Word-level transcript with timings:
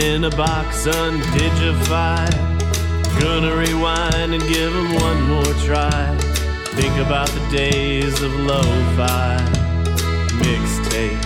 In 0.00 0.24
a 0.24 0.30
box 0.30 0.86
undignified. 0.86 2.34
Gonna 3.20 3.54
rewind 3.54 4.32
and 4.32 4.42
give 4.48 4.74
'em 4.74 4.94
one 4.94 5.20
more 5.28 5.54
try. 5.66 6.16
Think 6.74 6.96
about 7.06 7.28
the 7.28 7.56
days 7.56 8.22
of 8.22 8.32
lo-fi 8.40 9.36
mixtape. 10.42 11.20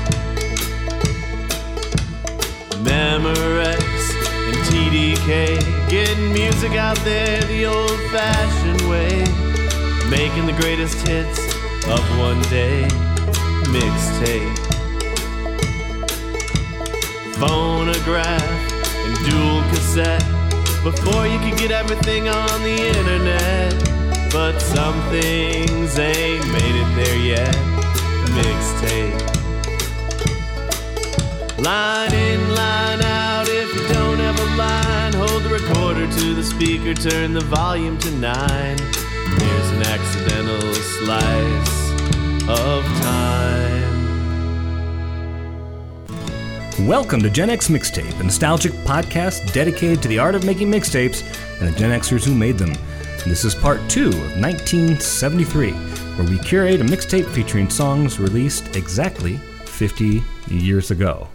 Memorex 2.82 3.84
and 4.48 4.56
TDK 4.68 5.56
getting 5.88 6.32
music 6.32 6.72
out 6.76 6.98
there 7.04 7.40
the 7.42 7.66
old-fashioned 7.66 8.82
way. 8.88 9.24
Making 10.10 10.46
the 10.46 10.56
greatest 10.60 11.06
hits 11.06 11.38
of 11.86 12.02
one 12.18 12.42
day 12.50 12.88
mixtape. 13.76 14.58
Phonograph 17.38 18.73
and 19.04 19.16
dual 19.28 19.62
cassette 19.70 20.24
before 20.82 21.26
you 21.26 21.38
could 21.38 21.58
get 21.58 21.70
everything 21.70 22.28
on 22.28 22.62
the 22.62 22.76
internet. 22.98 23.72
But 24.32 24.58
some 24.58 25.00
things 25.10 25.98
ain't 25.98 26.46
made 26.52 26.76
it 26.82 26.90
there 26.96 27.18
yet. 27.18 27.54
Mixtape. 28.36 29.34
Line 31.58 32.12
in, 32.12 32.54
line 32.54 33.02
out. 33.02 33.46
If 33.48 33.74
you 33.74 33.94
don't 33.94 34.18
have 34.18 34.38
a 34.38 34.56
line, 34.56 35.12
hold 35.12 35.42
the 35.44 35.50
recorder 35.50 36.10
to 36.10 36.34
the 36.34 36.42
speaker, 36.42 36.94
turn 36.94 37.32
the 37.32 37.44
volume 37.44 37.96
to 37.98 38.10
nine. 38.10 38.78
Here's 38.78 39.70
an 39.70 39.82
accidental 39.82 40.74
slice 40.74 41.90
of 42.48 42.84
time. 43.02 43.63
Welcome 46.80 47.22
to 47.22 47.30
Gen 47.30 47.50
X 47.50 47.68
Mixtape, 47.68 48.18
a 48.18 48.24
nostalgic 48.24 48.72
podcast 48.72 49.52
dedicated 49.52 50.02
to 50.02 50.08
the 50.08 50.18
art 50.18 50.34
of 50.34 50.44
making 50.44 50.72
mixtapes 50.72 51.22
and 51.60 51.72
the 51.72 51.78
Gen 51.78 51.98
Xers 51.98 52.24
who 52.24 52.34
made 52.34 52.58
them. 52.58 52.74
This 53.24 53.44
is 53.44 53.54
part 53.54 53.78
two 53.88 54.08
of 54.08 54.40
1973, 54.42 55.70
where 55.70 56.28
we 56.28 56.36
curate 56.40 56.80
a 56.80 56.84
mixtape 56.84 57.30
featuring 57.30 57.70
songs 57.70 58.18
released 58.18 58.74
exactly 58.74 59.36
50 59.66 60.24
years 60.48 60.90
ago. 60.90 61.28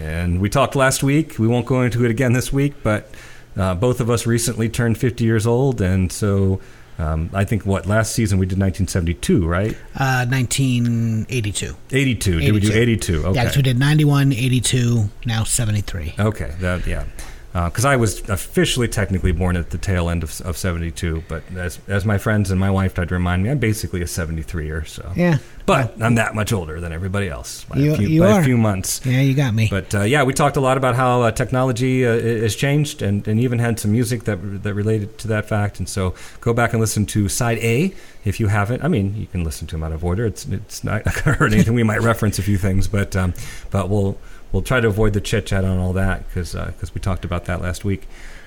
And 0.00 0.40
we 0.40 0.48
talked 0.48 0.76
last 0.76 1.02
week, 1.02 1.40
we 1.40 1.48
won't 1.48 1.66
go 1.66 1.82
into 1.82 2.04
it 2.04 2.12
again 2.12 2.32
this 2.32 2.52
week, 2.52 2.74
but 2.84 3.10
uh, 3.56 3.74
both 3.74 4.00
of 4.00 4.10
us 4.10 4.26
recently 4.26 4.68
turned 4.68 4.96
50 4.96 5.24
years 5.24 5.44
old, 5.44 5.80
and 5.80 6.12
so 6.12 6.60
um, 6.98 7.30
I 7.32 7.44
think 7.44 7.64
what 7.66 7.86
last 7.86 8.12
season 8.14 8.38
we 8.38 8.46
did 8.46 8.58
1972, 8.58 9.46
right? 9.46 9.76
Uh, 9.96 10.26
1982. 10.26 11.74
82. 11.90 12.40
Did 12.40 12.52
we 12.52 12.60
do 12.60 12.68
82. 12.68 12.78
82? 12.78 13.24
Okay. 13.26 13.34
Yeah, 13.36 13.44
'cause 13.46 13.56
we 13.56 13.62
did 13.62 13.78
91, 13.78 14.32
82, 14.32 15.10
now 15.26 15.44
73. 15.44 16.14
Okay, 16.18 16.52
that 16.60 16.86
yeah, 16.86 17.04
because 17.52 17.84
I 17.84 17.96
was 17.96 18.26
officially 18.30 18.88
technically 18.88 19.32
born 19.32 19.56
at 19.56 19.70
the 19.70 19.78
tail 19.78 20.08
end 20.08 20.22
of, 20.22 20.40
of 20.42 20.56
'72, 20.56 21.24
but 21.28 21.42
as 21.56 21.78
as 21.88 22.04
my 22.04 22.16
friends 22.18 22.50
and 22.50 22.58
my 22.58 22.70
wife 22.70 22.94
tried 22.94 23.08
to 23.08 23.14
remind 23.14 23.42
me, 23.42 23.50
I'm 23.50 23.58
basically 23.58 24.00
a 24.00 24.06
'73er. 24.06 24.86
So 24.86 25.12
Yeah. 25.14 25.38
but 25.66 26.00
I'm 26.02 26.14
that 26.14 26.34
much 26.34 26.52
older 26.52 26.80
than 26.80 26.92
everybody 26.92 27.28
else 27.28 27.64
by, 27.64 27.76
You- 27.76 27.92
a, 27.92 27.96
few, 27.96 28.08
you 28.08 28.20
by 28.22 28.30
are. 28.32 28.40
a 28.40 28.44
few 28.44 28.56
months. 28.56 29.00
Yeah, 29.04 29.20
you 29.20 29.34
got 29.34 29.52
me. 29.54 29.68
But 29.70 29.94
uh, 29.94 30.00
yeah, 30.02 30.22
we 30.22 30.32
talked 30.32 30.56
a 30.56 30.60
lot 30.60 30.76
about 30.78 30.94
how 30.94 31.22
uh, 31.22 31.30
technology 31.30 32.06
uh, 32.06 32.18
has 32.18 32.56
changed, 32.56 33.02
and, 33.02 33.26
and 33.28 33.38
even 33.38 33.58
had 33.58 33.78
some 33.78 33.92
music 33.92 34.24
that 34.24 34.62
that 34.62 34.72
related 34.74 35.18
to 35.18 35.28
that 35.28 35.44
fact. 35.46 35.78
And 35.78 35.88
so, 35.88 36.14
go 36.40 36.54
back 36.54 36.72
and 36.72 36.80
listen 36.80 37.04
to 37.06 37.28
side 37.28 37.58
A 37.58 37.92
if 38.24 38.40
you 38.40 38.46
haven't. 38.48 38.82
I 38.82 38.88
mean, 38.88 39.14
you 39.16 39.26
can 39.26 39.44
listen 39.44 39.66
to 39.68 39.74
them 39.76 39.82
out 39.82 39.92
of 39.92 40.02
order. 40.04 40.24
It's 40.24 40.46
it's 40.46 40.82
not 40.84 41.04
going 41.04 41.14
to 41.16 41.32
hurt 41.34 41.52
anything. 41.52 41.74
We 41.74 41.82
might 41.82 42.00
reference 42.00 42.38
a 42.38 42.42
few 42.42 42.56
things, 42.56 42.88
but 42.88 43.14
um, 43.14 43.34
but 43.70 43.90
we'll 43.90 44.16
we'll 44.52 44.62
try 44.62 44.80
to 44.80 44.88
avoid 44.88 45.12
the 45.14 45.20
chit 45.20 45.46
chat 45.46 45.64
on 45.64 45.78
all 45.78 45.92
that 45.94 46.26
because 46.28 46.52
because 46.52 46.94
we 46.94 47.00
talked 47.00 47.24
about 47.24 47.46
that 47.46 47.60
last 47.60 47.84
week. 47.84 48.06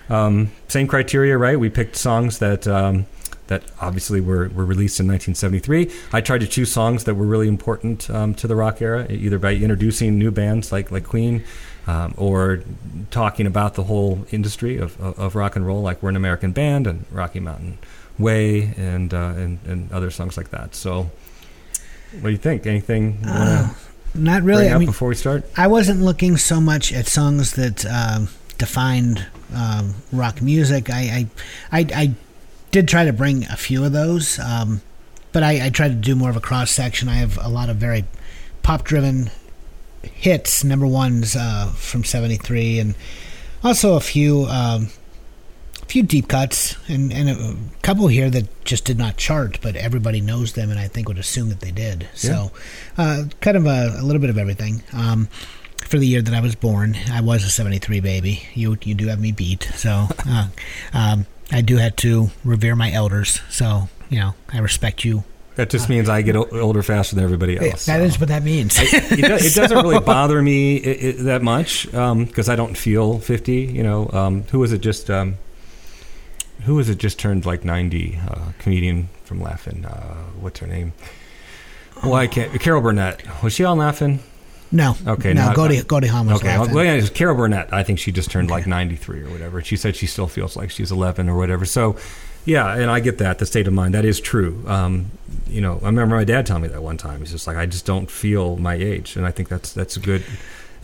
Um, 0.09 0.51
same 0.67 0.88
criteria, 0.88 1.38
right? 1.38 1.59
We 1.59 1.69
picked 1.69 1.95
songs 1.95 2.39
that. 2.39 2.67
Um, 2.67 3.07
that 3.47 3.63
obviously 3.79 4.21
were, 4.21 4.49
were 4.49 4.66
released 4.66 4.99
in 4.99 5.07
1973. 5.07 5.91
I 6.11 6.21
tried 6.21 6.39
to 6.39 6.47
choose 6.47 6.71
songs 6.71 7.03
that 7.03 7.13
were 7.13 7.25
really 7.25 7.47
important 7.47 8.09
um, 8.09 8.33
to 8.35 8.47
the 8.47 8.55
rock 8.55 8.81
era, 8.81 9.05
either 9.09 9.38
by 9.38 9.53
introducing 9.53 10.17
new 10.17 10.31
bands 10.31 10.71
like 10.71 10.91
like 10.91 11.03
Queen, 11.03 11.43
um, 11.85 12.13
or 12.17 12.63
talking 13.11 13.45
about 13.45 13.75
the 13.75 13.83
whole 13.83 14.25
industry 14.31 14.77
of, 14.77 14.99
of, 14.99 15.19
of 15.19 15.35
rock 15.35 15.55
and 15.55 15.66
roll, 15.67 15.81
like 15.81 16.01
We're 16.01 16.09
an 16.09 16.16
American 16.16 16.53
Band 16.53 16.87
and 16.87 17.05
Rocky 17.11 17.39
Mountain 17.39 17.77
Way, 18.17 18.73
and 18.77 19.13
uh, 19.13 19.33
and 19.35 19.59
and 19.66 19.91
other 19.91 20.09
songs 20.09 20.37
like 20.37 20.49
that. 20.49 20.73
So, 20.73 21.11
what 22.13 22.23
do 22.23 22.31
you 22.31 22.37
think? 22.37 22.66
Anything 22.66 23.19
Uh, 23.25 23.73
Not 24.16 24.44
really. 24.44 24.70
I 24.70 24.78
mean, 24.78 24.88
before 24.88 25.09
we 25.09 25.16
start? 25.16 25.44
I 25.58 25.68
wasn't 25.68 26.02
looking 26.02 26.38
so 26.38 26.62
much 26.62 26.94
at 26.94 27.08
songs 27.08 27.53
that 27.53 27.86
um, 27.86 28.30
defined 28.58 29.26
um, 29.53 29.96
rock 30.12 30.42
music. 30.42 30.90
I, 30.90 31.28
I, 31.72 31.80
I, 31.80 31.88
I 31.94 32.16
did 32.72 32.88
try 32.88 33.06
to 33.06 33.14
bring 33.14 33.46
a 33.46 33.56
few 33.56 33.84
of 33.84 33.92
those, 33.92 34.40
um, 34.40 34.81
but 35.31 35.44
I, 35.44 35.66
I 35.66 35.70
tried 35.70 35.90
to 35.90 35.96
do 35.96 36.16
more 36.16 36.30
of 36.30 36.36
a 36.36 36.42
cross 36.42 36.72
section. 36.72 37.09
I 37.09 37.16
have 37.16 37.38
a 37.42 37.50
lot 37.50 37.70
of 37.70 37.78
very 37.78 38.06
pop 38.64 38.84
driven 38.84 39.30
hits, 40.02 40.64
number 40.64 40.88
ones 40.88 41.36
uh, 41.36 41.72
from 41.76 42.03
'73, 42.03 42.80
and 42.80 42.96
also 43.64 43.96
a 43.96 44.02
few. 44.02 44.46
Um, 44.46 44.90
a 45.85 45.88
few 45.88 46.03
deep 46.03 46.28
cuts 46.28 46.75
and, 46.90 47.13
and 47.13 47.29
a 47.29 47.56
couple 47.81 48.07
here 48.07 48.29
that 48.29 48.66
just 48.66 48.85
did 48.85 48.97
not 48.97 49.18
chart, 49.18 49.59
but 49.62 49.75
everybody 49.75 50.19
knows 50.19 50.53
them, 50.53 50.72
and 50.72 50.79
I 50.79 50.88
think 50.88 51.07
would 51.07 51.19
assume 51.19 51.50
that 51.50 51.59
they 51.59 51.72
did. 51.72 52.07
So, 52.16 52.51
uh, 52.97 53.25
kind 53.40 53.56
of 53.56 53.66
a, 53.66 53.97
a 54.00 54.03
little 54.03 54.22
bit 54.22 54.29
of 54.29 54.38
everything. 54.38 54.84
Um, 54.94 55.28
for 55.78 56.00
the 56.00 56.07
year 56.07 56.22
that 56.22 56.34
I 56.34 56.40
was 56.40 56.56
born, 56.56 56.97
I 57.12 57.22
was 57.22 57.44
a 57.44 57.50
'73 57.50 58.00
baby. 58.00 58.47
You 58.56 58.78
you 58.84 58.96
do 58.96 59.07
have 59.07 59.19
me 59.19 59.31
beat, 59.31 59.63
so 59.75 60.07
uh, 60.28 60.47
um, 60.94 61.28
I 61.51 61.62
do 61.62 61.78
have 61.78 61.96
to 61.97 62.29
revere 62.44 62.75
my 62.75 62.91
elders. 62.91 63.40
So 63.50 63.88
you 64.09 64.19
know, 64.19 64.34
I 64.52 64.59
respect 64.59 65.06
you. 65.06 65.23
That 65.56 65.69
just 65.69 65.88
means 65.88 66.09
I 66.09 66.22
get 66.22 66.35
older 66.35 66.84
faster 66.84 67.16
than 67.16 67.23
everybody 67.23 67.57
else. 67.57 67.85
That 67.85 68.00
so. 68.00 68.03
is 68.03 68.19
what 68.19 68.28
that 68.28 68.44
means. 68.44 68.78
it, 68.78 68.91
do, 69.16 69.23
it 69.23 69.53
doesn't 69.56 69.78
really 69.78 70.02
bother 70.02 70.41
me 70.41 70.84
i 70.84 71.07
i 71.07 71.12
that 71.23 71.44
much 71.44 71.85
because 71.85 72.50
I 72.50 72.57
don't 72.57 72.75
feel 72.75 73.19
50. 73.19 73.53
You 73.53 73.84
know, 73.84 74.09
um, 74.12 74.44
who 74.52 74.59
was 74.59 74.73
it 74.73 74.79
just? 74.79 75.09
Um, 75.09 75.38
who 76.66 76.76
was 76.76 76.90
it 76.90 76.98
just 76.98 77.18
turned 77.20 77.46
like 77.46 77.64
90? 77.66 78.20
Uh, 78.30 78.52
comedian 78.59 79.09
from 79.24 79.42
Laughing. 79.42 79.86
Uh, 79.86 80.16
what's 80.40 80.59
her 80.59 80.68
name? 80.68 80.94
Why 82.02 82.24
I 82.24 82.28
can't? 82.28 82.59
Carol 82.59 82.81
Burnett. 82.81 83.24
Was 83.44 83.53
she 83.53 83.64
on 83.64 83.78
Laughing? 83.78 84.20
no, 84.72 84.96
Okay, 85.08 85.34
no. 85.34 85.46
not- 85.46 85.56
Goldie 85.56 85.81
Goldie 85.84 86.08
Hawn 86.08 86.28
was 86.28 86.38
Okay, 86.42 86.58
laughing. 86.58 86.74
well, 86.76 86.84
yeah, 86.84 87.08
Carol 87.08 87.36
Burnett. 87.36 87.72
I 87.72 87.84
think 87.84 88.00
she 88.00 88.12
just 88.12 88.30
turned 88.30 88.50
like 88.50 88.68
93 88.68 89.22
or 89.22 89.30
whatever. 89.30 89.62
She 89.62 89.78
said 89.78 89.96
she 89.96 90.06
still 90.08 90.28
feels 90.28 90.56
like 90.58 90.70
she's 90.72 90.92
11 90.92 91.30
or 91.30 91.38
whatever. 91.38 91.64
So, 91.66 91.96
yeah, 92.44 92.76
and 92.76 92.92
I 92.92 93.00
get 93.00 93.18
that, 93.20 93.40
the 93.40 93.46
state 93.46 93.68
of 93.68 93.74
mind. 93.74 93.94
That 93.94 94.03
is 94.06 94.20
true. 94.20 94.64
Um, 94.68 95.12
you 95.47 95.62
know, 95.62 95.80
I 95.82 95.86
remember 95.86 96.16
my 96.16 96.26
dad 96.26 96.46
telling 96.46 96.64
me 96.64 96.68
that 96.70 96.82
one 96.84 96.97
time. 96.97 97.20
He's 97.22 97.32
just 97.32 97.47
like, 97.47 97.56
I 97.58 97.66
just 97.66 97.86
don't 97.86 98.09
feel 98.12 98.58
my 98.58 98.74
age. 98.76 99.16
And 99.16 99.26
I 99.26 99.32
think 99.32 99.47
that's 99.50 99.72
that's 99.72 99.96
a 99.96 100.00
good 100.02 100.24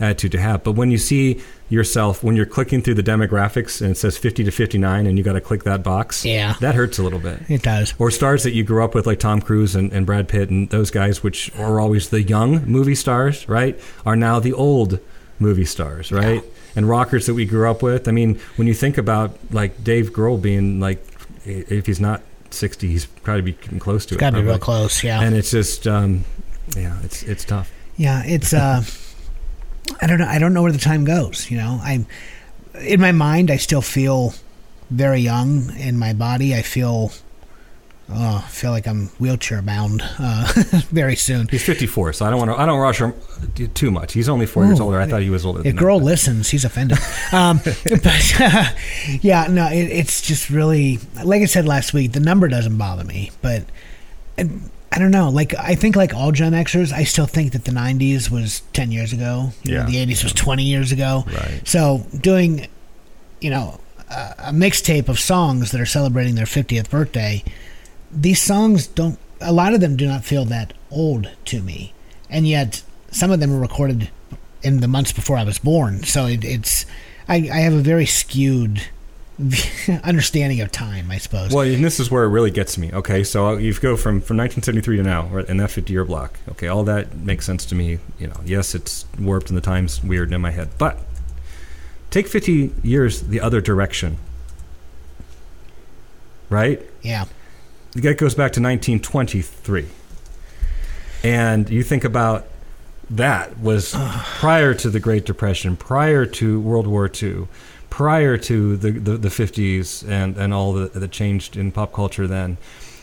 attitude 0.00 0.32
to 0.32 0.40
have. 0.40 0.62
But 0.64 0.72
when 0.72 0.90
you 0.90 0.98
see 0.98 1.40
yourself, 1.68 2.22
when 2.22 2.36
you're 2.36 2.46
clicking 2.46 2.82
through 2.82 2.94
the 2.94 3.02
demographics 3.02 3.80
and 3.80 3.92
it 3.92 3.96
says 3.96 4.18
50 4.18 4.44
to 4.44 4.50
59 4.50 5.06
and 5.06 5.16
you 5.16 5.24
got 5.24 5.32
to 5.34 5.40
click 5.40 5.62
that 5.64 5.82
box, 5.82 6.24
Yeah. 6.24 6.54
that 6.60 6.74
hurts 6.74 6.98
a 6.98 7.02
little 7.02 7.18
bit 7.18 7.38
It 7.48 7.62
does. 7.62 7.94
or 7.98 8.10
stars 8.10 8.42
that 8.42 8.52
you 8.52 8.62
grew 8.64 8.84
up 8.84 8.94
with, 8.94 9.06
like 9.06 9.18
Tom 9.20 9.40
Cruise 9.40 9.74
and, 9.74 9.92
and 9.92 10.04
Brad 10.04 10.28
Pitt 10.28 10.50
and 10.50 10.68
those 10.70 10.90
guys, 10.90 11.22
which 11.22 11.50
are 11.58 11.80
always 11.80 12.10
the 12.10 12.22
young 12.22 12.64
movie 12.66 12.94
stars, 12.94 13.48
right, 13.48 13.78
are 14.04 14.16
now 14.16 14.38
the 14.40 14.52
old 14.52 14.98
movie 15.38 15.64
stars, 15.64 16.12
right? 16.12 16.42
And 16.76 16.88
rockers 16.88 17.26
that 17.26 17.34
we 17.34 17.44
grew 17.46 17.70
up 17.70 17.82
with. 17.82 18.06
I 18.08 18.12
mean, 18.12 18.38
when 18.56 18.66
you 18.68 18.74
think 18.74 18.96
about 18.98 19.36
like 19.50 19.82
Dave 19.82 20.12
Grohl 20.12 20.40
being 20.40 20.78
like, 20.80 21.04
if 21.44 21.86
he's 21.86 22.00
not 22.00 22.22
60, 22.50 22.86
he's 22.88 23.06
probably 23.06 23.52
getting 23.52 23.78
close 23.78 24.04
to 24.06 24.14
it. 24.14 24.18
Got 24.18 24.30
to 24.30 24.36
be 24.40 24.42
real 24.46 24.58
close. 24.58 25.02
Yeah. 25.02 25.20
And 25.22 25.34
it's 25.34 25.50
just, 25.50 25.86
um, 25.86 26.24
yeah, 26.76 26.98
it's 27.02 27.22
it's 27.24 27.44
tough. 27.44 27.70
Yeah, 27.96 28.22
it's 28.24 28.52
uh 28.54 28.82
I 30.00 30.06
don't 30.06 30.18
know 30.18 30.26
I 30.26 30.38
don't 30.38 30.54
know 30.54 30.62
where 30.62 30.72
the 30.72 30.78
time 30.78 31.04
goes, 31.04 31.50
you 31.50 31.56
know. 31.56 31.80
I'm 31.82 32.06
in 32.80 33.00
my 33.00 33.12
mind 33.12 33.50
I 33.50 33.56
still 33.56 33.82
feel 33.82 34.34
very 34.90 35.20
young 35.20 35.74
in 35.76 35.98
my 35.98 36.12
body. 36.12 36.54
I 36.54 36.62
feel 36.62 37.12
oh, 38.10 38.42
I 38.44 38.48
feel 38.48 38.70
like 38.70 38.86
I'm 38.86 39.06
wheelchair 39.18 39.62
bound 39.62 40.02
uh, 40.18 40.52
very 40.90 41.16
soon. 41.16 41.48
He's 41.48 41.64
54, 41.64 42.12
so 42.12 42.26
I 42.26 42.30
don't 42.30 42.38
want 42.38 42.50
to. 42.50 42.60
I 42.60 42.66
don't 42.66 42.78
rush 42.78 43.00
him 43.00 43.14
too 43.74 43.90
much. 43.90 44.12
He's 44.12 44.28
only 44.28 44.46
four 44.46 44.64
years 44.66 44.80
older. 44.80 45.00
I 45.00 45.06
thought 45.06 45.22
he 45.22 45.30
was 45.30 45.44
older. 45.46 45.62
If 45.64 45.76
girl 45.76 45.98
that. 45.98 46.04
listens, 46.04 46.50
he's 46.50 46.64
offended. 46.64 46.98
Um, 47.32 47.60
but 47.64 48.38
yeah, 49.22 49.46
no, 49.48 49.66
it, 49.68 49.84
it's 49.84 50.20
just 50.20 50.50
really 50.50 50.98
like 51.24 51.40
I 51.40 51.46
said 51.46 51.64
last 51.64 51.94
week. 51.94 52.12
The 52.12 52.20
number 52.20 52.46
doesn't 52.46 52.76
bother 52.76 53.04
me, 53.04 53.30
but 53.40 53.64
I, 54.36 54.50
I 54.94 54.98
don't 54.98 55.10
know. 55.10 55.30
Like 55.30 55.54
I 55.58 55.74
think, 55.74 55.96
like 55.96 56.12
all 56.12 56.32
Gen 56.32 56.52
Xers, 56.52 56.92
I 56.92 57.04
still 57.04 57.26
think 57.26 57.52
that 57.52 57.64
the 57.64 57.72
'90s 57.72 58.30
was 58.30 58.60
10 58.74 58.92
years 58.92 59.12
ago. 59.14 59.52
Yeah. 59.62 59.86
the 59.86 59.96
'80s 59.96 60.22
was 60.22 60.34
20 60.34 60.62
years 60.64 60.92
ago. 60.92 61.24
Right. 61.26 61.62
So 61.64 62.06
doing, 62.20 62.68
you 63.40 63.48
know, 63.48 63.80
a, 64.10 64.34
a 64.38 64.52
mixtape 64.52 65.08
of 65.08 65.18
songs 65.18 65.70
that 65.70 65.80
are 65.80 65.86
celebrating 65.86 66.34
their 66.34 66.44
50th 66.44 66.90
birthday, 66.90 67.42
these 68.10 68.40
songs 68.42 68.86
don't. 68.86 69.18
A 69.40 69.52
lot 69.52 69.72
of 69.72 69.80
them 69.80 69.96
do 69.96 70.06
not 70.06 70.24
feel 70.24 70.44
that 70.46 70.74
old 70.90 71.30
to 71.46 71.62
me, 71.62 71.94
and 72.28 72.46
yet 72.46 72.82
some 73.10 73.30
of 73.30 73.40
them 73.40 73.50
were 73.50 73.60
recorded 73.60 74.10
in 74.62 74.80
the 74.80 74.88
months 74.88 75.10
before 75.10 75.36
I 75.38 75.44
was 75.44 75.58
born. 75.58 76.02
So 76.04 76.26
it, 76.26 76.44
it's 76.44 76.84
I, 77.28 77.36
I 77.36 77.60
have 77.60 77.72
a 77.72 77.80
very 77.80 78.06
skewed 78.06 78.82
understanding 80.04 80.60
of 80.60 80.70
time, 80.70 81.10
I 81.10 81.18
suppose. 81.18 81.52
Well, 81.52 81.66
and 81.66 81.84
this 81.84 81.98
is 81.98 82.10
where 82.10 82.24
it 82.24 82.28
really 82.28 82.50
gets 82.50 82.76
me. 82.76 82.92
Okay, 82.92 83.24
so 83.24 83.48
uh, 83.48 83.56
you 83.56 83.72
go 83.74 83.96
from, 83.96 84.20
from 84.20 84.36
1973 84.36 84.98
to 84.98 85.02
now, 85.02 85.26
right, 85.28 85.48
in 85.48 85.56
that 85.58 85.70
50 85.70 85.92
year 85.92 86.04
block. 86.04 86.38
Okay, 86.50 86.68
all 86.68 86.84
that 86.84 87.16
makes 87.16 87.46
sense 87.46 87.64
to 87.66 87.74
me. 87.74 87.98
You 88.18 88.28
know, 88.28 88.40
yes, 88.44 88.74
it's 88.74 89.06
warped 89.18 89.48
and 89.48 89.56
the 89.56 89.62
time's 89.62 90.02
weird 90.02 90.32
in 90.32 90.40
my 90.40 90.50
head, 90.50 90.70
but 90.78 90.98
take 92.10 92.28
50 92.28 92.72
years 92.82 93.22
the 93.22 93.40
other 93.40 93.60
direction, 93.60 94.18
right? 96.48 96.82
yeah. 97.02 97.24
That 97.94 98.16
goes 98.16 98.34
back 98.34 98.52
to 98.52 98.60
1923, 98.60 99.86
and 101.22 101.68
you 101.68 101.82
think 101.82 102.04
about 102.04 102.46
that 103.10 103.58
was 103.58 103.94
prior 104.38 104.72
to 104.74 104.88
the 104.88 105.00
Great 105.00 105.26
Depression, 105.26 105.76
prior 105.76 106.24
to 106.24 106.60
World 106.60 106.86
War 106.86 107.10
II, 107.22 107.48
prior 107.92 108.38
to 108.38 108.74
the, 108.78 108.90
the, 108.90 109.18
the 109.18 109.28
50s 109.28 110.08
and, 110.08 110.38
and 110.38 110.54
all 110.54 110.72
that 110.72 111.10
changed 111.10 111.58
in 111.58 111.70
pop 111.70 111.92
culture 111.92 112.26
then. 112.26 112.56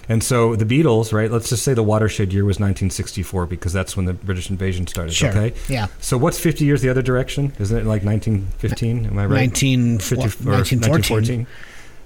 And 0.10 0.24
so 0.24 0.56
the 0.56 0.66
Beatles, 0.66 1.14
right? 1.14 1.30
Let's 1.30 1.50
just 1.50 1.64
say 1.64 1.76
the 1.76 1.84
watershed 1.84 2.34
year 2.34 2.44
was 2.44 2.56
1964 2.56 3.46
because 3.46 3.72
that's 3.72 3.96
when 3.96 4.08
the 4.08 4.14
British 4.14 4.50
invasion 4.50 4.88
started. 4.88 5.14
Sure. 5.14 5.30
Okay. 5.30 5.54
Yeah. 5.68 5.90
So 6.00 6.18
what's 6.18 6.40
50 6.40 6.66
years 6.66 6.82
the 6.82 6.90
other 6.90 7.04
direction? 7.04 7.54
Isn't 7.60 7.78
it 7.78 7.86
like 7.86 8.04
1915? 8.04 9.06
Am 9.06 9.20
I 9.20 9.28
right? 9.28 9.36
19, 9.36 10.00
50, 10.00 10.16
or 10.16 10.54
1914. 10.54 11.46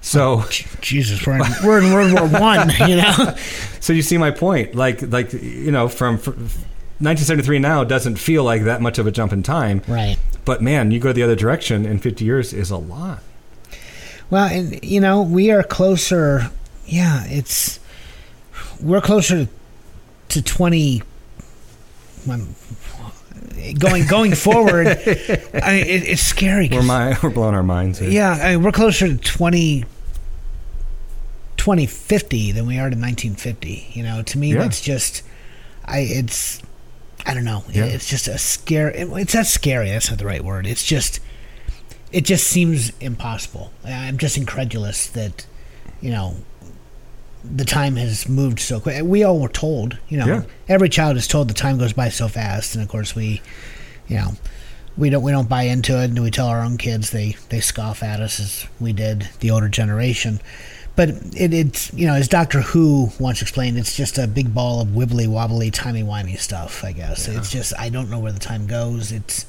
So, 0.02 0.42
oh, 0.42 0.48
J- 0.50 0.66
Jesus, 0.82 1.26
we're 1.26 1.36
in, 1.36 1.42
we're 1.64 1.78
in 1.78 1.94
World 1.94 2.12
War 2.12 2.38
One. 2.38 2.70
You 2.86 2.96
know. 2.96 3.34
so 3.80 3.94
you 3.94 4.02
see 4.02 4.18
my 4.18 4.30
point. 4.30 4.74
Like, 4.74 5.00
like 5.10 5.32
you 5.32 5.70
know, 5.70 5.88
from, 5.88 6.18
from 6.18 6.34
1973 6.34 7.60
now 7.60 7.82
doesn't 7.82 8.16
feel 8.16 8.44
like 8.44 8.64
that 8.64 8.82
much 8.82 8.98
of 8.98 9.06
a 9.06 9.10
jump 9.10 9.32
in 9.32 9.42
time. 9.42 9.80
Right. 9.88 10.18
But 10.44 10.62
man, 10.62 10.90
you 10.90 11.00
go 11.00 11.12
the 11.12 11.22
other 11.22 11.36
direction, 11.36 11.86
and 11.86 12.02
50 12.02 12.24
years 12.24 12.52
is 12.52 12.70
a 12.70 12.76
lot. 12.76 13.20
Well, 14.30 14.44
and 14.46 14.82
you 14.84 15.00
know, 15.00 15.22
we 15.22 15.50
are 15.50 15.62
closer. 15.62 16.50
Yeah, 16.86 17.24
it's 17.26 17.80
we're 18.80 19.00
closer 19.00 19.44
to, 19.46 19.50
to 20.28 20.42
twenty. 20.42 21.02
um, 22.30 22.54
Going 23.78 24.06
going 24.06 24.34
forward, 24.34 24.86
I 24.88 24.92
mean, 24.92 25.86
it, 25.86 26.06
it's 26.08 26.20
scary. 26.22 26.68
We're 26.70 26.82
my, 26.82 27.16
we're 27.22 27.30
blowing 27.30 27.54
our 27.54 27.62
minds. 27.62 27.98
Here. 27.98 28.10
yeah, 28.10 28.30
I 28.32 28.52
mean, 28.56 28.62
we're 28.64 28.72
closer 28.72 29.08
to 29.08 29.16
20, 29.16 29.84
2050 31.56 32.52
than 32.52 32.66
we 32.66 32.78
are 32.78 32.90
to 32.90 32.96
nineteen 32.96 33.34
fifty. 33.34 33.86
You 33.92 34.02
know, 34.02 34.22
to 34.22 34.38
me, 34.38 34.52
Yeah. 34.52 34.58
that's 34.60 34.80
just, 34.80 35.22
I 35.84 36.00
it's, 36.00 36.60
I 37.26 37.34
don't 37.34 37.44
know. 37.44 37.64
Yeah. 37.70 37.84
It's 37.86 38.08
just 38.08 38.28
a 38.28 38.36
scary. 38.38 38.94
It's 38.96 39.34
not 39.34 39.46
scary. 39.46 39.88
That's 39.88 40.10
not 40.10 40.18
the 40.18 40.26
right 40.26 40.44
word. 40.44 40.66
It's 40.66 40.84
just, 40.84 41.20
it 42.12 42.24
just 42.24 42.46
seems 42.46 42.92
impossible. 43.00 43.72
I'm 43.84 44.18
just 44.18 44.36
incredulous 44.36 45.06
that, 45.08 45.46
you 46.00 46.10
know, 46.10 46.36
the 47.44 47.64
time 47.64 47.96
has 47.96 48.28
moved 48.28 48.60
so 48.60 48.80
quick. 48.80 49.02
We 49.04 49.22
all 49.24 49.38
were 49.38 49.48
told, 49.48 49.98
you 50.08 50.18
know, 50.18 50.26
Yeah. 50.26 50.42
every 50.68 50.88
child 50.88 51.16
is 51.16 51.26
told 51.28 51.48
the 51.48 51.54
time 51.54 51.78
goes 51.78 51.92
by 51.92 52.08
so 52.08 52.28
fast, 52.28 52.74
and 52.74 52.82
of 52.82 52.88
course 52.88 53.14
we, 53.14 53.42
you 54.08 54.16
know, 54.16 54.32
we 54.96 55.10
don't 55.10 55.22
we 55.22 55.30
don't 55.32 55.48
buy 55.48 55.64
into 55.64 56.00
it, 56.00 56.04
and 56.04 56.22
we 56.22 56.30
tell 56.30 56.46
our 56.46 56.62
own 56.62 56.78
kids 56.78 57.10
they 57.10 57.36
they 57.50 57.60
scoff 57.60 58.02
at 58.02 58.20
us 58.20 58.38
as 58.40 58.66
we 58.80 58.92
did 58.94 59.28
the 59.40 59.50
older 59.50 59.68
generation. 59.68 60.40
But 60.96 61.08
it, 61.36 61.52
it's 61.52 61.92
you 61.92 62.06
know 62.06 62.14
as 62.14 62.28
Doctor 62.28 62.60
Who 62.60 63.10
once 63.18 63.42
explained, 63.42 63.78
it's 63.78 63.96
just 63.96 64.18
a 64.18 64.26
big 64.26 64.54
ball 64.54 64.80
of 64.80 64.88
wibbly 64.88 65.26
wobbly, 65.26 65.70
timey 65.70 66.02
wimey 66.02 66.38
stuff. 66.38 66.84
I 66.84 66.92
guess 66.92 67.28
it's 67.28 67.50
just 67.50 67.72
I 67.78 67.88
don't 67.88 68.10
know 68.10 68.20
where 68.20 68.32
the 68.32 68.38
time 68.38 68.66
goes. 68.66 69.10
It's 69.10 69.46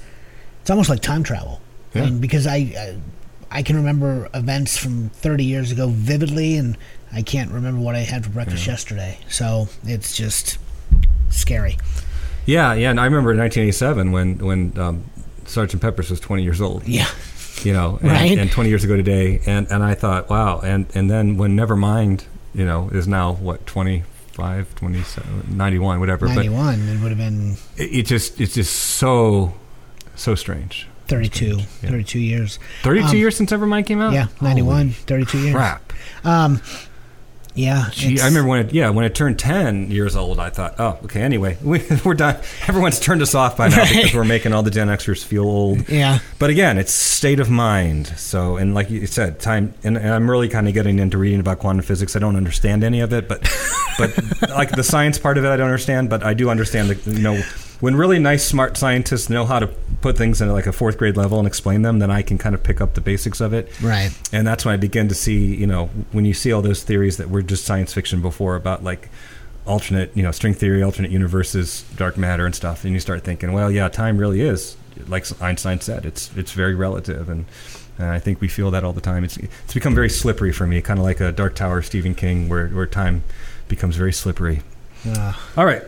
it's 0.62 0.70
almost 0.70 0.90
like 0.90 1.02
time 1.02 1.24
travel. 1.24 1.62
Yeah. 1.94 2.02
I 2.02 2.06
mean, 2.06 2.20
because 2.20 2.48
I, 2.48 2.56
I 2.56 2.98
I 3.52 3.64
can 3.64 3.76
remember 3.76 4.30
events 4.34 4.76
from 4.78 5.10
30 5.10 5.46
years 5.46 5.72
ago 5.72 5.88
vividly, 5.88 6.58
and 6.58 6.78
I 7.14 7.22
can't 7.22 7.52
remember 7.52 7.80
what 7.80 7.96
I 7.96 8.00
had 8.00 8.26
for 8.26 8.32
breakfast 8.32 8.68
yesterday. 8.68 9.20
So 9.30 9.70
it's 9.86 10.16
just 10.16 10.58
scary. 11.30 11.78
Yeah, 12.46 12.74
yeah. 12.74 12.90
And 12.90 13.00
I 13.00 13.06
remember 13.06 13.32
in 13.32 13.38
1987 13.38 14.12
when 14.12 14.38
when 14.40 14.78
um, 14.78 15.06
Sergeant 15.46 15.82
Pepper's 15.82 16.10
was 16.10 16.20
20 16.20 16.44
years 16.44 16.60
old. 16.60 16.88
Yeah, 16.88 17.08
You 17.66 17.74
know, 17.74 17.98
and, 18.02 18.12
Right. 18.12 18.38
and 18.38 18.52
20 18.52 18.70
years 18.70 18.84
ago 18.84 18.96
today, 18.96 19.42
and 19.46 19.68
and 19.72 19.84
I 19.84 19.96
thought, 19.96 20.30
wow. 20.30 20.60
And 20.60 20.86
and 20.94 21.10
then 21.10 21.36
when 21.38 21.56
Nevermind, 21.58 22.24
you 22.54 22.64
know, 22.66 22.90
is 22.94 23.08
now 23.08 23.34
what 23.34 23.66
25, 23.66 24.76
27, 24.76 25.58
91, 25.58 26.00
whatever. 26.00 26.28
91. 26.28 26.76
It 26.88 27.02
would 27.02 27.10
have 27.10 27.18
been 27.18 27.56
But 27.76 27.86
it, 27.86 27.90
it 28.00 28.06
just 28.06 28.40
it's 28.40 28.54
just 28.54 28.74
so 28.76 29.54
so 30.16 30.36
strange. 30.36 30.88
32, 31.08 31.58
Yeah. 31.58 31.90
32 31.90 32.20
years. 32.20 32.58
32 32.84 33.08
Um, 33.10 33.16
years 33.18 33.36
since 33.36 33.52
Nevermind 33.52 33.86
came 33.86 34.02
out. 34.02 34.14
Yeah, 34.14 34.26
Holy 34.40 34.50
91, 34.50 34.90
32 34.92 35.38
years. 35.40 35.54
Crap. 35.56 35.94
Um, 36.24 36.62
yeah, 37.56 37.90
Gee, 37.92 38.20
I 38.20 38.26
remember 38.26 38.50
when 38.50 38.66
it, 38.68 38.74
yeah, 38.74 38.90
when 38.90 39.06
it 39.06 39.16
turned 39.16 39.40
10 39.40 39.90
years 39.90 40.16
old, 40.16 40.40
I 40.40 40.50
thought, 40.50 40.76
oh, 40.78 41.00
okay, 41.06 41.22
anyway, 41.22 41.58
we, 41.64 41.82
we're 42.04 42.14
done. 42.14 42.38
Everyone's 42.68 43.00
turned 43.00 43.22
us 43.22 43.34
off 43.34 43.58
by 43.58 43.70
now 43.70 43.78
Right. 43.78 43.96
because 43.96 44.14
we're 44.14 44.24
making 44.26 44.54
all 44.54 44.62
the 44.64 44.72
Gen 44.72 44.88
Xers 44.90 45.24
feel 45.24 45.46
old. 45.46 45.88
Yeah, 45.90 46.20
But 46.38 46.50
again, 46.50 46.78
it's 46.78 46.92
state 46.92 47.40
of 47.40 47.50
mind. 47.50 48.08
So, 48.18 48.58
and 48.58 48.74
like 48.76 48.90
you 48.90 49.08
said, 49.08 49.40
time, 49.40 49.74
and, 49.84 49.98
and 49.98 50.10
I'm 50.14 50.30
really 50.30 50.50
kind 50.50 50.68
of 50.68 50.74
getting 50.74 51.00
into 51.00 51.18
reading 51.18 51.40
about 51.40 51.60
quantum 51.60 51.84
physics. 51.84 52.16
I 52.16 52.20
don't 52.20 52.36
understand 52.36 52.84
any 52.84 53.00
of 53.00 53.14
it, 53.14 53.28
but, 53.28 53.42
but 53.98 54.16
like 54.50 54.72
the 54.72 54.84
science 54.84 55.18
part 55.18 55.38
of 55.38 55.46
it, 55.46 55.48
I 55.50 55.56
don't 55.56 55.68
understand, 55.68 56.10
but 56.10 56.24
I 56.24 56.34
do 56.34 56.50
understand 56.50 56.90
the, 56.90 57.12
you 57.12 57.20
know, 57.22 57.42
when 57.80 57.96
really 57.96 58.20
nice, 58.20 58.46
smart 58.46 58.78
scientists 58.78 59.30
know 59.30 59.46
how 59.46 59.60
to 59.60 59.68
put 60.06 60.16
things 60.16 60.40
in 60.40 60.52
like 60.52 60.68
a 60.68 60.72
fourth 60.72 61.00
grade 61.00 61.18
level 61.18 61.40
and 61.40 61.48
explain 61.48 61.82
them, 61.82 61.98
then 61.98 62.12
I 62.12 62.22
can 62.22 62.38
kind 62.38 62.54
of 62.54 62.62
pick 62.62 62.80
up 62.80 62.94
the 62.94 63.02
basics 63.02 63.42
of 63.42 63.54
it. 63.54 63.72
right. 63.82 64.12
And 64.32 64.46
that's 64.46 64.64
when 64.64 64.72
I 64.72 64.78
begin 64.78 65.08
to 65.08 65.16
see, 65.16 65.56
you 65.56 65.66
know, 65.66 65.88
when 66.12 66.26
you 66.26 66.34
see 66.36 66.52
all 66.52 66.62
those 66.62 66.84
theories 66.84 67.18
that 67.18 67.32
were 67.32 67.42
just 67.42 67.66
science 67.66 67.92
fiction 67.92 68.22
before 68.22 68.56
about 68.56 68.84
like 68.84 69.10
alternate, 69.66 70.16
you 70.16 70.22
know, 70.22 70.30
string 70.30 70.54
theory, 70.54 70.84
alternate 70.84 71.10
universes, 71.10 71.86
dark 71.96 72.18
matter 72.18 72.46
and 72.46 72.54
stuff, 72.54 72.84
and 72.84 72.94
you 72.94 73.00
start 73.00 73.24
thinking, 73.24 73.52
well, 73.52 73.72
yeah, 73.72 73.90
time 73.90 74.20
really 74.20 74.42
is, 74.42 74.78
like 75.08 75.26
Einstein 75.42 75.82
said, 75.82 76.06
it's 76.06 76.30
it's 76.38 76.52
very 76.52 76.76
relative, 76.76 77.28
and, 77.28 77.46
and 77.98 78.10
I 78.10 78.20
think 78.20 78.42
we 78.42 78.48
feel 78.48 78.70
that 78.70 78.84
all 78.84 78.94
the 78.94 79.02
time. 79.02 79.24
It's 79.24 79.38
it's 79.38 79.74
become 79.74 79.96
very 79.96 80.12
slippery 80.12 80.52
for 80.52 80.68
me, 80.68 80.84
kind 80.84 81.00
of 81.00 81.04
like 81.04 81.20
a 81.20 81.32
Dark 81.32 81.56
Tower, 81.56 81.82
Stephen 81.82 82.14
King, 82.14 82.48
where 82.48 82.68
where 82.68 82.86
time 82.86 83.24
becomes 83.68 83.96
very 83.96 84.14
slippery. 84.14 84.62
Uh, 85.04 85.34
All 85.58 85.66
right. 85.66 85.82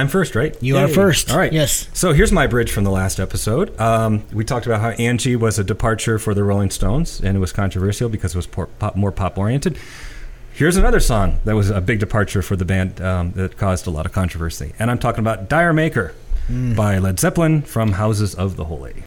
I'm 0.00 0.08
first, 0.08 0.34
right? 0.34 0.56
you 0.62 0.78
are 0.78 0.88
first. 0.88 1.30
All 1.30 1.36
right. 1.36 1.52
Yes. 1.52 1.86
So 1.92 2.14
here's 2.14 2.32
my 2.32 2.46
bridge 2.46 2.72
from 2.72 2.84
the 2.84 2.90
last 2.90 3.20
episode. 3.20 3.78
Um, 3.78 4.24
we 4.32 4.46
talked 4.46 4.64
about 4.64 4.80
how 4.80 4.90
Angie 4.90 5.36
was 5.36 5.58
a 5.58 5.64
departure 5.64 6.18
for 6.18 6.32
the 6.32 6.42
Rolling 6.42 6.70
Stones, 6.70 7.20
and 7.20 7.36
it 7.36 7.40
was 7.40 7.52
controversial 7.52 8.08
because 8.08 8.34
it 8.34 8.38
was 8.38 8.46
pop, 8.46 8.96
more 8.96 9.12
pop 9.12 9.36
oriented. 9.36 9.78
Here's 10.54 10.78
another 10.78 11.00
song 11.00 11.38
that 11.44 11.54
was 11.54 11.68
a 11.68 11.82
big 11.82 12.00
departure 12.00 12.40
for 12.40 12.56
the 12.56 12.64
band 12.64 12.98
um, 13.02 13.32
that 13.32 13.58
caused 13.58 13.86
a 13.86 13.90
lot 13.90 14.06
of 14.06 14.12
controversy, 14.12 14.72
and 14.78 14.90
I'm 14.90 14.98
talking 14.98 15.20
about 15.20 15.50
"D'yer 15.50 15.74
Mak'er" 15.74 16.14
by 16.74 16.96
Led 16.96 17.20
Zeppelin 17.20 17.60
from 17.60 17.92
Houses 17.92 18.34
of 18.34 18.56
the 18.56 18.64
Holy. 18.64 19.04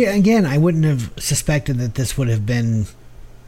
See, 0.00 0.06
again, 0.06 0.46
I 0.46 0.56
wouldn't 0.56 0.86
have 0.86 1.12
suspected 1.18 1.76
that 1.76 1.94
this 1.94 2.16
would 2.16 2.28
have 2.28 2.46
been, 2.46 2.86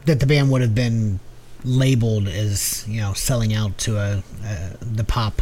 that 0.05 0.19
the 0.19 0.27
band 0.27 0.51
would 0.51 0.61
have 0.61 0.75
been 0.75 1.19
labeled 1.63 2.27
as, 2.27 2.87
you 2.87 3.01
know, 3.01 3.13
selling 3.13 3.55
out 3.55 3.79
to 3.79 3.97
a, 3.97 4.23
a 4.45 4.77
the 4.79 5.03
pop 5.03 5.41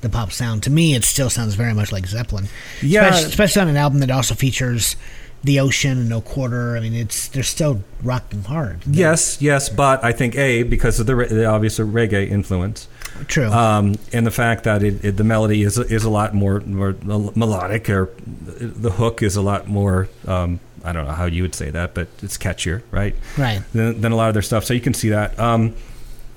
the 0.00 0.08
pop 0.08 0.32
sound. 0.32 0.62
To 0.62 0.70
me, 0.70 0.94
it 0.94 1.04
still 1.04 1.28
sounds 1.28 1.56
very 1.56 1.74
much 1.74 1.92
like 1.92 2.06
Zeppelin. 2.06 2.48
Yeah. 2.80 3.04
especially, 3.04 3.28
especially 3.28 3.62
on 3.62 3.68
an 3.68 3.76
album 3.76 4.00
that 4.00 4.10
also 4.10 4.34
features 4.34 4.96
the 5.42 5.60
ocean 5.60 5.98
and 5.98 6.08
no 6.08 6.22
quarter. 6.22 6.74
I 6.74 6.80
mean, 6.80 6.94
it's 6.94 7.28
they're 7.28 7.42
still 7.42 7.84
rocking 8.02 8.44
hard. 8.44 8.80
Yes, 8.86 9.42
yes, 9.42 9.68
but 9.68 10.02
I 10.02 10.12
think 10.12 10.36
a 10.36 10.62
because 10.62 11.00
of 11.00 11.06
the, 11.06 11.14
the 11.14 11.44
obvious 11.44 11.78
reggae 11.78 12.30
influence, 12.30 12.88
True. 13.26 13.50
um, 13.50 13.94
and 14.12 14.26
the 14.26 14.30
fact 14.30 14.64
that 14.64 14.82
it, 14.82 15.04
it, 15.04 15.16
the 15.16 15.24
melody 15.24 15.62
is 15.62 15.78
is 15.78 16.04
a 16.04 16.10
lot 16.10 16.34
more 16.34 16.60
more 16.60 16.94
melodic, 17.02 17.88
or 17.88 18.10
the 18.26 18.90
hook 18.90 19.22
is 19.22 19.36
a 19.36 19.42
lot 19.42 19.68
more. 19.68 20.08
Um, 20.26 20.60
I 20.84 20.92
don't 20.92 21.06
know 21.06 21.12
how 21.12 21.24
you 21.24 21.42
would 21.42 21.54
say 21.54 21.70
that, 21.70 21.94
but 21.94 22.08
it's 22.22 22.36
catchier, 22.36 22.82
right? 22.90 23.14
right. 23.38 23.62
Than, 23.72 24.02
than 24.02 24.12
a 24.12 24.16
lot 24.16 24.28
of 24.28 24.34
their 24.34 24.42
stuff. 24.42 24.64
So 24.64 24.74
you 24.74 24.82
can 24.82 24.92
see 24.92 25.08
that. 25.08 25.38
Um, 25.38 25.74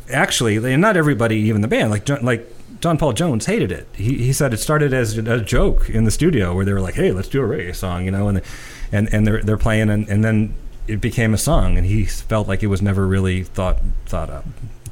actually, 0.09 0.55
and 0.55 0.81
not 0.81 0.95
everybody, 0.95 1.35
even 1.35 1.61
the 1.61 1.67
band, 1.67 1.91
like 1.91 2.05
John, 2.05 2.23
like 2.23 2.49
John 2.79 2.97
Paul 2.97 3.13
Jones, 3.13 3.45
hated 3.45 3.71
it. 3.71 3.87
He, 3.93 4.17
he 4.17 4.33
said 4.33 4.53
it 4.53 4.57
started 4.57 4.93
as 4.93 5.17
a 5.17 5.41
joke 5.41 5.89
in 5.89 6.05
the 6.05 6.11
studio 6.11 6.55
where 6.55 6.63
they 6.63 6.73
were 6.73 6.81
like, 6.81 6.95
"Hey, 6.95 7.11
let's 7.11 7.27
do 7.27 7.43
a 7.43 7.47
reggae 7.47 7.75
song," 7.75 8.05
you 8.05 8.11
know, 8.11 8.29
and 8.29 8.41
and 8.91 9.13
and 9.13 9.27
they're 9.27 9.43
they're 9.43 9.57
playing, 9.57 9.89
and, 9.89 10.07
and 10.07 10.23
then 10.23 10.53
it 10.87 11.01
became 11.01 11.33
a 11.33 11.37
song, 11.37 11.77
and 11.77 11.85
he 11.85 12.05
felt 12.05 12.47
like 12.47 12.63
it 12.63 12.67
was 12.67 12.81
never 12.81 13.05
really 13.05 13.43
thought 13.43 13.79
thought 14.05 14.29
up 14.29 14.45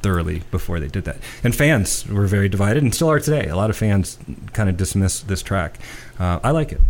thoroughly 0.06 0.42
before 0.52 0.78
they 0.78 0.86
did 0.86 1.04
that. 1.04 1.16
And 1.42 1.52
fans 1.54 2.06
were 2.06 2.26
very 2.28 2.48
divided, 2.48 2.82
and 2.84 2.94
still 2.94 3.10
are 3.10 3.18
today. 3.18 3.48
A 3.48 3.56
lot 3.56 3.70
of 3.70 3.76
fans 3.76 4.18
kind 4.52 4.68
of 4.68 4.76
dismiss 4.76 5.20
this 5.22 5.42
track. 5.42 5.78
Uh, 6.18 6.38
I 6.44 6.52
like 6.52 6.70
it. 6.70 6.80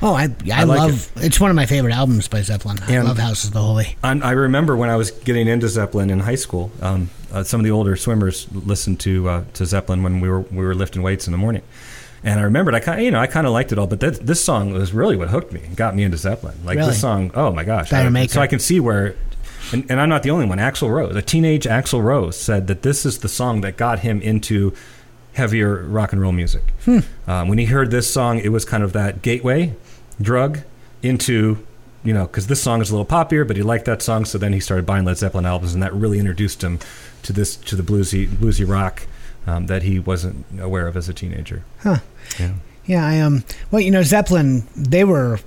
Oh, 0.00 0.14
I 0.14 0.24
I, 0.24 0.60
I 0.60 0.62
like 0.64 0.78
love 0.78 1.10
it's 1.16 1.40
one 1.40 1.50
of 1.50 1.56
my 1.56 1.66
favorite 1.66 1.92
albums 1.94 2.28
by 2.28 2.42
Zeppelin. 2.42 2.78
I 2.86 3.00
love 3.00 3.18
Houses 3.18 3.46
of 3.48 3.52
the 3.54 3.62
Holy. 3.62 3.96
I, 4.04 4.12
I 4.12 4.30
remember 4.32 4.76
when 4.76 4.90
I 4.90 4.96
was 4.96 5.10
getting 5.10 5.48
into 5.48 5.68
Zeppelin 5.68 6.10
in 6.10 6.20
high 6.20 6.34
school. 6.36 6.70
Um, 6.82 7.08
uh, 7.32 7.42
some 7.42 7.60
of 7.60 7.64
the 7.64 7.70
older 7.72 7.96
swimmers 7.96 8.46
listened 8.52 9.00
to 9.00 9.28
uh, 9.28 9.44
to 9.54 9.66
Zeppelin 9.66 10.02
when 10.04 10.20
we 10.20 10.28
were 10.28 10.40
we 10.40 10.64
were 10.64 10.74
lifting 10.74 11.02
weights 11.02 11.26
in 11.26 11.32
the 11.32 11.38
morning, 11.38 11.62
and 12.22 12.38
I 12.38 12.42
remembered 12.44 12.74
I 12.74 12.80
kind 12.80 13.02
you 13.02 13.10
know 13.10 13.18
I 13.18 13.26
kind 13.26 13.46
of 13.46 13.52
liked 13.54 13.72
it 13.72 13.78
all, 13.78 13.86
but 13.88 14.00
that, 14.00 14.24
this 14.24 14.44
song 14.44 14.72
was 14.72 14.92
really 14.92 15.16
what 15.16 15.28
hooked 15.30 15.52
me, 15.52 15.62
and 15.64 15.74
got 15.76 15.96
me 15.96 16.02
into 16.04 16.18
Zeppelin. 16.18 16.54
Like 16.64 16.76
Really? 16.76 16.90
this 16.90 17.00
song, 17.00 17.30
oh 17.34 17.50
my 17.50 17.64
gosh! 17.64 17.90
I- 17.92 18.26
so 18.26 18.40
I 18.42 18.46
can 18.46 18.58
see 18.60 18.78
where. 18.80 19.16
And, 19.72 19.90
and 19.90 20.00
I'm 20.00 20.08
not 20.08 20.22
the 20.22 20.30
only 20.30 20.46
one. 20.46 20.58
Axl 20.58 20.90
Rose, 20.90 21.16
a 21.16 21.22
teenage 21.22 21.64
Axl 21.64 22.02
Rose, 22.02 22.36
said 22.36 22.66
that 22.68 22.82
this 22.82 23.04
is 23.04 23.18
the 23.18 23.28
song 23.28 23.62
that 23.62 23.76
got 23.76 24.00
him 24.00 24.20
into 24.22 24.72
heavier 25.34 25.82
rock 25.82 26.12
and 26.12 26.22
roll 26.22 26.32
music. 26.32 26.62
Um, 27.26 27.48
when 27.48 27.58
he 27.58 27.66
heard 27.66 27.90
this 27.90 28.10
song, 28.10 28.38
it 28.38 28.50
was 28.50 28.64
kind 28.64 28.82
of 28.82 28.92
that 28.94 29.22
gateway 29.22 29.74
drug 30.22 30.60
into, 31.02 31.58
you 32.04 32.14
know, 32.14 32.26
because 32.26 32.46
this 32.46 32.62
song 32.62 32.80
is 32.80 32.90
a 32.90 32.96
little 32.96 33.04
poppier, 33.06 33.46
but 33.46 33.56
he 33.56 33.62
liked 33.62 33.84
that 33.84 34.00
song, 34.02 34.24
so 34.24 34.38
then 34.38 34.52
he 34.52 34.60
started 34.60 34.86
buying 34.86 35.04
Led 35.04 35.18
Zeppelin 35.18 35.44
albums, 35.44 35.74
and 35.74 35.82
that 35.82 35.92
really 35.92 36.18
introduced 36.18 36.62
him 36.62 36.78
to 37.22 37.32
this 37.32 37.56
to 37.56 37.76
the 37.76 37.82
bluesy 37.82 38.26
bluesy 38.26 38.66
rock 38.66 39.06
um, 39.46 39.66
that 39.66 39.82
he 39.82 39.98
wasn't 39.98 40.46
aware 40.58 40.86
of 40.86 40.96
as 40.96 41.08
a 41.08 41.14
teenager. 41.14 41.64
Huh. 41.80 41.98
Yeah. 42.38 42.52
Yeah, 42.86 43.04
I 43.06 43.20
um. 43.20 43.44
Well, 43.70 43.82
you 43.82 43.90
know, 43.90 44.02
Zeppelin. 44.04 44.66
They 44.76 45.04
were, 45.04 45.40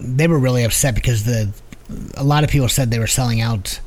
they 0.00 0.26
were 0.26 0.38
really 0.38 0.64
upset 0.64 0.94
because 0.94 1.24
the, 1.24 1.52
a 2.16 2.24
lot 2.24 2.44
of 2.44 2.50
people 2.50 2.68
said 2.68 2.90
they 2.90 2.98
were 2.98 3.06
selling 3.06 3.40
out 3.40 3.80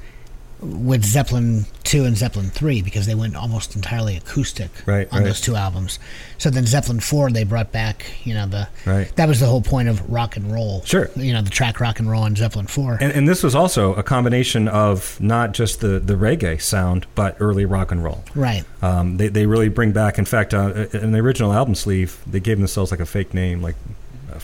with 0.60 1.04
Zeppelin 1.04 1.66
two 1.84 2.04
and 2.06 2.16
Zeppelin 2.16 2.52
three 2.52 2.84
because 2.84 3.08
they 3.08 3.16
went 3.16 3.36
almost 3.36 3.76
entirely 3.76 4.16
acoustic 4.16 4.70
Right, 4.86 5.08
on 5.12 5.20
right. 5.22 5.26
those 5.26 5.42
two 5.42 5.56
albums. 5.56 5.98
So 6.38 6.52
then 6.52 6.68
Zeppelin 6.68 7.00
four, 7.00 7.32
they 7.32 7.44
brought 7.44 7.72
back, 7.72 8.06
you 8.24 8.36
know, 8.36 8.46
the 8.46 8.68
Right. 8.86 9.12
that 9.16 9.28
was 9.28 9.40
the 9.40 9.48
whole 9.48 9.64
point 9.64 9.90
of 9.90 10.08
rock 10.08 10.38
and 10.38 10.54
roll. 10.54 10.84
Sure. 10.86 11.10
You 11.16 11.34
know, 11.34 11.42
the 11.42 11.50
track 11.50 11.80
rock 11.80 11.98
and 12.00 12.08
roll 12.08 12.22
on 12.22 12.36
Zeppelin 12.36 12.68
four. 12.68 13.00
And, 13.02 13.12
and 13.12 13.28
this 13.28 13.42
was 13.42 13.56
also 13.56 13.96
a 13.96 14.04
combination 14.04 14.68
of 14.68 15.20
not 15.20 15.54
just 15.54 15.80
the, 15.82 15.98
the 16.00 16.14
reggae 16.14 16.62
sound, 16.62 17.08
but 17.16 17.36
early 17.40 17.66
rock 17.66 17.92
and 17.92 18.04
roll. 18.04 18.24
right. 18.36 18.64
Um, 18.84 19.18
they, 19.18 19.30
they 19.30 19.48
really 19.48 19.70
bring 19.70 19.94
back, 19.94 20.20
in 20.20 20.26
fact, 20.26 20.54
uh, 20.54 20.86
in 20.94 21.12
the 21.12 21.20
original 21.20 21.54
album 21.54 21.74
sleeve, 21.74 22.22
they 22.28 22.40
gave 22.40 22.60
themselves 22.60 22.92
like 22.92 23.00
a 23.00 23.06
fake 23.08 23.34
name, 23.34 23.64
like 23.64 23.76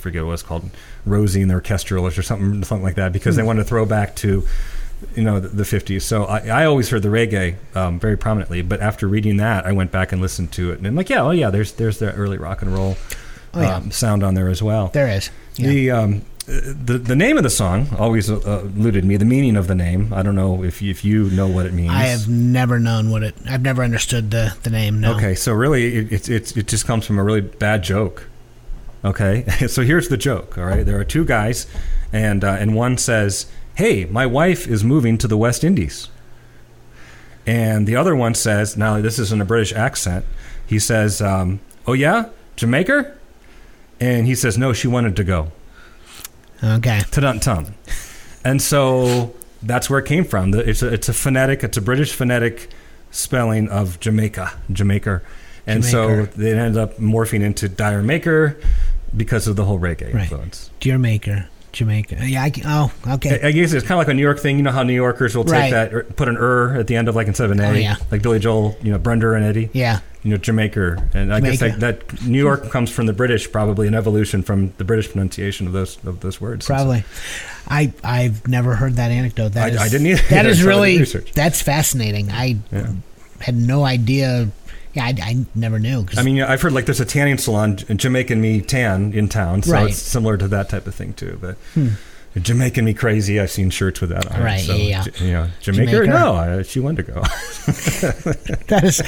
forget 0.07 0.23
what 0.23 0.29
it 0.29 0.31
was 0.31 0.43
called, 0.43 0.69
Rosie 1.05 1.41
and 1.41 1.49
the 1.51 1.55
Orchestralists 1.55 2.17
or 2.17 2.21
something, 2.23 2.63
something 2.63 2.83
like 2.83 2.95
that, 2.95 3.13
because 3.13 3.35
they 3.35 3.43
wanted 3.43 3.63
to 3.63 3.69
throw 3.69 3.85
back 3.85 4.15
to, 4.17 4.45
you 5.15 5.23
know, 5.23 5.39
the, 5.39 5.49
the 5.49 5.63
50s. 5.63 6.01
So 6.01 6.25
I, 6.25 6.39
I 6.47 6.65
always 6.65 6.89
heard 6.89 7.03
the 7.03 7.09
reggae 7.09 7.55
um, 7.75 7.99
very 7.99 8.17
prominently, 8.17 8.61
but 8.61 8.79
after 8.81 9.07
reading 9.07 9.37
that, 9.37 9.65
I 9.65 9.71
went 9.71 9.91
back 9.91 10.11
and 10.11 10.21
listened 10.21 10.51
to 10.53 10.71
it, 10.71 10.77
and 10.79 10.87
I'm 10.87 10.95
like, 10.95 11.09
yeah, 11.09 11.21
oh 11.21 11.31
yeah, 11.31 11.49
there's 11.49 11.73
there's 11.73 11.99
the 11.99 12.13
early 12.13 12.37
rock 12.37 12.61
and 12.61 12.73
roll 12.73 12.95
Oh, 13.53 13.61
yeah. 13.61 13.75
um, 13.77 13.91
sound 13.91 14.23
on 14.23 14.33
there 14.33 14.49
as 14.49 14.61
well. 14.61 14.89
There 14.89 15.07
is. 15.07 15.29
Yeah. 15.55 15.67
The 15.69 15.91
um, 15.91 16.21
the 16.45 16.97
the 16.97 17.15
name 17.15 17.37
of 17.37 17.43
the 17.43 17.49
song 17.49 17.87
always 17.97 18.29
uh, 18.29 18.39
eluded 18.75 19.03
me. 19.03 19.17
The 19.17 19.25
meaning 19.25 19.55
of 19.57 19.67
the 19.67 19.75
name, 19.75 20.13
I 20.13 20.21
don't 20.21 20.35
know 20.35 20.63
if 20.63 20.81
you, 20.81 20.91
if 20.91 21.03
you 21.03 21.29
know 21.31 21.47
what 21.47 21.65
it 21.65 21.73
means. 21.73 21.91
I 21.91 22.03
have 22.03 22.27
never 22.29 22.79
known 22.79 23.09
what 23.09 23.23
it. 23.23 23.35
I've 23.49 23.61
never 23.63 23.83
understood 23.83 24.31
the 24.31 24.55
the 24.63 24.69
name. 24.69 25.01
No. 25.01 25.15
Okay, 25.15 25.33
so 25.35 25.53
really, 25.53 25.95
it, 25.95 26.11
it's 26.11 26.29
it's 26.29 26.55
it 26.55 26.67
just 26.67 26.85
comes 26.85 27.05
from 27.05 27.17
a 27.19 27.23
really 27.23 27.41
bad 27.41 27.83
joke. 27.83 28.27
Okay, 29.07 29.45
so 29.67 29.83
here's 29.83 30.09
the 30.09 30.17
joke. 30.17 30.57
All 30.57 30.65
right, 30.65 30.85
there 30.85 30.99
are 30.99 31.05
two 31.05 31.23
guys, 31.23 31.65
and 32.11 32.43
uh, 32.43 32.57
and 32.59 32.75
one 32.75 32.97
says, 32.97 33.45
"Hey, 33.75 34.03
my 34.05 34.25
wife 34.25 34.67
is 34.67 34.83
moving 34.83 35.17
to 35.19 35.27
the 35.27 35.37
West 35.37 35.63
Indies," 35.63 36.09
and 37.45 37.87
the 37.87 37.95
other 37.95 38.15
one 38.15 38.33
says, 38.33 38.75
"Now 38.75 38.99
this 38.99 39.17
is 39.17 39.31
in 39.31 39.39
a 39.39 39.45
British 39.45 39.71
accent." 39.71 40.25
He 40.65 40.77
says, 40.77 41.21
um, 41.21 41.61
"Oh 41.87 41.93
yeah, 41.93 42.25
Jamaica," 42.57 43.15
and 44.01 44.27
he 44.27 44.35
says, 44.35 44.57
"No, 44.57 44.73
she 44.73 44.89
wanted 44.89 45.15
to 45.15 45.23
go." 45.23 45.51
Okay. 46.61 46.99
Tudun 47.11 47.39
tum. 47.39 47.75
And 48.43 48.61
so 48.61 49.33
that's 49.61 49.89
where 49.89 49.99
it 49.99 50.05
came 50.05 50.25
from. 50.25 50.53
It's 50.53 50.81
a, 50.81 50.91
it's 50.91 51.07
a 51.07 51.13
phonetic, 51.13 51.63
it's 51.63 51.77
a 51.77 51.81
British 51.81 52.13
phonetic 52.13 52.69
spelling 53.11 53.69
of 53.69 53.99
Jamaica, 53.99 54.53
Jamaica. 54.71 55.21
And 55.65 55.85
so 55.85 56.07
Jamaica. 56.07 56.37
they 56.37 56.57
ended 56.57 56.77
up 56.81 56.97
morphing 56.97 57.41
into 57.41 57.69
D'yer 57.69 58.01
Mak'er 58.01 58.57
because 59.15 59.47
of 59.47 59.55
the 59.55 59.65
whole 59.65 59.79
reggae 59.79 60.13
Right. 60.13 60.23
influence. 60.23 60.69
D'yer 60.79 60.97
Mak'er, 60.99 61.47
Jamaica. 61.71 62.17
Yeah. 62.21 62.43
I 62.43 62.51
oh, 62.65 62.91
okay. 63.15 63.39
I 63.43 63.47
I 63.47 63.51
guess 63.51 63.71
it's 63.73 63.85
kind 63.85 63.99
of 63.99 64.05
like 64.07 64.11
a 64.11 64.13
New 64.13 64.21
York 64.21 64.39
thing. 64.39 64.57
You 64.57 64.63
know 64.63 64.71
how 64.71 64.83
New 64.83 64.93
Yorkers 64.93 65.35
will 65.35 65.43
take 65.43 65.53
Right. 65.53 65.71
that, 65.71 65.93
or 65.93 66.03
put 66.03 66.27
an 66.27 66.37
er 66.37 66.75
at 66.79 66.87
the 66.87 66.95
end 66.95 67.07
of 67.07 67.15
like 67.15 67.27
instead 67.27 67.45
of 67.45 67.51
an 67.51 67.59
A, 67.59 67.69
Oh, 67.69 67.73
yeah. 67.73 67.95
like 68.11 68.21
Billy 68.21 68.39
Joel, 68.39 68.75
you 68.81 68.91
know, 68.91 68.97
Brenda 68.97 69.31
and 69.33 69.43
Eddie, 69.45 69.69
yeah. 69.73 69.99
you 70.23 70.31
know, 70.31 70.37
Jamaica. 70.37 71.07
And 71.13 71.33
I 71.33 71.39
guess 71.39 71.59
that, 71.59 71.79
that 71.81 72.23
New 72.25 72.39
York 72.39 72.69
comes 72.71 72.89
from 72.89 73.05
the 73.05 73.13
British, 73.13 73.51
probably 73.51 73.87
an 73.87 73.93
evolution 73.95 74.41
from 74.43 74.73
the 74.77 74.83
British 74.83 75.11
pronunciation 75.11 75.67
of 75.67 75.73
those 75.73 75.97
of 76.05 76.21
those 76.21 76.41
words. 76.41 76.65
Probably. 76.65 77.03
I 77.67 77.91
I've 78.03 78.47
never 78.47 78.75
heard 78.75 78.93
that 78.95 79.11
anecdote. 79.11 79.49
That 79.53 79.65
I- 79.71 79.73
is- 79.75 79.81
I 79.81 79.89
didn't 79.89 80.07
either. 80.07 80.23
That 80.29 80.45
is 80.47 80.57
That's 80.59 80.65
why 80.67 80.71
I 80.83 80.87
did 80.95 81.09
really 81.09 81.21
that's 81.33 81.61
fascinating. 81.61 82.31
I 82.31 82.57
Yeah. 82.71 82.87
had 83.41 83.55
no 83.55 83.83
idea. 83.85 84.47
Yeah, 84.97 85.05
I, 85.05 85.13
I 85.21 85.45
never 85.55 85.79
knew. 85.79 86.05
I 86.17 86.23
mean, 86.23 86.41
I've 86.41 86.61
heard 86.61 86.73
like 86.73 86.85
there's 86.85 86.99
a 86.99 87.05
tanning 87.05 87.37
salon, 87.37 87.77
Jamaican 87.77 88.41
Me 88.41 88.61
Tan, 88.61 89.13
in 89.13 89.29
town, 89.29 89.61
so 89.63 89.71
Right. 89.73 89.81
Hmm. 89.83 89.87
it's 89.89 89.97
similar 90.01 90.37
to 90.37 90.47
that 90.49 90.69
type 90.69 90.87
of 90.87 90.95
thing 90.95 91.13
too. 91.13 91.37
But 91.39 91.57
Jamaican 92.35 92.85
Me 92.85 92.93
Crazy, 92.93 93.39
I've 93.39 93.49
seen 93.51 93.69
shirts 93.69 93.99
with 94.01 94.09
that 94.11 94.31
on. 94.31 94.41
Right, 94.43 94.59
So, 94.61 94.75
yeah, 94.75 95.03
yeah. 95.19 95.23
You 95.23 95.31
know, 95.31 95.47
Jamaica. 95.61 95.91
Jamaica. 95.91 96.07
No, 96.13 96.33
I, 96.35 96.61
she 96.63 96.79
wanted 96.79 97.05
to 97.07 97.11
go. 97.13 97.21
that 98.67 98.81
is 98.83 99.01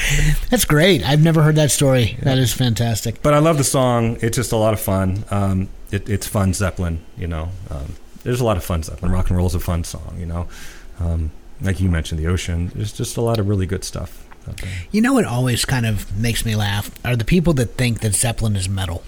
that's 0.50 0.66
great. 0.66 1.04
I've 1.04 1.22
never 1.22 1.42
heard 1.42 1.56
that 1.56 1.72
story. 1.72 2.18
That 2.24 2.38
is 2.38 2.54
fantastic. 2.54 3.22
but 3.22 3.34
I 3.34 3.40
love 3.40 3.58
the 3.58 3.64
song. 3.64 4.18
It's 4.22 4.36
just 4.36 4.52
a 4.52 4.58
lot 4.58 4.74
of 4.74 4.80
fun. 4.80 5.24
Um, 5.32 5.70
it, 5.92 6.10
it's 6.10 6.28
fun 6.28 6.54
Zeppelin. 6.54 7.04
You 7.18 7.28
know, 7.28 7.50
um, 7.70 7.96
there's 8.24 8.42
a 8.42 8.46
lot 8.46 8.58
of 8.58 8.64
fun 8.64 8.84
Zeppelin. 8.84 9.12
Rock 9.12 9.30
and 9.30 9.38
roll 9.38 9.48
is 9.48 9.56
a 9.56 9.60
fun 9.60 9.84
song. 9.84 10.16
You 10.20 10.26
know, 10.26 10.48
um, 11.00 11.32
like 11.62 11.80
you 11.80 11.90
mentioned, 11.90 12.20
the 12.20 12.28
ocean. 12.28 12.72
There's 12.76 12.94
just 12.94 13.18
a 13.18 13.22
lot 13.22 13.40
of 13.40 13.48
really 13.48 13.66
good 13.66 13.84
stuff. 13.84 14.26
You 14.92 15.02
know 15.02 15.14
what 15.14 15.26
always 15.26 15.66
kind 15.66 15.86
of 15.86 16.16
makes 16.18 16.46
me 16.46 16.56
laugh 16.56 16.92
are 17.06 17.16
the 17.16 17.26
people 17.26 17.54
that 17.54 17.76
think 17.78 18.02
that 18.02 18.14
Zeppelin 18.16 18.56
is 18.56 18.68
metal. 18.70 19.04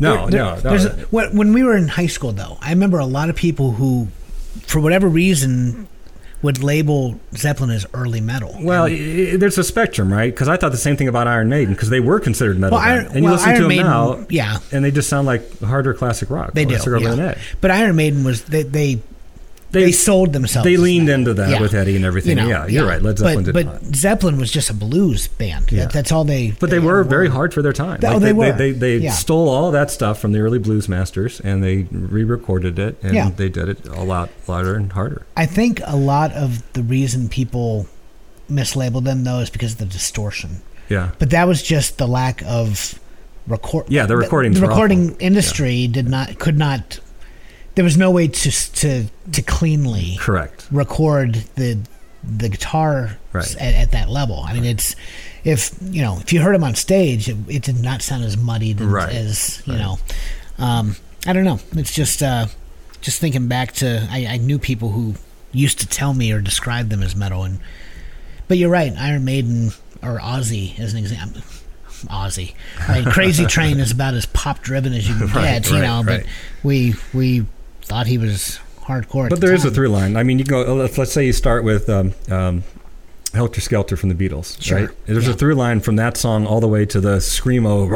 No, 0.00 0.28
There- 0.28 0.40
no, 0.42 0.60
no. 0.64 0.74
a- 0.74 1.06
when, 1.10 1.52
we 1.52 1.62
were 1.62 1.76
in 1.76 1.88
high 1.88 2.06
school, 2.08 2.32
though, 2.32 2.58
I 2.60 2.70
remember 2.70 2.98
a 2.98 3.06
lot 3.06 3.30
of 3.30 3.36
people 3.36 3.72
who, 3.72 4.08
for 4.66 4.80
whatever 4.80 5.08
reason, 5.08 5.86
would 6.42 6.62
label 6.62 7.18
Zeppelin 7.36 7.70
as 7.70 7.86
early 7.94 8.20
metal. 8.20 8.54
Well, 8.60 8.84
i 8.84 8.88
i 9.32 9.36
there's 9.36 9.56
a 9.56 9.64
spectrum, 9.64 10.12
right? 10.12 10.30
Because 10.34 10.48
I 10.48 10.56
thought 10.58 10.72
the 10.72 10.76
same 10.78 10.96
thing 10.96 11.08
about 11.08 11.26
Iron 11.26 11.48
Maiden 11.48 11.72
because 11.74 11.88
they 11.90 12.00
were 12.00 12.20
considered 12.20 12.58
metal, 12.58 12.76
Well. 12.78 12.86
Iron- 12.86 13.06
and 13.06 13.16
you 13.16 13.22
well, 13.22 13.32
listen 13.34 13.48
Iron 13.50 13.56
to 13.56 13.62
them 13.62 13.68
Maiden- 13.68 13.86
now, 13.86 14.26
yeah. 14.28 14.58
and 14.72 14.84
they 14.84 14.90
just 14.90 15.08
sound 15.08 15.26
like 15.26 15.60
harder 15.60 15.94
classic 15.94 16.28
rock. 16.28 16.52
they 16.54 16.64
do. 16.66 16.74
Yeah. 17.00 17.34
But 17.60 17.70
Iron 17.70 17.96
Maiden 17.96 18.24
was 18.24 18.42
they 18.42 18.62
they, 18.62 19.00
They, 19.74 19.84
they 19.84 19.92
sold 19.92 20.32
themselves. 20.32 20.64
they 20.64 20.76
leaned 20.78 21.08
that. 21.08 21.14
into 21.14 21.34
that 21.34 21.50
Yeah. 21.50 21.60
with 21.60 21.74
Eddie 21.74 21.96
and 21.96 22.04
everything. 22.04 22.38
You 22.38 22.44
know, 22.44 22.48
yeah, 22.48 22.66
you're 22.66 22.86
right. 22.86 23.02
Led 23.02 23.18
Zeppelin 23.18 23.44
but, 23.44 23.44
did 23.44 23.52
but 23.66 23.82
not. 23.84 23.94
Zeppelin 23.94 24.38
was 24.38 24.50
just 24.50 24.70
a 24.70 24.74
blues 24.74 25.28
band. 25.28 25.70
Yeah. 25.70 25.80
That, 25.84 25.92
that's 25.92 26.12
all 26.12 26.24
they. 26.24 26.52
But 26.52 26.70
they 26.70 26.78
were 26.78 27.04
very 27.04 27.28
hard 27.28 27.52
for 27.52 27.60
their 27.60 27.72
time. 27.74 28.00
Oh, 28.04 28.18
they 28.18 28.26
they, 28.26 28.32
were. 28.32 28.52
They, 28.52 28.72
they, 28.72 28.96
Yeah. 28.96 29.10
stole 29.12 29.48
all 29.50 29.70
that 29.72 29.90
stuff 29.90 30.18
from 30.18 30.32
the 30.32 30.38
early 30.40 30.58
blues 30.58 30.88
masters 30.88 31.40
and 31.40 31.62
they 31.62 31.86
re-recorded 31.90 32.78
it 32.78 32.96
and 33.02 33.14
Yeah. 33.14 33.30
they 33.30 33.48
did 33.50 33.68
it 33.68 33.86
a 33.86 34.02
lot 34.02 34.30
louder 34.48 34.76
and 34.76 34.92
harder. 34.92 35.26
I 35.36 35.46
think 35.46 35.80
a 35.84 35.96
lot 35.96 36.32
of 36.32 36.62
the 36.72 36.82
reason 36.82 37.28
people 37.28 37.86
mislabeled 38.50 39.04
them 39.04 39.24
though 39.24 39.40
is 39.40 39.50
because 39.50 39.72
of 39.72 39.78
the 39.78 39.86
distortion. 39.86 40.62
Yeah. 40.88 41.10
But 41.18 41.30
that 41.30 41.46
was 41.48 41.62
just 41.62 41.98
the 41.98 42.06
lack 42.06 42.42
of 42.46 42.98
record. 43.46 43.86
Yeah, 43.88 44.06
the 44.06 44.16
recordings 44.16 44.56
The, 44.60 44.66
were 44.66 44.68
recording 44.72 45.10
awful. 45.12 45.16
industry 45.20 45.86
did 45.86 46.08
not 46.08 46.38
could 46.38 46.58
not. 46.58 47.00
There 47.74 47.84
was 47.84 47.96
no 47.96 48.10
way 48.10 48.28
to 48.28 48.50
to 48.72 49.06
to 49.32 49.42
cleanly 49.42 50.16
Correct. 50.18 50.66
record 50.70 51.34
the 51.56 51.78
the 52.22 52.48
guitar 52.48 53.18
Right. 53.32 53.56
at, 53.56 53.74
at 53.74 53.90
that 53.90 54.08
level. 54.10 54.44
I 54.46 54.54
mean, 54.54 54.64
it's 54.64 54.94
if 55.42 55.74
you 55.82 56.02
know 56.02 56.18
if 56.20 56.32
you 56.32 56.40
heard 56.40 56.54
him 56.54 56.62
on 56.64 56.74
stage, 56.76 57.28
it, 57.28 57.36
it 57.48 57.62
did 57.62 57.82
not 57.82 58.00
sound 58.00 58.22
as 58.24 58.36
muddied 58.36 58.80
Right, 58.80 59.12
as 59.12 59.62
you 59.66 59.72
right. 59.72 59.78
know. 59.80 59.98
Um, 60.58 60.96
I 61.26 61.32
don't 61.32 61.44
know. 61.44 61.58
It's 61.72 61.92
just 61.92 62.22
uh, 62.22 62.46
just 63.00 63.20
thinking 63.20 63.48
back 63.48 63.72
to 63.72 64.06
I, 64.10 64.26
I 64.26 64.36
knew 64.36 64.58
people 64.60 64.90
who 64.90 65.14
used 65.52 65.80
to 65.80 65.86
tell 65.88 66.14
me 66.14 66.30
or 66.32 66.40
describe 66.40 66.90
them 66.90 67.02
as 67.02 67.16
metal, 67.16 67.42
and 67.42 67.58
but 68.46 68.56
you're 68.56 68.70
right. 68.70 68.92
Iron 68.96 69.24
Maiden 69.24 69.72
or 70.00 70.20
Ozzy 70.20 70.78
as 70.78 70.92
an 70.92 71.00
example. 71.00 71.42
Ozzy, 72.06 72.54
right? 72.88 73.04
Crazy 73.12 73.46
Train 73.46 73.80
is 73.80 73.90
about 73.90 74.14
as 74.14 74.26
pop 74.26 74.60
driven 74.60 74.92
as 74.92 75.08
you 75.08 75.14
can 75.16 75.26
Right, 75.28 75.62
get, 75.62 75.70
you 75.70 75.76
right, 75.80 75.82
know. 75.82 76.02
But 76.04 76.24
we 76.62 76.94
we 77.12 77.46
thought 77.84 78.06
he 78.06 78.18
was 78.18 78.58
hardcore. 78.82 79.28
But 79.30 79.40
the 79.40 79.46
there 79.46 79.54
is 79.54 79.64
a 79.64 79.68
time. 79.68 79.74
through 79.74 79.88
line. 79.88 80.16
I 80.16 80.22
mean, 80.22 80.38
you 80.38 80.44
can 80.44 80.52
go. 80.64 80.74
Let's, 80.74 80.98
let's 80.98 81.12
say 81.12 81.26
you 81.26 81.32
start 81.32 81.64
with 81.64 81.88
um, 81.88 82.12
um, 82.30 82.62
"Helter 83.32 83.60
Skelter" 83.60 83.96
from 83.96 84.08
the 84.10 84.14
Beatles, 84.14 84.60
Sure. 84.62 84.78
right? 84.78 84.88
There's 85.06 85.26
Yeah. 85.26 85.32
a 85.32 85.36
through 85.36 85.54
line 85.54 85.80
from 85.80 85.96
that 85.96 86.16
song 86.16 86.46
all 86.46 86.60
the 86.60 86.68
way 86.68 86.84
to 86.86 87.00
the 87.00 87.16
screamo 87.18 87.88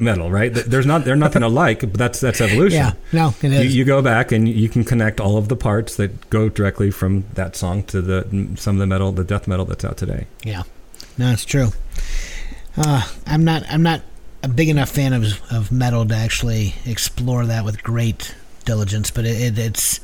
metal, 0.00 0.30
right? 0.30 0.52
There's 0.52 0.86
not 0.86 1.04
they're 1.04 1.16
nothing 1.16 1.42
alike, 1.42 1.80
but 1.80 1.94
that's 1.94 2.20
that's 2.20 2.40
evolution. 2.40 2.78
Yeah, 2.78 2.92
no, 3.12 3.34
it 3.42 3.52
You, 3.64 3.70
you 3.70 3.84
go 3.84 4.02
back 4.02 4.32
and 4.32 4.48
you 4.48 4.68
can 4.68 4.84
connect 4.84 5.20
all 5.20 5.36
of 5.36 5.48
the 5.48 5.56
parts 5.56 5.96
that 5.96 6.30
go 6.30 6.48
directly 6.48 6.90
from 6.90 7.24
that 7.34 7.56
song 7.56 7.82
to 7.84 8.00
the 8.02 8.26
some 8.56 8.76
of 8.76 8.80
the 8.80 8.86
metal, 8.86 9.12
the 9.12 9.24
death 9.24 9.46
metal 9.48 9.64
that's 9.64 9.84
out 9.84 9.96
today. 9.96 10.26
Yeah, 10.44 10.62
no, 11.18 11.30
it's 11.32 11.44
true. 11.44 11.68
Uh, 12.76 13.06
I'm 13.26 13.44
not. 13.44 13.64
I'm 13.68 13.82
not 13.82 14.02
a 14.42 14.48
big 14.48 14.68
enough 14.70 14.88
fan 14.90 15.12
of 15.12 15.24
of 15.52 15.70
metal 15.70 16.06
to 16.06 16.14
actually 16.14 16.74
explore 16.86 17.44
that 17.46 17.64
with 17.64 17.82
great 17.82 18.34
diligence. 18.70 19.10
But 19.10 19.24
it, 19.26 19.40
it, 19.40 19.58
it's. 19.58 20.00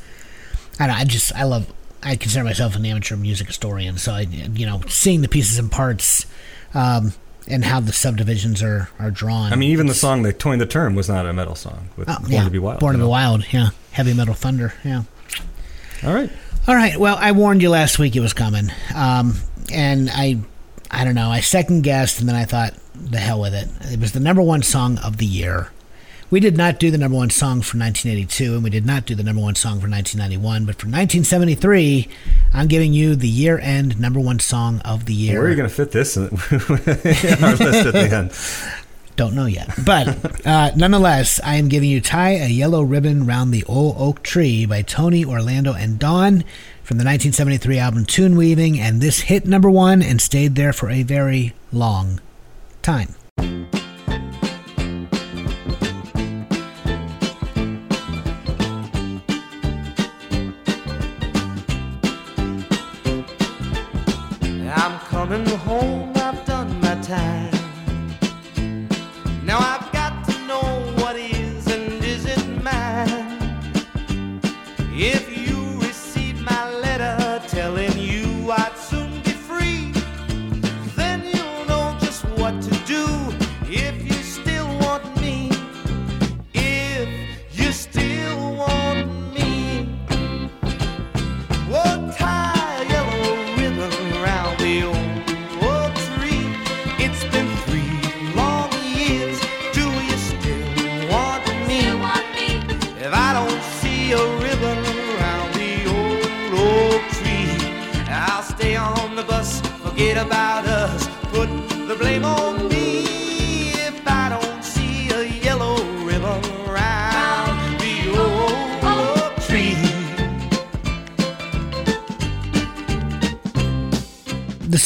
I 0.81 0.87
don't. 0.87 0.97
know, 0.97 1.01
I 1.03 1.05
just. 1.05 1.35
I 1.35 1.45
love. 1.45 1.73
I 2.03 2.17
consider 2.17 2.45
myself 2.45 2.77
an 2.77 2.85
amateur 2.87 3.17
music 3.17 3.47
historian, 3.49 3.97
so 3.99 4.13
I, 4.13 4.21
you 4.21 4.67
know, 4.67 4.81
seeing 4.89 5.23
the 5.23 5.29
pieces 5.29 5.59
and 5.59 5.73
parts, 5.73 6.27
um, 6.75 7.13
and 7.49 7.65
how 7.65 7.81
the 7.81 7.93
subdivisions 7.93 8.63
are 8.63 8.89
are 8.99 9.11
drawn. 9.11 9.53
I 9.53 9.57
mean, 9.57 9.71
even 9.73 9.87
the 9.87 9.95
song 9.95 10.23
that 10.23 10.39
coined 10.39 10.61
the 10.61 10.67
term 10.67 10.95
was 10.95 11.09
not 11.09 11.27
a 11.27 11.33
metal 11.33 11.55
song. 11.55 11.89
With 11.97 12.09
Oh, 12.09 12.17
Born 12.21 12.31
yeah, 12.33 12.45
to 12.45 12.51
Be 12.51 12.59
Wild. 12.59 12.81
Born 12.81 12.95
to 12.95 12.99
Be? 13.03 13.09
Wild. 13.09 13.45
Yeah, 13.53 13.71
heavy 13.93 14.15
metal 14.15 14.35
thunder. 14.35 14.75
Yeah. 14.85 15.03
All 16.05 16.15
right. 16.15 16.31
All 16.69 16.75
right. 16.75 16.97
Well, 16.97 17.17
I 17.19 17.33
warned 17.33 17.63
you 17.63 17.71
last 17.71 17.99
week 17.99 18.15
it 18.15 18.21
was 18.21 18.33
coming, 18.35 18.71
um, 18.95 19.35
and 19.73 20.11
I, 20.13 20.39
I 20.91 21.05
don't 21.05 21.15
know. 21.15 21.31
I 21.31 21.41
second 21.41 21.83
guessed, 21.83 22.21
and 22.21 22.29
then 22.29 22.37
I 22.37 22.45
thought, 22.45 22.75
the 22.95 23.19
hell 23.19 23.41
with 23.41 23.55
it. 23.55 23.69
It 23.93 24.01
was 24.01 24.13
the 24.13 24.21
number 24.21 24.43
one 24.43 24.63
song 24.63 24.99
of 24.99 25.17
the 25.17 25.27
year. 25.27 25.71
We 26.29 26.41
did 26.41 26.57
not 26.57 26.81
do 26.81 26.91
the 26.91 26.99
number 26.99 27.17
one 27.17 27.31
song 27.31 27.61
for 27.63 27.79
1982, 27.79 28.55
and 28.55 28.65
we 28.65 28.71
did 28.71 28.85
not 28.85 29.07
do 29.07 29.15
the 29.15 29.23
number 29.23 29.41
one 29.41 29.55
song 29.55 29.79
for 29.81 29.89
1991. 29.89 30.65
But 30.65 30.75
for 30.75 30.87
1973, 30.87 32.09
I'm 32.53 32.67
giving 32.67 32.93
you 32.93 33.15
the 33.15 33.29
year-end 33.29 34.01
number 34.01 34.19
one 34.19 34.41
song 34.41 34.81
of 34.81 35.05
the 35.05 35.15
year. 35.15 35.39
Where 35.39 35.47
are 35.47 35.51
you 35.51 35.57
going 35.57 35.69
to 35.69 35.75
fit 35.75 35.93
this 35.93 36.17
in 36.17 36.25
in 36.51 37.45
our 37.45 37.55
list 37.55 37.87
at 37.87 37.93
the 37.93 38.11
end? 38.13 38.33
Don't 39.15 39.37
know 39.37 39.47
yet. 39.47 39.71
But 39.85 40.45
uh, 40.47 40.73
nonetheless, 40.75 41.41
I 41.45 41.55
am 41.55 41.69
giving 41.69 41.91
you 41.91 42.01
Tie 42.01 42.33
a 42.33 42.49
Yellow 42.49 42.83
Ribbon 42.83 43.25
Round 43.25 43.55
the 43.55 43.65
Old 43.65 43.95
Oak 43.97 44.25
Tree 44.25 44.67
by 44.67 44.83
Tony, 44.83 45.25
Orlando, 45.25 45.75
and 45.75 45.99
Dawn 45.99 46.45
from 46.83 46.99
the 46.99 47.05
1973 47.05 47.79
album 47.79 48.05
Tune 48.05 48.37
Weaving, 48.37 48.81
and 48.81 49.01
this 49.01 49.21
hit 49.21 49.47
number 49.47 49.71
one 49.71 50.03
and 50.03 50.21
stayed 50.21 50.57
there 50.57 50.73
for 50.73 50.91
a 50.91 51.05
very 51.05 51.55
long 51.73 52.21
time. 52.83 53.15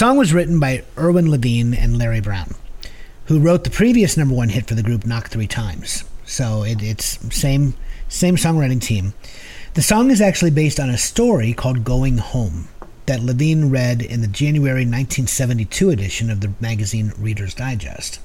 Song 0.00 0.16
was 0.16 0.32
written 0.32 0.58
by 0.58 0.82
Irwin 0.96 1.30
Levine 1.30 1.74
and 1.74 1.98
Larry 1.98 2.22
Brown, 2.22 2.54
who 3.26 3.38
wrote 3.38 3.64
the 3.64 3.70
previous 3.70 4.16
number 4.16 4.34
one 4.34 4.48
hit 4.48 4.66
for 4.66 4.74
the 4.74 4.82
group 4.82 5.04
"Knock 5.04 5.28
Three 5.28 5.46
Times." 5.46 6.04
So 6.24 6.62
it, 6.62 6.82
it's 6.82 7.18
same 7.36 7.74
same 8.08 8.36
songwriting 8.36 8.80
team. 8.80 9.12
The 9.74 9.82
song 9.82 10.10
is 10.10 10.22
actually 10.22 10.52
based 10.52 10.80
on 10.80 10.88
a 10.88 10.96
story 10.96 11.52
called 11.52 11.84
"Going 11.84 12.16
Home" 12.16 12.68
that 13.04 13.22
Levine 13.22 13.68
read 13.68 14.00
in 14.00 14.22
the 14.22 14.26
January 14.26 14.86
1972 14.86 15.90
edition 15.90 16.30
of 16.30 16.40
the 16.40 16.54
magazine 16.60 17.12
Reader's 17.18 17.52
Digest. 17.52 18.20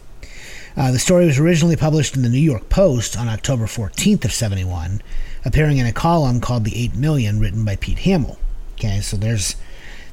Uh, 0.77 0.93
the 0.93 0.97
story 0.97 1.25
was 1.25 1.39
originally 1.39 1.75
published 1.75 2.15
in 2.15 2.21
the 2.21 2.29
New 2.29 2.39
York 2.39 2.69
Post 2.69 3.17
on 3.17 3.27
October 3.27 3.65
14th 3.65 4.23
of 4.23 4.31
71, 4.31 5.01
appearing 5.43 5.77
in 5.77 5.85
a 5.85 5.91
column 5.91 6.39
called 6.39 6.63
"The 6.63 6.81
Eight 6.81 6.95
Million," 6.95 7.41
written 7.41 7.65
by 7.65 7.75
Pete 7.75 7.99
Hamill. 7.99 8.39
Okay, 8.75 9.01
so 9.01 9.17
there's 9.17 9.57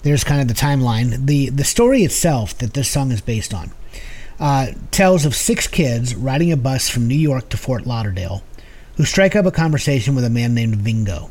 there's 0.03 0.25
kind 0.25 0.41
of 0.41 0.49
the 0.49 0.55
timeline. 0.55 1.27
The 1.27 1.51
the 1.51 1.65
story 1.65 2.03
itself 2.03 2.57
that 2.59 2.75
this 2.75 2.91
song 2.91 3.13
is 3.13 3.21
based 3.21 3.55
on 3.55 3.73
uh, 4.43 4.73
tells 4.91 5.25
of 5.25 5.37
six 5.37 5.67
kids 5.67 6.15
riding 6.15 6.51
a 6.51 6.57
bus 6.57 6.89
from 6.89 7.07
New 7.07 7.15
York 7.15 7.49
to 7.51 7.57
Fort 7.57 7.87
Lauderdale, 7.87 8.43
who 8.97 9.05
strike 9.05 9.37
up 9.37 9.47
a 9.47 9.53
conversation 9.53 10.15
with 10.15 10.25
a 10.25 10.31
man 10.31 10.55
named 10.55 10.77
Vingo, 10.77 11.31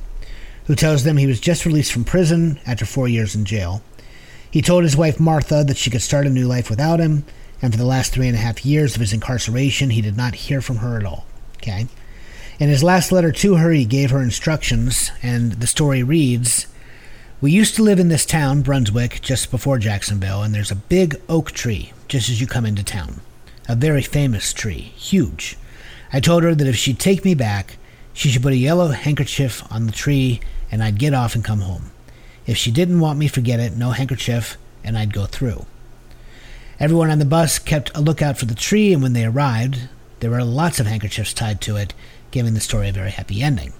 who 0.66 0.76
tells 0.76 1.04
them 1.04 1.18
he 1.18 1.28
was 1.28 1.40
just 1.40 1.66
released 1.66 1.92
from 1.92 2.06
prison 2.06 2.60
after 2.66 2.86
four 2.86 3.08
years 3.08 3.36
in 3.36 3.44
jail. 3.46 3.82
He 4.50 4.62
told 4.62 4.84
his 4.84 4.98
wife 4.98 5.20
Martha 5.20 5.64
that 5.66 5.78
she 5.78 5.90
could 5.90 6.02
start 6.02 6.26
a 6.26 6.30
new 6.30 6.48
life 6.48 6.70
without 6.70 7.00
him, 7.00 7.26
and 7.62 7.74
for 7.74 7.78
the 7.78 7.86
last 7.86 8.14
three 8.14 8.28
and 8.28 8.36
a 8.36 8.40
half 8.40 8.66
years 8.66 8.96
of 8.96 9.02
his 9.02 9.14
incarceration, 9.14 9.90
he 9.90 10.02
did 10.02 10.18
not 10.18 10.34
hear 10.34 10.62
from 10.62 10.78
her 10.78 10.98
at 10.98 11.06
all. 11.06 11.26
Okay. 11.58 11.88
In 12.60 12.70
his 12.70 12.84
last 12.84 13.12
letter 13.12 13.32
to 13.32 13.56
her, 13.56 13.72
he 13.72 13.86
gave 13.86 14.12
her 14.12 14.22
instructions, 14.22 15.12
and 15.22 15.54
the 15.54 15.68
story 15.68 16.02
reads. 16.02 16.68
We 17.42 17.52
used 17.52 17.74
to 17.78 17.82
live 17.82 18.00
in 18.00 18.10
this 18.10 18.28
town, 18.28 18.62
Brunswick, 18.62 19.20
just 19.20 19.50
before 19.50 19.80
Jacksonville, 19.80 20.44
and 20.44 20.54
there's 20.54 20.70
a 20.70 20.76
big 20.76 21.20
oak 21.28 21.52
tree 21.52 21.92
just 22.08 22.30
as 22.30 22.40
you 22.40 22.46
come 22.46 22.68
into 22.68 22.84
town. 22.84 23.20
A 23.68 23.76
very 23.76 24.04
famous 24.04 24.54
tree, 24.54 24.94
huge. 24.96 25.58
I 26.14 26.20
told 26.20 26.44
her 26.44 26.54
that 26.54 26.68
if 26.68 26.76
she'd 26.76 27.00
take 27.00 27.26
me 27.26 27.34
back, 27.34 27.78
she 28.14 28.30
should 28.30 28.44
put 28.44 28.54
a 28.54 28.58
yellow 28.58 28.90
handkerchief 28.90 29.64
on 29.72 29.88
the 29.88 29.92
tree 29.92 30.40
and 30.72 30.84
I'd 30.84 31.00
get 31.00 31.16
off 31.16 31.34
and 31.34 31.44
come 31.44 31.62
home. 31.62 31.90
If 32.46 32.58
she 32.58 32.70
didn't 32.70 33.00
want 33.00 33.18
me, 33.18 33.28
forget 33.28 33.60
it, 33.60 33.76
no 33.76 33.90
handkerchief, 33.90 34.56
and 34.84 34.96
I'd 34.96 35.12
go 35.12 35.26
through. 35.26 35.66
Everyone 36.80 37.10
on 37.10 37.18
the 37.18 37.26
bus 37.26 37.58
kept 37.58 37.90
a 37.98 38.02
lookout 38.02 38.38
for 38.38 38.46
the 38.46 38.54
tree, 38.54 38.94
and 38.94 39.02
when 39.02 39.14
they 39.14 39.26
arrived, 39.26 39.90
there 40.20 40.30
were 40.30 40.44
lots 40.44 40.80
of 40.80 40.86
handkerchiefs 40.86 41.34
tied 41.34 41.60
to 41.62 41.76
it, 41.76 41.96
giving 42.30 42.54
the 42.54 42.60
story 42.60 42.90
a 42.90 42.94
very 42.94 43.10
happy 43.10 43.42
ending. 43.42 43.74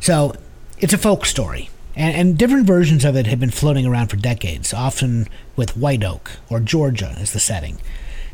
So, 0.00 0.34
it's 0.80 0.92
a 0.92 0.98
folk 0.98 1.26
story, 1.26 1.70
and, 1.98 2.14
and 2.14 2.38
different 2.38 2.64
versions 2.64 3.04
of 3.04 3.16
it 3.16 3.26
have 3.26 3.40
been 3.40 3.50
floating 3.50 3.84
around 3.84 4.06
for 4.06 4.16
decades, 4.16 4.72
often 4.72 5.26
with 5.56 5.76
White 5.76 6.04
Oak 6.04 6.30
or 6.48 6.60
Georgia 6.60 7.14
as 7.18 7.32
the 7.32 7.40
setting. 7.40 7.78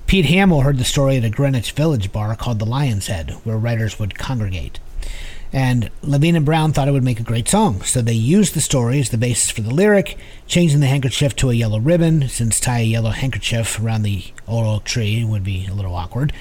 Pete 0.07 0.27
Hamill 0.27 0.61
heard 0.61 0.77
the 0.77 0.85
story 0.85 1.17
at 1.17 1.25
a 1.25 1.31
Greenwich 1.31 1.73
Village 1.73 2.13
bar 2.13 2.37
called 2.37 2.59
the 2.59 2.67
Lion's 2.67 3.07
Head, 3.07 3.31
where 3.43 3.57
writers 3.57 3.99
would 3.99 4.19
congregate. 4.19 4.79
And 5.51 5.91
Levine 6.03 6.37
and 6.37 6.45
Brown 6.45 6.73
thought 6.73 6.89
it 6.89 6.91
would 6.91 7.05
make 7.05 7.21
a 7.21 7.25
great 7.25 7.49
song, 7.49 7.81
so 7.83 8.03
they 8.03 8.13
used 8.13 8.55
the 8.55 8.61
story 8.61 9.01
as 9.01 9.09
the 9.09 9.17
basis 9.17 9.51
for 9.51 9.63
the 9.63 9.73
lyric, 9.73 10.19
changing 10.47 10.81
the 10.81 10.87
handkerchief 10.87 11.35
to 11.37 11.49
a 11.49 11.55
yellow 11.55 11.81
ribbon, 11.81 12.29
since 12.29 12.61
tie 12.61 12.81
a 12.81 12.85
yellow 12.85 13.11
handkerchief 13.11 13.81
around 13.81 14.03
the 14.03 14.25
old 14.47 14.67
oak 14.67 14.85
tree 14.85 15.25
would 15.25 15.45
be 15.45 15.67
a 15.67 15.73
little 15.73 15.95
awkward. 15.95 16.35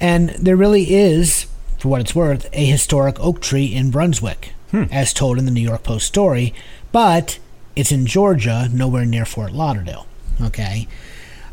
And 0.00 0.30
there 0.30 0.56
really 0.56 0.94
is, 0.94 1.46
for 1.78 1.88
what 1.88 2.00
it's 2.00 2.14
worth, 2.14 2.48
a 2.52 2.64
historic 2.64 3.20
oak 3.20 3.40
tree 3.40 3.66
in 3.66 3.92
Brunswick, 3.92 4.52
as 4.90 5.12
told 5.12 5.38
in 5.38 5.44
the 5.44 5.50
New 5.50 5.60
York 5.60 5.82
Post 5.82 6.06
story, 6.06 6.54
but 6.92 7.38
it's 7.76 7.92
in 7.92 8.06
Georgia, 8.06 8.68
nowhere 8.72 9.04
near 9.04 9.24
Fort 9.24 9.52
Lauderdale. 9.52 10.06
Okay. 10.40 10.88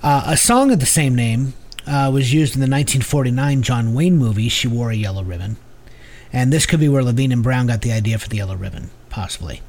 Uh, 0.04 0.24
a 0.26 0.38
song 0.38 0.72
of 0.72 0.80
the 0.80 0.86
same 0.86 1.16
name 1.16 1.54
uh, 1.88 2.10
was 2.14 2.34
used 2.34 2.56
in 2.56 2.60
the 2.60 2.66
1949 2.66 3.62
John 3.62 3.94
Wayne 3.94 4.18
movie 4.18 4.50
She 4.50 4.68
Wore 4.68 4.92
a 4.92 4.96
Yellow 4.96 5.24
Ribbon. 5.24 5.58
And 6.34 6.52
this 6.52 6.66
could 6.66 6.80
be 6.80 6.90
where 6.90 7.04
Levine 7.04 7.32
and 7.32 7.44
Brown 7.44 7.68
got 7.68 7.82
the 7.82 7.92
idea 7.92 8.18
for 8.18 8.30
the 8.30 8.38
yellow 8.38 8.56
ribbon, 8.56 8.90
possibly. 9.10 9.62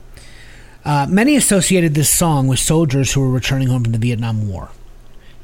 Uh, 0.85 1.07
many 1.09 1.37
associated 1.37 1.95
this 1.95 2.11
song 2.11 2.47
with 2.47 2.59
soldiers 2.59 3.13
who 3.13 3.21
were 3.21 3.31
returning 3.31 3.69
home 3.69 3.83
from 3.83 3.93
the 3.93 3.99
Vietnam 3.99 4.49
War. 4.49 4.71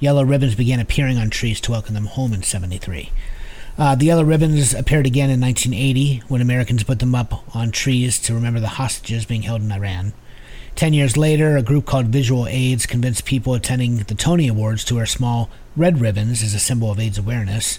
Yellow 0.01 0.23
ribbons 0.25 0.55
began 0.55 0.79
appearing 0.79 1.19
on 1.19 1.31
trees 1.31 1.61
to 1.63 1.73
welcome 1.73 1.95
them 1.95 2.07
home 2.07 2.33
in 2.33 2.43
73. 2.43 3.11
Uh, 3.79 3.95
the 3.95 4.07
yellow 4.07 4.25
ribbons 4.25 4.75
appeared 4.75 5.07
again 5.07 5.31
in 5.31 5.41
1980 5.41 6.25
when 6.27 6.41
Americans 6.41 6.83
put 6.83 6.99
them 6.99 7.15
up 7.15 7.55
on 7.55 7.71
trees 7.71 8.19
to 8.19 8.35
remember 8.35 8.59
the 8.59 8.67
hostages 8.67 9.25
being 9.25 9.43
held 9.43 9.63
in 9.63 9.71
Iran. 9.71 10.13
Ten 10.75 10.93
years 10.93 11.17
later, 11.17 11.57
a 11.57 11.63
group 11.63 11.87
called 11.87 12.07
Visual 12.07 12.47
AIDS 12.47 12.87
convinced 12.87 13.25
people 13.25 13.55
attending 13.55 13.99
the 13.99 14.15
Tony 14.15 14.49
Awards 14.49 14.85
to 14.87 14.97
wear 14.97 15.07
small 15.07 15.49
red 15.77 16.01
ribbons 16.01 16.43
as 16.43 16.55
a 16.55 16.59
symbol 16.59 16.91
of 16.91 16.99
AIDS 16.99 17.19
awareness. 17.19 17.79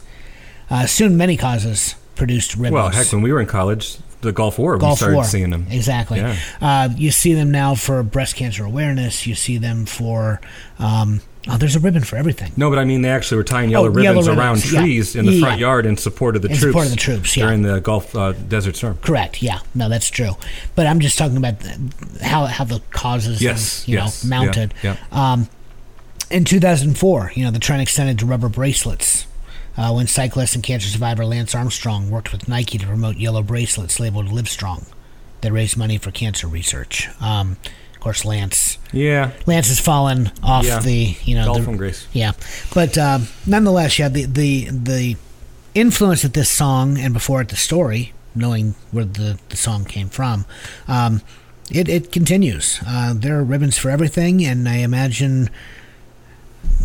Uh, 0.69 0.85
soon, 0.85 1.17
many 1.17 1.35
causes 1.35 1.95
produced 2.15 2.55
ribbons. 2.55 2.73
Well, 2.73 2.89
heck, 2.89 3.11
when 3.11 3.21
we 3.21 3.31
were 3.31 3.41
in 3.41 3.47
college, 3.47 3.97
the 4.21 4.31
Gulf 4.31 4.59
War, 4.59 4.77
we 4.77 4.95
started 4.95 5.15
War. 5.15 5.23
seeing 5.23 5.49
them. 5.49 5.67
Exactly. 5.69 6.19
Yeah. 6.19 6.35
Uh, 6.61 6.89
you 6.95 7.11
see 7.11 7.33
them 7.33 7.51
now 7.51 7.75
for 7.75 8.03
breast 8.03 8.35
cancer 8.35 8.63
awareness. 8.63 9.27
You 9.27 9.35
see 9.35 9.57
them 9.57 9.85
for. 9.85 10.39
Um, 10.77 11.21
oh, 11.51 11.57
there's 11.57 11.75
a 11.75 11.79
ribbon 11.79 12.03
for 12.03 12.15
everything. 12.15 12.51
No, 12.57 12.69
but 12.69 12.79
I 12.79 12.85
mean, 12.85 13.01
they 13.01 13.09
actually 13.09 13.37
were 13.37 13.43
tying 13.43 13.69
yellow 13.69 13.89
Oh, 13.89 13.97
yellow 13.99 14.17
ribbons 14.21 14.27
around 14.27 14.55
ribbons, 14.57 14.73
yeah. 14.73 14.79
trees 14.81 15.15
in 15.15 15.25
the 15.25 15.31
Yeah. 15.33 15.39
front 15.47 15.59
yard 15.59 15.85
in 15.85 15.97
support 15.97 16.35
of 16.35 16.41
the 16.41 16.49
In 16.49 16.55
troops. 16.57 16.69
support 16.71 16.85
of 16.85 16.91
the 16.91 16.97
troops, 16.97 17.35
yeah. 17.37 17.45
During 17.45 17.61
the 17.63 17.79
Gulf 17.81 18.15
uh, 18.15 18.31
Desert 18.33 18.75
Storm. 18.75 18.97
Correct. 19.01 19.41
Yeah. 19.41 19.59
No, 19.75 19.89
that's 19.89 20.09
true. 20.09 20.33
But 20.75 20.87
I'm 20.87 20.99
just 20.99 21.17
talking 21.17 21.37
about 21.37 21.55
how 22.21 22.45
how 22.45 22.63
the 22.63 22.81
causes, 22.91 23.41
Yes, 23.41 23.87
you 23.87 23.95
yes, 23.97 24.23
know, 24.23 24.29
mounted. 24.29 24.73
yeah, 24.83 24.95
Um, 25.11 25.47
in 26.29 26.43
2004, 26.45 27.31
you 27.35 27.43
know, 27.43 27.51
the 27.51 27.59
trend 27.59 27.81
extended 27.81 28.19
to 28.19 28.25
rubber 28.25 28.49
bracelets. 28.49 29.25
Uh, 29.77 29.93
when 29.93 30.07
cyclist 30.07 30.55
and 30.55 30.63
cancer 30.63 30.89
survivor 30.89 31.25
Lance 31.25 31.55
Armstrong 31.55 32.09
worked 32.09 32.33
with 32.33 32.49
Nike 32.49 32.77
to 32.77 32.85
promote 32.85 33.15
yellow 33.15 33.41
bracelets 33.41 33.97
labeled 33.97 34.27
Livestrong 34.27 34.85
that 35.39 35.53
raised 35.53 35.77
money 35.77 35.97
for 35.97 36.11
cancer 36.11 36.47
research. 36.47 37.07
Um, 37.21 37.55
of 37.99 38.03
course, 38.03 38.23
Lance 38.23 38.77
Yeah, 38.93 39.31
Lance 39.45 39.67
has 39.67 39.79
fallen 39.79 40.31
off 40.41 40.63
Yeah. 40.65 40.79
the 40.79 41.17
you 41.25 41.35
know 41.35 41.53
the, 41.55 41.63
from 41.63 41.75
grace. 41.75 42.07
yeah, 42.13 42.31
but 42.73 42.97
um, 42.97 43.27
nonetheless, 43.45 43.99
yeah, 43.99 44.07
the 44.07 44.23
the 44.25 44.69
the 44.71 45.17
influence 45.75 46.21
that 46.21 46.33
this 46.33 46.49
song 46.49 46.97
and 46.97 47.13
before 47.13 47.41
it 47.41 47.49
the 47.49 47.57
story, 47.57 48.13
knowing 48.33 48.75
where 48.91 49.03
the 49.05 49.37
the 49.49 49.57
song 49.57 49.83
came 49.83 50.07
from, 50.09 50.45
um, 50.87 51.21
it 51.69 51.89
it 51.89 52.11
continues. 52.13 52.79
Uh, 52.87 53.13
there 53.13 53.37
are 53.37 53.43
ribbons 53.43 53.77
for 53.77 53.89
everything, 53.91 54.45
and 54.45 54.67
I 54.69 54.77
imagine. 54.77 55.49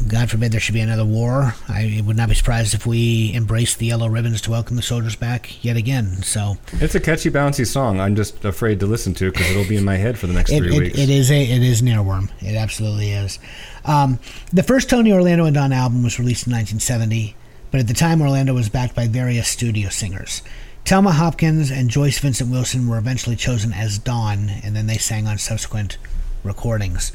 God 0.08 0.30
forbid 0.30 0.52
there 0.52 0.60
should 0.60 0.74
be 0.74 0.80
another 0.80 1.04
war. 1.04 1.54
I 1.68 2.02
would 2.04 2.16
not 2.16 2.28
be 2.28 2.34
surprised 2.34 2.74
if 2.74 2.86
we 2.86 3.32
embrace 3.32 3.74
the 3.74 3.86
yellow 3.86 4.08
ribbons 4.08 4.40
to 4.42 4.50
welcome 4.50 4.76
the 4.76 4.82
soldiers 4.82 5.16
back 5.16 5.64
yet 5.64 5.76
again. 5.76 6.22
So 6.22 6.58
it's 6.72 6.94
a 6.94 7.00
catchy, 7.00 7.30
bouncy 7.30 7.66
song. 7.66 8.00
I'm 8.00 8.14
just 8.14 8.44
afraid 8.44 8.80
to 8.80 8.86
listen 8.86 9.14
to 9.14 9.30
because 9.30 9.50
it'll 9.50 9.68
be 9.68 9.76
in 9.76 9.84
my 9.84 9.96
head 9.96 10.18
for 10.18 10.26
the 10.26 10.32
next 10.32 10.52
it, 10.52 10.58
three 10.58 10.76
it, 10.76 10.78
weeks. 10.78 10.98
it 10.98 11.08
is 11.08 11.30
a 11.30 11.42
it 11.42 11.62
is 11.62 11.80
an 11.80 11.86
earworm. 11.86 12.30
It 12.40 12.54
absolutely 12.54 13.12
is. 13.12 13.38
Um, 13.84 14.18
the 14.52 14.62
first 14.62 14.90
Tony 14.90 15.12
Orlando 15.12 15.44
and 15.44 15.54
Dawn 15.54 15.72
album 15.72 16.02
was 16.02 16.18
released 16.18 16.46
in 16.46 16.52
1970, 16.52 17.36
but 17.70 17.80
at 17.80 17.86
the 17.86 17.94
time 17.94 18.20
Orlando 18.20 18.52
was 18.52 18.68
backed 18.68 18.94
by 18.94 19.06
various 19.06 19.48
studio 19.48 19.88
singers. 19.88 20.42
Telma 20.84 21.12
Hopkins 21.12 21.70
and 21.70 21.88
Joyce 21.88 22.18
Vincent 22.18 22.50
Wilson 22.50 22.88
were 22.88 22.98
eventually 22.98 23.36
chosen 23.36 23.72
as 23.72 23.98
Dawn, 23.98 24.50
and 24.62 24.76
then 24.76 24.86
they 24.86 24.98
sang 24.98 25.26
on 25.26 25.38
subsequent 25.38 25.96
recordings. 26.42 27.12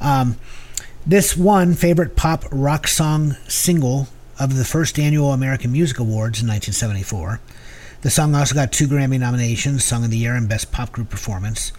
Um, 0.00 0.38
this 1.06 1.36
one 1.36 1.74
favorite 1.74 2.14
pop 2.14 2.44
rock 2.52 2.86
song 2.86 3.32
single 3.48 4.08
of 4.38 4.56
the 4.56 4.64
first 4.64 4.98
annual 4.98 5.32
American 5.32 5.72
Music 5.72 5.98
Awards 5.98 6.40
in 6.40 6.46
1974. 6.46 7.40
The 8.02 8.10
song 8.10 8.34
also 8.34 8.54
got 8.54 8.72
two 8.72 8.86
Grammy 8.86 9.18
nominations 9.18 9.84
Song 9.84 10.04
of 10.04 10.10
the 10.10 10.16
Year 10.16 10.34
and 10.34 10.48
Best 10.48 10.70
Pop 10.70 10.92
Group 10.92 11.10
Performance. 11.10 11.72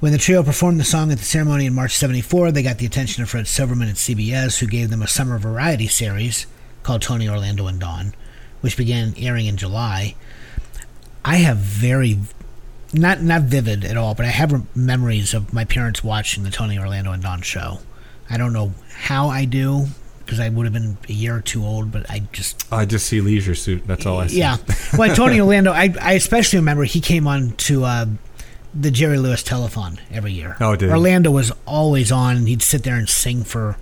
When 0.00 0.12
the 0.12 0.18
trio 0.18 0.42
performed 0.42 0.78
the 0.78 0.84
song 0.84 1.10
at 1.10 1.18
the 1.18 1.24
ceremony 1.24 1.66
in 1.66 1.74
March 1.74 1.96
74, 1.96 2.52
they 2.52 2.62
got 2.62 2.78
the 2.78 2.86
attention 2.86 3.22
of 3.22 3.30
Fred 3.30 3.46
Silverman 3.46 3.88
at 3.88 3.94
CBS, 3.94 4.58
who 4.58 4.66
gave 4.66 4.90
them 4.90 5.02
a 5.02 5.08
summer 5.08 5.38
variety 5.38 5.86
series 5.86 6.46
called 6.82 7.02
Tony 7.02 7.28
Orlando 7.28 7.66
and 7.66 7.80
Dawn, 7.80 8.14
which 8.60 8.76
began 8.76 9.14
airing 9.16 9.46
in 9.46 9.56
July. 9.56 10.14
I 11.24 11.36
have 11.36 11.58
very 11.58 12.18
not 12.92 13.22
not 13.22 13.42
vivid 13.42 13.84
at 13.84 13.96
all, 13.96 14.14
but 14.14 14.26
I 14.26 14.30
have 14.30 14.76
memories 14.76 15.34
of 15.34 15.52
my 15.52 15.64
parents 15.64 16.04
watching 16.04 16.42
the 16.42 16.50
Tony 16.50 16.78
Orlando 16.78 17.12
and 17.12 17.22
Dawn 17.22 17.42
show. 17.42 17.78
I 18.30 18.36
don't 18.38 18.52
know 18.52 18.72
how 18.96 19.28
I 19.28 19.44
do 19.44 19.86
because 20.24 20.40
I 20.40 20.48
would 20.48 20.64
have 20.66 20.72
been 20.72 20.96
a 21.08 21.12
year 21.12 21.36
or 21.36 21.40
two 21.40 21.64
old, 21.64 21.92
but 21.92 22.10
I 22.10 22.20
just 22.32 22.66
I 22.72 22.84
just 22.84 23.06
see 23.06 23.20
Leisure 23.20 23.54
Suit. 23.54 23.86
That's 23.86 24.06
all 24.06 24.18
I 24.20 24.26
see. 24.26 24.38
yeah. 24.38 24.56
Well, 24.98 25.14
Tony 25.14 25.40
Orlando, 25.40 25.72
I, 25.72 25.94
I 26.00 26.12
especially 26.14 26.58
remember 26.58 26.84
he 26.84 27.00
came 27.00 27.26
on 27.28 27.52
to 27.52 27.84
uh, 27.84 28.06
the 28.74 28.90
Jerry 28.90 29.18
Lewis 29.18 29.42
telethon 29.42 29.98
every 30.10 30.32
year. 30.32 30.56
Oh, 30.60 30.74
did? 30.76 30.90
Orlando 30.90 31.30
was 31.30 31.52
always 31.66 32.10
on, 32.10 32.36
and 32.36 32.48
he'd 32.48 32.62
sit 32.62 32.82
there 32.82 32.96
and 32.96 33.08
sing 33.08 33.44
for 33.44 33.76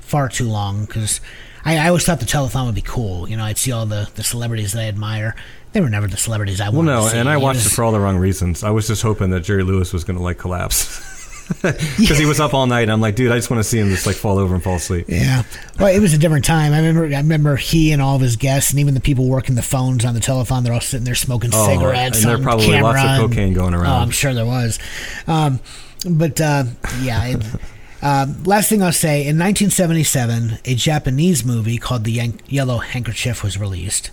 far 0.00 0.28
too 0.28 0.48
long 0.48 0.84
because 0.86 1.20
I, 1.64 1.76
I 1.78 1.88
always 1.88 2.04
thought 2.06 2.20
the 2.20 2.26
telethon 2.26 2.66
would 2.66 2.74
be 2.74 2.80
cool. 2.82 3.28
You 3.28 3.36
know, 3.36 3.44
I'd 3.44 3.58
see 3.58 3.72
all 3.72 3.84
the, 3.86 4.08
the 4.14 4.22
celebrities 4.24 4.72
that 4.72 4.80
I 4.80 4.84
admire. 4.88 5.34
They 5.72 5.80
were 5.80 5.90
never 5.90 6.06
the 6.06 6.16
celebrities 6.16 6.60
I 6.60 6.68
Well, 6.68 6.78
wanted 6.78 6.92
no, 6.92 7.04
to 7.04 7.10
see. 7.10 7.18
and 7.18 7.28
I 7.28 7.36
He 7.36 7.42
watched 7.42 7.56
was- 7.64 7.66
it 7.66 7.70
for 7.74 7.82
all 7.84 7.90
the 7.92 7.98
wrong 8.00 8.16
reasons. 8.16 8.62
I 8.62 8.70
was 8.70 8.86
just 8.86 9.02
hoping 9.02 9.30
that 9.30 9.40
Jerry 9.40 9.64
Lewis 9.64 9.92
was 9.92 10.04
going 10.04 10.16
to 10.16 10.22
like 10.22 10.38
collapse 10.38 10.76
because 11.62 12.18
he 12.18 12.26
was 12.26 12.40
up 12.40 12.54
all 12.54 12.66
night. 12.66 12.82
And 12.82 12.92
I'm 12.92 13.00
like, 13.00 13.16
dude, 13.16 13.30
I 13.32 13.36
just 13.36 13.50
want 13.50 13.62
to 13.62 13.68
see 13.68 13.78
him 13.78 13.88
just 13.90 14.06
like 14.06 14.16
fall 14.16 14.38
over 14.38 14.54
and 14.54 14.62
fall 14.62 14.76
asleep. 14.76 15.06
Yeah, 15.08 15.42
well, 15.78 15.94
it 15.94 16.00
was 16.00 16.14
a 16.14 16.18
different 16.18 16.44
time. 16.44 16.72
I 16.72 16.78
remember. 16.78 17.04
I 17.14 17.18
remember 17.20 17.56
he 17.56 17.92
and 17.92 18.00
all 18.00 18.16
of 18.16 18.22
his 18.22 18.36
guests, 18.36 18.70
and 18.70 18.80
even 18.80 18.94
the 18.94 19.00
people 19.00 19.28
working 19.28 19.54
the 19.54 19.62
phones 19.62 20.04
on 20.04 20.14
the 20.14 20.20
telephone. 20.20 20.64
They're 20.64 20.72
all 20.72 20.80
sitting 20.80 21.04
there 21.04 21.14
smoking 21.14 21.50
Oh, 21.52 21.66
cigarettes. 21.68 22.22
and 22.22 22.30
there 22.30 22.38
probably 22.38 22.66
camera 22.66 22.82
lots 22.92 22.98
of 23.00 23.04
and- 23.10 23.30
cocaine 23.30 23.52
going 23.52 23.74
around. 23.74 23.86
Oh, 23.86 24.02
I'm 24.02 24.10
sure 24.10 24.32
there 24.34 24.46
was. 24.46 24.78
Um, 25.26 25.60
but 26.08 26.40
uh, 26.40 26.64
yeah. 27.02 27.24
It, 27.26 27.44
um, 28.02 28.42
last 28.44 28.68
thing 28.68 28.82
I'll 28.82 28.92
say: 28.92 29.20
in 29.26 29.38
1977, 29.38 30.58
a 30.64 30.74
Japanese 30.74 31.44
movie 31.44 31.78
called 31.78 32.04
"The 32.04 32.12
Yan- 32.12 32.40
Yellow 32.46 32.78
Handkerchief" 32.78 33.42
was 33.42 33.58
released. 33.58 34.10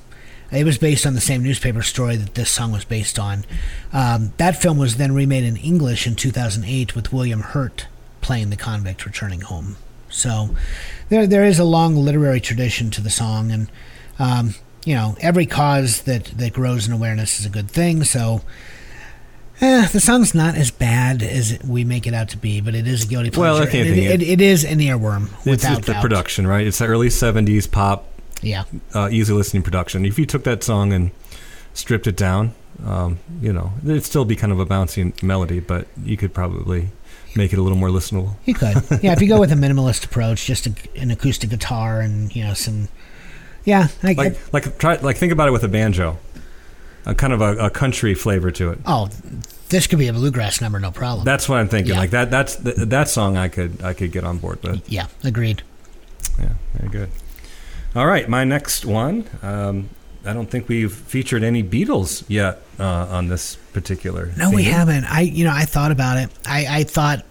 It 0.52 0.66
was 0.66 0.78
based 0.78 1.06
on 1.06 1.14
the 1.14 1.22
same 1.22 1.44
newspaper 1.44 1.82
story 1.82 2.18
that 2.18 2.36
this 2.36 2.52
song 2.52 2.72
was 2.74 2.84
based 2.84 3.18
on. 3.18 3.46
Um, 3.94 4.34
that 4.38 4.62
film 4.62 4.78
was 4.78 4.98
then 4.98 5.14
remade 5.14 5.44
in 5.46 5.56
English 5.58 6.06
in 6.06 6.16
2008 6.16 6.96
with 6.96 7.14
William 7.14 7.40
Hurt 7.42 7.88
playing 8.22 8.50
the 8.50 8.58
convict 8.58 9.06
returning 9.06 9.42
home. 9.42 9.78
So 10.10 10.50
there 11.10 11.26
there 11.26 11.46
is 11.46 11.58
a 11.58 11.64
long 11.64 11.96
literary 11.96 12.42
tradition 12.42 12.92
to 12.92 13.02
the 13.02 13.10
song, 13.10 13.50
and 13.52 13.72
um, 14.20 14.56
you 14.84 14.94
know 14.94 15.16
every 15.22 15.46
cause 15.46 16.02
that 16.02 16.26
that 16.38 16.52
grows 16.52 16.86
in 16.86 16.92
awareness 16.94 17.40
is 17.40 17.46
a 17.46 17.50
good 17.50 17.72
thing. 17.72 18.04
So. 18.04 18.42
Eh, 19.64 19.88
the 19.90 20.00
song's 20.00 20.34
not 20.34 20.56
as 20.56 20.72
bad 20.72 21.22
as 21.22 21.60
we 21.64 21.84
make 21.84 22.08
it 22.08 22.16
out 22.16 22.30
to 22.30 22.38
be, 22.38 22.62
but 22.62 22.74
it 22.74 22.88
is 22.88 23.04
a 23.04 23.08
guilty 23.08 23.30
pleasure. 23.30 23.54
Well, 23.54 23.62
I 23.62 23.68
can't 23.70 23.88
and 23.88 23.96
think 23.96 24.10
it, 24.10 24.22
it- 24.22 24.22
it, 24.24 24.30
it 24.30 24.42
is 24.42 24.64
an 24.66 24.80
earworm 24.80 25.28
It's 25.38 25.46
without 25.46 25.84
the 25.86 25.94
doubt. 25.94 26.02
production, 26.02 26.48
right? 26.48 26.66
It's 26.66 26.80
the 26.80 26.88
early 26.88 27.10
'70s 27.10 27.70
pop, 27.70 28.08
Yeah, 28.42 28.64
uh, 28.94 29.10
easy 29.12 29.34
listening 29.34 29.64
production. 29.64 30.06
If 30.06 30.18
you 30.20 30.26
took 30.26 30.44
that 30.46 30.64
song 30.64 30.94
and 30.94 31.12
stripped 31.74 32.08
it 32.08 32.18
down, 32.18 32.54
um, 32.86 33.20
you 33.42 33.54
know, 33.54 33.72
it'd 33.84 34.04
still 34.04 34.26
be 34.26 34.36
kind 34.36 34.52
of 34.52 34.60
a 34.60 34.66
bouncy 34.66 35.22
melody, 35.24 35.60
but 35.60 35.88
you 36.04 36.18
could 36.18 36.34
probably 36.34 36.90
make 37.36 37.54
it 37.54 37.60
a 37.60 37.62
little 37.62 37.78
more 37.78 37.90
listenable. 37.90 38.36
you 38.46 38.54
could. 38.54 38.76
yeah, 39.04 39.14
if 39.14 39.22
you 39.22 39.28
go 39.28 39.40
with 39.40 39.52
a 39.52 39.56
minimalist 39.56 40.06
approach, 40.06 40.46
just 40.46 40.68
a, 40.68 40.74
an 40.96 41.12
acoustic 41.12 41.50
guitar 41.50 42.02
and 42.02 42.36
you 42.36 42.44
know 42.44 42.54
some. 42.54 42.88
Yeah, 43.64 43.90
I, 44.02 44.14
Like, 44.14 44.54
like 44.54 44.78
try, 44.80 44.96
like 44.96 45.18
think 45.18 45.32
about 45.32 45.48
it 45.48 45.52
with 45.52 45.64
a 45.64 45.68
banjo, 45.68 46.18
a 47.06 47.14
kind 47.14 47.32
of 47.32 47.42
a, 47.42 47.56
a 47.58 47.70
country 47.70 48.16
flavor 48.16 48.50
to 48.52 48.72
it. 48.72 48.80
oh, 48.88 49.08
this 49.70 49.86
could 49.88 50.00
be 50.00 50.08
a 50.08 50.14
bluegrass 50.14 50.60
number, 50.62 50.80
no 50.80 50.90
problem. 50.92 51.24
That's 51.26 51.48
what 51.48 51.60
I'm 51.60 51.70
thinking. 51.70 51.94
Yeah. 51.94 52.00
Like 52.00 52.10
that. 52.10 52.32
That's 52.32 52.56
th- 52.56 52.76
that 52.76 53.08
song. 53.08 53.38
I 53.38 53.48
could 53.50 53.84
I 53.84 53.94
could 53.94 54.12
get 54.12 54.24
on 54.24 54.40
board 54.40 54.64
with. 54.64 54.90
yeah, 54.90 55.08
agreed. 55.24 55.62
Yeah, 56.40 56.54
very 56.74 56.90
good. 56.90 57.10
All 57.96 58.08
right, 58.08 58.28
my 58.30 58.46
next 58.46 58.86
one. 58.86 59.28
Um, 59.42 59.90
I 60.24 60.34
don't 60.34 60.50
think 60.50 60.70
we've 60.70 60.94
featured 60.94 61.44
any 61.44 61.64
Beatles 61.64 62.24
yet 62.28 62.62
uh, 62.80 62.86
on 63.10 63.28
this 63.28 63.56
particular. 63.74 64.32
No, 64.38 64.52
we 64.52 64.64
haven't. 64.64 65.06
I 65.06 65.22
you 65.22 65.44
know 65.44 65.52
I 65.54 65.66
thought 65.66 65.92
about 65.92 66.18
it. 66.18 66.30
I 66.46 66.68
I 66.70 66.84
thought 66.84 67.26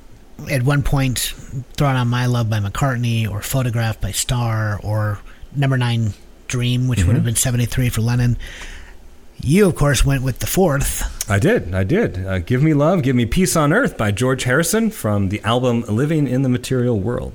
at 0.50 0.62
one 0.62 0.82
point 0.82 1.34
throwing 1.76 1.96
on 1.96 2.08
"My 2.08 2.26
Love" 2.26 2.50
by 2.50 2.58
McCartney 2.58 3.30
or 3.30 3.40
"Photograph" 3.42 4.00
by 4.00 4.10
Starr 4.10 4.80
or 4.82 5.18
"Number 5.54 5.78
Nine 5.78 6.12
Dream," 6.48 6.88
which 6.88 7.04
would 7.04 7.14
have 7.14 7.24
been 7.24 7.36
seventy 7.36 7.66
three 7.66 7.88
for 7.88 8.00
Lennon. 8.02 8.36
You 9.42 9.66
of 9.66 9.76
course 9.76 10.04
went 10.04 10.22
with 10.22 10.40
the 10.40 10.46
fourth. 10.46 11.30
I 11.30 11.38
did. 11.38 11.74
I 11.74 11.84
did. 11.84 12.26
Uh, 12.26 12.40
"Give 12.40 12.62
Me 12.62 12.74
Love, 12.74 13.02
Give 13.02 13.16
Me 13.16 13.24
Peace 13.24 13.56
on 13.56 13.72
Earth" 13.72 13.96
by 13.96 14.10
George 14.10 14.42
Harrison 14.44 14.90
from 14.90 15.30
the 15.30 15.40
album 15.42 15.84
"Living 15.88 16.26
in 16.28 16.42
the 16.42 16.50
Material 16.50 16.98
World." 16.98 17.32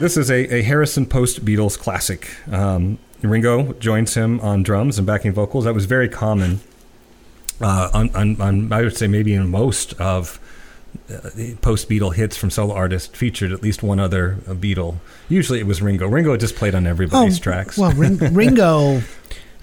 This 0.00 0.16
is 0.16 0.30
a, 0.30 0.54
a 0.54 0.62
Harrison 0.62 1.04
post 1.04 1.44
Beatles 1.44 1.78
classic. 1.78 2.30
Um, 2.50 2.98
Ringo 3.20 3.74
joins 3.74 4.14
him 4.14 4.40
on 4.40 4.62
drums 4.62 4.96
and 4.96 5.06
backing 5.06 5.32
vocals. 5.32 5.66
That 5.66 5.74
was 5.74 5.84
very 5.84 6.08
common 6.08 6.60
uh, 7.60 7.90
on, 7.92 8.08
on, 8.16 8.40
on, 8.40 8.72
I 8.72 8.80
would 8.80 8.96
say, 8.96 9.06
maybe 9.06 9.34
in 9.34 9.50
most 9.50 9.92
of 10.00 10.40
uh, 11.12 11.28
post 11.60 11.90
Beatle 11.90 12.14
hits 12.14 12.34
from 12.34 12.48
solo 12.48 12.74
artists 12.74 13.14
featured 13.14 13.52
at 13.52 13.62
least 13.62 13.82
one 13.82 14.00
other 14.00 14.38
uh, 14.48 14.52
Beatle. 14.54 14.96
Usually 15.28 15.60
it 15.60 15.66
was 15.66 15.82
Ringo. 15.82 16.06
Ringo 16.08 16.34
just 16.38 16.56
played 16.56 16.74
on 16.74 16.86
everybody's 16.86 17.38
tracks. 17.38 17.76
Well, 17.76 17.92
Ring, 17.92 18.16
Ringo, 18.32 19.02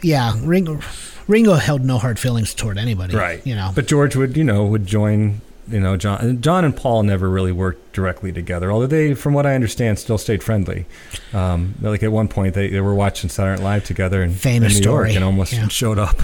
yeah, 0.03 0.33
Ringo, 0.39 0.79
Ringo 1.27 1.55
held 1.55 1.83
no 1.83 1.97
hard 1.97 2.19
feelings 2.19 2.53
toward 2.53 2.77
anybody. 2.77 3.15
right. 3.15 3.45
You 3.45 3.55
know. 3.55 3.71
but 3.73 3.87
George 3.87 4.15
would, 4.15 4.37
you 4.37 4.43
know, 4.43 4.65
would 4.65 4.85
join. 4.85 5.41
You 5.69 5.79
know, 5.79 5.97
John, 5.97 6.41
John 6.41 6.63
and 6.65 6.75
Paul 6.75 7.03
never 7.03 7.29
really 7.29 7.51
worked 7.51 7.91
directly 7.93 8.31
together. 8.31 8.71
Although 8.71 8.87
they, 8.87 9.13
from 9.13 9.33
what 9.33 9.45
I 9.45 9.53
understand, 9.55 9.99
still 9.99 10.17
stayed 10.17 10.41
friendly. 10.43 10.85
Um, 11.33 11.75
like 11.81 12.03
at 12.03 12.11
one 12.11 12.27
point, 12.27 12.53
they, 12.53 12.69
they 12.69 12.79
were 12.81 12.95
watching 12.95 13.29
Saturday 13.29 13.61
Night 13.61 13.65
Live 13.69 13.83
together 13.85 14.23
in, 14.23 14.31
Famous 14.33 14.73
in 14.73 14.77
New 14.77 14.81
story. 14.83 15.09
York 15.09 15.15
and 15.17 15.25
almost 15.25 15.53
Yeah. 15.53 15.67
showed 15.69 15.99
up. 15.99 16.21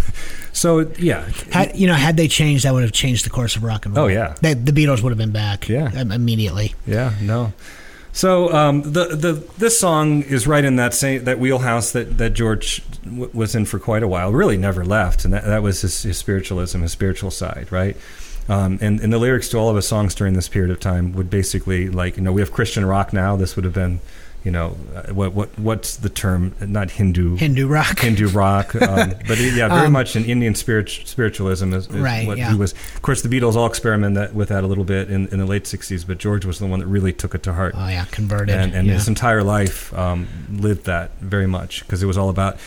So 0.54 0.92
yeah, 0.98 1.28
Had, 1.52 1.76
you 1.76 1.88
know, 1.88 1.94
had 1.96 2.16
they 2.16 2.28
changed, 2.28 2.64
that 2.66 2.74
would 2.74 2.84
have 2.84 2.92
changed 2.94 3.26
the 3.26 3.30
course 3.30 3.56
of 3.56 3.64
rock 3.64 3.86
and 3.86 3.96
roll. 3.96 4.06
Oh, 4.06 4.08
yeah. 4.08 4.36
They, 4.42 4.54
the 4.54 4.72
Beatles 4.72 5.02
would 5.02 5.10
have 5.10 5.18
been 5.18 5.32
back. 5.32 5.68
Yeah. 5.68 5.92
um, 5.98 6.12
immediately. 6.12 6.74
Yeah, 6.88 7.14
no. 7.22 7.54
So 8.16 8.54
um, 8.54 8.84
the 8.84 9.08
the 9.16 9.44
this 9.58 9.80
song 9.80 10.22
is 10.22 10.46
right 10.46 10.64
in 10.64 10.76
that 10.76 10.94
same 10.94 11.24
that 11.24 11.40
wheelhouse 11.40 11.94
that 11.94 12.20
that 12.20 12.34
George 12.34 12.84
w- 13.04 13.32
was 13.34 13.56
in 13.56 13.66
for 13.66 13.80
quite 13.80 14.04
a 14.04 14.08
while. 14.08 14.32
Really, 14.32 14.56
never 14.56 14.86
left, 14.86 15.26
and 15.26 15.34
that, 15.34 15.46
that 15.46 15.64
was 15.64 15.82
his, 15.82 16.04
his 16.04 16.16
spiritualism, 16.16 16.82
his 16.84 16.92
spiritual 16.92 17.32
side, 17.32 17.72
right? 17.72 17.98
Um, 18.50 18.78
and 18.82 19.00
and 19.00 19.12
the 19.14 19.20
lyrics 19.20 19.48
to 19.50 19.58
all 19.58 19.70
of 19.70 19.76
his 19.76 19.88
songs 19.88 20.14
during 20.16 20.34
this 20.34 20.50
period 20.50 20.70
of 20.72 20.80
time 20.80 21.14
would 21.14 21.30
basically 21.30 21.90
like 21.90 22.18
you 22.18 22.24
know 22.24 22.32
we 22.34 22.42
have 22.42 22.52
Christian 22.52 22.86
rock 22.86 23.14
now. 23.14 23.36
This 23.38 23.56
would 23.56 23.64
have 23.64 23.74
been 23.74 24.02
you 24.44 24.52
know 24.52 24.76
uh, 24.94 25.14
what 25.14 25.32
what 25.34 25.58
what's 25.58 25.96
the 25.96 26.10
term? 26.10 26.54
Not 26.60 26.92
Hindu. 26.92 27.38
Hindu 27.38 27.68
rock. 27.70 28.00
Hindu 28.00 28.28
rock, 28.28 28.76
um, 28.82 29.14
but 29.30 29.40
yeah, 29.40 29.70
very 29.70 29.88
Um, 29.88 29.94
much 29.94 30.18
an 30.18 30.26
Indian 30.26 30.56
spirit, 30.56 30.90
spiritualism 30.90 31.74
is, 31.74 31.88
is 31.88 31.96
Right, 31.96 32.28
what 32.28 32.38
yeah. 32.38 32.52
he 32.52 32.58
was. 32.58 32.74
Of 32.74 33.02
course, 33.02 33.22
the 33.22 33.30
Beatles 33.30 33.56
all 33.56 33.66
experimented 33.68 34.18
that, 34.18 34.36
with 34.36 34.50
that 34.50 34.66
a 34.66 34.68
little 34.68 34.84
bit 34.84 35.10
in, 35.10 35.28
in 35.28 35.40
the 35.40 35.46
late 35.46 35.64
'60s, 35.64 36.06
but 36.06 36.18
George 36.18 36.44
was 36.44 36.60
the 36.60 36.66
one 36.68 36.82
that 36.82 36.88
really 36.88 37.14
took 37.14 37.34
it 37.34 37.44
to 37.44 37.54
heart, 37.54 37.76
Oh 37.78 37.88
yeah, 37.88 38.04
converted. 38.12 38.54
and, 38.56 38.74
and 38.74 38.88
yeah. 38.88 38.96
his 38.96 39.08
entire 39.08 39.44
life 39.44 39.94
um, 39.94 40.28
lived 40.52 40.84
that 40.88 41.12
very 41.22 41.48
much 41.48 41.80
because 41.86 42.04
it 42.04 42.08
was 42.08 42.18
all 42.18 42.30
about 42.30 42.58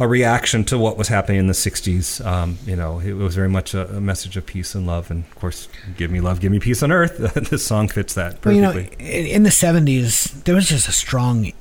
a 0.00 0.06
reaction 0.06 0.64
to 0.64 0.78
what 0.78 0.96
was 0.96 1.08
happening 1.08 1.38
in 1.40 1.46
the 1.46 1.52
'60s. 1.52 2.24
Um, 2.24 2.58
you 2.66 2.76
know, 2.76 3.00
it 3.00 3.12
was 3.14 3.34
very 3.34 3.48
much 3.48 3.74
a, 3.74 3.88
a 3.96 4.00
message 4.00 4.36
of 4.36 4.46
peace 4.46 4.74
and 4.74 4.86
love, 4.86 5.10
and 5.10 5.24
of 5.24 5.34
course, 5.34 5.68
"Give 5.96 6.10
Me 6.10 6.20
Love, 6.20 6.40
Give 6.40 6.52
Me 6.52 6.58
Peace 6.58 6.82
on 6.82 6.92
Earth." 6.92 7.18
this 7.50 7.64
song 7.64 7.88
fits 7.88 8.14
that 8.14 8.44
Well, 8.44 8.54
you 8.54 8.62
know, 8.62 8.72
in, 8.98 9.42
the 9.42 9.50
seventies, 9.50 10.24
there 10.44 10.54
was 10.54 10.68
just 10.68 10.88
a 10.88 10.92
strong, 10.92 11.52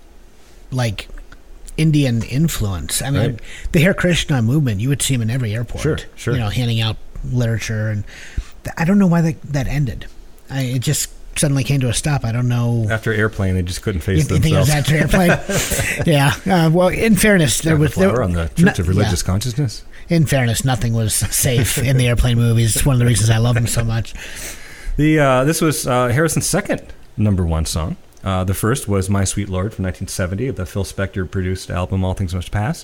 like, 0.72 1.08
Indian 1.78 2.24
influence. 2.24 3.02
I 3.02 3.10
mean, 3.10 3.22
Right. 3.22 3.40
the 3.72 3.80
Hare 3.82 3.94
Krishna 3.94 4.42
movement, 4.42 4.82
you 4.82 4.90
would 4.90 5.02
see 5.02 5.14
him 5.14 5.22
in 5.22 5.30
every 5.30 5.54
airport. 5.54 5.82
Sure, 5.82 5.98
sure. 6.16 6.34
You 6.34 6.40
know, 6.40 6.50
handing 6.50 6.80
out 6.82 6.98
literature, 7.32 7.90
and 7.90 8.04
th- 8.64 8.74
I 8.78 8.86
don't 8.86 9.00
know 9.00 9.08
why 9.08 9.22
that 9.22 9.42
that 9.42 9.68
ended. 9.68 10.06
I, 10.50 10.62
it 10.62 10.80
just 10.80 11.10
suddenly 11.38 11.64
came 11.64 11.80
to 11.82 11.90
a 11.90 11.94
stop. 11.94 12.26
I 12.26 12.32
don't 12.32 12.48
know. 12.50 12.88
After 12.90 13.14
airplane, 13.14 13.56
they 13.56 13.62
just 13.64 13.82
couldn't 13.82 14.02
face 14.02 14.30
You, 14.30 14.36
you 14.36 14.42
think 14.42 14.56
it 14.56 14.60
was 14.60 14.70
after 14.70 14.96
airplane? 14.96 15.30
yeah. 16.06 16.34
Uh, 16.46 16.70
well, 16.72 16.88
in 16.90 17.16
fairness, 17.16 17.62
there 17.62 17.74
Yeah, 17.76 17.80
was 17.80 17.96
there, 17.96 18.22
on 18.24 18.34
the 18.34 18.44
no- 18.44 18.48
Church 18.68 18.80
of 18.80 18.86
yeah. 18.86 18.90
Religious 18.90 19.24
Consciousness. 19.24 19.84
In 20.10 20.26
fairness, 20.26 20.64
nothing 20.64 20.94
was 20.94 21.14
safe 21.14 21.78
in 21.78 21.98
the 21.98 22.08
airplane 22.08 22.38
movies. 22.38 22.76
It's 22.76 22.86
one 22.86 22.94
of 22.94 23.00
the 23.00 23.06
reasons 23.06 23.30
I 23.30 23.38
love 23.38 23.56
them 23.56 23.68
so 23.68 23.84
much. 23.84 24.14
The 24.98 25.20
uh, 25.20 25.44
this 25.44 25.62
was 25.62 25.86
uh, 25.86 26.08
Harrison's 26.08 26.48
second 26.48 26.82
number 27.18 27.46
one 27.46 27.66
song. 27.66 27.98
Uh, 28.24 28.44
the 28.44 28.56
first 28.56 28.88
was 28.88 29.12
"My 29.12 29.26
Sweet 29.26 29.48
Lord" 29.48 29.72
from 29.76 29.84
1970, 29.86 30.50
the 30.50 30.66
Phil 30.66 30.84
Spector 30.84 31.30
produced 31.30 31.70
album 31.70 32.04
"All 32.04 32.16
Things 32.16 32.34
Must 32.34 32.52
Pass." 32.52 32.84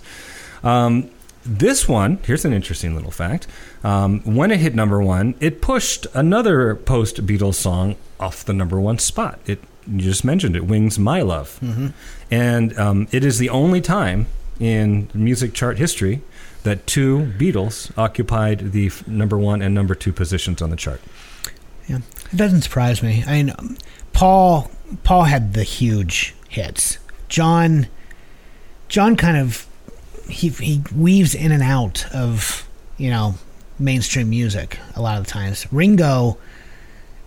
Um, 0.64 1.10
this 1.46 1.88
one, 1.88 2.20
here's 2.26 2.46
an 2.46 2.54
interesting 2.54 2.96
little 2.96 3.12
fact. 3.12 3.48
Um, 3.84 4.22
when 4.22 4.52
it 4.52 4.60
hit 4.60 4.76
number 4.76 5.02
one, 5.02 5.36
it 5.40 5.62
pushed 5.62 6.08
another 6.14 6.76
post 6.76 7.26
Beatles 7.26 7.56
song 7.56 7.96
off 8.20 8.46
the 8.46 8.54
number 8.54 8.80
one 8.80 8.98
spot. 9.00 9.40
It 9.46 9.60
you 9.86 10.00
just 10.00 10.24
mentioned 10.24 10.56
it, 10.56 10.66
"Wings 10.66 10.98
My 10.98 11.22
Love," 11.22 11.60
and 12.32 12.78
um, 12.80 13.08
it 13.12 13.26
is 13.26 13.38
the 13.38 13.50
only 13.50 13.82
time 13.82 14.28
in 14.60 15.10
music 15.14 15.54
chart 15.54 15.78
history 15.78 16.22
that 16.64 16.88
two 16.88 17.34
Beatles 17.38 17.92
occupied 17.98 18.72
the 18.72 18.88
f- 18.88 19.06
number 19.06 19.38
one 19.38 19.62
and 19.62 19.76
number 19.76 19.94
two 19.96 20.14
positions 20.14 20.62
on 20.62 20.70
the 20.70 20.78
chart. 20.78 21.02
Yeah, 21.90 22.00
it 22.32 22.38
doesn't 22.38 22.62
surprise 22.62 23.04
me. 23.04 23.26
I 23.28 23.44
mean, 23.44 23.54
um, 23.60 23.78
Paul 24.14 24.72
Paul 25.04 25.24
had 25.24 25.54
the 25.54 25.64
huge 25.64 26.34
hits. 26.48 26.98
John 27.28 27.88
John 28.88 29.18
kind 29.18 29.36
of 29.36 29.66
he 30.34 30.50
he 30.50 30.82
weaves 30.96 31.36
in 31.36 31.52
and 31.52 31.64
out 31.64 32.06
of 32.14 32.68
you 32.98 33.10
know 33.10 33.36
mainstream 33.80 34.30
music 34.30 34.80
a 34.96 35.02
lot 35.02 35.18
of 35.18 35.26
the 35.26 35.32
times. 35.32 35.72
Ringo, 35.72 36.38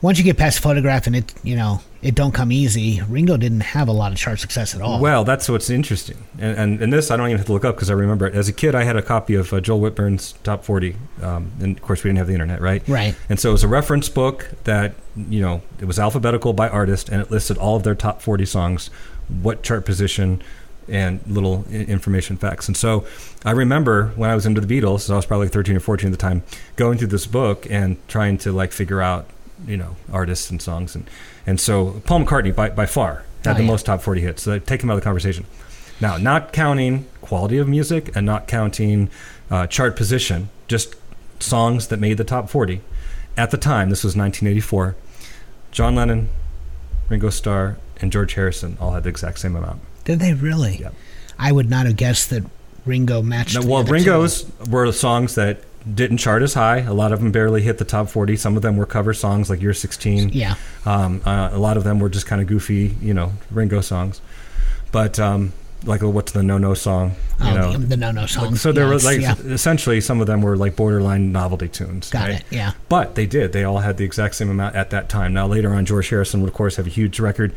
once 0.02 0.18
you 0.18 0.24
get 0.24 0.36
past 0.36 0.60
photograph 0.60 1.06
and 1.06 1.16
it 1.16 1.34
you 1.42 1.56
know 1.56 1.80
it 2.02 2.14
don't 2.14 2.32
come 2.32 2.52
easy. 2.52 3.00
Ringo 3.08 3.36
didn't 3.36 3.62
have 3.62 3.88
a 3.88 3.92
lot 3.92 4.12
of 4.12 4.18
chart 4.18 4.38
success 4.38 4.76
at 4.76 4.80
all. 4.80 5.00
Well, 5.00 5.24
that's 5.24 5.48
what's 5.48 5.70
interesting, 5.70 6.18
and, 6.38 6.56
and 6.56 6.82
and 6.82 6.92
this 6.92 7.10
I 7.10 7.16
don't 7.16 7.26
even 7.26 7.38
have 7.38 7.46
to 7.46 7.52
look 7.52 7.64
up 7.64 7.74
because 7.74 7.90
I 7.90 7.94
remember 7.94 8.26
it. 8.26 8.34
As 8.34 8.48
a 8.48 8.52
kid, 8.52 8.74
I 8.74 8.84
had 8.84 8.96
a 8.96 9.02
copy 9.02 9.34
of 9.34 9.52
uh, 9.52 9.60
Joel 9.60 9.80
Whitburn's 9.80 10.32
Top 10.44 10.64
40, 10.64 10.96
um, 11.22 11.50
and 11.60 11.76
of 11.76 11.82
course 11.82 12.04
we 12.04 12.08
didn't 12.08 12.18
have 12.18 12.28
the 12.28 12.34
internet, 12.34 12.60
right? 12.60 12.86
right. 12.86 13.16
And 13.28 13.40
so 13.40 13.48
it 13.48 13.52
was 13.52 13.64
a 13.64 13.68
reference 13.68 14.08
book 14.08 14.50
that 14.64 14.94
you 15.16 15.40
know 15.40 15.62
it 15.80 15.86
was 15.86 15.98
alphabetical 15.98 16.52
by 16.52 16.68
artist, 16.68 17.08
and 17.08 17.20
it 17.20 17.30
listed 17.30 17.58
all 17.58 17.76
of 17.76 17.82
their 17.82 17.94
top 17.94 18.22
40 18.22 18.46
songs, 18.46 18.90
what 19.28 19.62
chart 19.62 19.84
position, 19.84 20.42
and 20.88 21.20
little 21.26 21.64
information 21.70 22.36
facts. 22.36 22.68
And 22.68 22.76
so 22.76 23.04
I 23.44 23.50
remember 23.50 24.08
when 24.16 24.30
I 24.30 24.34
was 24.34 24.46
into 24.46 24.60
the 24.60 24.80
Beatles, 24.80 25.10
I 25.10 25.16
was 25.16 25.26
probably 25.26 25.48
13 25.48 25.76
or 25.76 25.80
14 25.80 26.08
at 26.08 26.10
the 26.12 26.16
time, 26.16 26.42
going 26.76 26.98
through 26.98 27.08
this 27.08 27.26
book 27.26 27.66
and 27.70 27.96
trying 28.08 28.38
to 28.38 28.52
like 28.52 28.72
figure 28.72 29.00
out 29.02 29.26
you 29.66 29.76
know 29.76 29.96
artists 30.12 30.50
and 30.50 30.60
songs, 30.60 30.94
and 30.94 31.08
and 31.46 31.58
so 31.60 32.02
Paul 32.04 32.24
McCartney 32.24 32.54
by 32.54 32.68
by 32.70 32.86
far 32.86 33.24
had 33.44 33.52
Oh, 33.52 33.54
the 33.58 33.62
yeah. 33.62 33.68
most 33.70 33.86
top 33.86 34.02
40 34.02 34.20
hits. 34.20 34.42
So 34.42 34.54
I 34.54 34.58
take 34.58 34.82
him 34.82 34.90
out 34.90 34.94
of 34.94 35.00
the 35.00 35.04
conversation. 35.04 35.46
Now, 36.00 36.16
not 36.18 36.52
counting 36.52 37.06
quality 37.22 37.58
of 37.58 37.68
music 37.68 38.14
and 38.14 38.26
not 38.26 38.46
counting 38.48 39.08
uh, 39.50 39.66
chart 39.68 39.96
position, 39.96 40.50
just 40.68 40.94
songs 41.40 41.86
that 41.88 41.98
made 42.00 42.18
the 42.18 42.24
top 42.24 42.50
40. 42.50 42.80
At 43.36 43.50
the 43.50 43.56
time, 43.56 43.88
this 43.90 44.02
was 44.04 44.16
1984, 44.16 44.94
John 45.70 45.94
Lennon, 45.94 46.28
Ringo 47.08 47.30
Starr, 47.30 47.78
and 48.00 48.10
George 48.12 48.34
Harrison 48.34 48.76
all 48.80 48.92
had 48.92 49.04
the 49.04 49.08
exact 49.08 49.38
same 49.38 49.54
amount. 49.56 49.80
Did 50.06 50.20
they 50.20 50.32
really? 50.32 50.84
I 51.38 51.52
would 51.52 51.68
not 51.68 51.84
have 51.86 51.96
guessed 51.96 52.30
that 52.30 52.44
Ringo 52.86 53.20
matched. 53.20 53.60
The 53.60 53.66
well, 53.66 53.80
other 53.80 53.88
two. 53.88 53.92
Ringo's 53.92 54.50
were 54.70 54.90
songs 54.92 55.34
that 55.34 55.58
didn't 55.94 56.16
chart 56.18 56.42
as 56.42 56.54
high. 56.54 56.78
A 56.78 56.94
lot 56.94 57.12
of 57.12 57.20
them 57.20 57.30
barely 57.30 57.62
hit 57.62 57.78
the 57.78 57.84
top 57.84 58.08
40. 58.08 58.36
Some 58.36 58.56
of 58.56 58.62
them 58.62 58.76
were 58.76 58.86
cover 58.86 59.12
songs 59.12 59.50
like 59.50 59.60
You're 59.60 59.74
16. 59.74 60.30
Yeah. 60.30 60.54
Um, 60.84 61.20
uh, 61.26 61.50
a 61.52 61.58
lot 61.58 61.76
of 61.76 61.84
them 61.84 62.00
were 62.00 62.08
just 62.08 62.26
kind 62.26 62.40
of 62.40 62.48
goofy, 62.48 62.96
you 63.00 63.12
know, 63.14 63.32
Ringo 63.50 63.80
songs. 63.82 64.20
But 64.92 65.18
um, 65.20 65.52
like, 65.84 66.02
what's 66.02 66.32
the 66.32 66.42
No 66.42 66.58
No 66.58 66.74
song? 66.74 67.16
You 67.40 67.50
Oh, 67.50 67.54
know, 67.54 67.72
the, 67.72 67.78
the 67.78 67.96
no 67.96 68.10
no 68.12 68.26
songs. 68.26 68.60
so 68.62 68.72
there 68.72 68.86
were 68.86 68.98
like 68.98 69.20
yeah. 69.20 69.34
essentially 69.44 70.00
some 70.00 70.20
of 70.20 70.26
them 70.26 70.40
were 70.40 70.56
like 70.56 70.74
borderline 70.74 71.32
novelty 71.32 71.68
tunes. 71.68 72.08
Got 72.10 72.28
right? 72.28 72.40
it. 72.40 72.44
Yeah. 72.50 72.72
But 72.88 73.14
they 73.14 73.26
did. 73.26 73.52
They 73.52 73.62
all 73.64 73.78
had 73.78 73.96
the 73.98 74.04
exact 74.04 74.36
same 74.36 74.48
amount 74.50 74.74
at 74.74 74.90
that 74.90 75.08
time. 75.08 75.34
Now 75.34 75.46
later 75.46 75.74
on, 75.74 75.84
George 75.84 76.08
Harrison 76.08 76.40
would 76.42 76.48
of 76.48 76.54
course 76.54 76.76
have 76.76 76.86
a 76.86 76.90
huge 76.90 77.20
record 77.20 77.52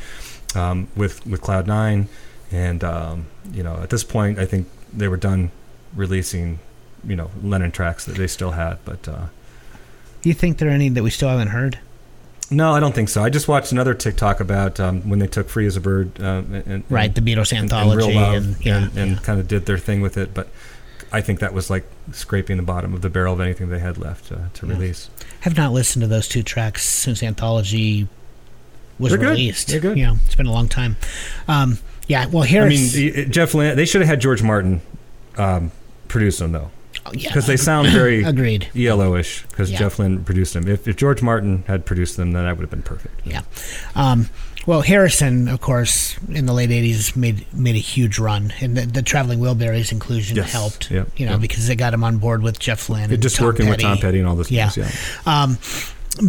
um, 0.55 0.87
with 0.95 1.25
with 1.25 1.41
Cloud 1.41 1.65
Nine, 1.65 2.09
and 2.51 2.83
um, 2.83 3.25
you 3.51 3.63
know 3.63 3.75
at 3.77 3.89
this 3.89 4.03
point 4.03 4.39
I 4.39 4.45
think 4.45 4.67
they 4.93 5.07
were 5.07 5.17
done 5.17 5.51
releasing 5.95 6.59
you 7.05 7.15
know 7.15 7.29
Lennon 7.43 7.71
tracks 7.71 8.05
that 8.05 8.15
they 8.15 8.27
still 8.27 8.51
had. 8.51 8.77
But 8.85 9.07
uh, 9.07 9.25
You 10.23 10.33
think 10.33 10.57
there 10.57 10.69
are 10.69 10.71
any 10.73 10.89
that 10.89 11.03
we 11.03 11.09
still 11.09 11.29
haven't 11.29 11.49
heard? 11.49 11.79
no, 12.51 12.73
I 12.73 12.79
don't 12.79 12.95
think 12.95 13.09
so. 13.09 13.23
I 13.23 13.29
just 13.29 13.47
watched 13.47 13.71
another 13.71 13.93
TikTok 13.93 14.39
about 14.39 14.79
um, 14.79 15.07
when 15.07 15.19
they 15.19 15.27
took 15.27 15.49
"Free 15.49 15.67
as 15.67 15.75
a 15.77 15.81
Bird" 15.81 16.19
um, 16.19 16.53
and, 16.53 16.67
and, 16.67 16.83
Right, 16.89 17.13
the 17.13 17.21
Beatles 17.21 17.51
and, 17.51 17.59
and 17.61 17.71
anthology, 17.71 18.13
Love, 18.15 18.33
and, 18.35 18.65
yeah, 18.65 18.77
and, 18.85 18.97
and 18.97 19.23
kind 19.23 19.39
of 19.39 19.47
did 19.47 19.65
their 19.67 19.77
thing 19.77 20.01
with 20.01 20.17
it. 20.17 20.33
But 20.33 20.47
I 21.11 21.21
think 21.21 21.39
that 21.41 21.53
was 21.53 21.69
like 21.69 21.85
scraping 22.11 22.57
the 22.57 22.63
bottom 22.63 22.93
of 22.95 23.01
the 23.01 23.09
barrel 23.09 23.33
of 23.35 23.39
anything 23.39 23.69
they 23.69 23.77
had 23.79 23.97
left 23.99 24.31
uh, 24.31 24.37
to 24.55 24.65
Yeah. 24.67 24.73
release. 24.73 25.09
have 25.41 25.55
not 25.57 25.71
listened 25.73 26.01
to 26.01 26.07
those 26.07 26.27
two 26.27 26.41
tracks 26.43 26.83
since 26.85 27.21
anthology 27.21 28.07
was 28.97 29.11
They're 29.11 29.19
good. 29.19 29.29
released. 29.29 29.67
They're 29.67 29.79
good. 29.79 29.97
You 29.97 30.07
know, 30.07 30.15
it's 30.25 30.35
been 30.35 30.47
a 30.47 30.51
long 30.51 30.67
time. 30.67 30.97
Um, 31.47 31.77
yeah. 32.09 32.25
Well, 32.27 32.43
Harrison 32.43 32.99
I 33.01 33.11
mean, 33.15 33.31
Jeff 33.31 33.53
Lynne, 33.53 33.77
they 33.77 33.85
should 33.85 34.01
have 34.01 34.09
had 34.09 34.19
George 34.19 34.43
Martin 34.43 34.81
um, 35.37 35.71
produce 36.09 36.39
them 36.39 36.51
though, 36.51 36.69
oh, 37.05 37.11
yeah, 37.13 37.29
because 37.29 37.47
they 37.47 37.55
sound 37.55 37.87
very 37.87 38.23
agreed. 38.25 38.67
ELO-ish. 38.75 39.43
Because 39.47 39.71
Yeah. 39.71 39.79
Jeff 39.79 39.97
Lynne 39.99 40.25
produced 40.25 40.53
them. 40.53 40.67
If, 40.67 40.87
if 40.87 40.97
George 40.97 41.21
Martin 41.21 41.63
had 41.67 41.85
produced 41.85 42.17
them, 42.17 42.33
then 42.33 42.43
that 42.43 42.57
would 42.57 42.63
have 42.63 42.69
been 42.71 42.81
perfect. 42.83 43.25
Yeah. 43.25 43.43
Um, 43.95 44.29
well, 44.67 44.81
Harrison, 44.81 45.47
of 45.47 45.61
course, 45.61 46.17
in 46.27 46.45
the 46.45 46.53
late 46.53 46.69
'80s 46.69 47.15
made 47.15 47.45
made 47.53 47.75
a 47.75 47.79
huge 47.79 48.19
run, 48.19 48.53
and 48.59 48.75
the, 48.75 48.85
the 48.85 49.01
Traveling 49.01 49.39
Wilburys 49.39 49.91
inclusion 49.91 50.35
Yes. 50.35 50.51
helped. 50.51 50.91
Yep. 50.91 51.07
You 51.17 51.25
know, 51.27 51.31
Yep. 51.33 51.41
because 51.41 51.67
they 51.67 51.75
got 51.77 51.93
him 51.93 52.03
on 52.03 52.17
board 52.17 52.43
with 52.43 52.59
Jeff 52.59 52.89
Lynne. 52.89 53.09
Just 53.21 53.37
Tom 53.37 53.45
working 53.45 53.69
with 53.69 53.79
Tom 53.79 53.97
Petty 53.99 54.19
and 54.19 54.27
all 54.27 54.35
this. 54.35 54.51
Yeah. 54.51 54.69
things, 54.69 54.93
yeah. 55.25 55.43
Um, 55.43 55.57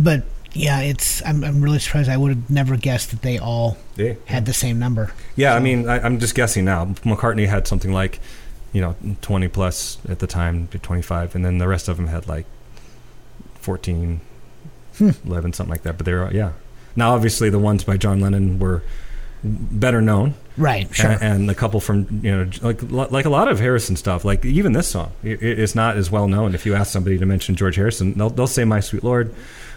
but 0.00 0.22
Yeah, 0.52 0.80
it's. 0.80 1.24
I'm, 1.24 1.44
I'm 1.44 1.62
really 1.62 1.78
surprised. 1.78 2.08
I 2.10 2.16
would 2.16 2.30
have 2.30 2.50
never 2.50 2.76
guessed 2.76 3.10
that 3.10 3.22
they 3.22 3.38
all 3.38 3.76
Yeah. 3.96 4.14
had 4.26 4.46
the 4.46 4.52
same 4.52 4.78
number. 4.78 5.12
Yeah, 5.36 5.54
I 5.54 5.60
mean, 5.60 5.88
I, 5.88 6.00
I'm 6.00 6.18
just 6.18 6.34
guessing 6.34 6.64
now. 6.64 6.86
McCartney 7.04 7.46
had 7.46 7.66
something 7.68 7.92
like, 7.92 8.18
you 8.72 8.80
know, 8.80 8.96
20 9.22 9.48
plus 9.48 9.98
at 10.08 10.18
the 10.18 10.26
time, 10.26 10.66
25, 10.68 11.34
and 11.34 11.44
then 11.44 11.58
the 11.58 11.68
rest 11.68 11.88
of 11.88 11.96
them 11.96 12.08
had 12.08 12.26
like 12.28 12.46
14, 13.60 14.20
Hmm. 14.98 15.10
11, 15.24 15.52
something 15.52 15.70
like 15.70 15.82
that. 15.82 15.96
But 15.96 16.04
they're, 16.06 16.32
yeah. 16.32 16.52
Now, 16.96 17.14
obviously, 17.14 17.48
the 17.50 17.58
ones 17.58 17.84
by 17.84 17.96
John 17.96 18.20
Lennon 18.20 18.58
were 18.58 18.82
better 19.42 20.02
known, 20.02 20.34
Right. 20.58 20.94
Sure. 20.94 21.10
and, 21.12 21.22
and 21.22 21.50
a 21.50 21.54
couple 21.54 21.80
from, 21.80 22.20
you 22.22 22.30
know, 22.30 22.50
like 22.60 22.82
like 22.82 23.24
a 23.24 23.30
lot 23.30 23.48
of 23.48 23.58
Harrison 23.60 23.96
stuff. 23.96 24.22
Like 24.24 24.44
even 24.44 24.72
this 24.72 24.88
song, 24.88 25.12
it, 25.22 25.42
it's 25.42 25.74
not 25.74 25.96
as 25.96 26.10
well 26.10 26.28
known. 26.28 26.54
If 26.54 26.66
you 26.66 26.74
ask 26.74 26.92
somebody 26.92 27.16
to 27.16 27.24
mention 27.24 27.54
George 27.56 27.76
Harrison, 27.76 28.12
they'll, 28.14 28.28
they'll 28.28 28.46
say 28.46 28.64
"My 28.64 28.80
Sweet 28.80 29.02
Lord," 29.02 29.32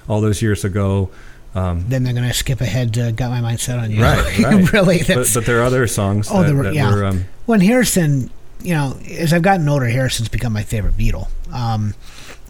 all 0.07 0.21
those 0.21 0.41
years 0.41 0.63
ago. 0.65 1.09
Um, 1.55 1.85
then 1.87 2.03
they're 2.03 2.13
gonna 2.13 2.33
skip 2.33 2.61
ahead 2.61 2.93
to 2.95 3.11
"Got 3.11 3.29
My 3.29 3.39
Mind 3.41 3.59
Set 3.59 3.77
on 3.77 3.91
You." 3.91 4.01
Right, 4.01 4.39
right. 4.43 4.71
really. 4.73 5.01
but, 5.07 5.29
but 5.33 5.45
there 5.45 5.59
are 5.59 5.63
other 5.63 5.85
songs 5.87 6.27
Oh, 6.31 6.39
that, 6.41 6.47
there 6.47 6.55
were- 6.55 6.63
that 6.63 6.73
yeah. 6.73 6.91
were 6.93 7.05
um, 7.05 7.25
when 7.45 7.61
Harrison, 7.61 8.31
you 8.63 8.73
know, 8.73 8.97
as 9.19 9.33
I've 9.33 9.43
gotten 9.43 9.67
older, 9.69 9.85
Harrison's 9.87 10.29
become 10.29 10.51
my 10.53 10.63
favorite 10.63 10.97
Beatle. 10.97 11.27
Um, 11.53 11.93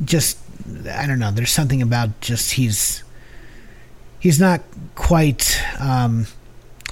just, 0.06 0.38
I 0.90 1.06
don't 1.06 1.20
know. 1.20 1.32
There's 1.32 1.52
something 1.52 1.82
about 1.82 2.22
just 2.22 2.54
he's 2.54 3.04
he's 4.20 4.40
not 4.40 4.62
quite. 4.96 5.60
Um, 5.80 6.28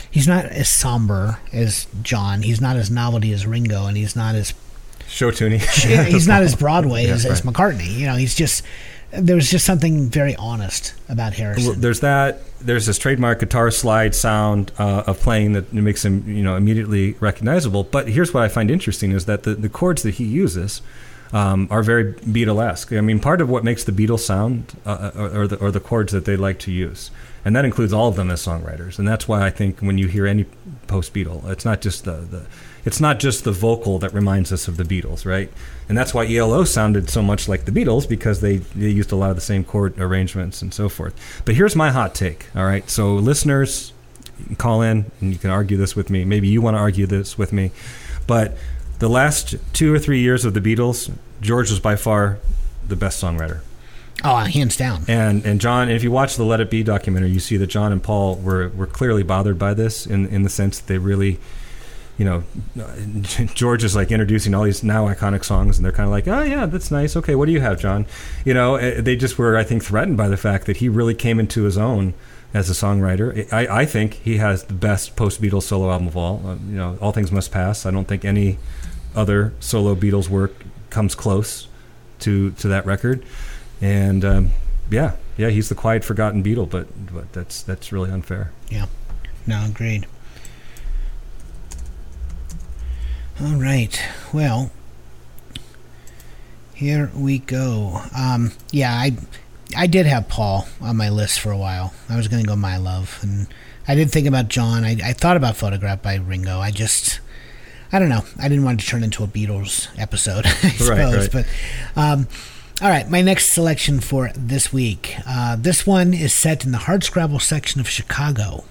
he's 0.09 0.27
not 0.27 0.45
as 0.47 0.69
somber 0.69 1.39
as 1.53 1.87
John. 2.03 2.41
He's 2.41 2.59
not 2.59 2.75
as 2.75 2.91
novelty 2.91 3.31
as 3.31 3.45
Ringo, 3.47 3.85
and 3.85 3.95
he's 3.95 4.17
not 4.17 4.35
as 4.35 4.53
show 5.07 5.31
tuning. 5.31 5.59
he's 5.61 6.27
not 6.27 6.41
as 6.43 6.55
Broadway 6.59 7.05
Yeah, 7.05 7.13
as, 7.13 7.25
as. 7.25 7.41
McCartney. 7.41 7.89
You 7.97 8.07
know, 8.07 8.15
he's 8.15 8.35
just 8.35 8.63
there 9.11 9.35
was 9.35 9.49
just 9.49 9.65
something 9.65 10.09
very 10.09 10.35
honest 10.35 10.93
about 11.09 11.33
Harrison. 11.33 11.81
there's 11.81 11.99
that. 11.99 12.39
There's 12.59 12.85
this 12.85 12.97
trademark 12.97 13.39
guitar 13.39 13.71
slide 13.71 14.15
sound 14.15 14.71
uh, 14.77 15.03
of 15.07 15.19
playing 15.19 15.53
that 15.53 15.73
makes 15.73 16.05
him, 16.05 16.27
you 16.27 16.43
know, 16.43 16.55
immediately 16.55 17.13
recognizable. 17.19 17.83
But 17.83 18.07
here's 18.07 18.33
what 18.33 18.43
I 18.43 18.47
find 18.47 18.71
interesting 18.71 19.11
is 19.11 19.25
that 19.25 19.43
the, 19.43 19.55
the 19.55 19.69
chords 19.69 20.03
that 20.03 20.15
he 20.15 20.23
uses 20.23 20.81
um, 21.33 21.67
are 21.69 21.83
very 21.83 22.13
Beatlesque. 22.13 22.97
I 22.97 23.01
mean, 23.01 23.19
part 23.19 23.41
of 23.41 23.49
what 23.49 23.63
makes 23.63 23.83
the 23.83 23.91
Beatles 23.91 24.19
sound 24.19 24.77
uh, 24.85 25.11
are, 25.15 25.41
are, 25.41 25.47
the, 25.47 25.65
are 25.65 25.71
the 25.71 25.79
chords 25.79 26.13
that 26.13 26.25
they 26.25 26.35
like 26.35 26.59
to 26.59 26.71
use, 26.71 27.11
and 27.43 27.55
that 27.55 27.65
includes 27.65 27.93
all 27.93 28.09
of 28.09 28.15
them 28.15 28.29
as 28.29 28.45
songwriters. 28.45 28.99
And 28.99 29.07
that's 29.07 29.27
why 29.27 29.45
I 29.45 29.49
think 29.49 29.79
when 29.79 29.97
you 29.97 30.07
hear 30.07 30.27
any 30.27 30.45
post 30.87 31.13
Beatle, 31.13 31.49
it's 31.49 31.65
not 31.65 31.81
just 31.81 32.05
the, 32.05 32.13
the 32.13 32.45
it's 32.85 32.99
not 32.99 33.19
just 33.19 33.43
the 33.43 33.51
vocal 33.51 33.99
that 33.99 34.13
reminds 34.13 34.51
us 34.51 34.67
of 34.67 34.77
the 34.77 34.83
Beatles, 34.83 35.25
right? 35.25 35.51
And 35.87 35.97
that's 35.97 36.13
why 36.13 36.25
ELO 36.25 36.63
sounded 36.63 37.09
so 37.09 37.21
much 37.21 37.47
like 37.47 37.65
the 37.65 37.71
Beatles 37.71 38.07
because 38.07 38.41
they, 38.41 38.57
they 38.57 38.89
used 38.89 39.11
a 39.11 39.15
lot 39.15 39.29
of 39.29 39.35
the 39.35 39.41
same 39.41 39.63
chord 39.63 39.99
arrangements 39.99 40.61
and 40.61 40.73
so 40.73 40.89
forth. 40.89 41.13
But 41.45 41.55
here's 41.55 41.75
my 41.75 41.91
hot 41.91 42.15
take, 42.15 42.47
all 42.55 42.65
right? 42.65 42.89
So, 42.89 43.15
listeners, 43.15 43.93
call 44.57 44.81
in 44.81 45.11
and 45.19 45.31
you 45.31 45.37
can 45.39 45.49
argue 45.49 45.77
this 45.77 45.95
with 45.95 46.09
me. 46.09 46.25
Maybe 46.25 46.47
you 46.47 46.61
want 46.61 46.75
to 46.75 46.79
argue 46.79 47.05
this 47.05 47.37
with 47.37 47.53
me. 47.53 47.71
But 48.25 48.57
the 48.99 49.09
last 49.09 49.55
two 49.73 49.93
or 49.93 49.99
three 49.99 50.19
years 50.19 50.45
of 50.45 50.53
the 50.53 50.61
Beatles, 50.61 51.11
George 51.41 51.69
was 51.69 51.79
by 51.79 51.95
far 51.95 52.39
the 52.87 52.95
best 52.95 53.21
songwriter. 53.23 53.61
oh, 54.23 54.37
hands 54.37 54.75
down. 54.77 55.03
And 55.07 55.45
and 55.45 55.59
John, 55.61 55.89
if 55.89 56.03
you 56.03 56.11
watch 56.11 56.35
the 56.35 56.43
Let 56.43 56.59
It 56.61 56.69
Be 56.69 56.83
documentary, 56.83 57.29
you 57.29 57.39
see 57.39 57.57
that 57.57 57.67
John 57.67 57.91
and 57.91 58.01
Paul 58.03 58.35
were, 58.35 58.69
were 58.69 58.87
clearly 58.87 59.23
bothered 59.23 59.57
by 59.57 59.73
this 59.73 60.05
in, 60.05 60.27
in 60.27 60.43
the 60.43 60.49
sense 60.49 60.79
that 60.79 60.87
they 60.87 60.97
really, 60.97 61.39
you 62.17 62.25
know, 62.25 62.43
George 63.53 63.83
is 63.83 63.95
like 63.95 64.11
introducing 64.11 64.53
all 64.53 64.63
these 64.63 64.83
now 64.83 65.07
iconic 65.07 65.43
songs, 65.43 65.77
and 65.77 65.85
they're 65.85 65.91
kind 65.91 66.07
of 66.07 66.11
like, 66.11 66.27
oh 66.27 66.43
yeah, 66.43 66.65
that's 66.65 66.91
nice. 66.91 67.15
Okay, 67.15 67.35
what 67.35 67.45
do 67.45 67.51
you 67.51 67.61
have, 67.61 67.79
John? 67.79 68.05
You 68.45 68.53
know, 68.53 68.75
eh, 68.75 69.01
they 69.01 69.15
just 69.15 69.37
were, 69.37 69.57
I 69.57 69.63
think, 69.63 69.83
threatened 69.83 70.17
by 70.17 70.27
the 70.27 70.37
fact 70.37 70.65
that 70.67 70.77
he 70.77 70.89
really 70.89 71.15
came 71.15 71.39
into 71.39 71.63
his 71.63 71.77
own 71.77 72.13
as 72.53 72.69
a 72.69 72.73
songwriter. 72.73 73.51
I, 73.51 73.81
I 73.81 73.85
think 73.85 74.15
he 74.15 74.37
has 74.37 74.63
the 74.63 74.73
best 74.73 75.15
post 75.15 75.41
Beatles 75.41 75.63
solo 75.63 75.91
album 75.91 76.07
of 76.07 76.17
all. 76.17 76.41
Uh, 76.45 76.55
you 76.55 76.75
know, 76.75 76.97
All 77.01 77.11
Things 77.11 77.31
Must 77.31 77.51
Pass. 77.51 77.85
I 77.85 77.91
don't 77.91 78.07
think 78.07 78.25
any 78.25 78.57
other 79.15 79.53
solo 79.59 79.95
Beatles 79.95 80.29
work 80.29 80.53
comes 80.89 81.15
close 81.15 81.67
to 82.19 82.51
to 82.51 82.67
that 82.67 82.85
record. 82.85 83.25
And 83.81 84.23
um, 84.23 84.51
yeah, 84.89 85.15
yeah, 85.37 85.49
he's 85.49 85.69
the 85.69 85.75
quiet, 85.75 86.03
forgotten 86.03 86.43
Beatle, 86.43 86.69
but 86.69 86.87
but 87.13 87.31
that's 87.33 87.63
that's 87.63 87.91
really 87.91 88.11
unfair. 88.11 88.51
Yeah. 88.69 88.87
No, 89.47 89.65
agreed. 89.65 90.05
All 93.43 93.55
right. 93.55 93.99
Well, 94.31 94.69
here 96.75 97.09
we 97.15 97.39
go. 97.39 97.99
Um, 98.15 98.51
yeah, 98.71 98.93
I 98.93 99.13
I 99.75 99.87
did 99.87 100.05
have 100.05 100.27
Paul 100.29 100.67
on 100.79 100.95
my 100.97 101.09
list 101.09 101.39
for 101.39 101.51
a 101.51 101.57
while. 101.57 101.91
I 102.07 102.17
was 102.17 102.27
going 102.27 102.43
to 102.43 102.47
go 102.47 102.55
My 102.55 102.77
Love, 102.77 103.17
and 103.23 103.47
I 103.87 103.95
did 103.95 104.11
think 104.11 104.27
about 104.27 104.47
John. 104.47 104.83
I, 104.83 104.91
I 105.03 105.13
thought 105.13 105.37
about 105.37 105.57
Photograph 105.57 106.03
by 106.03 106.15
Ringo. 106.15 106.59
I 106.59 106.69
just, 106.69 107.19
I 107.91 107.97
don't 107.97 108.09
know. 108.09 108.23
I 108.39 108.47
didn't 108.47 108.63
want 108.63 108.79
it 108.79 108.83
to 108.83 108.89
turn 108.89 109.03
into 109.03 109.23
a 109.23 109.27
Beatles 109.27 109.87
episode, 109.99 110.45
I 110.45 110.51
suppose. 110.51 110.89
right. 110.89 111.31
But 111.31 111.45
um, 111.99 112.27
all 112.79 112.89
right, 112.89 113.09
my 113.09 113.21
next 113.21 113.47
selection 113.49 114.01
for 114.01 114.31
this 114.35 114.71
week. 114.71 115.15
Uh, 115.27 115.55
this 115.55 115.87
one 115.87 116.13
is 116.13 116.31
set 116.33 116.63
in 116.63 116.71
the 116.71 116.79
hardscrabble 116.79 117.41
section 117.41 117.81
of 117.81 117.89
Chicago, 117.89 118.65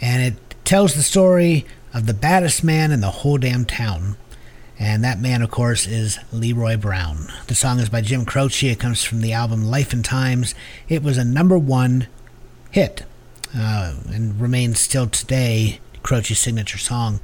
and 0.00 0.22
it 0.22 0.54
tells 0.64 0.94
the 0.94 1.02
story 1.02 1.66
of 1.96 2.04
the 2.04 2.14
baddest 2.14 2.62
man 2.62 2.92
in 2.92 3.00
the 3.00 3.10
whole 3.10 3.38
damn 3.38 3.64
town. 3.64 4.16
And 4.78 5.02
that 5.02 5.18
man, 5.18 5.40
of 5.40 5.50
course, 5.50 5.86
is 5.86 6.18
Leroy 6.30 6.76
Brown. 6.76 7.28
The 7.46 7.54
song 7.54 7.80
is 7.80 7.88
by 7.88 8.02
Jim 8.02 8.26
Croce. 8.26 8.68
It 8.68 8.78
comes 8.78 9.02
from 9.02 9.22
the 9.22 9.32
album 9.32 9.64
Life 9.64 9.94
and 9.94 10.04
Times. 10.04 10.54
It 10.90 11.02
was 11.02 11.16
a 11.16 11.24
number 11.24 11.56
one 11.58 12.06
hit 12.70 13.04
uh, 13.56 13.94
and 14.12 14.38
remains 14.38 14.78
still 14.78 15.06
today 15.06 15.80
Croce's 16.02 16.38
signature 16.38 16.76
song. 16.76 17.20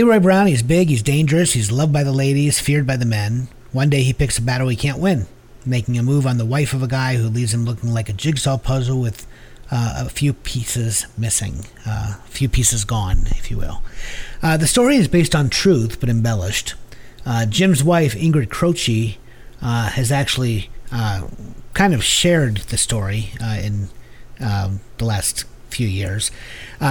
Leroy 0.00 0.18
Brown, 0.18 0.46
he's 0.46 0.62
big, 0.62 0.88
he's 0.88 1.02
dangerous, 1.02 1.52
he's 1.52 1.70
loved 1.70 1.92
by 1.92 2.02
the 2.02 2.10
ladies, 2.10 2.58
feared 2.58 2.86
by 2.86 2.96
the 2.96 3.04
men. 3.04 3.48
One 3.70 3.90
day 3.90 4.02
he 4.02 4.14
picks 4.14 4.38
a 4.38 4.42
battle 4.42 4.68
he 4.68 4.74
can't 4.74 4.98
win, 4.98 5.26
making 5.66 5.98
a 5.98 6.02
move 6.02 6.26
on 6.26 6.38
the 6.38 6.46
wife 6.46 6.72
of 6.72 6.82
a 6.82 6.88
guy 6.88 7.16
who 7.16 7.28
leaves 7.28 7.52
him 7.52 7.66
looking 7.66 7.92
like 7.92 8.08
a 8.08 8.14
jigsaw 8.14 8.56
puzzle 8.56 8.98
with 8.98 9.26
uh, 9.70 10.04
a 10.06 10.08
few 10.08 10.32
pieces 10.32 11.06
missing, 11.18 11.66
uh, 11.86 12.14
a 12.18 12.28
few 12.28 12.48
pieces 12.48 12.86
gone, 12.86 13.24
if 13.32 13.50
you 13.50 13.58
will. 13.58 13.82
Uh, 14.42 14.56
the 14.56 14.66
story 14.66 14.96
is 14.96 15.06
based 15.06 15.34
on 15.34 15.50
truth 15.50 16.00
but 16.00 16.08
embellished. 16.08 16.72
Uh, 17.26 17.44
Jim's 17.44 17.84
wife, 17.84 18.14
Ingrid 18.14 18.48
Croce, 18.48 19.18
uh, 19.60 19.90
has 19.90 20.10
actually 20.10 20.70
uh, 20.90 21.28
kind 21.74 21.92
of 21.92 22.02
shared 22.02 22.56
the 22.56 22.78
story 22.78 23.32
in 23.38 23.90
um, 24.40 24.80
the 24.96 25.04
last 25.04 25.44
few 25.68 25.86
years. 25.86 26.30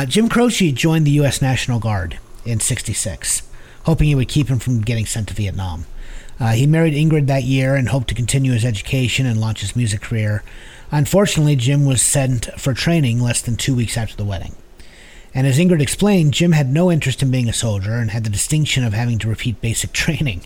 Jim 0.06 0.30
Croce 0.30 0.72
joined 0.72 1.08
the 1.08 1.12
U.S. 1.12 1.42
National 1.42 1.80
Guard 1.80 2.20
in 2.50 2.60
66, 2.60 3.44
hoping 3.86 4.10
it 4.10 4.16
would 4.16 4.28
keep 4.28 4.48
him 4.48 4.60
from 4.60 4.82
getting 4.82 5.06
sent 5.06 5.28
to 5.30 5.34
Vietnam. 5.34 5.86
Uh, 6.40 6.52
he 6.52 6.66
married 6.66 6.94
Ingrid 6.94 7.28
that 7.28 7.44
year 7.44 7.76
and 7.76 7.90
hoped 7.90 8.08
to 8.10 8.16
continue 8.16 8.54
his 8.54 8.64
education 8.66 9.26
and 9.26 9.42
launch 9.42 9.62
his 9.62 9.76
music 9.76 10.02
career. 10.02 10.44
Unfortunately, 10.92 11.56
Jim 11.56 11.86
was 11.86 12.02
sent 12.02 12.46
for 12.60 12.74
training 12.74 13.20
less 13.20 13.42
than 13.42 13.56
two 13.56 13.76
weeks 13.76 13.98
after 13.98 14.16
the 14.16 14.26
wedding. 14.26 14.56
And 15.34 15.46
as 15.46 15.60
Ingrid 15.60 15.82
explained, 15.82 16.34
Jim 16.34 16.54
had 16.54 16.72
no 16.72 16.92
interest 16.92 17.22
in 17.22 17.30
being 17.30 17.50
a 17.50 17.54
soldier 17.54 17.94
and 17.94 18.12
had 18.12 18.24
the 18.24 18.30
distinction 18.30 18.84
of 18.84 18.94
having 18.94 19.20
to 19.20 19.28
repeat 19.28 19.62
basic 19.62 19.92
training. 19.94 20.42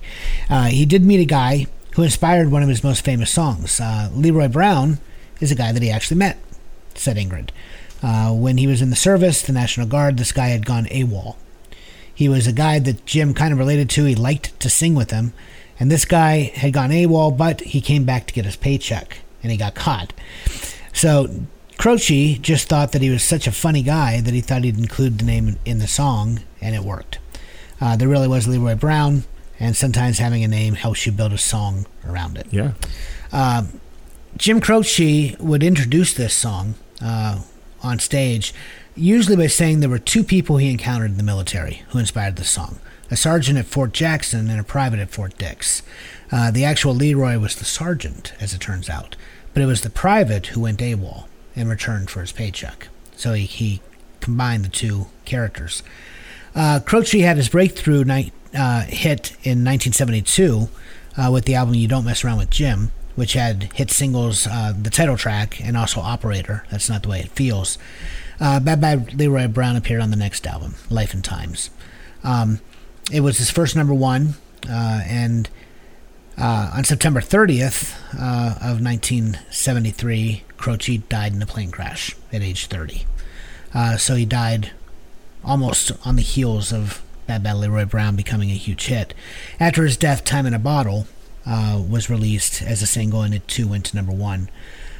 Uh, 0.50 0.66
he 0.66 0.86
did 0.86 1.06
meet 1.06 1.22
a 1.22 1.26
guy 1.26 1.68
who 1.96 2.04
inspired 2.04 2.52
one 2.52 2.64
of 2.64 2.70
his 2.70 2.84
most 2.84 3.06
famous 3.06 3.32
songs. 3.32 3.80
Uh, 3.80 4.10
Leroy 4.14 4.48
Brown 4.48 4.98
is 5.40 5.52
a 5.52 5.56
guy 5.56 5.72
that 5.72 5.84
he 5.84 5.92
actually 5.92 6.18
met, 6.18 6.38
said 6.96 7.18
Ingrid. 7.18 7.50
Uh, 8.02 8.34
when 8.34 8.58
he 8.58 8.68
was 8.68 8.82
in 8.82 8.90
the 8.90 8.96
service, 8.96 9.42
the 9.42 9.54
National 9.54 9.88
Guard, 9.88 10.18
this 10.18 10.32
guy 10.32 10.48
had 10.48 10.66
gone 10.66 10.86
AWOL. 10.86 11.36
He 12.14 12.30
was 12.30 12.48
a 12.48 12.54
guy 12.54 12.80
that 12.80 13.06
Jim 13.06 13.34
kind 13.34 13.54
of 13.54 13.60
related 13.60 13.90
to. 13.92 14.06
He 14.06 14.16
liked 14.16 14.60
to 14.60 14.70
sing 14.70 14.96
with 14.96 15.12
him. 15.12 15.34
And 15.80 15.92
this 15.92 16.06
guy 16.06 16.52
had 16.56 16.74
gone 16.74 16.92
AWOL, 16.92 17.36
but 17.36 17.62
he 17.62 17.82
came 17.82 18.04
back 18.04 18.28
to 18.28 18.34
get 18.34 18.46
his 18.46 18.56
paycheck 18.56 19.20
and 19.42 19.52
he 19.52 19.58
got 19.58 19.76
caught. 19.76 20.14
So 20.94 21.28
Croce 21.78 22.38
just 22.38 22.70
thought 22.70 22.92
that 22.92 23.02
he 23.02 23.10
was 23.10 23.24
such 23.24 23.48
a 23.48 23.52
funny 23.52 23.82
guy 23.82 24.22
that 24.22 24.34
he 24.34 24.42
thought 24.42 24.64
he'd 24.64 24.78
include 24.78 25.18
the 25.18 25.26
name 25.26 25.58
in 25.66 25.80
the 25.80 25.88
song, 25.88 26.42
and 26.62 26.76
it 26.76 26.84
worked. 26.84 27.18
Uh, 27.82 27.98
there 27.98 28.08
really 28.08 28.28
was 28.28 28.48
Leroy 28.48 28.76
Brown, 28.76 29.24
and 29.60 29.76
sometimes 29.76 30.20
having 30.20 30.44
a 30.44 30.48
name 30.48 30.76
helps 30.76 31.06
you 31.06 31.12
build 31.12 31.34
a 31.34 31.38
song 31.38 31.86
around 32.08 32.38
it. 32.38 32.48
Yeah. 32.52 32.74
Jim 34.38 34.62
Croce 34.62 35.36
would 35.40 35.64
introduce 35.64 36.14
this 36.14 36.34
song 36.34 36.76
uh, 37.02 37.42
on 37.82 38.00
stage, 38.00 38.54
usually 38.96 39.36
by 39.36 39.48
saying 39.48 39.80
there 39.80 39.90
were 39.90 40.00
two 40.00 40.24
people 40.24 40.58
he 40.58 40.70
encountered 40.70 41.12
in 41.12 41.18
the 41.18 41.24
military 41.24 41.84
who 41.90 42.00
inspired 42.00 42.36
the 42.36 42.44
song 42.44 42.80
a 43.12 43.16
sergeant 43.16 43.60
at 43.60 43.66
Fort 43.66 43.94
Jackson 43.94 44.50
and 44.50 44.60
a 44.60 44.64
private 44.64 45.00
at 45.00 45.12
Fort 45.12 45.38
Dix. 45.38 45.84
Uh, 46.32 46.50
the 46.50 46.66
actual 46.66 46.96
Leroy 46.96 47.38
was 47.38 47.56
the 47.56 47.66
sergeant, 47.66 48.34
as 48.40 48.56
it 48.56 48.60
turns 48.60 48.90
out, 48.90 49.16
but 49.54 49.62
it 49.62 49.68
was 49.68 49.82
the 49.82 49.90
private 49.90 50.48
who 50.48 50.62
went 50.62 50.80
AWOL 50.80 51.28
in 51.56 51.68
return 51.68 52.08
for 52.08 52.22
his 52.22 52.32
paycheck. 52.32 52.88
So 53.16 53.34
he, 53.34 53.46
he 53.46 53.82
combined 54.20 54.66
the 54.66 54.70
two 54.70 55.08
characters. 55.26 55.84
Uh, 56.56 56.80
Croce 56.80 57.20
had 57.20 57.38
his 57.38 57.50
breakthrough 57.50 58.04
night, 58.04 58.34
uh, 58.58 58.82
hit 58.82 59.32
in 59.44 59.64
1972 59.64 60.70
uh, 61.18 61.30
with 61.32 61.46
the 61.46 61.56
album 61.56 61.76
You 61.76 61.88
Don't 61.88 62.06
Mess 62.06 62.24
Around 62.24 62.40
with 62.40 62.50
Jim, 62.50 62.92
which 63.16 63.34
had 63.34 63.72
hit 63.74 63.92
singles, 63.92 64.48
uh, 64.48 64.74
the 64.76 64.90
title 64.90 65.18
track, 65.18 65.62
and 65.62 65.78
also 65.78 66.02
Operator. 66.02 66.66
That's 66.72 66.90
not 66.90 67.04
the 67.04 67.10
way 67.10 67.20
it 67.20 67.30
feels. 67.30 67.78
Uh, 68.44 68.60
Bad 68.60 68.82
Bad 68.82 69.14
Leroy 69.14 69.48
Brown 69.48 69.78
appeared 69.78 70.02
on 70.02 70.12
the 70.12 70.18
next 70.18 70.46
album, 70.46 70.76
Life 70.90 71.14
and 71.14 71.24
Times. 71.24 71.70
Um, 72.26 72.60
it 73.10 73.22
was 73.22 73.38
his 73.38 73.50
first 73.50 73.74
number 73.74 73.94
one, 73.94 74.34
uh, 74.70 75.02
and 75.06 75.50
uh, 76.38 76.72
on 76.76 76.84
September 76.84 77.22
30th 77.22 77.96
uh, 78.14 78.56
of 78.56 78.84
1973, 78.84 80.44
Croce 80.58 80.98
died 80.98 81.32
in 81.32 81.42
a 81.42 81.46
plane 81.46 81.72
crash 81.72 82.18
at 82.34 82.42
age 82.42 82.66
30. 82.66 83.06
Uh, 83.74 83.96
so 83.96 84.16
he 84.16 84.26
died 84.26 84.72
almost 85.46 85.94
on 86.06 86.18
the 86.18 86.22
heels 86.22 86.74
of 86.74 87.02
Bad 87.28 87.44
Bad 87.44 87.56
Leroy 87.56 87.86
Brown 87.86 88.18
becoming 88.18 88.52
a 88.52 88.56
huge 88.56 88.88
hit. 88.88 89.14
After 89.58 89.86
his 89.86 89.96
death, 89.96 90.26
Time 90.26 90.46
in 90.46 90.54
a 90.54 90.60
Bottle 90.60 91.08
uh, 91.46 91.82
was 91.90 92.10
released 92.10 92.62
as 92.62 92.82
a 92.82 92.88
single, 92.88 93.22
and 93.22 93.34
it 93.34 93.48
too 93.48 93.70
went 93.70 93.86
to 93.86 93.96
number 93.96 94.12
one. 94.12 94.50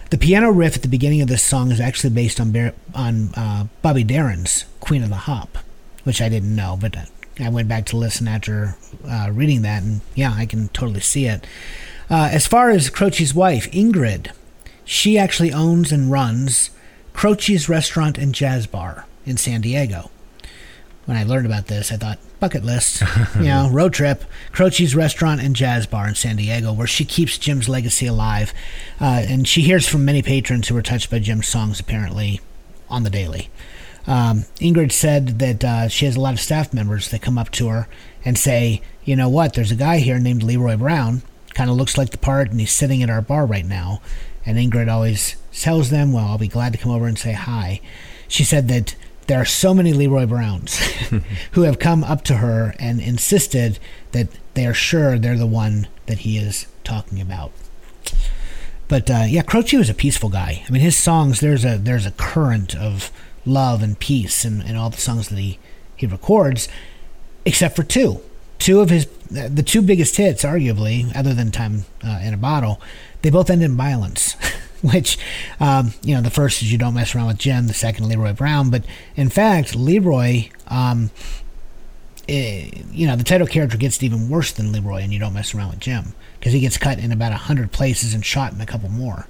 The 0.10 0.18
piano 0.18 0.52
riff 0.52 0.76
at 0.76 0.82
the 0.82 0.88
beginning 0.88 1.22
of 1.22 1.28
this 1.28 1.44
song 1.44 1.72
is 1.72 1.80
actually 1.80 2.14
based 2.14 2.40
on 2.40 2.52
Bar- 2.52 2.74
on 2.94 3.34
uh, 3.36 3.66
Bobby 3.82 4.04
Darin's 4.04 4.66
"Queen 4.80 5.04
of 5.04 5.10
the 5.10 5.16
Hop," 5.16 5.58
which 6.04 6.22
I 6.22 6.30
didn't 6.30 6.56
know, 6.56 6.78
but 6.80 6.96
I 7.40 7.50
went 7.50 7.68
back 7.68 7.86
to 7.88 7.98
listen 7.98 8.28
after 8.28 8.76
uh, 9.08 9.30
reading 9.32 9.64
that, 9.64 9.84
and 9.84 10.02
yeah, 10.16 10.34
I 10.36 10.46
can 10.46 10.68
totally 10.70 11.00
see 11.00 11.26
it. 11.26 11.46
Uh, 12.10 12.30
as 12.32 12.46
far 12.46 12.70
as 12.70 12.90
Croce's 12.90 13.34
wife, 13.34 13.72
Ingrid, 13.72 14.32
she 14.86 15.18
actually 15.18 15.52
owns 15.52 15.92
and 15.92 16.12
runs 16.12 16.70
Croce's 17.14 17.70
Restaurant 17.70 18.18
and 18.18 18.36
Jazz 18.36 18.68
Bar 18.68 19.06
in 19.26 19.38
San 19.38 19.62
Diego. 19.62 20.12
When 21.06 21.18
I 21.18 21.24
learned 21.24 21.46
about 21.46 21.68
this, 21.68 21.92
I 21.92 21.98
thought, 21.98 22.20
bucket 22.40 22.64
list, 22.64 23.04
you 23.36 23.44
know, 23.44 23.70
road 23.70 23.94
trip, 23.94 24.24
Croce's 24.52 24.96
Restaurant 24.96 25.42
and 25.42 25.56
Jazz 25.56 25.86
Bar 25.86 26.08
in 26.08 26.16
San 26.16 26.38
Diego, 26.38 26.72
where 26.72 26.88
she 26.88 27.04
keeps 27.04 27.38
Jim's 27.38 27.68
legacy 27.68 28.06
alive. 28.06 28.54
Uh, 29.02 29.24
and 29.28 29.48
she 29.48 29.62
hears 29.62 29.88
from 29.88 30.06
many 30.06 30.22
patrons 30.22 30.68
who 30.68 30.76
were 30.76 30.82
touched 30.82 31.10
by 31.10 31.20
Jim's 31.20 31.48
songs, 31.48 31.80
apparently, 31.80 32.40
on 32.90 33.04
the 33.04 33.10
daily. 33.10 33.50
Um, 34.06 34.46
Ingrid 34.60 34.92
said 34.92 35.40
that 35.40 35.64
uh, 35.64 35.88
she 35.88 36.06
has 36.06 36.16
a 36.16 36.22
lot 36.22 36.34
of 36.34 36.40
staff 36.40 36.74
members 36.74 37.10
that 37.12 37.22
come 37.22 37.38
up 37.38 37.52
to 37.52 37.70
her 37.70 37.88
and 38.26 38.38
say, 38.38 38.82
you 39.04 39.16
know 39.16 39.30
what, 39.30 39.54
there's 39.54 39.72
a 39.72 39.76
guy 39.76 39.98
here 40.00 40.20
named 40.20 40.44
Leroy 40.44 40.78
Brown, 40.78 41.22
kind 41.54 41.70
of 41.70 41.76
looks 41.76 41.98
like 41.98 42.12
the 42.12 42.18
part, 42.18 42.52
and 42.52 42.60
he's 42.60 42.72
sitting 42.72 43.04
at 43.04 43.10
our 43.10 43.22
bar 43.22 43.46
right 43.46 43.66
now. 43.66 44.02
And 44.46 44.58
Ingrid 44.58 44.92
always 44.92 45.36
tells 45.54 45.90
them, 45.90 46.12
well, 46.12 46.28
I'll 46.28 46.38
be 46.38 46.48
glad 46.48 46.74
to 46.74 46.80
come 46.80 46.92
over 46.92 47.08
and 47.08 47.18
say 47.18 47.34
hi. 47.34 47.80
She 48.28 48.44
said 48.44 48.68
that 48.70 48.96
there 49.28 49.40
are 49.40 49.46
so 49.46 49.74
many 49.74 49.94
Leroy 49.94 50.26
Browns 50.26 50.78
who 51.52 51.62
have 51.62 51.80
come 51.80 52.04
up 52.04 52.24
to 52.26 52.36
her 52.36 52.76
and 52.80 53.00
insisted 53.00 53.80
that 54.12 54.28
they 54.54 54.66
are 54.66 54.74
sure 54.74 55.18
they're 55.18 55.38
the 55.38 55.48
one 55.48 55.88
that 56.06 56.20
he 56.20 56.38
is 56.38 56.68
talking 56.84 57.22
about. 57.22 57.52
But 58.88 59.10
uh, 59.10 59.24
yeah, 59.28 59.42
Croce 59.42 59.78
was 59.78 59.90
a 59.90 59.94
peaceful 59.94 60.30
guy. 60.30 60.64
I 60.68 60.72
mean, 60.72 60.82
his 60.82 60.98
songs 60.98 61.40
there's 61.40 61.66
a 61.66 61.78
there's 61.78 62.06
a 62.06 62.12
current 62.12 62.76
of 62.76 63.12
love 63.46 63.82
and 63.82 63.98
peace 63.98 64.46
in, 64.46 64.62
in 64.62 64.76
all 64.76 64.90
the 64.90 65.02
songs 65.02 65.30
that 65.30 65.40
he 65.40 65.58
he 65.96 66.06
records, 66.06 66.68
except 67.46 67.76
for 67.76 67.84
two. 67.84 68.22
Two 68.60 68.82
of 68.82 68.90
his 68.90 69.08
the 69.30 69.64
two 69.64 69.82
biggest 69.82 70.18
hits, 70.18 70.44
arguably, 70.44 71.16
other 71.16 71.34
than 71.34 71.50
"Time 71.52 71.86
uh, 72.04 72.20
in 72.24 72.34
a 72.34 72.38
Bottle," 72.38 72.80
they 73.22 73.30
both 73.30 73.50
end 73.50 73.64
in 73.64 73.76
violence. 73.76 74.36
Which, 74.94 75.18
um, 75.62 75.94
you 76.04 76.14
know, 76.14 76.22
the 76.22 76.30
first 76.30 76.62
is 76.62 76.72
"You 76.72 76.78
Don't 76.78 76.94
Mess 76.94 77.16
Around 77.16 77.28
with 77.28 77.38
Jim," 77.38 77.68
the 77.68 77.74
second 77.74 78.10
Leroy 78.10 78.34
Brown. 78.34 78.70
But 78.70 78.84
in 79.16 79.30
fact, 79.30 79.76
Leroy, 79.76 80.50
um, 80.68 81.10
eh, 82.28 82.70
you 82.92 83.08
know, 83.08 83.16
the 83.16 83.24
title 83.24 83.48
character 83.48 83.78
gets 83.78 84.04
even 84.04 84.28
worse 84.30 84.52
than 84.52 84.74
Leroy, 84.74 85.02
and 85.02 85.14
"You 85.14 85.20
Don't 85.20 85.34
Mess 85.34 85.56
Around 85.56 85.70
with 85.70 85.80
Jim" 85.80 86.14
because 86.38 86.52
he 86.52 86.60
gets 86.60 86.78
cut 86.78 87.00
in 87.00 87.14
about 87.14 87.32
a 87.32 87.38
hundred 87.38 87.72
places 87.72 88.14
and 88.14 88.26
shot 88.26 88.52
in 88.52 88.60
a 88.60 88.66
couple 88.66 88.90
more. 88.90 89.28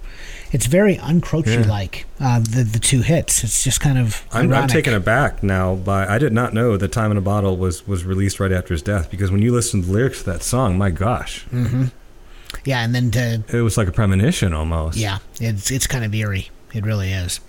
It's 0.51 0.65
very 0.65 0.95
uncroachy 0.97 1.67
like 1.67 2.07
uh, 2.19 2.39
the 2.39 2.63
the 2.63 2.79
two 2.79 3.01
hits. 3.01 3.43
It's 3.43 3.63
just 3.63 3.79
kind 3.79 3.99
of 3.99 4.25
I'm, 4.31 4.51
I'm 4.51 4.67
taken 4.67 4.95
aback 4.95 5.43
now 5.43 5.75
by 5.75 6.07
I 6.07 6.17
did 6.17 6.33
not 6.33 6.55
know 6.55 6.77
that 6.77 6.91
Time 6.91 7.11
in 7.11 7.17
a 7.17 7.21
Bottle 7.21 7.57
was 7.57 7.87
was 7.87 8.03
released 8.05 8.39
right 8.39 8.51
after 8.51 8.73
his 8.73 8.81
death 8.81 9.11
because 9.11 9.29
when 9.29 9.43
you 9.43 9.51
listen 9.51 9.81
to 9.81 9.87
the 9.87 9.93
lyrics 9.93 10.19
to 10.23 10.31
that 10.31 10.41
song, 10.41 10.77
my 10.79 10.89
gosh, 10.89 11.45
Yeah, 12.65 12.83
and 12.83 12.93
then 12.95 13.11
to 13.11 13.43
it 13.51 13.61
was 13.61 13.77
like 13.77 13.87
a 13.87 13.91
premonition 13.91 14.53
almost. 14.53 14.97
yeah, 14.97 15.19
it's 15.39 15.71
it's 15.71 15.87
kind 15.87 16.03
of 16.05 16.13
eerie. 16.13 16.49
It 16.73 16.85
really 16.85 17.11
is. 17.11 17.39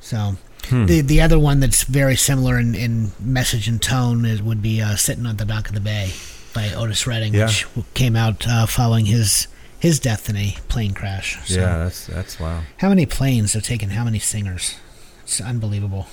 So 0.00 0.36
the 0.70 1.00
the 1.00 1.20
other 1.20 1.38
one 1.38 1.60
that's 1.60 1.84
very 1.84 2.16
similar 2.16 2.58
in, 2.58 2.74
in 2.74 3.12
message 3.20 3.68
and 3.68 3.80
tone 3.80 4.24
is, 4.24 4.42
would 4.42 4.62
be 4.62 4.80
uh, 4.82 4.96
"Sitting 4.96 5.26
on 5.26 5.36
the 5.36 5.44
Dock 5.44 5.68
of 5.68 5.74
the 5.74 5.80
Bay" 5.80 6.12
by 6.54 6.72
Otis 6.72 7.06
Redding, 7.06 7.34
Yeah. 7.34 7.46
which 7.46 7.66
came 7.94 8.16
out 8.16 8.46
uh, 8.48 8.66
following 8.66 9.06
his 9.06 9.46
his 9.78 10.00
death 10.00 10.28
in 10.30 10.36
a 10.36 10.56
plane 10.68 10.94
crash. 10.94 11.38
So 11.48 11.60
yeah, 11.60 11.78
that's 11.84 12.06
that's 12.06 12.40
wow. 12.40 12.62
How 12.78 12.88
many 12.88 13.04
planes 13.06 13.52
have 13.52 13.62
taken 13.62 13.90
how 13.90 14.04
many 14.04 14.18
singers? 14.18 14.76
It's 15.22 15.40
unbelievable. 15.40 16.06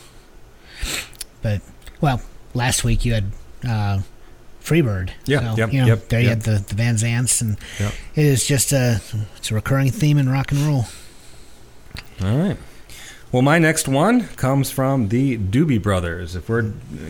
But 1.41 1.61
well, 2.01 2.21
last 2.53 2.83
week 2.83 3.05
you 3.05 3.13
had 3.13 3.31
uh, 3.67 3.99
Freebird. 4.63 5.09
Yeah, 5.25 5.51
so, 5.51 5.57
yep, 5.57 5.73
you 5.73 5.81
know, 5.81 5.87
yep, 5.87 6.07
there 6.09 6.21
you 6.21 6.29
yep. 6.29 6.43
had 6.45 6.59
the, 6.59 6.63
the 6.67 6.75
Van 6.75 6.95
Zants, 6.95 7.41
and 7.41 7.57
Yep. 7.79 7.93
it 8.15 8.25
is 8.25 8.45
just 8.47 8.71
a 8.71 9.01
it's 9.37 9.51
a 9.51 9.55
recurring 9.55 9.91
theme 9.91 10.17
in 10.17 10.29
rock 10.29 10.51
and 10.51 10.61
roll. 10.61 10.85
All 12.21 12.37
right. 12.37 12.57
Well, 13.31 13.41
my 13.41 13.57
next 13.57 13.87
one 13.87 14.27
comes 14.35 14.69
from 14.69 15.09
the 15.09 15.37
Doobie 15.39 15.81
Brothers. 15.81 16.35
If 16.35 16.47
we're 16.49 16.61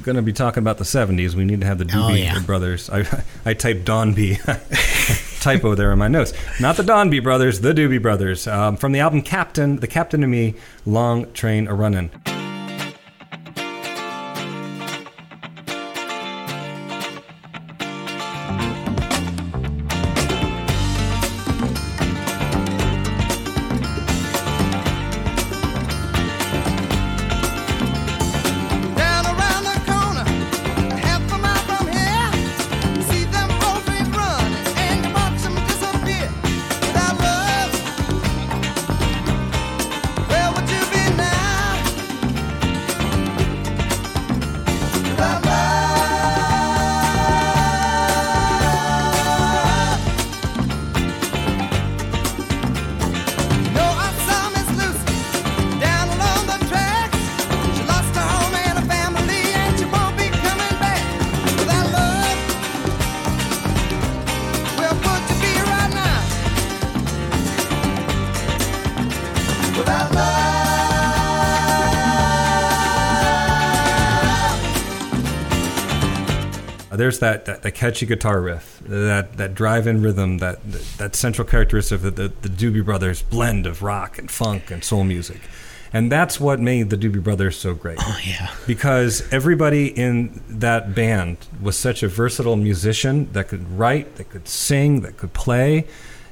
going 0.03 0.15
to 0.15 0.21
be 0.21 0.31
talking 0.31 0.63
about 0.63 0.77
the 0.77 0.85
70s, 0.85 1.33
we 1.35 1.43
need 1.43 1.59
to 1.59 1.67
have 1.67 1.77
the 1.79 1.83
Oh, 1.85 2.09
Doobie 2.09 2.23
yeah. 2.23 2.39
Brothers. 2.39 2.89
I, 2.89 3.05
I 3.45 3.53
typed 3.53 3.83
Don 3.83 4.13
B. 4.13 4.37
Typo 5.41 5.75
there 5.75 5.91
in 5.91 5.99
my 5.99 6.07
notes. 6.07 6.31
Not 6.61 6.77
the 6.77 6.83
Don 6.83 7.09
B 7.09 7.19
Brothers, 7.19 7.59
the 7.59 7.73
Doobie 7.73 8.01
Brothers. 8.01 8.47
Um, 8.47 8.77
from 8.77 8.93
the 8.93 9.01
album 9.01 9.21
Captain, 9.21 9.75
The 9.75 9.87
Captain 9.87 10.23
and 10.23 10.31
Me, 10.31 10.55
Long 10.85 11.29
Train 11.33 11.67
a 11.67 11.73
Runnin'. 11.73 12.09
That, 77.23 77.45
that, 77.45 77.63
that 77.63 77.71
catchy 77.71 78.05
guitar 78.05 78.41
riff, 78.41 78.81
that 78.85 79.37
that 79.37 79.55
drive-in 79.55 80.01
rhythm, 80.01 80.39
that 80.39 80.59
that 80.97 81.15
central 81.15 81.47
characteristic 81.47 81.95
of 81.95 82.01
the, 82.03 82.11
the, 82.11 82.33
the 82.41 82.49
Doobie 82.49 82.83
Brothers 82.83 83.21
blend 83.21 83.65
of 83.65 83.81
rock 83.81 84.17
and 84.17 84.29
funk 84.29 84.69
and 84.69 84.83
soul 84.83 85.05
music, 85.05 85.39
and 85.93 86.11
that's 86.11 86.39
what 86.39 86.59
made 86.59 86.89
the 86.89 86.97
Doobie 86.97 87.23
Brothers 87.23 87.55
so 87.57 87.73
great. 87.73 87.97
Oh 88.01 88.19
yeah. 88.25 88.53
because 88.67 89.31
everybody 89.31 89.87
in 89.87 90.41
that 90.49 90.93
band 90.93 91.37
was 91.61 91.77
such 91.77 92.03
a 92.03 92.09
versatile 92.09 92.57
musician 92.57 93.31
that 93.31 93.47
could 93.47 93.69
write, 93.71 94.15
that 94.17 94.29
could 94.29 94.47
sing, 94.47 95.01
that 95.01 95.15
could 95.17 95.31
play. 95.33 95.87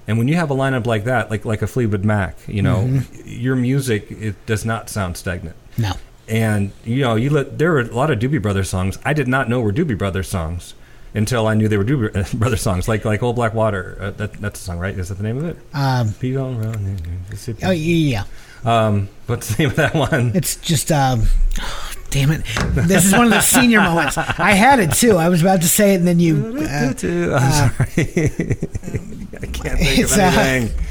And 0.08 0.18
when 0.18 0.28
you 0.28 0.36
have 0.36 0.52
a 0.52 0.56
lineup 0.56 0.86
like 0.86 1.06
that, 1.06 1.32
like 1.32 1.46
like 1.46 1.62
a 1.62 1.68
Fleetwood 1.68 2.04
Mac, 2.04 2.38
you 2.48 2.62
know, 2.62 2.80
mm-hmm. 2.80 3.30
your 3.30 3.56
music 3.56 4.12
it 4.12 4.46
does 4.46 4.66
not 4.66 4.89
sound 4.89 5.16
stagnant. 5.16 5.56
No. 5.78 5.94
And 6.28 6.72
you 6.84 7.02
know, 7.02 7.16
you 7.16 7.30
let 7.30 7.58
there 7.60 7.72
were 7.72 7.80
a 7.80 7.96
lot 7.96 8.12
of 8.12 8.20
Doobie 8.20 8.42
Brothers 8.42 8.70
songs 8.70 9.00
I 9.06 9.14
did 9.14 9.30
not 9.30 9.48
know 9.48 9.62
were 9.62 9.72
Doobie 9.72 9.98
Brothers 9.98 10.28
songs 10.28 10.74
until 11.14 11.47
I 11.47 11.53
knew 11.53 11.68
they 11.68 11.78
were 11.78 11.84
Doobie 11.86 12.32
Brothers 12.39 12.62
songs, 12.62 12.88
like 12.88 13.05
like 13.05 13.22
Old 13.24 13.36
Black 13.36 13.53
Water. 13.53 13.97
Uh, 13.99 14.12
that, 14.12 14.34
that's 14.34 14.59
the 14.59 14.66
song, 14.66 14.80
right? 14.80 14.97
Is 14.97 15.09
that 15.09 15.16
the 15.16 15.24
name 15.24 15.38
of 15.38 15.45
it? 15.45 15.57
Um, 15.74 16.14
Pete 16.14 16.38
on 16.38 16.57
Round 16.59 17.01
Mississippi. 17.30 17.64
oh 17.66 17.72
yeah. 17.72 18.24
Um, 18.64 19.09
what's 19.26 19.55
the 19.55 19.64
name 19.64 19.70
of 19.72 19.76
that 19.78 19.95
one? 19.95 20.32
It's 20.36 20.55
just, 20.57 20.91
um, 20.91 21.24
damn 22.12 22.30
it. 22.32 22.43
This 22.74 23.05
is 23.05 23.14
one 23.14 23.26
of 23.26 23.32
the 23.32 23.41
senior 23.41 23.82
moments. 23.82 24.18
I 24.18 24.51
had 24.51 24.80
it 24.80 24.93
too. 24.93 25.18
I 25.18 25.30
was 25.30 25.41
about 25.41 25.62
to 25.62 25.68
say 25.68 25.93
it, 25.93 25.97
and 25.97 26.07
then 26.07 26.20
you. 26.20 26.57
Uh, 26.59 26.62
I'm 26.70 26.93
sorry. 26.93 27.07
I 29.41 29.47
can't 29.47 29.80
think 29.80 30.05
of 30.05 30.12
uh, 30.18 30.22
anything. 30.22 30.86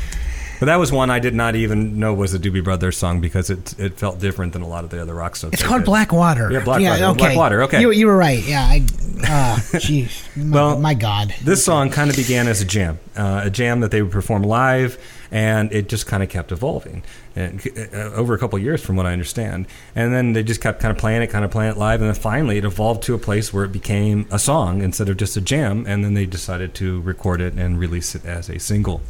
But 0.61 0.67
that 0.67 0.77
was 0.77 0.93
one 0.93 1.09
I 1.09 1.21
did 1.21 1.35
not 1.35 1.57
even 1.57 1.99
know 1.99 2.13
was 2.13 2.35
a 2.35 2.39
Doobie 2.39 2.63
Brothers 2.63 2.99
song 2.99 3.23
because 3.23 3.49
it 3.49 3.79
it 3.79 3.99
felt 3.99 4.21
different 4.21 4.53
than 4.53 4.61
a 4.61 4.69
lot 4.69 4.85
of 4.85 4.91
the 4.91 5.01
other 5.01 5.15
rock 5.15 5.35
songs. 5.35 5.55
it's 5.55 5.63
called 5.63 5.81
did. 5.81 5.87
Black 5.87 6.13
Water. 6.13 6.53
Yeah, 6.53 6.63
Black 6.63 6.83
Water. 6.83 7.15
Black 7.15 7.37
Water, 7.37 7.63
okay. 7.63 7.81
You, 7.81 7.91
you 7.91 8.07
were 8.07 8.17
right. 8.17 8.45
Yeah. 8.45 8.61
I. 8.61 8.77
Uh, 9.21 9.57
jeez. 9.81 10.23
My, 10.37 10.55
Well, 10.55 10.79
my 10.79 10.93
God. 10.93 11.35
This 11.43 11.65
song 11.65 11.89
kind 11.89 12.11
of 12.11 12.17
began 12.17 12.47
as 12.47 12.61
a 12.61 12.67
jam, 12.67 12.99
uh, 13.17 13.43
a 13.45 13.51
jam 13.51 13.81
that 13.81 13.91
they 13.91 14.03
would 14.03 14.13
perform 14.13 14.43
live, 14.43 14.99
and 15.31 15.73
it 15.73 15.89
just 15.89 16.07
kind 16.07 16.23
of 16.23 16.29
kept 16.29 16.53
evolving 16.53 17.05
and, 17.35 17.67
uh, 17.95 18.13
over 18.13 18.35
a 18.35 18.39
couple 18.39 18.59
of 18.59 18.63
years, 18.63 18.85
from 18.85 18.97
what 18.97 19.07
I 19.07 19.15
understand. 19.15 19.67
And 19.95 20.13
then 20.13 20.35
they 20.35 20.43
just 20.43 20.61
kept 20.61 20.81
kind 20.83 20.93
of 20.93 20.99
playing 20.99 21.23
it, 21.23 21.29
kind 21.29 21.45
of 21.45 21.51
playing 21.51 21.71
it 21.73 21.79
live, 21.79 22.03
and 22.03 22.09
then 22.11 22.21
finally 22.21 22.59
it 22.59 22.67
evolved 22.67 23.03
to 23.05 23.15
a 23.15 23.19
place 23.19 23.51
where 23.51 23.65
it 23.65 23.73
became 23.73 24.27
a 24.31 24.39
song 24.39 24.83
instead 24.83 25.09
of 25.09 25.17
just 25.17 25.39
a 25.39 25.41
jam. 25.41 25.87
And 25.89 26.05
then 26.05 26.13
they 26.13 26.27
decided 26.27 26.75
to 26.75 27.01
record 27.01 27.41
it 27.41 27.55
and 27.55 27.79
release 27.79 28.15
it 28.15 28.27
as 28.27 28.51
a 28.51 28.61
single. 28.61 29.01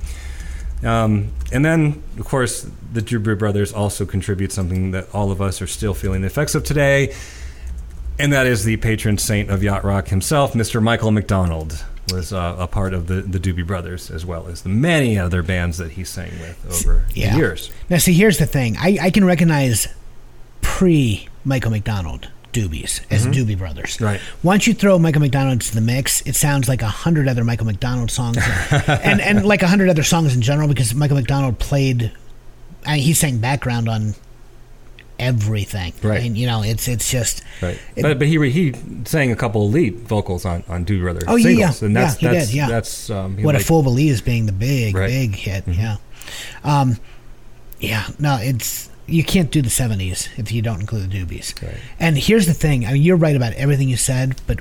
Um, 0.83 1.33
and 1.53 1.65
then, 1.65 2.03
of 2.19 2.25
course, 2.25 2.67
the 2.93 3.01
Doobie 3.03 3.39
Brothers 3.39 3.73
also 3.73 4.07
contribute 4.07 4.51
something 4.53 4.93
that 4.93 5.15
all 5.15 5.31
of 5.31 5.41
us 5.43 5.61
are 5.61 5.67
still 5.67 5.95
feeling 5.95 6.23
the 6.23 6.27
effects 6.27 6.55
of 6.55 6.65
today, 6.65 7.15
and 8.19 8.33
that 8.33 8.47
is 8.47 8.65
the 8.65 8.77
patron 8.79 9.19
saint 9.19 9.51
of 9.51 9.63
yacht 9.63 9.85
rock 9.85 10.09
himself, 10.09 10.53
Mr. 10.55 10.83
Michael 10.83 11.11
McDonald, 11.11 11.85
was 12.13 12.33
uh, 12.33 12.57
a 12.59 12.67
part 12.67 12.93
of 12.95 13.07
the, 13.07 13.23
the 13.23 13.39
Doobie 13.39 13.67
Brothers 13.67 14.11
as 14.11 14.25
well 14.27 14.49
as 14.49 14.63
the 14.63 14.69
many 14.71 15.19
other 15.19 15.43
bands 15.43 15.79
that 15.79 15.93
he 15.93 16.05
sang 16.05 16.31
with 16.41 16.85
over 16.87 17.05
Yeah. 17.15 17.33
the 17.33 17.37
years. 17.39 17.71
Now, 17.89 17.99
see, 17.99 18.13
here's 18.15 18.39
the 18.39 18.47
thing. 18.47 18.77
I, 18.79 18.99
I 19.01 19.11
can 19.11 19.25
recognize 19.25 19.87
pre 20.61 21.29
Michael 21.45 21.71
McDonald 21.71 22.31
Doobies 22.53 23.01
as 23.11 23.27
Doobie 23.27 23.57
Brothers. 23.57 23.95
Mm-hmm. 23.97 24.05
Right. 24.05 24.21
Once 24.43 24.67
you 24.67 24.75
throw 24.75 24.99
Michael 24.99 25.21
McDonald 25.21 25.53
into 25.55 25.75
the 25.75 25.81
mix, 25.81 26.21
it 26.27 26.35
sounds 26.37 26.69
like 26.69 26.83
a 26.83 26.89
hundred 26.89 27.29
other 27.29 27.45
Michael 27.45 27.67
McDonald 27.67 28.11
songs, 28.11 28.39
and 28.89 29.21
and 29.21 29.45
like 29.45 29.63
a 29.63 29.69
hundred 29.69 29.89
other 29.89 30.03
songs 30.03 30.35
in 30.35 30.43
general 30.43 30.67
because 30.69 30.95
Michael 30.95 31.17
McDonald 31.17 31.59
played. 31.59 32.13
I 32.87 32.95
mean, 32.95 33.03
he 33.03 33.13
sang 33.13 33.39
background 33.39 33.89
on 33.89 34.15
everything. 35.19 35.93
Right. 36.03 36.23
And 36.25 36.37
you 36.37 36.47
know, 36.47 36.63
it's 36.63 36.89
it's 36.89 37.11
just. 37.11 37.43
Right, 37.63 37.79
It- 37.97 38.03
but 38.03 38.19
but 38.19 38.27
he 38.29 38.51
he 38.51 38.75
sang 39.05 39.31
a 39.31 39.37
couple 39.37 39.67
of 39.67 39.73
lead 39.73 40.01
vocals 40.01 40.45
on 40.45 40.65
on 40.69 40.85
Doobie 40.85 41.03
Brothers 41.03 41.25
Oh, 41.29 41.37
yeah, 41.37 41.71
singles, 41.71 41.83
yeah. 41.83 41.87
and 41.87 41.97
that's 41.97 42.23
Yeah, 42.23 42.29
he 42.31 42.35
that's 42.37 42.49
did, 42.49 42.57
yeah. 42.57 42.69
that's 42.69 43.11
um, 43.11 43.37
what 43.43 43.55
like- 43.55 43.63
a 43.63 43.67
fool 43.67 43.83
believes 43.83 44.21
being 44.21 44.47
the 44.47 44.53
big 44.53 44.97
Right. 44.97 45.11
Mm-hmm. 45.11 45.31
big 45.33 45.35
hit 45.37 45.65
yeah 45.69 45.97
um 46.65 46.97
yeah 47.81 48.07
no 48.19 48.37
it's 48.41 48.90
you 49.11 49.25
can't 49.25 49.51
do 49.51 49.61
the 49.63 49.69
70s 49.69 50.29
if 50.39 50.53
you 50.53 50.63
don't 50.63 50.81
include 50.81 51.11
the 51.11 51.19
doobies 51.19 51.61
Right. 51.63 51.77
and 51.99 52.17
here's 52.17 52.47
the 52.47 52.55
thing 52.55 52.87
I 52.87 52.93
mean, 52.95 53.03
you're 53.03 53.17
right 53.17 53.37
about 53.37 53.53
everything 53.55 53.89
you 53.89 53.97
said 53.97 54.41
but 54.47 54.61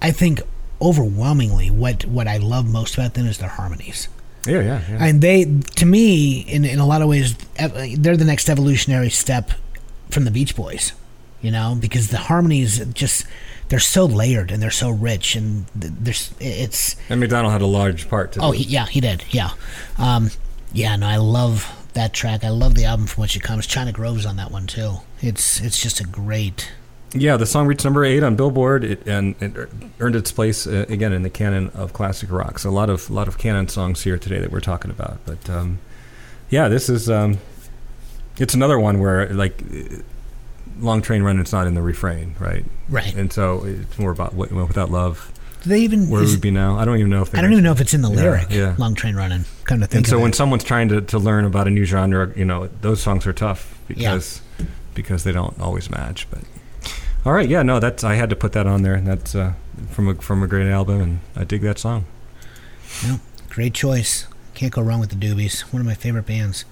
i 0.00 0.10
think 0.10 0.40
overwhelmingly 0.80 1.70
what 1.70 2.04
what 2.04 2.28
i 2.28 2.36
love 2.36 2.66
most 2.70 2.94
about 2.94 3.14
them 3.14 3.26
is 3.26 3.38
their 3.38 3.48
harmonies 3.48 4.08
Yeah, 4.46 4.60
yeah, 4.60 4.80
yeah. 4.88 5.04
and 5.04 5.20
they 5.20 5.44
to 5.76 5.86
me 5.86 6.40
in 6.40 6.64
in 6.64 6.78
a 6.78 6.86
lot 6.86 7.02
of 7.02 7.08
ways 7.08 7.34
they're 7.98 8.16
the 8.16 8.24
next 8.24 8.48
evolutionary 8.48 9.10
step 9.10 9.50
from 10.10 10.24
the 10.24 10.30
beach 10.30 10.54
boys 10.54 10.92
you 11.42 11.50
know 11.50 11.76
because 11.78 12.08
the 12.08 12.18
harmonies 12.18 12.84
just 12.94 13.26
they're 13.68 13.80
so 13.80 14.04
layered 14.06 14.50
and 14.52 14.62
they're 14.62 14.70
so 14.70 14.90
rich 14.90 15.34
and 15.34 15.66
there's 15.74 16.32
it's 16.40 16.94
and 17.10 17.18
McDonald 17.20 17.52
had 17.52 17.62
a 17.62 17.66
large 17.66 18.08
part 18.08 18.32
to 18.32 18.40
Oh, 18.40 18.52
he, 18.52 18.62
yeah, 18.64 18.86
he 18.86 19.00
did. 19.00 19.24
Yeah, 19.30 19.50
um, 19.98 20.30
yeah. 20.72 20.94
No, 20.94 21.08
I 21.08 21.16
love 21.16 21.66
that 21.96 22.12
track. 22.12 22.44
I 22.44 22.50
love 22.50 22.74
the 22.74 22.84
album 22.84 23.06
from 23.06 23.22
which 23.22 23.36
it 23.36 23.42
comes. 23.42 23.66
China 23.66 23.92
Grove's 23.92 24.24
on 24.24 24.36
that 24.36 24.50
one 24.50 24.66
too. 24.66 24.98
It's 25.20 25.60
it's 25.60 25.80
just 25.80 26.00
a 26.00 26.04
great. 26.04 26.70
Yeah, 27.12 27.36
the 27.36 27.46
song 27.46 27.66
reached 27.66 27.84
number 27.84 28.04
eight 28.04 28.22
on 28.22 28.36
Billboard, 28.36 28.84
it, 28.84 29.06
and 29.06 29.34
it 29.40 29.68
earned 30.00 30.16
its 30.16 30.32
place 30.32 30.66
uh, 30.66 30.86
again 30.88 31.12
in 31.12 31.22
the 31.22 31.30
canon 31.30 31.70
of 31.70 31.92
classic 31.92 32.30
rock. 32.30 32.58
So 32.58 32.68
a 32.68 32.72
lot 32.72 32.90
of 32.90 33.10
lot 33.10 33.28
of 33.28 33.38
canon 33.38 33.68
songs 33.68 34.02
here 34.02 34.18
today 34.18 34.38
that 34.38 34.50
we're 34.50 34.60
talking 34.60 34.90
about. 34.90 35.18
But 35.24 35.48
um, 35.50 35.78
yeah, 36.50 36.68
this 36.68 36.88
is 36.88 37.08
um, 37.10 37.38
it's 38.38 38.54
another 38.54 38.78
one 38.78 38.98
where 39.00 39.28
like 39.32 39.62
"Long 40.78 41.02
Train 41.02 41.22
Run" 41.22 41.40
it's 41.40 41.52
not 41.52 41.66
in 41.66 41.74
the 41.74 41.82
refrain, 41.82 42.34
right? 42.38 42.64
Right. 42.88 43.14
And 43.14 43.32
so 43.32 43.64
it's 43.64 43.98
more 43.98 44.10
about 44.10 44.34
what, 44.34 44.52
without 44.52 44.90
love, 44.90 45.32
Do 45.66 45.70
they 45.70 45.80
even? 45.80 46.08
where 46.08 46.22
is- 46.22 46.30
would 46.30 46.40
be 46.40 46.52
now? 46.52 46.78
I 46.78 46.84
don't 46.84 46.96
even 46.98 47.10
know 47.10 47.22
if 47.22 47.34
I 47.34 47.40
don't 47.40 47.50
even 47.50 47.64
know 47.64 47.72
if 47.72 47.80
it's 47.80 47.92
in 47.92 48.00
the 48.00 48.08
lyric. 48.08 48.50
yeah. 48.50 48.76
Long 48.78 48.94
train 48.94 49.16
running. 49.16 49.44
kind 49.64 49.82
of 49.82 49.90
thing. 49.90 49.98
And 49.98 50.06
so 50.06 50.20
when 50.20 50.30
it. 50.30 50.36
someone's 50.36 50.62
trying 50.62 50.88
to, 50.90 51.00
to 51.00 51.18
learn 51.18 51.44
about 51.44 51.66
a 51.66 51.70
new 51.70 51.84
genre, 51.84 52.32
you 52.36 52.44
know, 52.44 52.68
those 52.82 53.02
songs 53.02 53.26
are 53.26 53.32
tough 53.32 53.76
because 53.88 54.42
because 54.94 55.24
they 55.24 55.32
don't 55.32 55.60
always 55.60 55.90
match. 55.90 56.28
But 56.30 56.42
all 57.24 57.32
right, 57.32 57.48
yeah, 57.48 57.64
no, 57.64 57.80
that's 57.80 58.04
I 58.04 58.14
had 58.14 58.30
to 58.30 58.36
put 58.36 58.52
that 58.52 58.68
on 58.68 58.82
there, 58.82 58.94
and 58.94 59.08
that's 59.08 59.34
uh, 59.34 59.54
from 59.90 60.06
a 60.06 60.14
from 60.14 60.44
a 60.44 60.46
great 60.46 60.70
album, 60.70 61.00
and 61.00 61.20
I 61.34 61.42
dig 61.42 61.62
that 61.62 61.80
song. 61.80 62.04
No, 63.04 63.18
great 63.50 63.74
choice. 63.74 64.28
Can't 64.54 64.72
go 64.72 64.82
wrong 64.82 65.00
with 65.00 65.10
the 65.10 65.16
Doobies. 65.16 65.62
One 65.72 65.80
of 65.80 65.86
my 65.86 65.94
favorite 65.94 66.26
bands. 66.26 66.64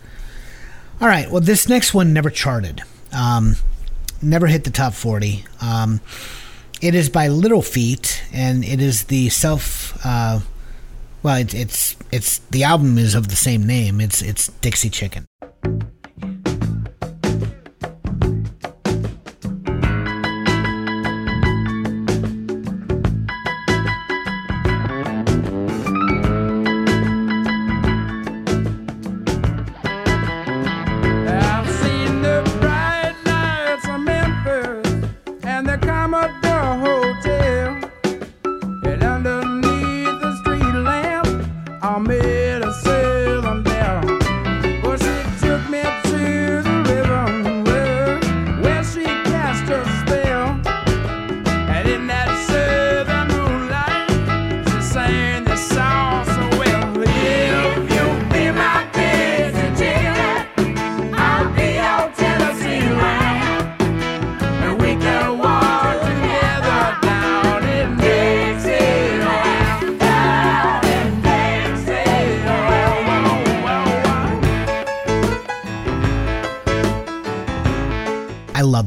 All 1.00 1.08
right. 1.08 1.28
Well, 1.28 1.40
this 1.40 1.68
next 1.68 1.94
one 1.94 2.12
never 2.12 2.30
charted. 2.30 2.82
Um, 3.12 3.56
never 4.22 4.46
hit 4.46 4.62
the 4.62 4.70
top 4.70 4.94
40. 4.94 5.44
Um, 5.60 6.00
it 6.84 6.94
is 6.94 7.08
by 7.08 7.28
Little 7.28 7.62
Feat, 7.62 8.22
and 8.30 8.62
it 8.62 8.78
is 8.78 9.04
the 9.04 9.30
self. 9.30 9.98
Uh, 10.04 10.40
well, 11.22 11.36
it's 11.36 11.54
it's 11.54 11.96
it's 12.12 12.38
the 12.50 12.64
album 12.64 12.98
is 12.98 13.14
of 13.14 13.28
the 13.28 13.36
same 13.36 13.66
name. 13.66 14.02
It's 14.02 14.20
it's 14.20 14.48
Dixie 14.60 14.90
Chicken. 14.90 15.24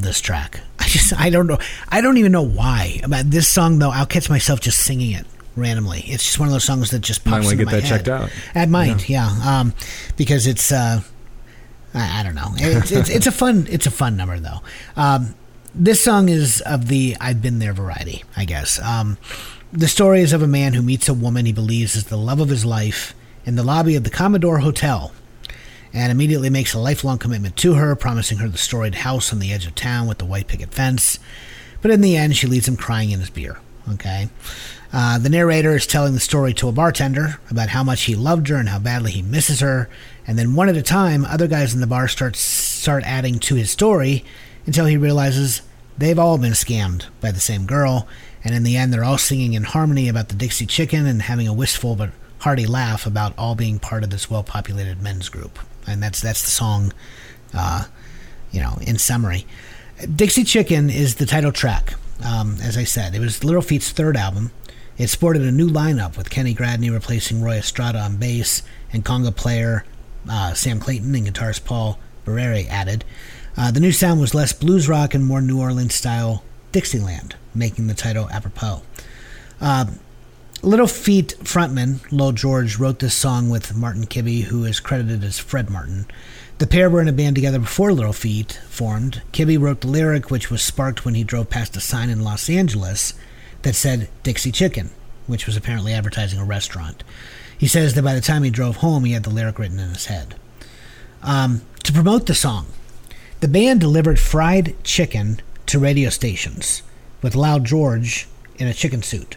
This 0.08 0.20
track. 0.20 0.60
I 0.80 0.88
just 0.88 1.12
I 1.18 1.30
don't 1.30 1.46
know. 1.46 1.58
I 1.88 2.00
don't 2.00 2.16
even 2.16 2.32
know 2.32 2.42
why. 2.42 3.00
About 3.04 3.30
this 3.30 3.46
song 3.46 3.78
though, 3.78 3.90
I'll 3.90 4.06
catch 4.06 4.28
myself 4.28 4.60
just 4.60 4.78
singing 4.78 5.12
it 5.12 5.26
randomly. 5.54 6.00
It's 6.06 6.24
just 6.24 6.38
one 6.38 6.48
of 6.48 6.52
those 6.52 6.64
songs 6.64 6.90
that 6.90 7.00
just 7.00 7.24
pops 7.24 7.44
wanna 7.44 7.50
into 7.50 7.56
get 7.56 7.66
my 7.66 7.72
that 7.72 7.82
head. 7.84 7.88
checked 7.88 8.08
out. 8.08 8.30
I 8.54 8.66
might, 8.66 9.08
yeah, 9.08 9.28
um, 9.44 9.74
because 10.16 10.46
it's 10.46 10.72
uh, 10.72 11.02
I, 11.94 12.20
I 12.20 12.22
don't 12.22 12.34
know. 12.34 12.48
It's, 12.56 12.90
it's 12.90 13.10
it's 13.10 13.26
a 13.26 13.32
fun 13.32 13.66
it's 13.70 13.86
a 13.86 13.90
fun 13.90 14.16
number 14.16 14.40
though. 14.40 14.60
Um, 14.96 15.34
this 15.74 16.02
song 16.02 16.28
is 16.28 16.60
of 16.62 16.88
the 16.88 17.16
I've 17.20 17.42
been 17.42 17.58
there 17.58 17.72
variety, 17.74 18.24
I 18.36 18.44
guess. 18.46 18.80
Um, 18.80 19.18
the 19.72 19.88
story 19.88 20.22
is 20.22 20.32
of 20.32 20.42
a 20.42 20.46
man 20.46 20.72
who 20.72 20.82
meets 20.82 21.08
a 21.08 21.14
woman 21.14 21.44
he 21.44 21.52
believes 21.52 21.94
is 21.94 22.04
the 22.04 22.16
love 22.16 22.40
of 22.40 22.48
his 22.48 22.64
life 22.64 23.14
in 23.44 23.56
the 23.56 23.62
lobby 23.62 23.94
of 23.94 24.04
the 24.04 24.10
Commodore 24.10 24.60
Hotel 24.60 25.12
and 25.98 26.12
immediately 26.12 26.48
makes 26.48 26.74
a 26.74 26.78
lifelong 26.78 27.18
commitment 27.18 27.56
to 27.56 27.74
her, 27.74 27.96
promising 27.96 28.38
her 28.38 28.48
the 28.48 28.56
storied 28.56 28.94
house 28.94 29.32
on 29.32 29.40
the 29.40 29.52
edge 29.52 29.66
of 29.66 29.74
town 29.74 30.06
with 30.06 30.18
the 30.18 30.24
white 30.24 30.46
picket 30.46 30.72
fence. 30.72 31.18
But 31.82 31.90
in 31.90 32.02
the 32.02 32.16
end, 32.16 32.36
she 32.36 32.46
leaves 32.46 32.68
him 32.68 32.76
crying 32.76 33.10
in 33.10 33.18
his 33.18 33.30
beer. 33.30 33.58
Okay. 33.94 34.28
Uh, 34.92 35.18
the 35.18 35.28
narrator 35.28 35.74
is 35.74 35.88
telling 35.88 36.14
the 36.14 36.20
story 36.20 36.54
to 36.54 36.68
a 36.68 36.72
bartender 36.72 37.40
about 37.50 37.70
how 37.70 37.82
much 37.82 38.02
he 38.02 38.14
loved 38.14 38.46
her 38.46 38.54
and 38.54 38.68
how 38.68 38.78
badly 38.78 39.10
he 39.10 39.22
misses 39.22 39.58
her. 39.58 39.90
And 40.24 40.38
then 40.38 40.54
one 40.54 40.68
at 40.68 40.76
a 40.76 40.82
time, 40.82 41.24
other 41.24 41.48
guys 41.48 41.74
in 41.74 41.80
the 41.80 41.86
bar 41.88 42.06
start 42.06 42.36
start 42.36 43.02
adding 43.04 43.40
to 43.40 43.56
his 43.56 43.72
story 43.72 44.24
until 44.66 44.86
he 44.86 44.96
realizes 44.96 45.62
they've 45.98 46.18
all 46.18 46.38
been 46.38 46.52
scammed 46.52 47.06
by 47.20 47.32
the 47.32 47.40
same 47.40 47.66
girl. 47.66 48.06
And 48.44 48.54
in 48.54 48.62
the 48.62 48.76
end, 48.76 48.94
they're 48.94 49.02
all 49.02 49.18
singing 49.18 49.54
in 49.54 49.64
harmony 49.64 50.08
about 50.08 50.28
the 50.28 50.36
Dixie 50.36 50.64
Chicken 50.64 51.06
and 51.06 51.22
having 51.22 51.48
a 51.48 51.52
wistful 51.52 51.96
but 51.96 52.10
hearty 52.38 52.66
laugh 52.66 53.04
about 53.04 53.36
all 53.36 53.56
being 53.56 53.80
part 53.80 54.04
of 54.04 54.10
this 54.10 54.30
well-populated 54.30 55.02
men's 55.02 55.28
group. 55.28 55.58
And 55.88 56.02
that's 56.02 56.20
that's 56.20 56.42
the 56.42 56.50
song, 56.50 56.92
uh, 57.54 57.86
you 58.50 58.60
know, 58.60 58.78
in 58.80 58.98
summary. 58.98 59.46
Dixie 60.14 60.44
Chicken 60.44 60.90
is 60.90 61.16
the 61.16 61.26
title 61.26 61.52
track. 61.52 61.94
Um, 62.24 62.56
as 62.62 62.76
I 62.76 62.84
said, 62.84 63.14
it 63.14 63.20
was 63.20 63.44
Little 63.44 63.62
Feat's 63.62 63.90
third 63.90 64.16
album. 64.16 64.50
It 64.96 65.08
sported 65.08 65.42
a 65.42 65.52
new 65.52 65.68
lineup 65.68 66.16
with 66.16 66.30
Kenny 66.30 66.54
Gradney 66.54 66.92
replacing 66.92 67.42
Roy 67.42 67.58
Estrada 67.58 68.00
on 68.00 68.16
bass 68.16 68.62
and 68.92 69.04
conga 69.04 69.34
player 69.34 69.84
uh, 70.28 70.54
Sam 70.54 70.80
Clayton 70.80 71.14
and 71.14 71.26
guitarist 71.26 71.64
Paul 71.64 71.98
Barrere 72.24 72.68
added. 72.68 73.04
Uh, 73.56 73.70
the 73.70 73.80
new 73.80 73.92
sound 73.92 74.20
was 74.20 74.34
less 74.34 74.52
blues 74.52 74.88
rock 74.88 75.14
and 75.14 75.24
more 75.24 75.40
New 75.40 75.60
Orleans 75.60 75.94
style 75.94 76.44
Dixieland, 76.72 77.36
making 77.54 77.86
the 77.86 77.94
title 77.94 78.28
apropos. 78.30 78.82
Uh, 79.60 79.86
Little 80.62 80.88
Feat 80.88 81.36
frontman 81.44 82.00
Lowell 82.10 82.32
George 82.32 82.78
wrote 82.78 82.98
this 82.98 83.14
song 83.14 83.48
with 83.48 83.76
Martin 83.76 84.06
Kibbe, 84.06 84.42
who 84.42 84.64
is 84.64 84.80
credited 84.80 85.22
as 85.22 85.38
Fred 85.38 85.70
Martin. 85.70 86.06
The 86.58 86.66
pair 86.66 86.90
were 86.90 87.00
in 87.00 87.06
a 87.06 87.12
band 87.12 87.36
together 87.36 87.60
before 87.60 87.92
Little 87.92 88.12
Feat 88.12 88.60
formed. 88.68 89.22
Kibbe 89.32 89.56
wrote 89.56 89.82
the 89.82 89.86
lyric, 89.86 90.32
which 90.32 90.50
was 90.50 90.60
sparked 90.60 91.04
when 91.04 91.14
he 91.14 91.22
drove 91.22 91.48
past 91.48 91.76
a 91.76 91.80
sign 91.80 92.10
in 92.10 92.24
Los 92.24 92.50
Angeles 92.50 93.14
that 93.62 93.76
said 93.76 94.08
Dixie 94.24 94.50
Chicken, 94.50 94.90
which 95.28 95.46
was 95.46 95.56
apparently 95.56 95.92
advertising 95.92 96.40
a 96.40 96.44
restaurant. 96.44 97.04
He 97.56 97.68
says 97.68 97.94
that 97.94 98.02
by 98.02 98.14
the 98.14 98.20
time 98.20 98.42
he 98.42 98.50
drove 98.50 98.78
home, 98.78 99.04
he 99.04 99.12
had 99.12 99.22
the 99.22 99.30
lyric 99.30 99.60
written 99.60 99.78
in 99.78 99.90
his 99.90 100.06
head. 100.06 100.34
Um, 101.22 101.62
to 101.84 101.92
promote 101.92 102.26
the 102.26 102.34
song, 102.34 102.66
the 103.38 103.48
band 103.48 103.80
delivered 103.80 104.18
fried 104.18 104.74
chicken 104.82 105.40
to 105.66 105.78
radio 105.78 106.10
stations 106.10 106.82
with 107.22 107.36
Loud 107.36 107.64
George 107.64 108.26
in 108.56 108.66
a 108.66 108.74
chicken 108.74 109.02
suit. 109.04 109.36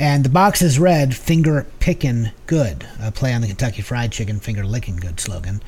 And 0.00 0.24
the 0.24 0.30
box 0.30 0.62
is 0.62 0.78
read 0.78 1.14
Finger 1.14 1.66
Pickin' 1.78 2.32
Good, 2.46 2.86
a 3.02 3.12
play 3.12 3.34
on 3.34 3.42
the 3.42 3.48
Kentucky 3.48 3.82
Fried 3.82 4.10
Chicken 4.10 4.40
Finger 4.40 4.64
Lickin' 4.64 4.96
Good 4.96 5.20
slogan. 5.20 5.60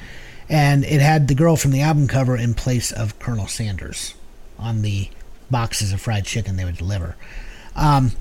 And 0.48 0.86
it 0.86 1.02
had 1.02 1.28
the 1.28 1.34
girl 1.34 1.54
from 1.54 1.70
the 1.70 1.82
album 1.82 2.08
cover 2.08 2.34
in 2.34 2.54
place 2.54 2.92
of 2.92 3.18
Colonel 3.18 3.46
Sanders 3.46 4.14
on 4.58 4.80
the 4.80 5.10
boxes 5.50 5.92
of 5.92 6.00
fried 6.00 6.24
chicken 6.24 6.56
they 6.56 6.64
would 6.64 6.78
deliver. 6.78 7.14
Um, 7.76 8.12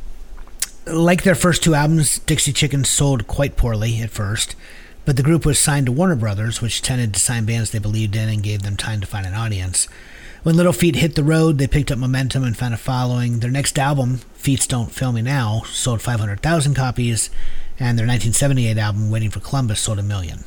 like 0.85 1.23
their 1.23 1.33
first 1.33 1.63
two 1.63 1.75
albums, 1.75 2.19
Dixie 2.19 2.51
Chicken 2.51 2.83
sold 2.83 3.25
quite 3.25 3.55
poorly 3.55 4.01
at 4.01 4.09
first, 4.09 4.57
but 5.05 5.15
the 5.15 5.23
group 5.23 5.45
was 5.45 5.59
signed 5.59 5.85
to 5.85 5.93
Warner 5.93 6.17
Brothers, 6.17 6.61
which 6.61 6.81
tended 6.81 7.13
to 7.13 7.21
sign 7.21 7.45
bands 7.45 7.71
they 7.71 7.79
believed 7.79 8.17
in 8.17 8.27
and 8.27 8.43
gave 8.43 8.63
them 8.63 8.75
time 8.75 8.99
to 8.99 9.07
find 9.07 9.25
an 9.25 9.33
audience. 9.33 9.87
When 10.43 10.57
Little 10.57 10.73
Feat 10.73 10.95
hit 10.95 11.13
the 11.13 11.23
road, 11.23 11.59
they 11.59 11.67
picked 11.67 11.91
up 11.91 11.99
momentum 11.99 12.43
and 12.43 12.57
found 12.57 12.73
a 12.73 12.77
following. 12.77 13.39
Their 13.39 13.51
next 13.51 13.77
album, 13.77 14.17
Feats 14.33 14.65
Don't 14.65 14.91
Fail 14.91 15.11
Me 15.11 15.21
Now, 15.21 15.61
sold 15.67 16.01
500,000 16.01 16.73
copies, 16.73 17.29
and 17.79 17.97
their 17.97 18.07
1978 18.07 18.75
album, 18.77 19.11
Waiting 19.11 19.29
for 19.29 19.39
Columbus, 19.39 19.79
sold 19.81 19.99
a 19.99 20.03
million. 20.03 20.43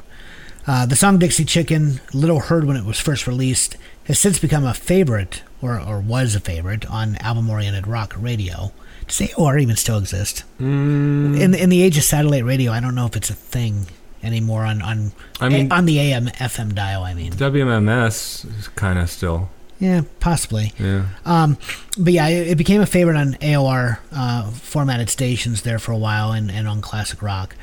Uh, 0.67 0.85
the 0.87 0.97
song 0.97 1.19
Dixie 1.19 1.45
Chicken, 1.45 2.01
little 2.13 2.41
heard 2.41 2.65
when 2.65 2.77
it 2.77 2.85
was 2.85 2.99
first 2.99 3.29
released, 3.29 3.77
has 4.07 4.19
since 4.19 4.41
become 4.41 4.65
a 4.65 4.75
favorite, 4.75 5.43
or, 5.63 5.79
or 5.79 6.01
was 6.01 6.35
a 6.35 6.41
favorite, 6.41 6.85
on 6.91 7.15
album 7.17 7.49
oriented 7.49 7.87
rock 7.87 8.15
radio. 8.19 8.73
Does 9.07 9.19
AOR 9.19 9.61
even 9.63 9.77
still 9.77 9.99
exist? 9.99 10.43
Mm, 10.59 11.39
In, 11.39 11.55
in 11.55 11.69
the 11.69 11.83
age 11.83 11.97
of 11.99 12.03
satellite 12.03 12.45
radio, 12.45 12.73
I 12.73 12.81
don't 12.81 12.95
know 12.97 13.07
if 13.07 13.15
it's 13.15 13.31
a 13.31 13.35
thing 13.35 13.87
anymore 14.25 14.65
on, 14.65 14.83
on, 14.83 15.13
I 15.41 15.49
mean- 15.51 15.71
on 15.71 15.85
the 15.85 16.01
AM 16.01 16.27
FM 16.29 16.75
dial, 16.75 17.05
I 17.05 17.15
mean. 17.15 17.33
WMMS 17.35 18.59
is 18.59 18.67
kind 18.69 18.99
of 18.99 19.09
still. 19.09 19.51
Yeah, 19.81 20.03
possibly. 20.21 20.73
Yeah. 20.79 21.07
Um, 21.25 21.59
but 21.99 22.13
yeah, 22.13 22.29
it, 22.29 22.49
it 22.49 22.59
became 22.59 22.81
a 22.81 22.87
favorite 22.87 23.17
on 23.17 23.35
AOR 23.35 23.99
uh, 24.13 24.51
formatted 24.51 25.11
stations 25.11 25.63
there 25.63 25.79
for 25.79 25.93
a 25.93 25.99
while 25.99 26.33
and, 26.33 26.51
and 26.51 26.69
on 26.69 26.81
classic 26.81 27.23
rock. 27.23 27.57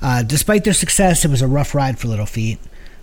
Uh, 0.00 0.22
despite 0.22 0.64
their 0.64 0.72
success, 0.72 1.24
it 1.24 1.30
was 1.30 1.42
a 1.42 1.48
rough 1.48 1.74
ride 1.74 1.98
for 1.98 2.08
Little 2.08 2.26
Feat. 2.26 2.58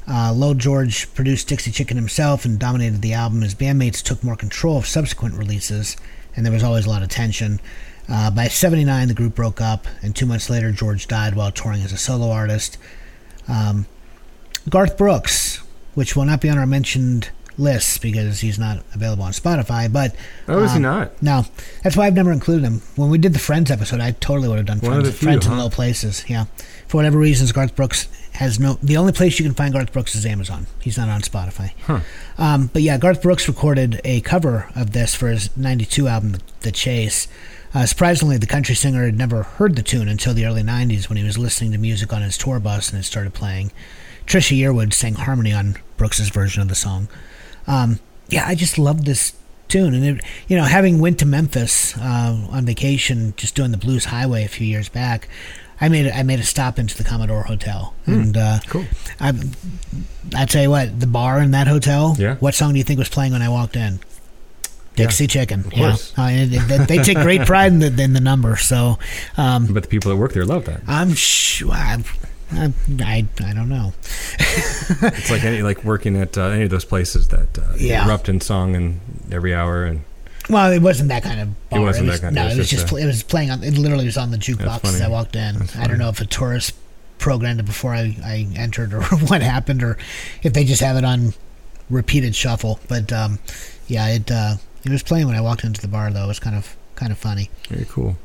Uh, 0.07 0.31
Low 0.33 0.53
George 0.53 1.13
produced 1.13 1.47
Dixie 1.47 1.71
Chicken 1.71 1.97
himself 1.97 2.45
and 2.45 2.59
dominated 2.59 3.01
the 3.01 3.13
album. 3.13 3.41
His 3.41 3.55
bandmates 3.55 4.03
took 4.03 4.23
more 4.23 4.35
control 4.35 4.77
of 4.77 4.85
subsequent 4.85 5.35
releases, 5.35 5.97
and 6.35 6.45
there 6.45 6.53
was 6.53 6.63
always 6.63 6.85
a 6.85 6.89
lot 6.89 7.01
of 7.01 7.09
tension. 7.09 7.59
Uh, 8.07 8.29
by 8.29 8.47
79, 8.47 9.07
the 9.07 9.13
group 9.15 9.33
broke 9.33 9.59
up, 9.59 9.87
and 10.03 10.15
two 10.15 10.27
months 10.27 10.49
later, 10.49 10.71
George 10.71 11.07
died 11.07 11.35
while 11.35 11.51
touring 11.51 11.81
as 11.81 11.91
a 11.91 11.97
solo 11.97 12.29
artist. 12.29 12.77
Um, 13.47 13.87
Garth 14.69 14.95
Brooks, 14.97 15.57
which 15.95 16.15
will 16.15 16.25
not 16.25 16.39
be 16.41 16.49
on 16.49 16.57
our 16.57 16.67
mentioned 16.67 17.29
lists 17.57 17.97
because 17.97 18.39
he's 18.41 18.59
not 18.59 18.83
available 18.93 19.23
on 19.23 19.31
Spotify, 19.31 19.91
but 19.91 20.15
Oh, 20.47 20.63
is 20.63 20.71
he 20.71 20.77
um, 20.77 20.81
not? 20.83 21.23
no, 21.23 21.45
that's 21.83 21.95
why 21.95 22.05
I've 22.07 22.13
never 22.15 22.31
included 22.31 22.63
him. 22.65 22.81
When 22.95 23.09
we 23.09 23.17
did 23.17 23.33
the 23.33 23.39
Friends 23.39 23.71
episode, 23.71 23.99
I 24.01 24.11
totally 24.11 24.47
would 24.47 24.57
have 24.57 24.65
done 24.65 24.79
One 24.79 25.01
Friends, 25.01 25.17
few, 25.17 25.25
Friends 25.27 25.45
in 25.45 25.51
huh? 25.53 25.63
low 25.63 25.69
places. 25.69 26.25
Yeah, 26.27 26.45
for 26.87 26.97
whatever 26.97 27.17
reasons, 27.17 27.51
Garth 27.51 27.75
Brooks 27.75 28.07
has 28.33 28.59
no. 28.59 28.77
The 28.83 28.97
only 28.97 29.13
place 29.13 29.39
you 29.39 29.45
can 29.45 29.53
find 29.55 29.73
Garth 29.73 29.93
Brooks 29.93 30.15
is 30.15 30.25
Amazon. 30.25 30.67
He's 30.81 30.97
not 30.97 31.09
on 31.09 31.21
Spotify. 31.21 31.71
Huh. 31.85 31.99
Um, 32.37 32.69
but 32.73 32.81
yeah, 32.81 32.97
Garth 32.97 33.21
Brooks 33.21 33.47
recorded 33.47 34.01
a 34.03 34.21
cover 34.21 34.69
of 34.75 34.91
this 34.91 35.15
for 35.15 35.29
his 35.29 35.55
'92 35.55 36.07
album, 36.07 36.35
The 36.61 36.71
Chase. 36.71 37.27
Uh, 37.73 37.85
surprisingly, 37.85 38.37
the 38.37 38.45
country 38.47 38.73
singer 38.75 39.03
had 39.05 39.17
never 39.17 39.43
heard 39.43 39.75
the 39.75 39.83
tune 39.83 40.07
until 40.07 40.33
the 40.33 40.45
early 40.45 40.63
'90s 40.63 41.09
when 41.09 41.17
he 41.17 41.23
was 41.23 41.37
listening 41.37 41.71
to 41.71 41.77
music 41.77 42.11
on 42.13 42.21
his 42.21 42.37
tour 42.37 42.59
bus 42.59 42.89
and 42.91 42.99
it 42.99 43.03
started 43.03 43.33
playing. 43.33 43.71
Trisha 44.25 44.57
Yearwood 44.57 44.91
sang 44.93 45.13
harmony 45.15 45.53
on 45.53 45.75
Brooks's 45.97 46.29
version 46.29 46.61
of 46.61 46.67
the 46.67 46.73
song. 46.75 47.07
Um, 47.67 47.99
yeah, 48.29 48.45
I 48.47 48.55
just 48.55 48.77
love 48.77 49.05
this 49.05 49.33
tune, 49.67 49.93
and 49.93 50.05
it, 50.05 50.23
you 50.47 50.55
know, 50.57 50.63
having 50.63 50.99
went 50.99 51.19
to 51.19 51.25
Memphis 51.25 51.97
uh, 51.97 52.47
on 52.51 52.65
vacation, 52.65 53.33
just 53.37 53.55
doing 53.55 53.71
the 53.71 53.77
Blues 53.77 54.05
Highway 54.05 54.43
a 54.45 54.47
few 54.47 54.65
years 54.67 54.89
back, 54.89 55.27
I 55.81 55.89
made 55.89 56.05
a, 56.07 56.15
I 56.17 56.23
made 56.23 56.39
a 56.39 56.43
stop 56.43 56.79
into 56.79 56.95
the 56.97 57.03
Commodore 57.03 57.43
Hotel, 57.43 57.93
and 58.05 58.37
uh, 58.37 58.59
Cool. 58.67 58.85
I 59.19 59.33
I 60.35 60.45
tell 60.45 60.61
you 60.63 60.69
what, 60.69 60.99
the 60.99 61.07
bar 61.07 61.39
in 61.41 61.51
that 61.51 61.67
hotel. 61.67 62.15
Yeah. 62.17 62.35
What 62.35 62.55
song 62.55 62.73
do 62.73 62.77
you 62.77 62.83
think 62.83 62.97
was 62.99 63.09
playing 63.09 63.33
when 63.33 63.41
I 63.41 63.49
walked 63.49 63.75
in? 63.75 63.99
Dixie 64.95 65.27
Chicken. 65.27 65.59
Of 65.65 65.73
course. 65.73 66.13
Yeah. 66.17 66.23
I 66.23 66.35
mean, 66.35 66.67
they, 66.67 66.77
they 66.77 66.97
take 67.03 67.17
great 67.17 67.41
pride 67.45 67.73
in 67.73 67.79
the 67.79 68.01
in 68.01 68.13
the 68.13 68.21
number. 68.21 68.55
So, 68.55 68.97
um, 69.35 69.67
But 69.67 69.83
the 69.83 69.89
people 69.89 70.09
that 70.09 70.15
work 70.17 70.31
there 70.31 70.45
love 70.45 70.63
that. 70.65 70.81
I'm 70.87 71.13
sure. 71.13 71.71
I, 71.73 72.01
I, 72.51 72.73
I, 73.01 73.25
I 73.43 73.53
don't 73.53 73.69
know. 73.69 73.93
It's 74.57 75.29
like 75.31 75.43
any 75.43 75.61
like 75.61 75.83
working 75.83 76.15
at 76.15 76.37
uh, 76.37 76.43
any 76.45 76.63
of 76.63 76.69
those 76.69 76.85
places 76.85 77.27
that 77.29 77.57
uh, 77.57 77.73
Yeah. 77.77 78.05
erupt 78.05 78.29
in 78.29 78.39
song 78.41 78.75
and 78.75 78.99
every 79.31 79.53
hour 79.53 79.83
and 79.85 80.01
Well, 80.49 80.71
it 80.71 80.81
wasn't 80.81 81.09
that 81.09 81.23
kind 81.23 81.39
of 81.41 81.69
bar. 81.69 81.81
wasn't 81.81 82.07
was, 82.07 82.19
that 82.21 82.25
kind- 82.27 82.35
No, 82.35 82.43
it 82.43 82.45
was 82.45 82.53
it 82.55 82.57
was 82.59 82.69
just 82.69 82.81
just 82.81 82.85
a- 82.85 82.89
pl- 82.89 82.97
it 83.03 83.05
was 83.07 83.23
playing 83.23 83.51
on. 83.51 83.63
It 83.63 83.77
literally 83.77 84.05
was 84.05 84.17
on 84.17 84.31
the 84.31 84.37
jukebox 84.37 84.83
as 84.85 85.01
I 85.01 85.07
walked 85.09 85.35
in. 85.35 85.57
I 85.77 85.87
don't 85.87 85.97
know 85.97 86.09
if 86.09 86.21
a 86.21 86.25
tourist 86.25 86.75
programmed 87.17 87.59
it 87.59 87.65
before 87.65 87.93
I, 87.93 88.15
I 88.23 88.47
entered 88.55 88.93
or 88.93 89.01
what 89.27 89.41
happened, 89.41 89.81
or 89.83 89.97
if 90.43 90.53
they 90.53 90.63
just 90.63 90.81
have 90.81 90.95
it 90.97 91.03
on 91.05 91.33
repeated 91.89 92.35
shuffle. 92.35 92.79
But 92.87 93.11
um, 93.11 93.39
yeah, 93.87 94.07
it 94.09 94.31
uh, 94.31 94.55
it 94.85 94.91
was 94.91 95.03
playing 95.03 95.27
when 95.27 95.35
I 95.35 95.41
walked 95.41 95.63
into 95.63 95.81
the 95.81 95.87
bar 95.87 96.11
though. 96.11 96.23
It 96.25 96.27
was 96.27 96.39
kind 96.39 96.55
of 96.55 96.75
kind 96.95 97.11
of 97.11 97.17
funny. 97.17 97.49
very 97.69 97.85
cool. 97.89 98.17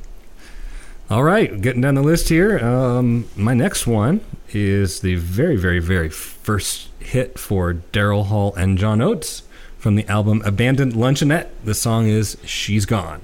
All 1.10 1.24
right, 1.24 1.60
getting 1.60 1.80
down 1.80 1.96
the 1.96 2.02
list 2.02 2.28
here. 2.28 2.60
Um, 2.60 3.28
my 3.34 3.52
next 3.52 3.84
one 3.84 4.20
is 4.52 5.00
the 5.00 5.16
very, 5.16 5.56
very, 5.56 5.80
very 5.80 6.08
first 6.08 6.88
hit 7.00 7.36
for 7.36 7.74
Daryl 7.92 8.26
Hall 8.26 8.54
and 8.54 8.78
John 8.78 9.00
Oates 9.00 9.42
from 9.76 9.96
the 9.96 10.06
album 10.06 10.40
Abandoned 10.44 10.92
Luncheonette. 10.92 11.48
The 11.64 11.74
song 11.74 12.06
is 12.06 12.36
She's 12.44 12.86
Gone. 12.86 13.22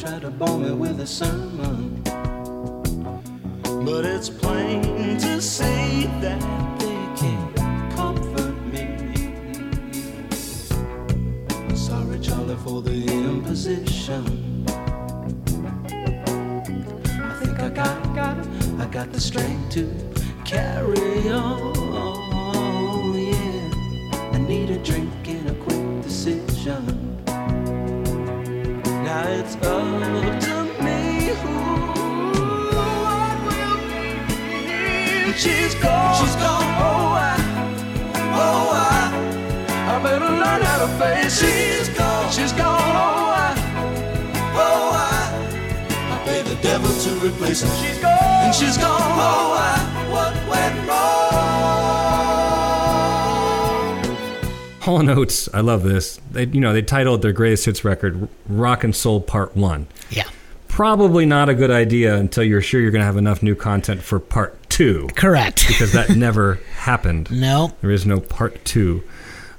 Try 0.00 0.18
to 0.18 0.30
bore 0.30 0.56
me 0.56 0.72
with 0.72 0.98
a 1.00 1.06
sermon. 1.06 2.00
But 3.84 4.06
it's 4.06 4.30
plain 4.30 5.18
to 5.18 5.42
see 5.42 6.06
that 6.22 6.40
they 6.80 7.20
can't 7.20 7.54
comfort 7.94 8.56
me. 8.72 8.86
I'm 11.50 11.76
sorry, 11.76 12.18
Charlie, 12.18 12.56
for 12.64 12.80
the 12.80 13.04
imposition. 13.12 14.64
I 17.10 17.34
think 17.44 17.60
I 17.60 17.68
got, 17.68 18.14
got, 18.14 18.38
I 18.78 18.86
got 18.86 19.12
the 19.12 19.20
strength 19.20 19.70
to 19.72 19.84
carry 20.46 21.28
on. 21.28 21.74
Yeah, 23.14 24.32
I 24.32 24.38
need 24.38 24.70
a 24.70 24.78
drink 24.82 25.28
and 25.28 25.50
a 25.50 25.54
quick 25.56 26.02
decision. 26.02 26.99
Now 29.10 29.26
it's 29.26 29.56
up 29.56 29.62
to 29.62 30.56
me 30.84 31.34
who 31.42 31.56
I 32.78 33.30
will 33.44 33.78
be. 33.90 35.32
She's 35.32 35.74
gone. 35.82 36.14
She's 36.20 36.36
gone. 36.36 36.68
Oh, 36.78 37.18
I, 37.18 37.34
oh, 38.44 38.70
I, 38.72 39.96
I 39.96 40.02
better 40.04 40.30
learn 40.42 40.62
how 40.62 40.78
to 40.84 40.88
face 41.02 41.42
it. 41.42 41.50
She's 41.50 41.88
gone. 41.98 42.30
She's 42.30 42.52
gone. 42.52 42.78
Oh, 42.78 43.34
I, 43.34 43.50
oh, 44.54 44.92
I, 44.94 45.18
I 46.14 46.42
the 46.42 46.54
devil 46.62 46.92
to 47.04 47.10
replace 47.26 47.62
her. 47.62 47.74
She's 47.82 47.98
gone. 47.98 48.12
And 48.44 48.54
she's 48.54 48.78
gone. 48.78 49.02
Oh, 49.02 49.58
I, 49.58 49.74
what 50.12 50.34
went 50.48 50.88
wrong? 50.88 52.09
Hall 54.80 54.98
and 55.00 55.10
Oates, 55.10 55.48
I 55.54 55.60
love 55.60 55.82
this. 55.82 56.18
They, 56.30 56.46
you 56.46 56.60
know, 56.60 56.72
they 56.72 56.82
titled 56.82 57.22
their 57.22 57.32
greatest 57.32 57.66
hits 57.66 57.84
record 57.84 58.28
"Rock 58.48 58.82
and 58.84 58.94
Soul 58.96 59.20
Part 59.20 59.56
One." 59.56 59.86
Yeah. 60.10 60.24
Probably 60.68 61.26
not 61.26 61.48
a 61.48 61.54
good 61.54 61.70
idea 61.70 62.14
until 62.16 62.44
you're 62.44 62.62
sure 62.62 62.80
you're 62.80 62.90
going 62.92 63.00
to 63.00 63.06
have 63.06 63.16
enough 63.16 63.42
new 63.42 63.54
content 63.54 64.02
for 64.02 64.18
Part 64.20 64.56
Two, 64.70 65.08
Correct. 65.16 65.64
because 65.68 65.92
that 65.92 66.10
never 66.16 66.54
happened. 66.76 67.30
no. 67.30 67.72
There 67.80 67.90
is 67.90 68.06
no 68.06 68.20
Part 68.20 68.64
Two. 68.64 69.02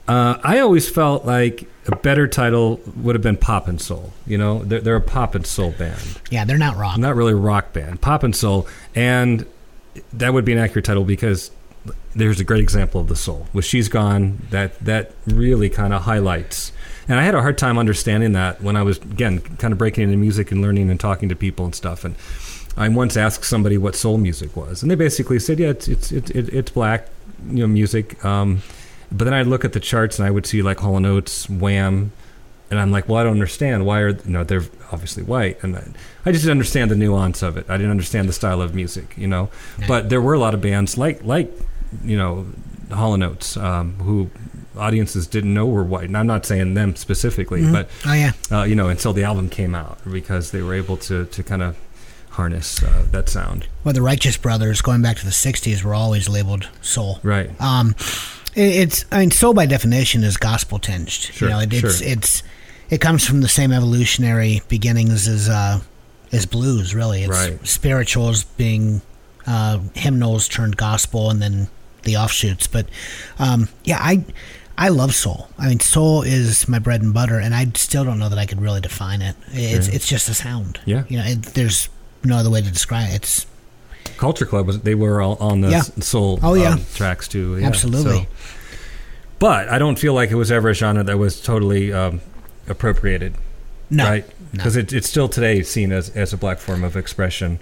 Uh, 0.07 0.39
I 0.43 0.59
always 0.59 0.89
felt 0.89 1.25
like 1.25 1.65
a 1.87 1.95
better 1.95 2.27
title 2.27 2.79
would 2.97 3.15
have 3.15 3.21
been 3.21 3.37
Pop 3.37 3.67
and 3.67 3.79
Soul. 3.79 4.11
You 4.25 4.37
know, 4.37 4.63
they're, 4.63 4.81
they're 4.81 4.95
a 4.95 5.01
pop 5.01 5.35
and 5.35 5.45
soul 5.45 5.71
band. 5.71 6.19
Yeah, 6.31 6.43
they're 6.45 6.57
not 6.57 6.75
rock. 6.77 6.97
not 6.97 7.15
really 7.15 7.33
a 7.33 7.37
rock 7.37 7.71
band, 7.73 8.01
pop 8.01 8.23
and 8.23 8.35
soul, 8.35 8.67
and 8.95 9.45
that 10.13 10.33
would 10.33 10.45
be 10.45 10.53
an 10.53 10.57
accurate 10.57 10.85
title 10.85 11.03
because 11.03 11.51
there's 12.15 12.39
a 12.39 12.43
great 12.43 12.61
example 12.61 13.01
of 13.01 13.07
the 13.07 13.15
soul. 13.15 13.47
With 13.53 13.65
"She's 13.65 13.89
Gone," 13.89 14.41
that 14.49 14.79
that 14.79 15.11
really 15.25 15.69
kind 15.69 15.93
of 15.93 16.03
highlights. 16.03 16.71
And 17.07 17.19
I 17.19 17.23
had 17.23 17.35
a 17.35 17.41
hard 17.41 17.57
time 17.57 17.77
understanding 17.77 18.33
that 18.33 18.61
when 18.61 18.75
I 18.75 18.83
was 18.83 18.97
again 18.97 19.39
kind 19.39 19.71
of 19.71 19.77
breaking 19.77 20.05
into 20.05 20.17
music 20.17 20.51
and 20.51 20.61
learning 20.61 20.89
and 20.89 20.99
talking 20.99 21.29
to 21.29 21.35
people 21.35 21.65
and 21.65 21.75
stuff. 21.75 22.05
And 22.05 22.15
I 22.77 22.87
once 22.89 23.17
asked 23.17 23.45
somebody 23.45 23.77
what 23.77 23.95
soul 23.95 24.17
music 24.17 24.55
was, 24.55 24.81
and 24.81 24.91
they 24.91 24.95
basically 24.95 25.39
said, 25.39 25.59
"Yeah, 25.59 25.69
it's 25.69 25.87
it's 25.87 26.11
it's, 26.11 26.31
it, 26.31 26.49
it's 26.49 26.71
black, 26.71 27.07
you 27.47 27.59
know, 27.59 27.67
music." 27.67 28.23
Um, 28.23 28.61
but 29.11 29.25
then 29.25 29.33
I'd 29.33 29.47
look 29.47 29.65
at 29.65 29.73
the 29.73 29.79
charts 29.79 30.19
and 30.19 30.27
I 30.27 30.31
would 30.31 30.45
see 30.45 30.61
like 30.61 30.79
Hall 30.79 30.95
and 30.95 31.05
Oates, 31.05 31.49
Wham, 31.49 32.13
and 32.69 32.79
I'm 32.79 32.91
like, 32.91 33.09
well, 33.09 33.17
I 33.17 33.23
don't 33.23 33.33
understand. 33.33 33.85
Why 33.85 33.99
are 33.99 34.09
you 34.09 34.21
know 34.25 34.43
they're 34.43 34.63
obviously 34.91 35.23
white, 35.23 35.61
and 35.63 35.75
I, 35.75 35.87
I 36.25 36.31
just 36.31 36.43
didn't 36.43 36.51
understand 36.51 36.91
the 36.91 36.95
nuance 36.95 37.41
of 37.41 37.57
it. 37.57 37.69
I 37.69 37.75
didn't 37.75 37.91
understand 37.91 38.29
the 38.29 38.33
style 38.33 38.61
of 38.61 38.73
music, 38.73 39.13
you 39.17 39.27
know. 39.27 39.49
But 39.87 40.09
there 40.09 40.21
were 40.21 40.33
a 40.33 40.39
lot 40.39 40.53
of 40.53 40.61
bands 40.61 40.97
like 40.97 41.23
like 41.23 41.51
you 42.03 42.17
know 42.17 42.45
Hall 42.91 43.13
and 43.13 43.23
Oates 43.23 43.57
um, 43.57 43.93
who 43.95 44.29
audiences 44.77 45.27
didn't 45.27 45.53
know 45.53 45.65
were 45.65 45.83
white. 45.83 46.05
And 46.05 46.17
I'm 46.17 46.27
not 46.27 46.45
saying 46.45 46.73
them 46.75 46.95
specifically, 46.95 47.69
but 47.71 47.89
Oh 48.05 48.13
yeah. 48.13 48.31
uh, 48.51 48.63
you 48.63 48.75
know 48.75 48.89
until 48.89 49.13
the 49.13 49.23
album 49.23 49.49
came 49.49 49.75
out 49.75 49.99
because 50.09 50.51
they 50.51 50.61
were 50.61 50.73
able 50.73 50.97
to 50.97 51.25
to 51.25 51.43
kind 51.43 51.61
of 51.61 51.77
harness 52.31 52.81
uh, 52.81 53.05
that 53.11 53.27
sound. 53.29 53.67
Well, 53.83 53.93
the 53.93 54.01
Righteous 54.01 54.37
Brothers, 54.37 54.81
going 54.81 55.01
back 55.01 55.17
to 55.17 55.25
the 55.25 55.31
'60s, 55.31 55.83
were 55.83 55.93
always 55.93 56.29
labeled 56.29 56.69
soul. 56.81 57.19
Right. 57.23 57.49
Um, 57.61 57.95
it, 58.55 58.61
it's 58.83 59.05
I 59.11 59.19
mean, 59.19 59.31
soul 59.31 59.53
by 59.53 59.65
definition 59.65 60.23
is 60.23 60.37
gospel 60.37 60.79
tinged. 60.79 61.09
Sure, 61.09 61.49
you 61.49 61.53
know, 61.53 61.59
it, 61.61 61.73
it's 61.73 61.97
sure. 61.99 62.07
it's 62.07 62.43
it 62.89 62.99
comes 63.01 63.25
from 63.25 63.41
the 63.41 63.49
same 63.49 63.71
evolutionary 63.73 64.61
beginnings 64.69 65.27
as 65.27 65.49
uh, 65.49 65.79
as 66.31 66.45
blues. 66.45 66.95
Really, 66.95 67.23
it's 67.23 67.29
Right. 67.49 67.67
spirituals 67.67 68.43
being 68.43 69.01
uh, 69.45 69.79
hymnals 69.95 70.47
turned 70.47 70.77
gospel, 70.77 71.29
and 71.29 71.41
then 71.41 71.67
the 72.03 72.17
offshoots. 72.17 72.67
But 72.67 72.87
um, 73.39 73.69
yeah, 73.83 73.97
I. 73.99 74.23
I 74.77 74.87
love 74.87 75.13
soul. 75.13 75.47
I 75.59 75.67
mean, 75.67 75.79
soul 75.79 76.23
is 76.23 76.67
my 76.67 76.79
bread 76.79 77.03
and 77.03 77.13
butter, 77.13 77.37
and 77.37 77.53
I 77.53 77.67
still 77.75 78.03
don't 78.03 78.17
know 78.17 78.29
that 78.29 78.39
I 78.39 78.47
could 78.47 78.59
really 78.59 78.81
define 78.81 79.21
it. 79.21 79.35
It's 79.51 79.85
Sure. 79.85 79.93
it's 79.95 80.07
just 80.07 80.27
a 80.27 80.33
sound. 80.33 80.79
Yeah. 80.85 81.03
you 81.07 81.17
know, 81.19 81.23
it, 81.25 81.43
there's 81.53 81.87
no 82.23 82.37
other 82.37 82.49
way 82.49 82.61
to 82.63 82.71
describe 82.71 83.11
it. 83.11 83.15
It's 83.17 83.45
Culture 84.17 84.45
Club 84.45 84.65
was 84.65 84.79
they 84.81 84.95
were 84.95 85.21
all 85.21 85.35
on 85.35 85.61
the 85.61 85.69
Yeah. 85.69 85.81
soul 85.81 86.39
Oh, 86.41 86.55
yeah. 86.55 86.73
um, 86.73 86.81
tracks 86.95 87.27
too. 87.27 87.57
yeah. 87.59 87.67
Absolutely. 87.67 88.21
So- 88.23 88.27
but 89.37 89.69
I 89.69 89.77
don't 89.77 89.99
feel 89.99 90.13
like 90.15 90.31
it 90.31 90.35
was 90.35 90.51
ever 90.51 90.69
a 90.69 90.73
genre 90.73 91.03
that 91.03 91.17
was 91.19 91.39
totally 91.41 91.91
um, 91.93 92.21
appropriated, 92.67 93.35
no, 93.91 94.05
right? 94.05 94.25
no. 94.27 94.33
Because 94.53 94.77
it, 94.77 94.93
it's 94.93 95.07
still 95.09 95.29
today 95.29 95.61
seen 95.61 95.91
as, 95.91 96.09
as 96.11 96.33
a 96.33 96.37
black 96.37 96.57
form 96.57 96.83
of 96.83 96.95
expression, 96.95 97.59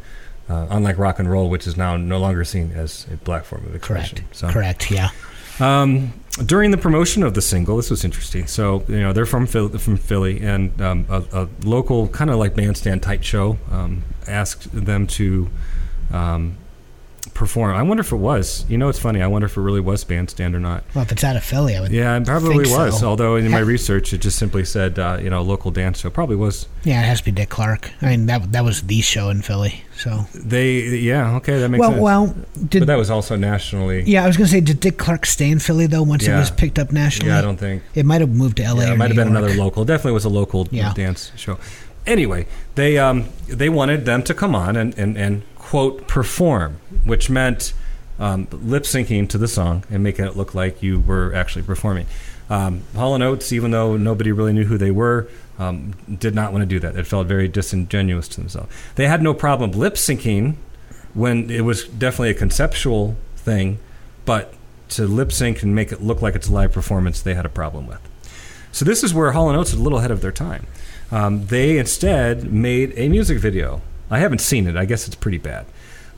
uh, 0.49 0.67
unlike 0.69 0.97
rock 0.97 1.19
and 1.19 1.29
roll, 1.29 1.49
which 1.49 1.67
is 1.67 1.77
now 1.77 1.95
no 1.95 2.17
longer 2.19 2.43
seen 2.43 2.71
as 2.73 3.05
a 3.11 3.17
black 3.17 3.45
form 3.45 3.65
of 3.65 3.75
expression. 3.75 4.17
correct, 4.19 4.35
So, 4.35 4.49
correct, 4.49 4.91
yeah. 4.91 5.09
Um, 5.59 6.13
during 6.45 6.71
the 6.71 6.77
promotion 6.77 7.23
of 7.23 7.33
the 7.33 7.41
single, 7.41 7.77
this 7.77 7.89
was 7.89 8.05
interesting. 8.05 8.47
So 8.47 8.83
you 8.87 9.01
know 9.01 9.11
they're 9.13 9.25
from 9.25 9.45
Philly, 9.45 9.77
from 9.77 9.97
Philly, 9.97 10.41
and 10.41 10.81
um, 10.81 11.05
a, 11.09 11.23
a 11.33 11.49
local 11.63 12.07
kind 12.07 12.29
of 12.29 12.37
like 12.37 12.55
bandstand 12.55 13.03
type 13.03 13.23
show 13.23 13.57
um, 13.69 14.03
asked 14.27 14.71
them 14.73 15.05
to 15.07 15.49
um, 16.13 16.57
perform. 17.39 17.75
I 17.75 17.81
wonder 17.81 18.01
if 18.01 18.11
it 18.11 18.17
was. 18.17 18.65
You 18.69 18.77
know, 18.77 18.89
it's 18.89 18.99
funny. 18.99 19.21
I 19.21 19.27
wonder 19.27 19.45
if 19.47 19.57
it 19.57 19.61
really 19.61 19.79
was 19.79 20.03
bandstand 20.03 20.53
or 20.55 20.59
not. 20.59 20.83
Well, 20.93 21.03
if 21.03 21.11
it's 21.11 21.23
out 21.23 21.35
of 21.35 21.43
Philly, 21.43 21.75
I 21.75 21.79
would. 21.81 21.91
Yeah, 21.91 22.17
it 22.17 22.25
probably 22.25 22.57
was. 22.69 22.99
so. 22.99 23.07
Although 23.07 23.37
in 23.37 23.49
my 23.49 23.59
research, 23.59 24.13
it 24.13 24.19
just 24.19 24.37
simply 24.37 24.65
said 24.65 24.99
uh, 24.99 25.17
you 25.21 25.29
know 25.29 25.41
local 25.41 25.71
dance 25.71 25.99
show. 26.01 26.09
Probably 26.09 26.35
was. 26.35 26.67
Yeah, 26.83 27.01
it 27.01 27.05
has 27.05 27.19
to 27.19 27.25
be 27.25 27.31
Dick 27.31 27.49
Clark. 27.49 27.91
I 28.01 28.07
mean, 28.07 28.25
that 28.27 28.51
that 28.51 28.63
was 28.63 28.83
the 28.83 29.01
show 29.01 29.29
in 29.29 29.41
Philly. 29.41 29.83
So, 29.97 30.27
They 30.33 30.79
yeah 30.99 31.35
okay 31.37 31.59
that 31.59 31.67
makes 31.67 31.81
well, 31.81 31.89
sense. 31.91 32.01
well, 32.01 32.35
did 32.69 32.79
but 32.79 32.85
that 32.87 32.95
was 32.97 33.09
also 33.09 33.35
nationally. 33.35 34.03
yeah, 34.03 34.23
I 34.23 34.27
was 34.27 34.37
gonna 34.37 34.47
say, 34.47 34.61
did 34.61 34.79
Dick 34.79 34.97
Clark 34.97 35.25
stay 35.25 35.49
in 35.49 35.59
Philly 35.59 35.87
though? 35.87 36.03
Once 36.03 36.25
it 36.25 36.31
was 36.33 36.51
picked 36.51 36.79
up 36.79 36.91
nationally, 36.93 37.31
Yeah, 37.31 37.39
I 37.39 37.41
don't 37.41 37.57
think. 37.57 37.83
It 37.95 38.05
might 38.05 38.21
have 38.21 38.29
moved 38.29 38.57
to 38.57 38.63
L.A. 38.63 38.85
Yeah, 38.85 38.93
it 38.93 38.97
might 38.97 39.07
have 39.09 39.17
been 39.17 39.33
York. 39.33 39.43
another 39.43 39.55
local. 39.61 39.83
Definitely 39.83 40.13
was 40.13 40.23
a 40.25 40.29
local 40.29 40.67
Yeah. 40.71 40.93
dance 40.93 41.31
show. 41.35 41.57
Anyway, 42.05 42.47
they 42.75 42.97
um, 42.97 43.29
they 43.47 43.69
wanted 43.69 44.05
them 44.05 44.23
to 44.23 44.33
come 44.33 44.55
on 44.55 44.75
and, 44.75 44.97
and, 44.97 45.17
and 45.17 45.43
quote 45.55 46.07
perform, 46.07 46.79
which 47.03 47.29
meant 47.29 47.73
um, 48.19 48.47
lip 48.51 48.83
syncing 48.83 49.27
to 49.29 49.37
the 49.37 49.47
song 49.47 49.83
and 49.89 50.03
making 50.03 50.25
it 50.25 50.35
look 50.35 50.55
like 50.55 50.81
you 50.81 50.99
were 50.99 51.33
actually 51.33 51.61
performing. 51.61 52.05
Um, 52.49 52.81
Hall 52.95 53.13
and 53.13 53.23
Oates, 53.23 53.53
even 53.53 53.71
though 53.71 53.95
nobody 53.95 54.31
really 54.31 54.53
knew 54.53 54.65
who 54.65 54.77
they 54.77 54.91
were, 54.91 55.29
um, 55.59 55.93
did 56.19 56.33
not 56.33 56.51
want 56.51 56.63
to 56.63 56.65
do 56.65 56.79
that. 56.79 56.95
It 56.95 57.05
felt 57.05 57.27
very 57.27 57.47
disingenuous 57.47 58.27
to 58.29 58.41
themselves. 58.41 58.73
They 58.95 59.07
had 59.07 59.21
no 59.21 59.33
problem 59.33 59.71
lip 59.71 59.95
syncing 59.95 60.55
when 61.13 61.49
it 61.49 61.61
was 61.61 61.85
definitely 61.85 62.31
a 62.31 62.35
conceptual 62.35 63.15
thing, 63.35 63.79
but 64.25 64.53
to 64.89 65.05
lip 65.05 65.31
sync 65.31 65.61
and 65.61 65.75
make 65.75 65.91
it 65.91 66.01
look 66.01 66.21
like 66.21 66.35
it's 66.35 66.47
a 66.47 66.53
live 66.53 66.71
performance, 66.71 67.21
they 67.21 67.35
had 67.35 67.45
a 67.45 67.49
problem 67.49 67.87
with. 67.87 67.99
So 68.71 68.85
this 68.85 69.03
is 69.03 69.13
where 69.13 69.31
Hall 69.31 69.49
and 69.49 69.57
Oates 69.57 69.73
is 69.73 69.79
a 69.79 69.83
little 69.83 69.99
ahead 69.99 70.11
of 70.11 70.21
their 70.21 70.31
time. 70.31 70.65
Um, 71.11 71.45
they 71.47 71.77
instead 71.77 72.51
made 72.51 72.93
a 72.95 73.09
music 73.09 73.39
video. 73.39 73.81
I 74.11 74.19
haven't 74.19 74.41
seen 74.41 74.67
it. 74.67 74.75
I 74.75 74.85
guess 74.85 75.07
it's 75.07 75.15
pretty 75.15 75.37
bad. 75.37 75.65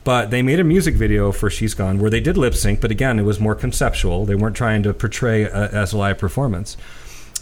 But 0.04 0.30
they 0.30 0.42
made 0.42 0.58
a 0.58 0.64
music 0.64 0.94
video 0.94 1.30
for 1.30 1.48
She's 1.48 1.74
Gone 1.74 1.98
where 1.98 2.10
they 2.10 2.20
did 2.20 2.36
lip 2.36 2.54
sync, 2.54 2.80
but 2.80 2.90
again, 2.90 3.18
it 3.18 3.22
was 3.22 3.38
more 3.38 3.54
conceptual. 3.54 4.26
They 4.26 4.34
weren't 4.34 4.56
trying 4.56 4.82
to 4.82 4.92
portray 4.92 5.44
a, 5.44 5.68
as 5.68 5.92
a 5.92 5.98
live 5.98 6.18
performance. 6.18 6.76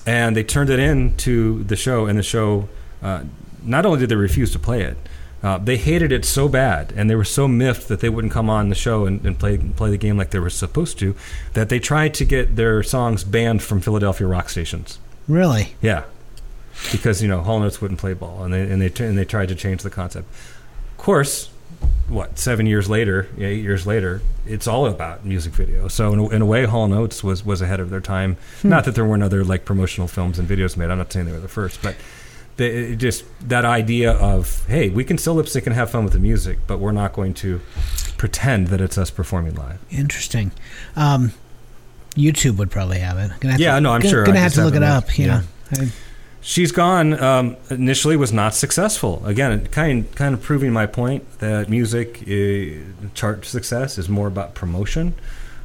And 0.07 0.37
they 0.37 0.45
turned 0.45 0.71
it 0.71 0.79
into 0.79 1.65
the 1.65 1.77
show, 1.77 2.07
and 2.07 2.19
the 2.19 2.23
show, 2.23 2.69
uh, 3.03 3.25
not 3.63 3.87
only 3.87 4.01
did 4.01 4.11
they 4.11 4.17
refuse 4.17 4.53
to 4.53 4.59
play 4.59 4.83
it, 4.83 4.97
uh, 5.43 5.57
they 5.57 5.79
hated 5.79 6.13
it 6.13 6.25
so 6.27 6.49
bad, 6.49 6.93
and 6.95 7.09
they 7.09 7.15
were 7.15 7.25
so 7.25 7.49
miffed 7.49 7.89
that 7.89 8.01
they 8.01 8.11
wouldn't 8.11 8.33
come 8.33 8.51
on 8.51 8.69
the 8.69 8.75
show 8.75 9.07
and, 9.07 9.25
and 9.25 9.39
play 9.39 9.57
play 9.57 9.91
the 9.91 9.97
game 9.97 10.19
like 10.19 10.31
they 10.31 10.39
were 10.39 10.51
supposed 10.51 10.99
to, 10.99 11.15
that 11.55 11.71
they 11.71 11.79
tried 11.79 12.13
to 12.15 12.27
get 12.27 12.57
their 12.57 12.83
songs 12.83 13.25
banned 13.25 13.63
from 13.63 13.81
Philadelphia 13.81 14.27
rock 14.27 14.51
stations. 14.51 14.99
Really? 15.27 15.77
Yeah, 15.81 16.05
because 16.93 17.23
you 17.23 17.29
know 17.29 17.41
Hall 17.43 17.61
Notes 17.61 17.81
wouldn't 17.81 18.01
play 18.01 18.15
ball, 18.15 18.45
and 18.45 18.53
they 18.53 18.63
and 18.63 18.81
they 18.81 18.89
t- 18.89 19.05
and 19.05 19.17
they 19.19 19.25
tried 19.25 19.49
to 19.49 19.55
change 19.55 19.83
the 19.83 19.91
concept. 19.91 20.29
Of 20.93 20.97
course, 20.99 21.51
what 22.09 22.39
seven 22.39 22.67
years 22.67 22.89
later, 22.89 23.29
eight 23.39 23.63
years 23.63 23.87
later, 23.87 24.23
it's 24.47 24.67
all 24.67 24.87
about 24.87 25.25
music 25.25 25.53
video. 25.53 25.89
So 25.89 26.13
in 26.13 26.19
a, 26.19 26.29
in 26.29 26.43
a 26.43 26.47
way, 26.47 26.65
Hall 26.65 26.89
Notes 26.89 27.23
was 27.25 27.45
was 27.45 27.63
ahead 27.63 27.81
of 27.81 27.91
their 27.91 28.01
time. 28.01 28.37
Not 28.63 28.85
that 28.85 28.95
there 28.95 29.05
weren't 29.05 29.23
other 29.23 29.45
like 29.45 29.65
promotional 29.65 30.09
films 30.09 30.39
and 30.39 30.49
videos 30.49 30.77
made. 30.77 30.91
I'm 30.91 30.99
not 30.99 31.13
saying 31.13 31.27
they 31.27 31.33
were 31.33 31.41
the 31.41 31.49
first, 31.49 31.83
but. 31.83 31.95
They, 32.57 32.95
just 32.95 33.25
that 33.49 33.65
idea 33.65 34.13
of 34.13 34.67
hey, 34.67 34.91
we 34.91 35.03
can 35.03 35.17
still 35.17 35.33
lip 35.35 35.49
sync 35.49 35.67
and 35.67 35.75
have 35.75 35.91
fun 35.91 36.05
with 36.05 36.13
the 36.13 36.19
music, 36.19 36.59
but 36.67 36.79
we're 36.79 36.93
not 36.93 37.15
going 37.15 37.33
to 37.35 37.59
pretend 38.19 38.67
that 38.67 38.83
it's 38.83 38.99
us 38.99 39.09
performing 39.09 39.55
live. 39.55 39.79
Interesting. 39.91 40.53
Um, 40.95 41.33
YouTube 42.17 42.59
would 42.59 42.71
probably 42.71 42.99
have 42.99 43.17
it. 43.17 43.31
Gonna 43.41 43.53
have 43.53 43.61
Yeah, 43.61 43.77
to, 43.77 43.81
no, 43.81 43.93
I'm 43.93 44.01
gonna, 44.01 44.11
sure. 44.11 44.25
Gonna 44.27 44.41
I 44.41 44.43
have 44.43 44.53
to 44.55 44.65
look 44.65 44.75
it 44.75 44.83
up. 44.83 45.17
You 45.19 45.27
Yeah. 45.27 45.43
I- 45.73 45.89
She's 46.43 46.73
Gone 46.73 47.21
um, 47.21 47.57
initially 47.69 48.17
was 48.17 48.33
not 48.33 48.55
successful. 48.55 49.25
Again, 49.27 49.67
kind 49.67 50.13
kind 50.15 50.35
of 50.35 50.43
proving 50.43 50.73
my 50.73 50.87
point 50.87 51.39
that 51.41 51.69
music 51.69 52.23
uh, 52.23 53.11
chart 53.15 53.45
success 53.45 53.99
is 53.99 54.09
more 54.09 54.27
about 54.27 54.55
promotion 54.55 55.15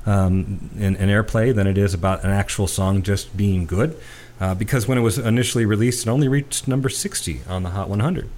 um, 0.06 0.70
and, 0.78 0.98
and 0.98 1.10
airplay 1.10 1.56
than 1.56 1.66
it 1.66 1.78
is 1.78 1.94
about 1.94 2.24
an 2.24 2.30
actual 2.30 2.68
song 2.68 3.04
just 3.04 3.36
being 3.38 3.66
good. 3.66 3.98
Uh, 4.38 4.54
because 4.54 4.86
when 4.86 4.98
it 4.98 5.02
was 5.02 5.18
initially 5.18 5.66
released, 5.66 6.06
it 6.06 6.10
only 6.10 6.28
reached 6.28 6.68
number 6.68 6.90
60 6.90 7.42
on 7.48 7.64
the 7.64 7.70
Hot 7.70 7.88
100. 7.88 8.30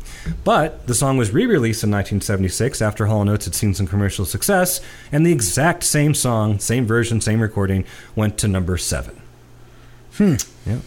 But 0.44 0.86
the 0.86 0.94
song 0.94 1.18
was 1.18 1.32
re 1.32 1.48
released 1.48 1.84
in 1.84 1.90
1976 1.90 2.84
after 2.84 3.08
Hall 3.08 3.28
& 3.30 3.30
Oates 3.30 3.46
had 3.46 3.56
seen 3.56 3.74
some 3.74 3.88
commercial 3.88 4.24
success, 4.24 4.80
and 5.12 5.26
the 5.26 5.32
exact 5.32 5.84
same 5.84 6.14
song, 6.14 6.60
same 6.60 6.86
version, 6.86 7.20
same 7.20 7.42
recording, 7.42 7.84
went 8.16 8.38
to 8.38 8.48
number 8.48 8.78
7. 8.78 9.20
Hmm. 10.18 10.36
Yeah. 10.68 10.80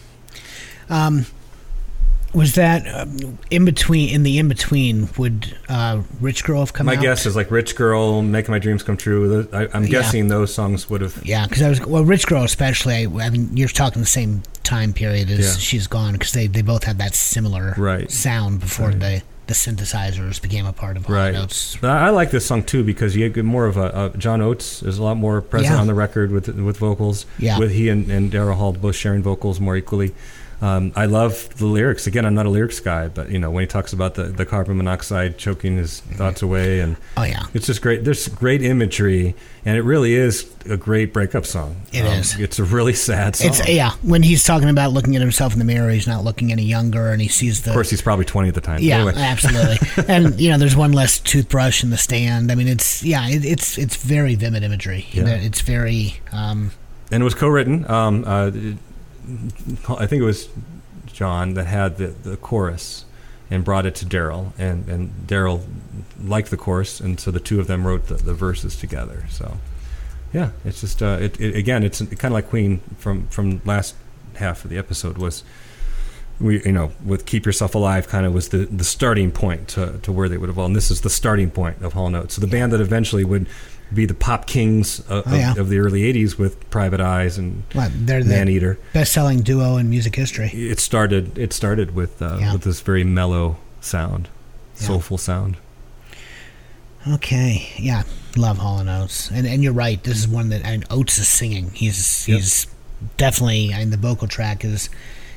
Um, 0.89 1.25
was 2.33 2.55
that 2.55 2.87
um, 2.93 3.37
in 3.49 3.65
between? 3.65 4.09
In 4.09 4.23
the 4.23 4.37
in 4.39 4.47
between, 4.47 5.09
would 5.17 5.55
uh, 5.69 6.01
"Rich 6.19 6.43
Girl" 6.43 6.59
have 6.59 6.73
come 6.73 6.85
My 6.85 6.95
out? 6.95 7.01
guess 7.01 7.25
is 7.25 7.35
like 7.35 7.51
Rich 7.51 7.75
Girl, 7.75 8.21
Making 8.21 8.51
My 8.53 8.59
Dreams 8.59 8.83
Come 8.83 8.97
True. 8.97 9.47
I, 9.51 9.67
I'm 9.73 9.83
Yeah. 9.83 9.89
guessing 9.89 10.27
those 10.29 10.53
songs 10.53 10.89
would 10.89 11.01
have. 11.01 11.21
Yeah, 11.25 11.45
because 11.47 11.61
I 11.61 11.69
was 11.69 11.85
well, 11.85 12.03
"Rich 12.05 12.27
Girl" 12.27 12.43
especially. 12.43 12.93
I, 13.05 13.25
I 13.25 13.29
mean, 13.29 13.49
you're 13.55 13.67
talking 13.69 14.01
the 14.01 14.07
same 14.07 14.43
time 14.63 14.93
period 14.93 15.29
as 15.29 15.39
Yeah. 15.39 15.53
"She's 15.59 15.87
Gone" 15.87 16.13
because 16.13 16.31
they, 16.31 16.47
they 16.47 16.61
both 16.61 16.83
had 16.85 16.97
that 16.99 17.15
similar 17.15 17.73
Right. 17.77 18.09
sound 18.11 18.59
before 18.59 18.87
Right. 18.89 18.99
the 18.99 19.21
the 19.47 19.53
synthesizers 19.55 20.41
became 20.41 20.65
a 20.65 20.71
part 20.71 20.95
of 20.95 21.05
Hall 21.07 21.15
Right. 21.15 21.35
I 21.83 22.07
I 22.07 22.09
like 22.11 22.31
this 22.31 22.45
song 22.45 22.63
too 22.63 22.85
because 22.85 23.17
you 23.17 23.27
get 23.27 23.43
more 23.43 23.65
of 23.65 23.75
a, 23.75 24.11
a 24.13 24.17
John 24.17 24.39
Oates 24.41 24.81
is 24.83 24.97
a 24.97 25.03
lot 25.03 25.17
more 25.17 25.41
present 25.41 25.73
Yeah. 25.73 25.81
on 25.81 25.87
the 25.87 25.93
record 25.93 26.31
with 26.31 26.47
with 26.47 26.77
vocals. 26.77 27.25
Yeah. 27.37 27.59
With 27.59 27.71
he 27.71 27.89
and, 27.89 28.09
and 28.09 28.31
Daryl 28.31 28.55
Hall 28.55 28.71
both 28.71 28.95
sharing 28.95 29.21
vocals 29.21 29.59
more 29.59 29.75
equally. 29.75 30.13
Um, 30.61 30.93
I 30.95 31.05
love 31.07 31.49
the 31.57 31.65
lyrics. 31.65 32.05
Again, 32.05 32.23
I'm 32.23 32.35
not 32.35 32.45
a 32.45 32.49
lyrics 32.49 32.79
guy, 32.79 33.07
but 33.07 33.31
you 33.31 33.39
know 33.39 33.49
when 33.49 33.61
he 33.63 33.67
talks 33.67 33.93
about 33.93 34.13
the, 34.13 34.23
the 34.25 34.45
carbon 34.45 34.77
monoxide 34.77 35.39
choking 35.39 35.77
his 35.77 36.01
thoughts 36.01 36.43
away, 36.43 36.79
and 36.81 36.97
Oh 37.17 37.23
yeah, 37.23 37.45
it's 37.53 37.65
just 37.65 37.81
great. 37.81 38.03
There's 38.03 38.27
great 38.27 38.61
imagery, 38.61 39.33
and 39.65 39.75
it 39.75 39.81
really 39.81 40.13
is 40.13 40.53
a 40.69 40.77
great 40.77 41.13
breakup 41.13 41.47
song. 41.47 41.81
It 41.91 42.05
It 42.05 42.19
is. 42.19 42.39
It's 42.39 42.59
a 42.59 42.63
really 42.63 42.93
sad 42.93 43.35
song. 43.35 43.47
it's 43.49 43.67
yeah. 43.67 43.91
When 44.03 44.21
he's 44.21 44.43
talking 44.43 44.69
about 44.69 44.93
looking 44.93 45.15
at 45.15 45.21
himself 45.21 45.53
in 45.53 45.59
the 45.59 45.65
mirror, 45.65 45.89
he's 45.89 46.05
not 46.07 46.23
looking 46.23 46.51
any 46.51 46.63
younger, 46.63 47.09
and 47.09 47.19
he 47.19 47.27
sees 47.27 47.63
the 47.63 47.71
Of 47.71 47.75
course, 47.75 47.89
he's 47.89 48.03
probably 48.03 48.25
20 48.25 48.49
at 48.49 48.53
the 48.53 48.61
time. 48.61 48.81
Yeah, 48.81 48.97
Anyway. 48.97 49.13
absolutely. 49.15 49.79
and 50.07 50.39
you 50.39 50.51
know, 50.51 50.59
there's 50.59 50.75
one 50.75 50.93
less 50.93 51.19
toothbrush 51.19 51.83
in 51.83 51.89
the 51.89 51.97
stand. 51.97 52.51
I 52.51 52.55
mean, 52.55 52.67
it's 52.67 53.01
yeah, 53.03 53.27
it, 53.27 53.43
it's 53.43 53.79
it's 53.79 53.95
very 53.95 54.35
vivid 54.35 54.61
imagery. 54.61 55.07
Yeah. 55.11 55.27
It's 55.27 55.61
very 55.61 56.19
um, 56.31 56.71
and 57.11 57.21
it 57.21 57.23
was 57.23 57.33
co-written. 57.33 57.89
Um, 57.89 58.23
uh, 58.27 58.51
I 59.87 60.07
think 60.07 60.21
it 60.21 60.25
was 60.25 60.49
John 61.05 61.53
that 61.55 61.65
had 61.65 61.97
the, 61.97 62.07
the 62.07 62.37
chorus 62.37 63.05
and 63.49 63.65
brought 63.65 63.85
it 63.85 63.95
to 63.95 64.05
Daryl, 64.05 64.53
and 64.57 64.87
and 64.87 65.11
Daryl 65.27 65.63
liked 66.23 66.49
the 66.49 66.57
chorus, 66.57 66.99
and 66.99 67.19
so 67.19 67.31
the 67.31 67.39
two 67.39 67.59
of 67.59 67.67
them 67.67 67.85
wrote 67.85 68.07
the, 68.07 68.15
the 68.15 68.33
verses 68.33 68.75
together. 68.75 69.25
So, 69.29 69.57
yeah, 70.33 70.51
it's 70.63 70.81
just 70.81 71.03
uh, 71.03 71.17
it, 71.19 71.39
it 71.39 71.55
again, 71.55 71.83
it's 71.83 71.99
kind 71.99 72.25
of 72.25 72.31
like 72.31 72.49
Queen 72.49 72.79
from 72.97 73.27
from 73.27 73.61
last 73.65 73.95
half 74.35 74.63
of 74.63 74.69
the 74.69 74.77
episode 74.77 75.17
was. 75.17 75.43
We, 76.39 76.63
you 76.63 76.71
know, 76.71 76.91
with 77.05 77.27
"Keep 77.27 77.45
Yourself 77.45 77.75
Alive" 77.75 78.07
kind 78.07 78.25
of 78.25 78.33
was 78.33 78.49
the, 78.49 78.65
the 78.65 78.83
starting 78.83 79.31
point 79.31 79.67
to, 79.67 79.99
to 79.99 80.11
where 80.11 80.27
they 80.27 80.39
would 80.39 80.49
evolve. 80.49 80.69
And 80.69 80.75
this 80.75 80.89
is 80.89 81.01
the 81.01 81.09
starting 81.09 81.51
point 81.51 81.83
of 81.83 81.93
Hall 81.93 82.09
Notes. 82.09 82.33
So 82.33 82.41
the 82.41 82.47
band 82.47 82.71
that 82.73 82.81
eventually 82.81 83.23
would 83.23 83.45
be 83.93 84.05
the 84.05 84.13
pop 84.13 84.45
kings 84.47 84.99
of, 85.01 85.23
Oh, 85.27 85.35
yeah. 85.35 85.51
of, 85.51 85.57
of 85.59 85.69
the 85.69 85.79
early 85.79 86.01
'80s 86.13 86.37
with 86.37 86.69
"Private 86.69 87.01
Eyes" 87.01 87.37
and 87.37 87.63
what 87.73 87.91
they're 87.93 88.23
the 88.23 88.29
Man 88.29 88.49
Eater. 88.49 88.77
best-selling 88.93 89.41
duo 89.41 89.77
in 89.77 89.89
music 89.89 90.15
history. 90.15 90.47
It 90.53 90.79
started. 90.79 91.37
It 91.37 91.53
started 91.53 91.93
with 91.95 92.21
uh, 92.21 92.37
Yeah. 92.39 92.53
with 92.53 92.61
this 92.63 92.81
very 92.81 93.03
mellow 93.03 93.57
sound, 93.81 94.29
Yeah. 94.79 94.87
soulful 94.87 95.17
sound. 95.17 95.57
Okay, 97.07 97.67
yeah, 97.79 98.03
love 98.37 98.59
Hall 98.59 98.77
and 98.77 98.87
Oates, 98.89 99.31
and 99.31 99.47
and 99.47 99.63
you're 99.63 99.73
right. 99.73 100.01
This 100.03 100.17
is 100.19 100.27
one 100.27 100.49
that 100.49 100.63
and 100.63 100.85
Oates 100.91 101.17
is 101.17 101.27
singing. 101.27 101.71
He's 101.73 102.27
Yep. 102.27 102.37
he's 102.39 102.67
definitely. 103.17 103.73
I 103.73 103.79
mean, 103.79 103.89
the 103.89 103.97
vocal 103.97 104.27
track 104.27 104.63
is 104.63 104.89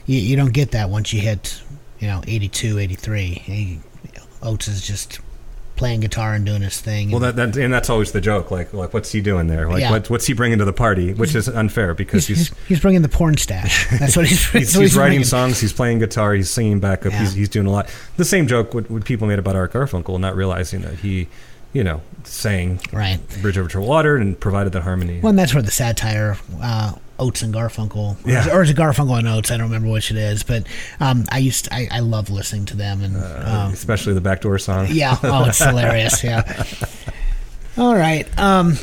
you, 0.04 0.18
you 0.18 0.36
don't 0.36 0.52
get 0.52 0.72
that 0.72 0.90
once 0.90 1.12
you 1.14 1.20
hit 1.20 1.62
you 2.00 2.06
know 2.06 2.22
82, 2.26 2.78
83. 2.78 3.26
He, 3.44 3.80
Oates 4.42 4.68
is 4.68 4.86
just 4.86 5.20
playing 5.76 6.00
guitar 6.00 6.34
and 6.34 6.46
doing 6.46 6.62
his 6.62 6.80
thing. 6.80 7.10
Well, 7.10 7.22
and 7.24 7.36
that, 7.38 7.52
that 7.52 7.60
and 7.64 7.72
that's 7.72 7.90
always 7.90 8.12
the 8.12 8.20
joke. 8.20 8.50
Like, 8.50 8.72
like 8.72 8.94
what's 8.94 9.10
he 9.12 9.20
doing 9.20 9.48
there? 9.48 9.68
Like, 9.68 9.80
Yeah. 9.80 9.90
what, 9.90 10.08
what's 10.08 10.26
he 10.26 10.32
bringing 10.32 10.58
to 10.58 10.64
the 10.64 10.72
party? 10.72 11.12
Which 11.12 11.34
is 11.34 11.48
unfair 11.48 11.94
because 11.94 12.26
he's, 12.26 12.38
he's 12.38 12.48
he's, 12.50 12.66
he's 12.68 12.80
bringing 12.80 13.02
the 13.02 13.08
porn 13.08 13.36
stash. 13.36 13.88
That's 13.98 14.16
what 14.16 14.26
he's. 14.26 14.48
he's, 14.52 14.76
what 14.76 14.82
he's 14.82 14.96
writing 14.96 15.10
bringing. 15.12 15.24
songs. 15.24 15.60
He's 15.60 15.72
playing 15.72 15.98
guitar. 15.98 16.32
He's 16.34 16.50
singing 16.50 16.80
backup. 16.80 17.12
Yeah. 17.12 17.20
He's, 17.20 17.32
he's 17.34 17.48
doing 17.48 17.66
a 17.66 17.70
lot. 17.70 17.88
The 18.16 18.24
same 18.24 18.46
joke 18.46 18.72
what, 18.74 18.90
what 18.90 19.04
people 19.04 19.26
made 19.26 19.38
about 19.38 19.56
Art 19.56 19.72
Garfunkel, 19.72 20.18
not 20.20 20.36
realizing 20.36 20.82
that 20.82 20.94
he, 21.00 21.26
you 21.72 21.82
know, 21.82 22.02
sang 22.22 22.78
Right. 22.92 23.18
"Bridge 23.42 23.58
Over 23.58 23.68
Troubled 23.68 23.88
Water" 23.90 24.16
and 24.16 24.38
provided 24.38 24.72
the 24.72 24.80
harmony. 24.82 25.18
Well, 25.20 25.30
and 25.30 25.38
that's 25.38 25.54
where 25.54 25.62
the 25.62 25.70
satire, 25.72 26.36
uh, 26.62 26.92
Oates 27.18 27.42
and 27.42 27.54
Garfunkel, 27.54 28.16
or, 28.24 28.28
is, 28.28 28.46
Yeah. 28.46 28.52
or 28.54 28.62
is 28.62 28.70
it 28.70 28.76
Garfunkel 28.76 29.18
and 29.18 29.28
Oates? 29.28 29.50
I 29.50 29.56
don't 29.56 29.66
remember 29.66 29.88
which 29.90 30.10
it 30.10 30.16
is, 30.16 30.42
but 30.42 30.66
um, 31.00 31.24
I 31.30 31.38
used, 31.38 31.68
I, 31.70 31.88
I 31.90 32.00
love 32.00 32.28
listening 32.30 32.64
to 32.66 32.76
them, 32.76 33.02
and 33.02 33.16
Uh, 33.16 33.64
um, 33.66 33.72
especially 33.72 34.14
the 34.14 34.20
backdoor 34.20 34.58
song. 34.58 34.88
yeah, 34.90 35.16
oh, 35.22 35.44
it's 35.44 35.58
hilarious. 35.64 36.22
Yeah. 36.24 36.64
All 37.76 37.94
right. 37.94 38.26
Um, 38.38 38.78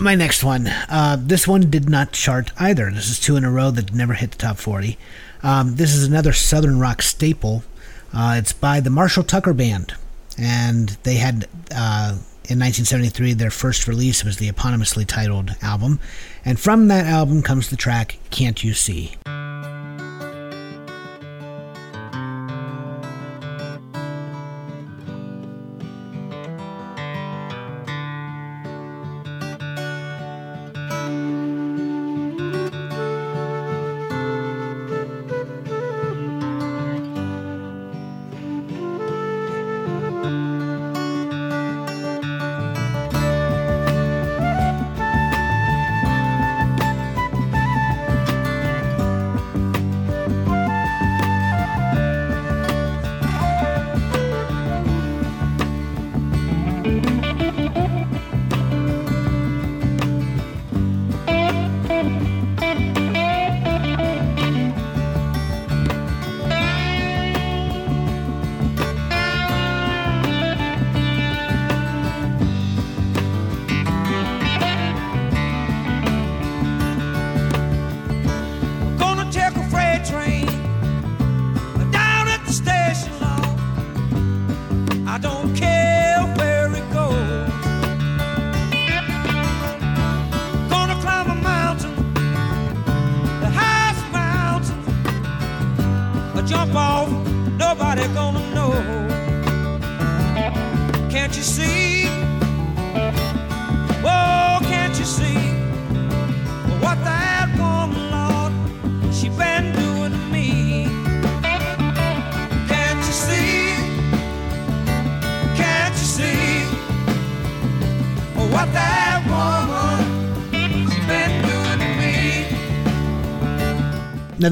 my 0.00 0.14
next 0.14 0.42
one. 0.42 0.66
Uh, 0.66 1.16
this 1.20 1.46
one 1.46 1.70
did 1.70 1.88
not 1.88 2.12
chart 2.12 2.50
either. 2.58 2.90
This 2.90 3.08
is 3.10 3.20
two 3.20 3.36
in 3.36 3.44
a 3.44 3.50
row 3.50 3.70
that 3.70 3.92
never 3.94 4.14
hit 4.14 4.32
the 4.32 4.38
top 4.38 4.56
forty. 4.58 4.98
Um, 5.42 5.76
this 5.76 5.94
is 5.94 6.06
another 6.06 6.32
Southern 6.32 6.78
rock 6.78 7.02
staple. 7.02 7.62
Uh, 8.12 8.34
it's 8.38 8.52
by 8.52 8.80
the 8.80 8.90
Marshall 8.90 9.22
Tucker 9.22 9.52
Band, 9.52 9.94
and 10.38 10.90
they 11.04 11.16
had 11.16 11.46
uh, 11.74 12.16
in 12.48 12.58
1973 12.58 13.34
their 13.34 13.50
first 13.50 13.86
release 13.86 14.24
was 14.24 14.36
the 14.36 14.50
eponymously 14.50 15.06
titled 15.06 15.54
album, 15.62 16.00
and 16.44 16.58
from 16.58 16.88
that 16.88 17.06
album 17.06 17.42
comes 17.42 17.70
the 17.70 17.76
track 17.76 18.18
"Can't 18.30 18.62
You 18.62 18.74
See." 18.74 19.16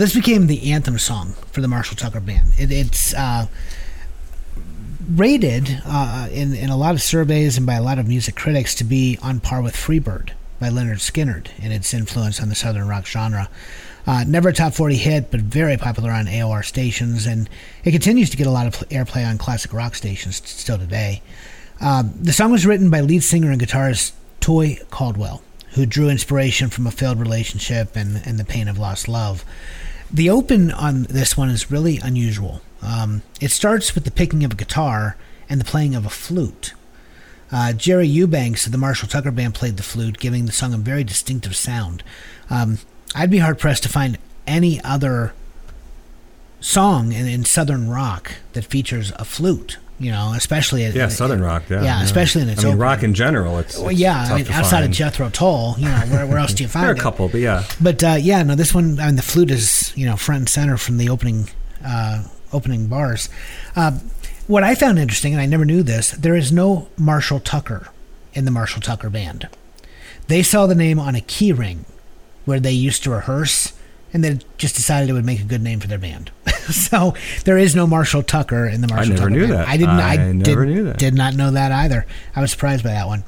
This 0.01 0.15
became 0.15 0.47
the 0.47 0.73
anthem 0.73 0.99
song 0.99 1.35
for 1.53 1.61
the 1.61 1.69
Marshall 1.69 1.95
Tucker 1.95 2.21
Band. 2.21 2.55
It, 2.59 2.73
it's 2.73 3.13
uh, 3.13 3.49
rated 5.11 5.83
uh, 5.85 6.27
in, 6.33 6.55
in 6.55 6.71
a 6.71 6.77
lot 6.79 6.95
of 6.95 7.03
surveys 7.03 7.59
and 7.59 7.67
by 7.67 7.75
a 7.75 7.83
lot 7.83 7.99
of 7.99 8.09
music 8.09 8.35
critics 8.35 8.75
to 8.77 8.85
be 8.85 9.19
on 9.21 9.41
par 9.41 9.61
with 9.61 9.77
Freebird 9.77 10.31
by 10.59 10.71
Lynyrd 10.71 11.01
Skynyrd 11.01 11.49
and 11.61 11.71
its 11.71 11.93
influence 11.93 12.41
on 12.41 12.49
the 12.49 12.55
Southern 12.55 12.89
rock 12.89 13.05
genre. 13.05 13.51
Uh, 14.07 14.25
never 14.27 14.49
a 14.49 14.53
top 14.55 14.73
40 14.73 14.97
hit, 14.97 15.31
but 15.31 15.41
very 15.41 15.77
popular 15.77 16.13
on 16.13 16.25
AOR 16.25 16.65
stations, 16.65 17.27
and 17.27 17.51
it 17.85 17.91
continues 17.91 18.31
to 18.31 18.39
get 18.39 18.47
a 18.47 18.51
lot 18.51 18.67
of 18.67 18.77
airplay 18.89 19.29
on 19.29 19.37
classic 19.37 19.75
rock 19.75 19.95
stations 19.95 20.37
still 20.49 20.79
today. 20.79 21.21
Uh, 21.79 22.05
the 22.23 22.33
song 22.33 22.51
was 22.51 22.65
written 22.65 22.89
by 22.89 23.03
lead 23.03 23.23
singer 23.23 23.51
and 23.51 23.61
guitarist 23.61 24.13
Toy 24.41 24.79
Caldwell, 24.89 25.43
who 25.73 25.85
drew 25.85 26.09
inspiration 26.09 26.71
from 26.71 26.87
a 26.87 26.91
failed 26.91 27.21
relationship 27.21 27.97
and, 27.97 28.23
and 28.25 28.39
the 28.39 28.47
pain 28.47 28.67
of 28.67 28.79
lost 28.79 29.07
love. 29.07 29.45
The 30.13 30.29
open 30.31 30.73
on 30.73 31.05
this 31.05 31.37
one 31.37 31.51
is 31.51 31.71
really 31.71 31.99
unusual. 31.99 32.63
Um, 32.83 33.23
it 33.41 33.51
starts 33.51 33.95
with 33.95 34.05
the 34.05 34.11
picking 34.11 34.45
of 34.45 34.53
a 34.53 34.57
guitar 34.57 35.17
and 35.49 35.61
the 35.61 35.65
playing 35.65 35.95
of 35.95 36.05
a 36.05 36.11
flute. 36.11 36.75
Uh, 37.53 37.73
Jerry 37.73 38.07
Eubanks 38.07 38.67
of 38.67 38.73
the 38.73 38.79
Marshall 38.79 39.09
Tucker 39.09 39.31
Band 39.31 39.55
played 39.55 39.77
the 39.77 39.83
flute, 39.83 40.19
giving 40.19 40.47
the 40.47 40.53
song 40.53 40.75
a 40.75 40.79
very 40.79 41.05
distinctive 41.05 41.57
sound. 41.57 42.03
Um, 42.49 42.79
I'd 43.15 43.31
be 43.31 43.39
hard 43.39 43.59
pressed 43.59 43.83
to 43.85 43.89
find 43.89 44.19
any 44.47 44.81
other 44.83 45.33
song 46.61 47.13
in, 47.13 47.27
in 47.27 47.45
Southern 47.45 47.89
rock 47.89 48.35
that 48.53 48.65
features 48.65 49.13
a 49.17 49.25
flute. 49.25 49.79
You 50.01 50.11
know, 50.11 50.33
especially 50.35 50.85
Yeah, 50.87 51.09
Southern 51.09 51.43
rock. 51.43 51.65
Yeah, 51.69 51.83
yeah, 51.85 52.03
especially 52.03 52.41
in 52.43 52.49
its 52.49 52.61
I 52.61 52.63
mean, 52.65 52.69
opening. 52.73 52.81
rock 52.83 53.03
in 53.03 53.15
general. 53.15 53.59
It's, 53.59 53.79
Well, 53.79 53.93
yeah, 53.93 54.19
I 54.31 54.37
mean, 54.43 54.49
outside 54.51 54.83
of. 54.85 54.91
Jethro 54.91 55.29
Tull, 55.29 55.75
you 55.79 55.85
know, 55.85 55.99
where, 56.09 56.27
where 56.27 56.39
else 56.39 56.55
do 56.55 56.63
you 56.65 56.69
find 56.69 56.83
There 56.85 56.91
are 56.91 56.95
a 56.95 56.97
it? 56.97 57.01
couple, 57.03 57.29
but 57.29 57.41
yeah, 57.41 57.65
But 57.81 58.03
uh, 58.03 58.17
yeah, 58.19 58.43
no, 58.43 58.55
this 58.55 58.75
one, 58.75 58.99
I 58.99 59.07
mean, 59.07 59.17
the 59.17 59.23
flute 59.23 59.51
is 59.51 59.93
you 59.97 60.07
know 60.07 60.17
front 60.17 60.39
and 60.41 60.49
center 60.49 60.77
from 60.79 60.97
the 60.97 61.09
opening 61.11 61.51
uh, 61.85 62.25
opening 62.53 62.87
bars. 62.87 63.29
Uh, 63.77 63.99
what 64.47 64.65
I 64.65 64.75
found 64.75 64.99
interesting, 64.99 65.33
and 65.35 65.41
I 65.41 65.47
never 65.47 65.65
knew 65.67 65.83
this, 65.83 66.11
there 66.13 66.35
is 66.35 66.51
no 66.51 66.89
Marshall 66.97 67.39
Tucker 67.39 67.89
in 68.33 68.47
the 68.47 68.51
Marshall 68.51 68.81
Tucker 68.81 69.11
band. 69.11 69.49
They 70.29 70.43
saw 70.43 70.67
the 70.67 70.75
name 70.75 70.99
on 70.99 71.15
a 71.15 71.21
key 71.21 71.53
ring 71.53 71.85
where 72.47 72.59
they 72.59 72.73
used 72.73 73.03
to 73.05 73.11
rehearse, 73.11 73.75
and 74.15 74.25
they 74.25 74.39
just 74.57 74.75
decided 74.77 75.11
it 75.11 75.13
would 75.13 75.27
make 75.27 75.41
a 75.41 75.45
good 75.45 75.63
name 75.63 75.79
for 75.79 75.89
their 75.89 75.99
band. 75.99 76.31
so 76.71 77.15
there 77.45 77.59
is 77.59 77.75
no 77.75 77.87
Marshall 77.87 78.23
Tucker 78.23 78.67
in 78.67 78.81
the 78.81 78.89
Marshall 78.89 79.13
I 79.13 79.17
never 79.17 79.29
Tucker 79.29 79.31
knew 79.31 79.41
band. 79.41 79.53
that. 79.53 79.69
I 79.69 79.77
didn't. 79.77 79.91
I, 79.97 80.13
I 80.13 80.33
never 80.33 80.65
did, 80.65 80.75
knew 80.75 80.85
that. 80.85 80.99
Did 80.99 81.15
not 81.15 81.35
know 81.35 81.51
that 81.51 81.73
either. 81.73 82.07
I 82.35 82.41
was 82.41 82.51
surprised 82.51 82.85
by 82.85 82.91
that 82.91 83.07
one. 83.07 83.25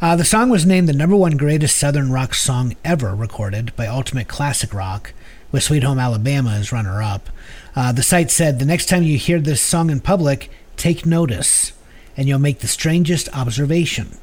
Uh, 0.00 0.16
the 0.16 0.24
song 0.24 0.48
was 0.50 0.66
named 0.66 0.88
the 0.88 0.92
number 0.92 1.16
one 1.16 1.36
greatest 1.36 1.76
Southern 1.76 2.10
rock 2.12 2.34
song 2.34 2.76
ever 2.84 3.14
recorded 3.14 3.74
by 3.76 3.86
Ultimate 3.86 4.28
Classic 4.28 4.72
Rock, 4.72 5.12
with 5.52 5.62
Sweet 5.62 5.82
Home 5.84 5.98
Alabama 5.98 6.50
as 6.50 6.72
runner 6.72 7.02
up. 7.02 7.30
Uh, 7.74 7.92
the 7.92 8.02
site 8.02 8.30
said 8.30 8.58
the 8.58 8.64
next 8.64 8.86
time 8.86 9.02
you 9.02 9.18
hear 9.18 9.38
this 9.38 9.60
song 9.60 9.90
in 9.90 10.00
public, 10.00 10.50
take 10.76 11.06
notice, 11.06 11.72
and 12.16 12.28
you'll 12.28 12.38
make 12.38 12.60
the 12.60 12.66
strangest 12.68 13.28
observation, 13.34 14.16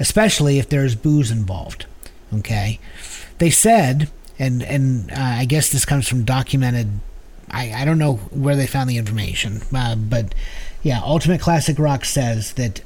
especially 0.00 0.58
if 0.58 0.68
there's 0.68 0.94
booze 0.94 1.30
involved. 1.30 1.86
Okay, 2.34 2.80
they 3.38 3.50
said, 3.50 4.10
and 4.38 4.62
and 4.62 5.10
uh, 5.10 5.16
I 5.18 5.44
guess 5.44 5.70
this 5.70 5.84
comes 5.84 6.08
from 6.08 6.24
documented. 6.24 7.00
I, 7.52 7.72
I 7.72 7.84
don't 7.84 7.98
know 7.98 8.14
where 8.30 8.56
they 8.56 8.66
found 8.66 8.88
the 8.88 8.98
information, 8.98 9.62
uh, 9.74 9.94
but 9.94 10.34
yeah, 10.82 11.00
Ultimate 11.04 11.40
Classic 11.40 11.78
Rock 11.78 12.04
says 12.04 12.54
that 12.54 12.80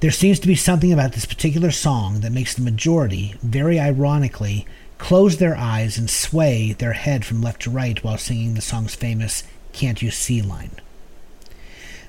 there 0.00 0.10
seems 0.10 0.38
to 0.40 0.46
be 0.46 0.54
something 0.54 0.92
about 0.92 1.12
this 1.12 1.24
particular 1.24 1.70
song 1.70 2.20
that 2.20 2.32
makes 2.32 2.54
the 2.54 2.62
majority, 2.62 3.34
very 3.42 3.80
ironically, 3.80 4.66
close 4.98 5.38
their 5.38 5.56
eyes 5.56 5.98
and 5.98 6.10
sway 6.10 6.72
their 6.72 6.92
head 6.92 7.24
from 7.24 7.40
left 7.40 7.62
to 7.62 7.70
right 7.70 8.02
while 8.04 8.18
singing 8.18 8.54
the 8.54 8.60
song's 8.60 8.94
famous 8.94 9.42
Can't 9.72 10.02
You 10.02 10.10
See 10.10 10.42
line. 10.42 10.80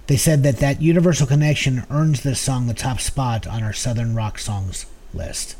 They 0.07 0.17
said 0.17 0.43
that 0.43 0.57
that 0.57 0.81
universal 0.81 1.25
connection 1.25 1.85
earns 1.89 2.21
this 2.21 2.39
song 2.39 2.67
the 2.67 2.73
top 2.73 2.99
spot 2.99 3.47
on 3.47 3.63
our 3.63 3.73
Southern 3.73 4.13
rock 4.13 4.37
songs 4.37 4.85
list. 5.13 5.55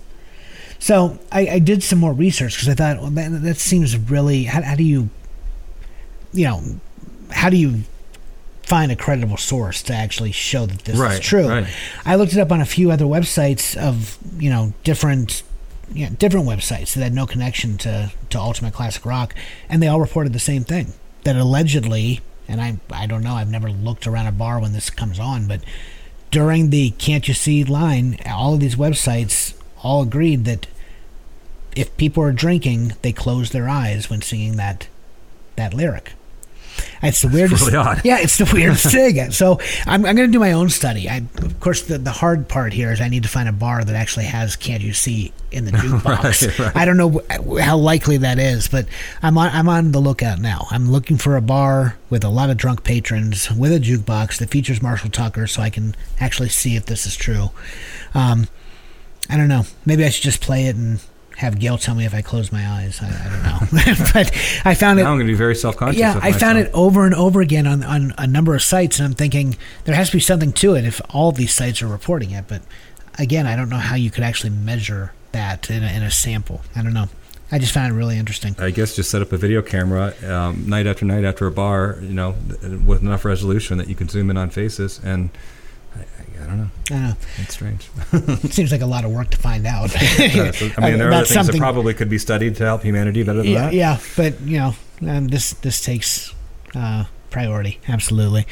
So 0.77 1.19
I, 1.31 1.47
I 1.47 1.59
did 1.59 1.81
some 1.81 1.99
more 1.99 2.13
research 2.13 2.55
because 2.55 2.69
I 2.69 2.75
thought, 2.75 3.01
well, 3.01 3.11
that, 3.11 3.41
that 3.41 3.57
seems 3.57 3.97
really. 3.97 4.43
How, 4.43 4.61
how 4.61 4.75
do 4.75 4.83
you, 4.83 5.09
you 6.35 6.45
know, 6.47 6.61
how 7.31 7.49
do 7.49 7.57
you 7.57 7.81
find 8.63 8.91
a 8.91 8.95
credible 8.95 9.37
source 9.37 9.81
to 9.83 9.93
actually 9.93 10.31
show 10.31 10.65
that 10.65 10.79
this 10.85 10.97
Right, 10.97 11.13
is 11.13 11.19
true? 11.19 11.47
right. 11.47 11.67
I 12.03 12.15
looked 12.15 12.33
it 12.33 12.39
up 12.39 12.51
on 12.51 12.61
a 12.61 12.65
few 12.65 12.91
other 12.91 13.05
websites 13.05 13.75
of 13.77 14.17
you 14.39 14.49
know 14.49 14.73
different 14.83 15.43
you 15.93 16.05
know, 16.09 16.15
different 16.15 16.47
websites 16.47 16.93
that 16.95 17.03
had 17.03 17.13
no 17.13 17.25
connection 17.27 17.77
to 17.79 18.11
to 18.31 18.39
Ultimate 18.39 18.73
Classic 18.73 19.05
Rock, 19.05 19.35
and 19.69 19.81
they 19.81 19.87
all 19.87 19.99
reported 20.01 20.33
the 20.33 20.39
same 20.39 20.63
thing 20.63 20.93
that 21.23 21.35
allegedly, 21.35 22.21
and 22.47 22.59
I 22.61 22.77
I 22.91 23.05
don't 23.07 23.23
know, 23.23 23.35
I've 23.35 23.51
never 23.51 23.69
looked 23.71 24.07
around 24.07 24.27
a 24.27 24.31
bar 24.31 24.59
when 24.59 24.73
this 24.73 24.89
comes 24.89 25.19
on, 25.19 25.47
but 25.47 25.61
during 26.31 26.69
the 26.69 26.89
Can't 26.97 27.27
You 27.27 27.33
See 27.33 27.63
line, 27.63 28.17
all 28.29 28.55
of 28.55 28.59
these 28.59 28.75
websites 28.75 29.53
all 29.83 30.01
agreed 30.01 30.43
that 30.45 30.65
if 31.75 31.95
people 31.97 32.23
are 32.23 32.31
drinking, 32.31 32.93
they 33.03 33.11
close 33.13 33.51
their 33.51 33.69
eyes 33.69 34.09
when 34.09 34.21
singing 34.23 34.55
that 34.57 34.87
that 35.55 35.73
lyric. 35.73 36.13
It's 37.07 37.21
the 37.21 37.27
weirdest. 37.27 37.65
really 37.65 37.77
odd. 37.77 38.01
Yeah, 38.03 38.19
it's 38.19 38.37
the 38.37 38.49
weirdest 38.51 38.85
thing. 38.91 39.31
So 39.31 39.59
I'm, 39.85 40.05
I'm 40.05 40.15
going 40.15 40.27
to 40.27 40.31
do 40.31 40.39
my 40.39 40.51
own 40.51 40.69
study. 40.69 41.09
I, 41.09 41.23
of 41.37 41.59
course, 41.59 41.83
the, 41.83 41.97
the 41.97 42.11
hard 42.11 42.47
part 42.47 42.73
here 42.73 42.91
is 42.91 43.01
I 43.01 43.07
need 43.07 43.23
to 43.23 43.29
find 43.29 43.47
a 43.47 43.53
bar 43.53 43.83
that 43.83 43.95
actually 43.95 44.25
has 44.25 44.55
"Can't 44.55 44.81
You 44.83 44.93
See" 44.93 45.33
in 45.51 45.65
the 45.65 45.71
jukebox. 45.73 46.47
Right, 46.47 46.59
right. 46.59 46.75
I 46.75 46.85
don't 46.85 46.97
know 46.97 47.21
how 47.59 47.77
likely 47.77 48.17
that 48.17 48.39
is, 48.39 48.67
but 48.67 48.87
I'm 49.21 49.37
on 49.37 49.49
I'm 49.51 49.69
on 49.69 49.91
the 49.91 49.99
lookout 49.99 50.39
now. 50.39 50.67
I'm 50.71 50.91
looking 50.91 51.17
for 51.17 51.35
a 51.35 51.41
bar 51.41 51.97
with 52.09 52.23
a 52.23 52.29
lot 52.29 52.49
of 52.49 52.57
drunk 52.57 52.83
patrons 52.83 53.51
with 53.51 53.71
a 53.71 53.79
jukebox 53.79 54.37
that 54.39 54.49
features 54.49 54.81
Marshall 54.81 55.09
Tucker, 55.09 55.47
so 55.47 55.61
I 55.61 55.69
can 55.69 55.95
actually 56.19 56.49
see 56.49 56.75
if 56.75 56.85
this 56.85 57.05
is 57.05 57.15
true. 57.15 57.51
Um, 58.13 58.47
I 59.29 59.37
don't 59.37 59.47
know. 59.47 59.63
Maybe 59.85 60.05
I 60.05 60.09
should 60.09 60.23
just 60.23 60.41
play 60.41 60.65
it 60.65 60.75
and 60.75 60.99
have 61.37 61.59
Gail 61.59 61.77
tell 61.77 61.95
me 61.95 62.05
if 62.05 62.13
I 62.13 62.21
close 62.21 62.51
my 62.51 62.65
eyes. 62.67 63.01
I, 63.01 63.07
I 63.07 63.29
don't 63.29 63.43
know. 63.43 64.05
but 64.13 64.31
I 64.65 64.73
found 64.73 64.99
it. 64.99 65.03
now 65.03 65.11
I'm 65.11 65.17
going 65.17 65.27
to 65.27 65.33
be 65.33 65.37
very 65.37 65.55
self-conscious. 65.55 65.99
Yeah, 65.99 66.17
of 66.17 66.23
I 66.23 66.31
found 66.31 66.57
it 66.57 66.71
over 66.73 67.05
and 67.05 67.13
over 67.13 67.41
again 67.41 67.67
on, 67.67 67.83
on 67.83 68.13
a 68.17 68.27
number 68.27 68.55
of 68.55 68.61
sites, 68.61 68.99
and 68.99 69.07
I'm 69.07 69.13
thinking 69.13 69.57
there 69.83 69.95
has 69.95 70.09
to 70.09 70.17
be 70.17 70.21
something 70.21 70.53
to 70.53 70.75
it 70.75 70.85
if 70.85 71.01
all 71.09 71.31
these 71.31 71.53
sites 71.53 71.81
are 71.81 71.87
reporting 71.87 72.31
it. 72.31 72.45
But 72.47 72.61
again, 73.19 73.47
I 73.47 73.55
don't 73.55 73.69
know 73.69 73.77
how 73.77 73.95
you 73.95 74.11
could 74.11 74.23
actually 74.23 74.51
measure 74.51 75.13
that 75.33 75.69
in 75.69 75.83
a, 75.83 75.87
in 75.87 76.03
a 76.03 76.11
sample. 76.11 76.61
I 76.75 76.81
don't 76.81 76.93
know. 76.93 77.07
I 77.51 77.59
just 77.59 77.73
found 77.73 77.93
it 77.93 77.95
really 77.95 78.17
interesting. 78.17 78.55
I 78.57 78.71
guess 78.71 78.95
just 78.95 79.11
set 79.11 79.21
up 79.21 79.31
a 79.31 79.37
video 79.37 79.61
camera 79.61 80.13
um, 80.27 80.67
night 80.67 80.87
after 80.87 81.05
night 81.05 81.23
after 81.23 81.45
a 81.45 81.51
bar, 81.51 81.99
you 82.01 82.13
know, 82.13 82.35
with 82.85 83.01
enough 83.01 83.23
resolution 83.23 83.77
that 83.77 83.87
you 83.87 83.95
can 83.95 84.09
zoom 84.09 84.29
in 84.29 84.37
on 84.37 84.49
faces. 84.49 84.99
And 85.03 85.29
I, 86.41 86.45
don't 86.45 86.57
know. 86.57 86.69
I 86.89 86.93
don't 86.93 87.01
know. 87.01 87.15
It's 87.37 87.53
strange. 87.53 87.89
It 88.13 88.53
seems 88.53 88.71
like 88.71 88.81
a 88.81 88.85
lot 88.85 89.05
of 89.05 89.11
work 89.11 89.29
to 89.31 89.37
find 89.37 89.65
out. 89.65 89.93
Yeah, 90.17 90.51
so, 90.51 90.69
I 90.77 90.89
mean, 90.89 90.99
there 90.99 91.09
are 91.09 91.13
other 91.13 91.25
things 91.25 91.47
that 91.47 91.57
probably 91.57 91.93
could 91.93 92.09
be 92.09 92.17
studied 92.17 92.55
to 92.57 92.65
help 92.65 92.83
humanity 92.83 93.23
better 93.23 93.39
than 93.39 93.47
yeah, 93.47 93.61
that. 93.65 93.73
yeah, 93.73 93.99
but 94.15 94.39
you 94.41 94.57
know, 94.57 94.75
um, 95.07 95.27
this 95.27 95.51
this 95.55 95.81
takes 95.81 96.33
uh, 96.73 97.05
priority. 97.29 97.79
Absolutely. 97.87 98.45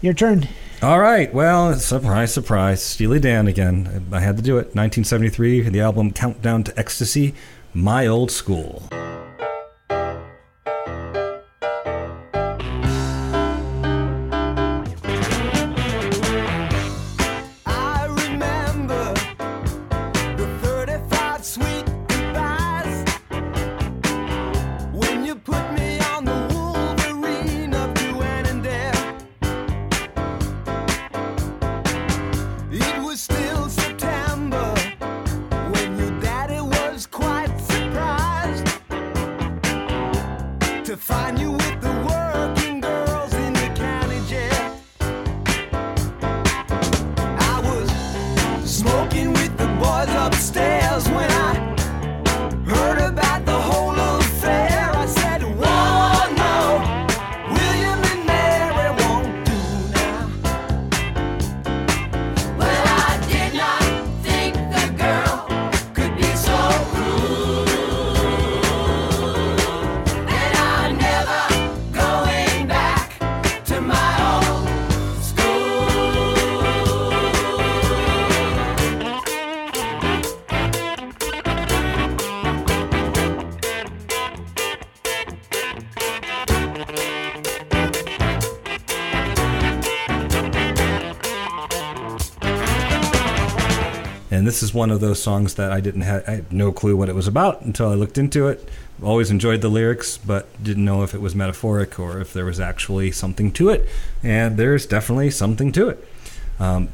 Your 0.00 0.14
turn. 0.14 0.48
All 0.80 1.00
right. 1.00 1.32
Well, 1.34 1.74
surprise, 1.74 2.32
surprise. 2.32 2.82
Steely 2.82 3.18
Dan 3.18 3.48
again. 3.48 4.06
I 4.12 4.20
had 4.20 4.36
to 4.36 4.42
do 4.42 4.58
it. 4.58 4.74
1973, 4.74 5.68
the 5.68 5.80
album 5.80 6.12
Countdown 6.12 6.64
to 6.64 6.78
Ecstasy, 6.78 7.34
My 7.74 8.06
Old 8.06 8.30
School. 8.30 8.88
This 94.58 94.70
is 94.70 94.74
one 94.74 94.90
of 94.90 94.98
those 94.98 95.22
songs 95.22 95.54
that 95.54 95.70
I 95.70 95.78
didn't 95.78 96.00
have, 96.00 96.24
I 96.26 96.32
had 96.32 96.52
no 96.52 96.72
clue 96.72 96.96
what 96.96 97.08
it 97.08 97.14
was 97.14 97.28
about 97.28 97.62
until 97.62 97.90
I 97.90 97.94
looked 97.94 98.18
into 98.18 98.48
it. 98.48 98.68
Always 99.00 99.30
enjoyed 99.30 99.60
the 99.60 99.68
lyrics, 99.68 100.18
but 100.18 100.48
didn't 100.60 100.84
know 100.84 101.04
if 101.04 101.14
it 101.14 101.20
was 101.20 101.32
metaphoric 101.32 101.96
or 102.00 102.20
if 102.20 102.32
there 102.32 102.44
was 102.44 102.58
actually 102.58 103.12
something 103.12 103.52
to 103.52 103.68
it. 103.68 103.88
And 104.20 104.56
there's 104.56 104.84
definitely 104.84 105.30
something 105.30 105.70
to 105.70 105.90
it. 105.90 106.08
Um, 106.58 106.88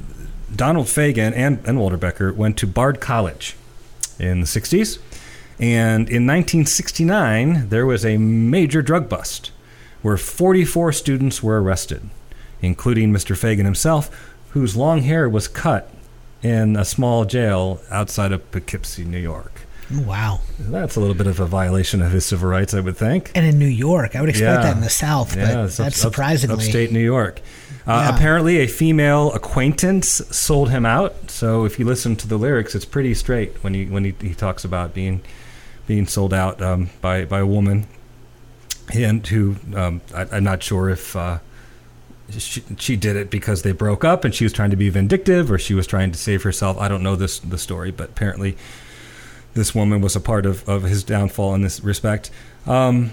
Donald 0.55 0.89
Fagen 0.89 1.33
and, 1.35 1.67
and 1.67 1.81
Walter 1.81 1.97
Becker 1.97 2.35
went 2.35 2.59
to 2.59 2.67
Bard 2.67 3.01
College 3.01 3.57
in 4.19 4.41
the 4.41 4.47
60s. 4.47 4.99
And 5.59 6.11
in 6.11 6.27
1969, 6.27 7.71
there 7.71 7.87
was 7.87 8.05
a 8.05 8.19
major 8.19 8.83
drug 8.83 9.09
bust 9.09 9.53
where 10.03 10.19
44 10.19 10.93
students 10.93 11.43
were 11.43 11.63
arrested, 11.63 12.11
including 12.61 13.11
Mr. 13.11 13.35
Fagen 13.35 13.65
himself, 13.65 14.35
whose 14.51 14.77
long 14.77 15.01
hair 15.01 15.31
was 15.31 15.49
cut 15.49 15.91
in 16.45 16.77
a 16.77 16.85
small 16.85 17.25
jail 17.25 17.81
outside 17.91 18.31
of 18.31 18.49
Poughkeepsie, 18.53 19.05
New 19.05 19.19
York. 19.19 19.51
Wow. 19.93 20.41
That's 20.59 20.97
a 20.97 21.01
little 21.01 21.15
bit 21.15 21.27
of 21.27 21.41
a 21.41 21.47
violation 21.47 22.01
of 22.03 22.13
his 22.13 22.25
civil 22.27 22.49
rights, 22.49 22.75
I 22.75 22.81
would 22.81 22.97
think. 22.97 23.31
And 23.35 23.45
in 23.47 23.59
New 23.59 23.67
York, 23.67 24.15
I 24.17 24.21
would 24.21 24.29
expect 24.31 24.61
Yeah. 24.61 24.63
that 24.69 24.77
in 24.77 24.83
the 24.83 24.91
South, 24.91 25.35
but 25.37 25.49
it's 25.65 25.77
that's 25.77 26.05
up- 26.05 26.11
surprisingly. 26.11 26.57
upstate 26.57 26.93
New 26.93 27.01
York. 27.05 27.41
Uh, 27.87 27.93
Yeah. 28.09 28.17
Apparently, 28.17 28.59
a 28.61 28.67
female 28.67 29.33
acquaintance 29.33 30.23
sold 30.31 30.71
him 30.71 30.87
out. 30.87 31.31
So 31.31 31.65
if 31.65 31.79
you 31.79 31.85
listen 31.85 32.17
to 32.17 32.29
the 32.29 32.37
lyrics, 32.39 32.75
it's 32.75 32.87
pretty 32.87 33.15
straight 33.15 33.63
when 33.63 33.75
he 33.75 33.85
when 33.87 34.05
he, 34.05 34.15
he 34.21 34.35
talks 34.35 34.65
about 34.65 34.95
being 34.95 35.21
being 35.87 36.07
sold 36.07 36.33
out 36.33 36.63
um, 36.63 36.89
by 37.03 37.25
by 37.27 37.41
a 37.41 37.47
woman, 37.47 37.87
and 38.95 39.27
who 39.27 39.57
um, 39.77 40.01
I, 40.15 40.27
I'm 40.33 40.45
not 40.45 40.63
sure 40.63 40.89
if. 40.91 41.15
Uh, 41.17 41.39
she, 42.31 42.63
she 42.79 42.97
did 42.97 43.17
it 43.17 43.31
because 43.31 43.63
they 43.63 43.73
broke 43.73 44.05
up 44.05 44.25
and 44.25 44.35
she 44.35 44.45
was 44.45 44.53
trying 44.53 44.71
to 44.71 44.77
be 44.77 44.89
vindictive 44.89 45.51
or 45.51 45.59
she 45.59 45.75
was 45.75 45.87
trying 45.87 46.11
to 46.13 46.19
save 46.19 46.43
herself. 46.43 46.79
I 46.79 46.89
don't 46.89 47.03
know 47.03 47.17
this 47.17 47.39
the 47.39 47.59
story, 47.59 47.91
but 47.91 48.11
apparently 48.11 48.57
this 49.55 49.75
woman 49.75 50.01
was 50.01 50.17
a 50.17 50.21
part 50.21 50.47
of, 50.47 50.69
of 50.69 50.83
his 50.83 51.05
downfall 51.05 51.55
in 51.55 51.63
this 51.63 51.81
respect. 51.81 52.31
Um, 52.67 53.13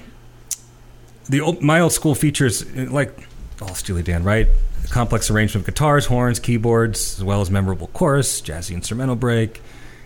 the 1.30 1.42
old, 1.42 1.62
my 1.62 1.80
old 1.80 1.92
school 1.92 2.16
features 2.16 2.66
like 2.76 3.16
all 3.62 3.76
Steely 3.76 4.04
Dan, 4.04 4.24
right? 4.24 4.48
Complex 4.90 5.30
arrangement 5.30 5.68
of 5.68 5.74
guitars, 5.74 6.08
horns, 6.08 6.40
keyboards, 6.40 7.20
as 7.20 7.24
well 7.24 7.42
as 7.42 7.52
memorable 7.52 7.88
chorus, 7.88 8.42
jazzy 8.42 8.74
instrumental 8.74 9.16
break. 9.16 9.62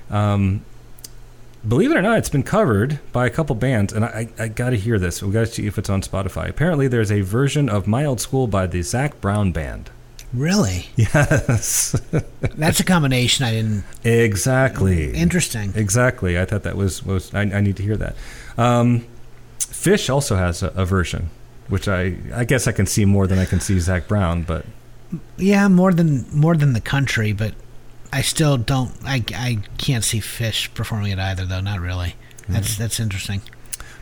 Um, 0.09 0.65
believe 1.67 1.91
it 1.91 1.97
or 1.97 2.01
not, 2.01 2.17
it's 2.17 2.29
been 2.29 2.43
covered 2.43 2.99
by 3.11 3.25
a 3.25 3.29
couple 3.29 3.55
bands, 3.55 3.93
and 3.93 4.05
I, 4.05 4.29
I, 4.39 4.43
I 4.43 4.47
got 4.47 4.71
to 4.71 4.77
hear 4.77 4.97
this. 4.99 5.21
We 5.23 5.31
got 5.31 5.41
to 5.41 5.45
see 5.53 5.67
if 5.67 5.77
it's 5.77 5.89
on 5.89 6.01
Spotify. 6.01 6.49
Apparently, 6.49 6.87
there's 6.87 7.11
a 7.11 7.21
version 7.21 7.69
of 7.69 7.87
"My 7.87 8.05
Old 8.05 8.21
School" 8.21 8.47
by 8.47 8.67
the 8.67 8.81
Zac 8.81 9.19
Brown 9.21 9.51
Band. 9.51 9.89
Really? 10.33 10.87
Yes, 10.97 11.91
That's 12.41 12.79
a 12.79 12.83
combination 12.83 13.45
I 13.45 13.51
didn't. 13.51 13.83
exactly. 14.03 15.13
Interesting. 15.13 15.71
Exactly. 15.75 16.37
I 16.39 16.45
thought 16.45 16.63
that 16.63 16.75
was 16.75 17.03
was 17.05 17.33
I, 17.33 17.41
I 17.41 17.61
need 17.61 17.77
to 17.77 17.83
hear 17.83 17.97
that. 17.97 18.15
Um, 18.57 19.05
Phish 19.59 20.09
also 20.09 20.35
has 20.35 20.61
a, 20.63 20.67
a 20.69 20.85
version, 20.85 21.29
which 21.69 21.87
I 21.87 22.15
I 22.33 22.43
guess 22.45 22.67
I 22.67 22.71
can 22.73 22.85
see 22.85 23.05
more 23.05 23.27
than 23.27 23.39
I 23.39 23.45
can 23.45 23.59
see 23.59 23.79
Zach 23.79 24.07
Brown, 24.07 24.43
but 24.43 24.65
Yeah, 25.37 25.67
more 25.67 25.93
than 25.93 26.25
more 26.33 26.55
than 26.57 26.73
the 26.73 26.81
country, 26.81 27.31
but 27.31 27.53
I 28.15 28.21
still 28.21 28.55
don't. 28.55 28.91
I, 29.03 29.23
I 29.33 29.57
can't 29.77 30.03
see 30.03 30.19
Phish 30.19 30.73
performing 30.73 31.11
it 31.11 31.19
either, 31.19 31.45
though. 31.45 31.59
Not 31.59 31.81
really. 31.81 32.15
That's 32.47 32.77
that's 32.77 32.99
interesting. 32.99 33.41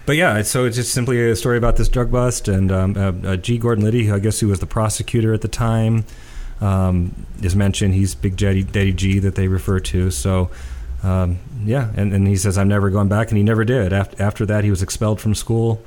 but 0.05 0.15
yeah. 0.15 0.43
So 0.43 0.65
it's 0.65 0.75
just 0.75 0.93
simply 0.93 1.29
a 1.31 1.35
story 1.35 1.57
about 1.57 1.77
this 1.77 1.89
drug 1.89 2.11
bust 2.11 2.47
and 2.47 2.71
um, 2.71 2.95
uh, 2.95 3.29
uh, 3.29 3.35
G. 3.37 3.57
Gordon 3.57 3.83
Liddy, 3.83 4.05
who 4.05 4.13
I 4.13 4.19
guess 4.19 4.39
who 4.39 4.49
was 4.49 4.59
the 4.59 4.67
prosecutor 4.67 5.33
at 5.33 5.41
the 5.41 5.47
time, 5.47 6.05
um, 6.61 7.25
is 7.41 7.55
mentioned. 7.55 7.95
He's 7.95 8.13
Big 8.13 8.35
Daddy, 8.37 8.61
Daddy 8.61 8.93
G 8.93 9.17
that 9.19 9.35
they 9.35 9.47
refer 9.47 9.79
to. 9.79 10.11
So. 10.11 10.51
Um, 11.01 11.39
yeah, 11.65 11.91
and, 11.97 12.13
and 12.13 12.25
he 12.25 12.37
says 12.37 12.57
I'm 12.57 12.69
never 12.69 12.89
going 12.89 13.09
back, 13.09 13.27
and 13.27 13.37
he 13.37 13.43
never 13.43 13.65
did. 13.65 13.91
After 13.91 14.23
after 14.23 14.45
that, 14.45 14.63
he 14.63 14.69
was 14.69 14.81
expelled 14.81 15.19
from 15.19 15.35
school, 15.35 15.83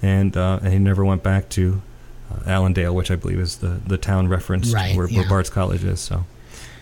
and 0.00 0.36
uh, 0.36 0.60
and 0.62 0.72
he 0.72 0.78
never 0.78 1.04
went 1.04 1.24
back 1.24 1.48
to 1.50 1.82
uh, 2.30 2.48
Allendale, 2.48 2.94
which 2.94 3.10
I 3.10 3.16
believe 3.16 3.40
is 3.40 3.56
the, 3.56 3.80
the 3.84 3.98
town 3.98 4.28
reference 4.28 4.72
Right, 4.72 4.96
where, 4.96 5.08
where. 5.08 5.28
Bard's 5.28 5.50
College 5.50 5.82
is. 5.82 5.98
So, 5.98 6.24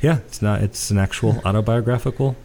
yeah, 0.02 0.18
it's 0.26 0.42
not 0.42 0.62
it's 0.62 0.90
an 0.90 0.98
actual 0.98 1.40
autobiographical 1.44 2.36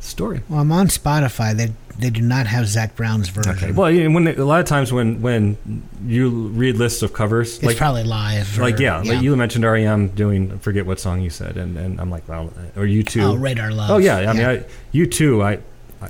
story. 0.00 0.42
Well, 0.48 0.60
I'm 0.60 0.72
on 0.72 0.88
Spotify. 0.88 1.54
They 1.56 1.72
they 1.98 2.10
do 2.10 2.20
not 2.20 2.46
have 2.46 2.66
Zac 2.66 2.94
Brown's 2.94 3.28
version. 3.28 3.52
Okay. 3.52 3.72
Well, 3.72 3.92
when 4.12 4.28
a 4.28 4.44
lot 4.44 4.60
of 4.60 4.66
times 4.66 4.92
when 4.92 5.22
when 5.22 5.56
you 6.04 6.28
read 6.48 6.76
lists 6.76 7.02
of 7.02 7.12
covers, 7.12 7.56
it's 7.56 7.64
like 7.64 7.76
probably 7.76 8.04
live. 8.04 8.58
Or, 8.58 8.62
like 8.62 8.78
yeah, 8.78 8.98
like 9.02 9.22
you 9.22 9.34
mentioned 9.36 9.64
REM 9.64 10.08
doing 10.08 10.52
I 10.52 10.56
forget 10.58 10.86
what 10.86 11.00
song 11.00 11.20
you 11.20 11.30
said, 11.30 11.56
and, 11.56 11.76
and 11.76 12.00
I'm 12.00 12.10
like, 12.10 12.28
well, 12.28 12.52
uh, 12.76 12.80
or 12.80 12.86
you 12.86 13.02
too. 13.02 13.22
Oh, 13.22 13.34
Radar 13.34 13.70
Love. 13.72 13.90
Oh 13.90 13.98
yeah, 13.98 14.30
I 14.30 14.32
mean, 14.32 14.44
I, 14.44 14.64
U2. 14.92 15.42
I 15.44 15.58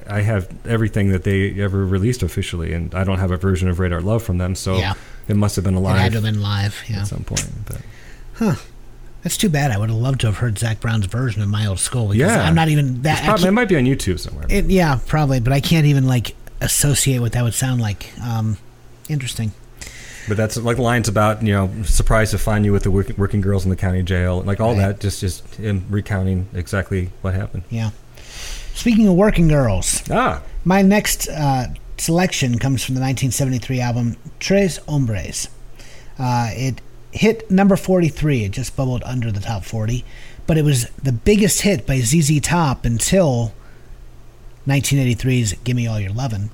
I 0.09 0.20
have 0.23 0.53
everything 0.66 1.11
that 1.11 1.23
they 1.23 1.61
ever 1.61 1.86
released 1.86 2.23
officially, 2.23 2.73
and 2.73 2.94
I 2.94 3.05
don't 3.05 3.19
have 3.19 3.31
a 3.31 3.36
version 3.36 3.69
of 3.69 3.78
Radar 3.78 4.01
Love 4.01 4.23
from 4.23 4.39
them, 4.39 4.55
so 4.55 4.77
Yeah. 4.78 4.94
it 5.28 5.36
must 5.36 5.55
have 5.57 5.65
been 5.65 5.74
it 5.74 5.78
alive 5.78 5.98
had 5.98 6.12
to 6.12 6.16
have 6.16 6.24
been 6.24 6.43
live. 6.43 6.82
Yeah, 6.89 7.01
at 7.01 7.07
some 7.07 7.23
point. 7.23 7.48
But 7.66 8.59
that's 9.27 9.36
too 9.36 9.48
bad. 9.48 9.73
I 9.73 9.77
would 9.78 9.89
have 9.90 9.98
loved 9.98 10.20
to 10.20 10.28
have 10.28 10.36
heard 10.36 10.57
Zac 10.57 10.78
Brown's 10.78 11.07
version 11.07 11.43
of 11.43 11.48
My 11.48 11.66
Old 11.66 11.81
School. 11.81 12.11
Because 12.11 12.31
Yeah. 12.31 12.43
I'm 12.44 12.55
not 12.55 12.69
even 12.69 13.03
that. 13.03 13.24
probably, 13.24 13.48
it 13.48 13.51
might 13.51 13.69
be 13.69 13.74
on 13.77 13.82
YouTube 13.82 14.20
somewhere. 14.20 14.47
it, 14.48 14.66
yeah, 14.66 15.01
probably, 15.05 15.40
but 15.40 15.53
I 15.53 15.59
can't 15.59 15.85
even 15.86 16.07
like 16.07 16.36
associate 16.61 17.19
what 17.19 17.32
that 17.32 17.43
would 17.43 17.53
sound 17.53 17.81
like. 17.81 18.12
Um, 18.23 18.57
interesting. 19.09 19.51
But 20.28 20.36
that's 20.36 20.57
like 20.57 20.78
lines 20.78 21.09
about 21.09 21.43
you 21.43 21.53
know 21.53 21.69
surprised 21.82 22.31
to 22.31 22.39
find 22.39 22.65
you 22.65 22.70
with 22.73 22.85
the 22.85 22.90
work, 22.93 23.09
working 23.19 23.40
girls 23.40 23.65
in 23.65 23.70
the 23.70 23.77
county 23.77 24.05
jail, 24.05 24.43
like 24.43 24.61
all 24.61 24.74
Right. 24.74 24.78
that. 24.93 25.01
Just 25.01 25.20
just 25.20 25.57
him 25.57 25.86
recounting 25.90 26.47
exactly 26.55 27.11
what 27.23 27.35
happened. 27.35 27.65
Yeah. 27.69 27.90
Speaking 28.74 29.09
of 29.09 29.15
working 29.15 29.48
girls, 29.48 30.03
Ah, 30.09 30.40
My 30.65 30.82
next 30.82 31.28
uh, 31.28 31.66
selection 31.98 32.59
comes 32.61 32.85
from 32.85 32.94
the 32.94 33.01
1973 33.01 33.81
album 33.81 34.16
Tres 34.39 34.78
Hombres. 34.89 35.48
Uh, 36.16 36.51
it 36.53 36.81
hit 37.16 37.51
number 37.51 37.76
43. 37.76 38.44
It 38.44 38.52
just 38.52 38.76
bubbled 38.76 39.02
under 39.05 39.32
the 39.32 39.40
top 39.40 39.64
40, 39.64 40.05
but 40.47 40.59
it 40.59 40.62
was 40.62 40.86
the 41.02 41.12
biggest 41.12 41.62
hit 41.62 41.86
by 41.86 42.01
ZZ 42.01 42.40
Top 42.40 42.84
until 42.84 43.52
1983's 44.66 45.55
"Gimme 45.64 45.86
All 45.86 45.98
Your 46.01 46.12
Lovin'." 46.12 46.51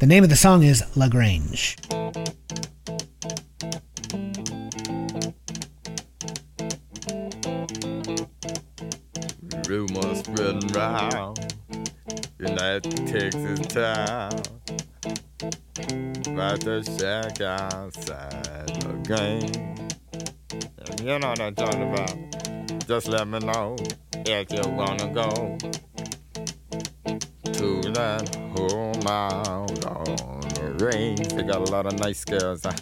The 0.00 0.06
name 0.06 0.24
of 0.24 0.30
the 0.30 0.36
song 0.36 0.62
is 0.62 0.82
La 0.96 1.08
Grange. 1.08 1.76
Rumors 9.68 10.18
spreading 10.18 10.66
round 10.72 11.54
that 12.38 12.82
Texas 13.06 13.60
town 13.68 14.42
about 16.32 16.64
shack 16.98 17.40
outside 17.40 18.68
the 18.80 19.89
And 20.52 21.00
you 21.00 21.18
know 21.18 21.28
what 21.28 21.40
I'm 21.40 21.54
talking 21.54 21.92
about. 21.92 22.86
Just 22.86 23.08
let 23.08 23.26
me 23.28 23.38
know 23.38 23.76
if 24.26 24.52
you 24.52 24.62
wanna 24.70 25.08
go 25.12 25.56
to 27.52 27.92
that 27.92 28.34
home 28.56 29.06
out 29.06 29.84
on 29.86 30.40
the 30.40 30.84
range. 30.84 31.28
They 31.28 31.42
got 31.42 31.68
a 31.68 31.70
lot 31.70 31.86
of 31.86 31.98
nice 31.98 32.24
girls. 32.24 32.64
Huh? 32.64 32.72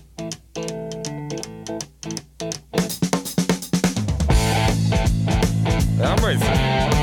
I'm 6.01 6.98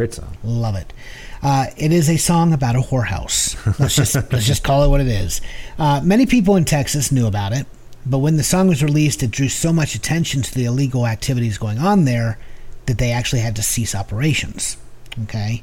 great 0.00 0.14
song. 0.14 0.34
Love 0.42 0.76
it. 0.76 0.94
Uh, 1.42 1.66
it 1.76 1.92
is 1.92 2.08
a 2.08 2.16
song 2.16 2.54
about 2.54 2.74
a 2.74 2.78
whorehouse. 2.78 3.54
Let's 3.78 3.96
just 3.96 4.14
let's 4.32 4.46
just 4.46 4.64
call 4.64 4.82
it 4.82 4.88
what 4.88 5.02
it 5.02 5.06
is. 5.06 5.42
Uh, 5.78 6.00
many 6.02 6.24
people 6.24 6.56
in 6.56 6.64
Texas 6.64 7.12
knew 7.12 7.26
about 7.26 7.52
it, 7.52 7.66
but 8.06 8.18
when 8.18 8.38
the 8.38 8.42
song 8.42 8.68
was 8.68 8.82
released, 8.82 9.22
it 9.22 9.30
drew 9.30 9.50
so 9.50 9.74
much 9.74 9.94
attention 9.94 10.40
to 10.40 10.54
the 10.54 10.64
illegal 10.64 11.06
activities 11.06 11.58
going 11.58 11.78
on 11.78 12.06
there 12.06 12.38
that 12.86 12.96
they 12.96 13.10
actually 13.10 13.42
had 13.42 13.54
to 13.56 13.62
cease 13.62 13.94
operations. 13.94 14.78
Okay, 15.24 15.62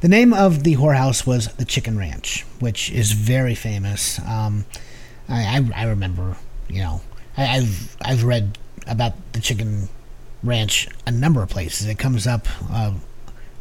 the 0.00 0.08
name 0.08 0.32
of 0.32 0.64
the 0.64 0.74
whorehouse 0.74 1.24
was 1.24 1.46
the 1.54 1.64
Chicken 1.64 1.96
Ranch, 1.96 2.44
which 2.58 2.90
is 2.90 3.12
very 3.12 3.54
famous. 3.54 4.18
Um, 4.26 4.64
I, 5.28 5.58
I 5.58 5.82
I 5.82 5.84
remember, 5.84 6.36
you 6.68 6.80
know, 6.80 7.02
I, 7.36 7.58
I've 7.58 7.96
I've 8.00 8.24
read 8.24 8.58
about 8.88 9.12
the 9.32 9.40
chicken 9.40 9.88
Ranch 10.42 10.88
a 11.06 11.12
number 11.12 11.40
of 11.42 11.50
places. 11.50 11.86
It 11.86 11.98
comes 11.98 12.26
up 12.26 12.48
uh, 12.70 12.94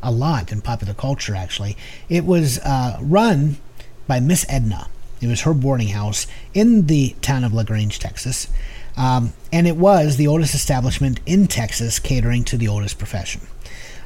a 0.06 0.12
lot 0.12 0.52
in 0.52 0.62
popular 0.62 0.94
culture, 0.94 1.36
actually. 1.36 1.76
It 2.08 2.26
was 2.26 2.60
uh, 2.60 2.98
run 3.02 3.58
by 4.08 4.20
Miss 4.20 4.46
Edna. 4.48 4.88
It 5.20 5.28
was 5.28 5.42
her 5.42 5.54
boarding 5.54 5.90
house 5.90 6.28
in 6.54 6.86
the 6.86 7.16
town 7.22 7.44
of 7.44 7.54
LaGrange, 7.54 8.00
Texas. 8.00 8.48
Um, 8.96 9.34
and 9.52 9.68
it 9.68 9.76
was 9.76 10.18
the 10.18 10.28
oldest 10.28 10.54
establishment 10.54 11.20
in 11.26 11.48
Texas 11.48 12.00
catering 12.00 12.44
to 12.46 12.58
the 12.58 12.68
oldest 12.68 12.98
profession. 12.98 13.42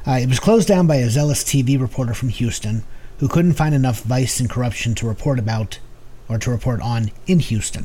Uh, 0.06 0.12
it 0.12 0.28
was 0.28 0.40
closed 0.40 0.66
down 0.66 0.86
by 0.86 0.96
a 0.96 1.10
zealous 1.10 1.44
TV 1.44 1.78
reporter 1.78 2.14
from 2.14 2.30
Houston 2.30 2.82
who 3.18 3.28
couldn't 3.28 3.52
find 3.52 3.74
enough 3.74 4.00
vice 4.02 4.40
and 4.40 4.48
corruption 4.48 4.94
to 4.94 5.06
report 5.06 5.38
about 5.38 5.78
or 6.28 6.38
to 6.38 6.50
report 6.50 6.80
on 6.80 7.10
in 7.26 7.38
Houston. 7.38 7.84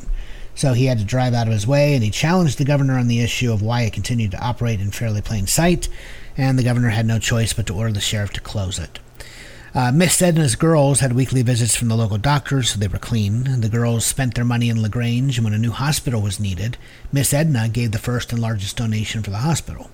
So 0.56 0.72
he 0.72 0.86
had 0.86 0.98
to 0.98 1.04
drive 1.04 1.34
out 1.34 1.46
of 1.46 1.52
his 1.52 1.66
way 1.66 1.94
and 1.94 2.02
he 2.02 2.10
challenged 2.10 2.58
the 2.58 2.64
governor 2.64 2.98
on 2.98 3.06
the 3.06 3.20
issue 3.20 3.52
of 3.52 3.62
why 3.62 3.82
it 3.82 3.92
continued 3.92 4.32
to 4.32 4.44
operate 4.44 4.80
in 4.80 4.90
fairly 4.90 5.22
plain 5.22 5.46
sight, 5.46 5.88
and 6.36 6.58
the 6.58 6.64
governor 6.64 6.88
had 6.88 7.06
no 7.06 7.18
choice 7.18 7.52
but 7.52 7.66
to 7.66 7.74
order 7.74 7.92
the 7.92 8.00
sheriff 8.00 8.32
to 8.32 8.40
close 8.40 8.78
it. 8.78 8.98
Uh, 9.74 9.92
Miss 9.92 10.22
Edna's 10.22 10.56
girls 10.56 11.00
had 11.00 11.12
weekly 11.12 11.42
visits 11.42 11.76
from 11.76 11.88
the 11.88 11.96
local 11.96 12.16
doctors, 12.16 12.70
so 12.70 12.78
they 12.78 12.88
were 12.88 12.98
clean. 12.98 13.60
The 13.60 13.68
girls 13.68 14.06
spent 14.06 14.34
their 14.34 14.44
money 14.44 14.70
in 14.70 14.80
LaGrange, 14.80 15.36
and 15.36 15.44
when 15.44 15.52
a 15.52 15.58
new 15.58 15.70
hospital 15.70 16.22
was 16.22 16.40
needed, 16.40 16.78
Miss 17.12 17.34
Edna 17.34 17.68
gave 17.68 17.92
the 17.92 17.98
first 17.98 18.32
and 18.32 18.40
largest 18.40 18.78
donation 18.78 19.22
for 19.22 19.28
the 19.28 19.36
hospital. 19.38 19.90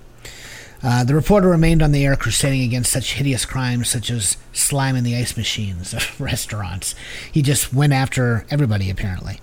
Uh, 0.84 1.02
the 1.02 1.16
reporter 1.16 1.48
remained 1.48 1.82
on 1.82 1.90
the 1.90 2.04
air 2.04 2.14
crusading 2.14 2.62
against 2.62 2.92
such 2.92 3.14
hideous 3.14 3.44
crimes 3.44 3.88
such 3.88 4.08
as 4.08 4.36
slime 4.52 4.94
in 4.94 5.02
the 5.02 5.16
ice 5.16 5.36
machines 5.36 5.92
of 5.92 6.20
restaurants. 6.20 6.94
He 7.32 7.42
just 7.42 7.74
went 7.74 7.92
after 7.92 8.46
everybody, 8.50 8.88
apparently. 8.88 9.40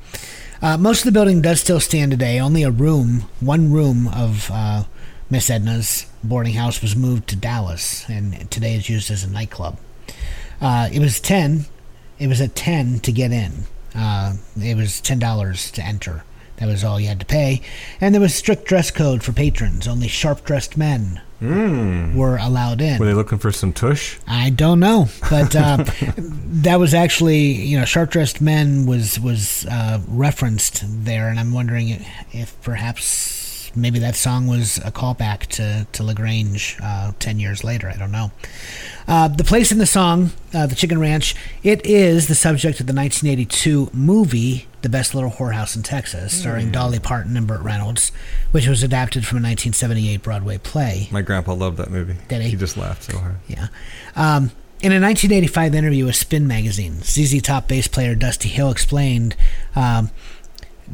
Uh, 0.62 0.78
most 0.78 1.00
of 1.00 1.06
the 1.06 1.12
building 1.12 1.42
does 1.42 1.62
still 1.62 1.80
stand 1.80 2.12
today. 2.12 2.38
Only 2.38 2.64
a 2.64 2.72
room, 2.72 3.30
one 3.40 3.72
room 3.72 4.10
of 4.10 4.52
uh, 4.52 4.84
Miss 5.30 5.50
Edna's 5.50 6.06
boarding 6.22 6.56
house 6.56 6.82
was 6.82 6.98
moved 6.98 7.30
to 7.30 7.38
Dallas, 7.38 8.08
and 8.10 8.50
today 8.52 8.76
is 8.76 8.90
used 8.90 9.10
as 9.10 9.24
a 9.24 9.30
nightclub. 9.30 9.80
Uh, 10.60 10.90
it 10.92 11.00
was 11.00 11.22
ten. 11.22 11.66
It 12.18 12.28
was 12.28 12.42
at 12.42 12.56
ten 12.56 13.00
to 13.00 13.12
get 13.14 13.32
in. 13.32 13.52
Uh, 13.96 14.34
it 14.62 14.76
was 14.76 15.00
ten 15.00 15.18
dollars 15.18 15.72
to 15.72 15.82
enter. 15.82 16.24
That 16.60 16.68
was 16.68 16.84
all 16.84 17.00
you 17.00 17.08
had 17.08 17.22
to 17.22 17.26
pay, 17.26 17.62
and 18.02 18.14
there 18.14 18.22
was 18.22 18.36
strict 18.36 18.66
dress 18.66 18.92
code 18.92 19.24
for 19.24 19.32
patrons. 19.32 19.88
Only 19.88 20.08
sharp-dressed 20.10 20.76
men 20.78 21.22
were 21.42 22.38
allowed 22.38 22.82
in. 22.82 23.00
Were 23.00 23.06
they 23.06 23.14
looking 23.14 23.38
for 23.38 23.52
some 23.52 23.72
tush? 23.72 24.18
I 24.28 24.50
don't 24.50 24.82
know, 24.82 25.08
but 25.30 25.56
uh, 25.56 25.86
that 26.18 26.80
was 26.80 26.94
actually 26.94 27.40
you 27.40 27.80
know 27.80 27.86
sharp 27.86 28.12
dressed 28.12 28.42
men 28.42 28.86
was 28.86 29.20
was 29.20 29.66
uh, 29.68 30.02
referenced 30.08 30.84
there, 31.06 31.30
and 31.30 31.40
I'm 31.40 31.54
wondering 31.54 32.06
if 32.34 32.62
perhaps 32.62 33.49
maybe 33.76 34.00
that 34.00 34.16
song 34.16 34.48
was 34.48 34.78
a 34.80 34.92
callback 34.92 35.48
to 35.48 35.88
to 35.92 36.04
Lagrange 36.04 36.78
uh, 36.82 37.12
ten 37.20 37.40
years 37.40 37.64
later. 37.64 37.90
I 37.90 37.96
don't 37.96 38.12
know. 38.12 38.32
Uh, 39.08 39.28
the 39.28 39.44
place 39.44 39.72
in 39.72 39.78
the 39.80 39.86
song, 39.86 40.32
uh, 40.54 40.68
the 40.68 40.76
Chicken 40.76 41.00
Ranch, 41.00 41.36
it 41.64 41.86
is 41.86 42.28
the 42.28 42.36
subject 42.36 42.80
of 42.80 42.86
the 42.86 42.94
1982 42.94 43.90
movie 43.92 44.68
The 44.84 44.90
Best 44.90 45.16
Little 45.16 45.32
Whorehouse 45.32 45.76
in 45.76 45.82
Texas, 45.82 46.40
starring 46.40 46.70
Dolly 46.72 47.00
Parton 47.00 47.36
and 47.36 47.48
Burt 47.48 47.62
Reynolds, 47.62 48.12
which 48.52 48.68
was 48.68 48.84
adapted 48.84 49.26
from 49.26 49.38
a 49.38 49.42
1978 49.42 50.22
Broadway 50.22 50.60
play. 50.60 51.08
My 51.12 51.24
grandpa 51.24 51.54
loved 51.54 51.78
that 51.78 51.90
movie. 51.90 52.18
Did 52.28 52.44
he? 52.44 52.52
He 52.52 52.56
just 52.56 52.78
laughed 52.78 53.04
so 53.04 53.18
hard. 53.18 53.38
Yeah. 53.48 53.70
Um, 54.16 54.52
in 54.82 54.94
a 54.94 55.02
1985 55.02 55.76
interview 55.76 56.06
with 56.06 56.16
Spin 56.16 56.48
magazine, 56.48 57.02
ZZ 57.02 57.42
Top 57.42 57.68
bass 57.68 57.88
player 57.90 58.16
Dusty 58.16 58.48
Hill 58.48 58.72
explained 58.72 59.36
um, 59.76 60.10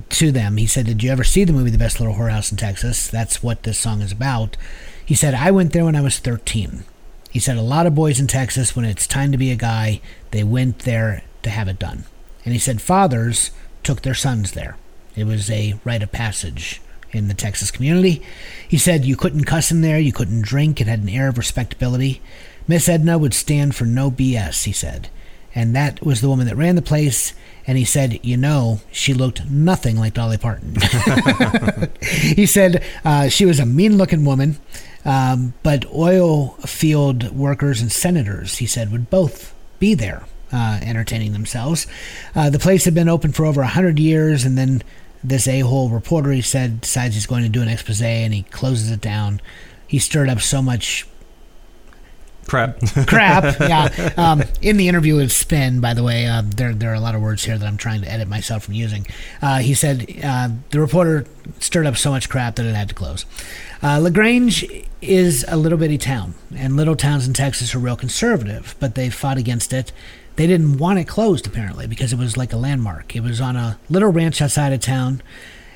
to 0.09 0.31
them, 0.31 0.57
he 0.57 0.67
said, 0.67 0.85
Did 0.85 1.03
you 1.03 1.11
ever 1.11 1.23
see 1.23 1.43
the 1.43 1.53
movie 1.53 1.69
The 1.69 1.77
Best 1.77 1.99
Little 1.99 2.15
Whorehouse 2.15 2.51
in 2.51 2.57
Texas? 2.57 3.07
That's 3.07 3.41
what 3.41 3.63
this 3.63 3.80
song 3.80 4.01
is 4.01 4.11
about. 4.11 4.57
He 5.05 5.15
said, 5.15 5.34
I 5.34 5.51
went 5.51 5.73
there 5.73 5.85
when 5.85 5.95
I 5.95 6.01
was 6.01 6.19
13. 6.19 6.84
He 7.30 7.39
said, 7.39 7.57
A 7.57 7.61
lot 7.61 7.85
of 7.85 7.95
boys 7.95 8.19
in 8.19 8.27
Texas, 8.27 8.76
when 8.76 8.85
it's 8.85 9.07
time 9.07 9.31
to 9.31 9.38
be 9.38 9.51
a 9.51 9.55
guy, 9.55 10.01
they 10.31 10.43
went 10.43 10.80
there 10.80 11.23
to 11.43 11.49
have 11.49 11.67
it 11.67 11.80
done. 11.80 12.05
And 12.43 12.53
he 12.53 12.59
said, 12.59 12.81
Fathers 12.81 13.51
took 13.84 14.01
their 14.01 14.13
sons 14.13 14.53
there. 14.53 14.77
It 15.15 15.26
was 15.26 15.49
a 15.49 15.80
rite 15.84 16.03
of 16.03 16.11
passage 16.11 16.81
in 17.11 17.27
the 17.27 17.34
Texas 17.34 17.72
community. 17.72 18.22
He 18.67 18.77
said 18.77 19.05
you 19.05 19.15
couldn't 19.15 19.45
cuss 19.45 19.72
in 19.72 19.81
there, 19.81 19.99
you 19.99 20.11
couldn't 20.11 20.41
drink, 20.41 20.81
it 20.81 20.88
had 20.88 20.99
an 20.99 21.09
air 21.09 21.30
of 21.30 21.38
respectability. 21.38 22.22
Miss 22.67 22.89
Edna 22.89 23.17
would 23.17 23.34
stand 23.34 23.76
for 23.76 23.85
no 23.85 24.11
BS, 24.11 24.63
he 24.63 24.72
said. 24.72 25.09
And 25.56 25.76
that 25.76 26.06
was 26.06 26.19
the 26.19 26.27
woman 26.27 26.48
that 26.48 26.57
ran 26.57 26.76
the 26.76 26.82
place. 26.82 27.34
And 27.65 27.77
he 27.77 27.86
said, 27.86 28.19
you 28.23 28.36
know, 28.36 28.82
she 28.91 29.14
looked 29.14 29.49
nothing 29.49 29.98
like 29.98 30.14
Dolly 30.14 30.38
Parton. 30.38 30.76
he 32.02 32.45
said 32.45 32.84
uh, 33.06 33.30
she 33.30 33.45
was 33.45 33.60
a 33.60 33.65
mean 33.65 33.98
looking 33.98 34.26
woman, 34.26 34.57
um, 35.06 35.53
but 35.64 35.86
oil 35.94 36.49
field 36.65 37.32
workers 37.32 37.82
and 37.82 37.91
senators, 37.91 38.57
he 38.57 38.68
said, 38.68 38.91
would 38.91 39.10
both 39.10 39.56
be 39.80 39.94
there 39.94 40.26
uh, 40.52 40.80
entertaining 40.84 41.34
themselves. 41.34 41.88
Uh, 42.36 42.49
the 42.49 42.60
place 42.60 42.86
had 42.86 42.94
been 42.94 43.10
open 43.10 43.32
for 43.32 43.45
over 43.45 43.61
100 43.61 43.98
years, 43.98 44.44
and 44.44 44.57
then 44.57 44.84
this 45.23 45.48
a 45.48 45.61
hole 45.61 45.90
reporter, 45.90 46.32
he 46.32 46.41
said, 46.41 46.82
decides 46.82 47.15
he's 47.15 47.26
going 47.26 47.44
to 47.44 47.49
do 47.49 47.61
an 47.61 47.68
expose 47.68 48.02
and 48.02 48.34
he 48.34 48.44
closes 48.44 48.91
it 48.91 49.02
down. 49.02 49.41
He 49.88 49.99
stirred 49.99 50.30
up 50.30 50.41
so 50.41 50.61
much 50.61 51.07
Crap. 52.47 52.80
crap. 53.07 53.59
yeah. 53.59 54.13
Um, 54.17 54.43
in 54.61 54.77
the 54.77 54.88
interview 54.88 55.15
with 55.15 55.31
Spin, 55.31 55.80
by 55.81 55.93
the 55.93 56.03
way, 56.03 56.27
uh, 56.27 56.43
there 56.45 56.73
there 56.73 56.91
are 56.91 56.95
a 56.95 56.99
lot 56.99 57.15
of 57.15 57.22
words 57.22 57.43
here 57.43 57.57
that 57.57 57.65
I'm 57.65 57.77
trying 57.77 58.01
to 58.01 58.11
edit 58.11 58.27
myself 58.27 58.63
from 58.65 58.76
using. 58.76 59.07
Uh, 59.41 59.59
he 59.59 59.73
said 59.73 60.05
uh, 60.23 60.49
the 60.69 60.80
reporter 60.80 61.26
stirred 61.59 61.85
up 61.85 61.97
so 61.97 62.11
much 62.11 62.30
crap 62.30 62.55
that 62.55 62.65
it 62.65 62.76
had 62.76 62.89
to 62.89 62.95
close. 62.95 63.26
Uh, 63.81 63.99
Lagrange 63.99 64.65
is 65.01 65.45
a 65.47 65.57
little 65.57 65.77
bitty 65.77 65.97
town, 65.97 66.34
and 66.55 66.76
little 66.76 66.95
towns 66.95 67.27
in 67.27 67.34
Texas 67.34 67.76
are 67.76 67.80
real 67.80 67.95
conservative, 67.95 68.76
but 68.80 68.95
they 68.95 69.09
fought 69.09 69.38
against 69.38 69.73
it. 69.73 69.91
They 70.35 70.47
didn't 70.47 70.77
want 70.77 70.99
it 70.99 71.05
closed 71.05 71.47
apparently 71.47 71.88
because 71.88 72.11
it 72.11 72.19
was 72.19 72.35
like 72.35 72.51
a 72.51 72.57
landmark. 72.57 73.15
It 73.15 73.22
was 73.22 73.39
on 73.39 73.55
a 73.55 73.80
little 73.89 74.09
ranch 74.09 74.41
outside 74.41 74.73
of 74.73 74.81
town. 74.81 75.22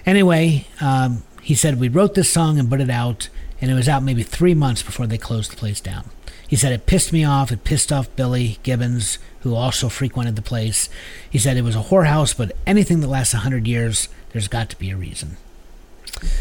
Anyway, 0.06 0.68
um, 0.82 1.24
he 1.42 1.56
said 1.56 1.80
we 1.80 1.88
wrote 1.88 2.16
this 2.16 2.32
song 2.32 2.60
and 2.60 2.70
put 2.70 2.82
it 2.82 2.90
out, 2.90 3.30
and 3.62 3.72
it 3.72 3.74
was 3.74 3.88
out 3.88 4.04
maybe 4.04 4.24
three 4.24 4.54
months 4.54 4.84
before 4.84 5.08
they 5.08 5.18
closed 5.18 5.52
the 5.52 5.56
place 5.56 5.80
down. 5.82 6.10
He 6.50 6.56
said 6.56 6.72
it 6.72 6.88
pissed 6.88 7.14
me 7.14 7.24
off. 7.24 7.52
It 7.52 7.64
pissed 7.64 7.92
off 7.92 8.14
Billy 8.16 8.58
Gibbons, 8.64 9.20
who 9.42 9.54
also 9.54 9.88
frequented 9.88 10.36
the 10.36 10.42
place. 10.42 10.90
He 11.30 11.38
said 11.38 11.56
it 11.58 11.62
was 11.62 11.76
a 11.76 11.84
whorehouse, 11.84 12.36
but 12.36 12.54
anything 12.66 13.02
that 13.02 13.08
lasts 13.08 13.36
a 13.36 13.38
hundred 13.38 13.68
years, 13.68 14.10
there's 14.34 14.48
got 14.48 14.68
to 14.72 14.80
be 14.80 14.90
a 14.90 14.98
reason. 14.98 15.38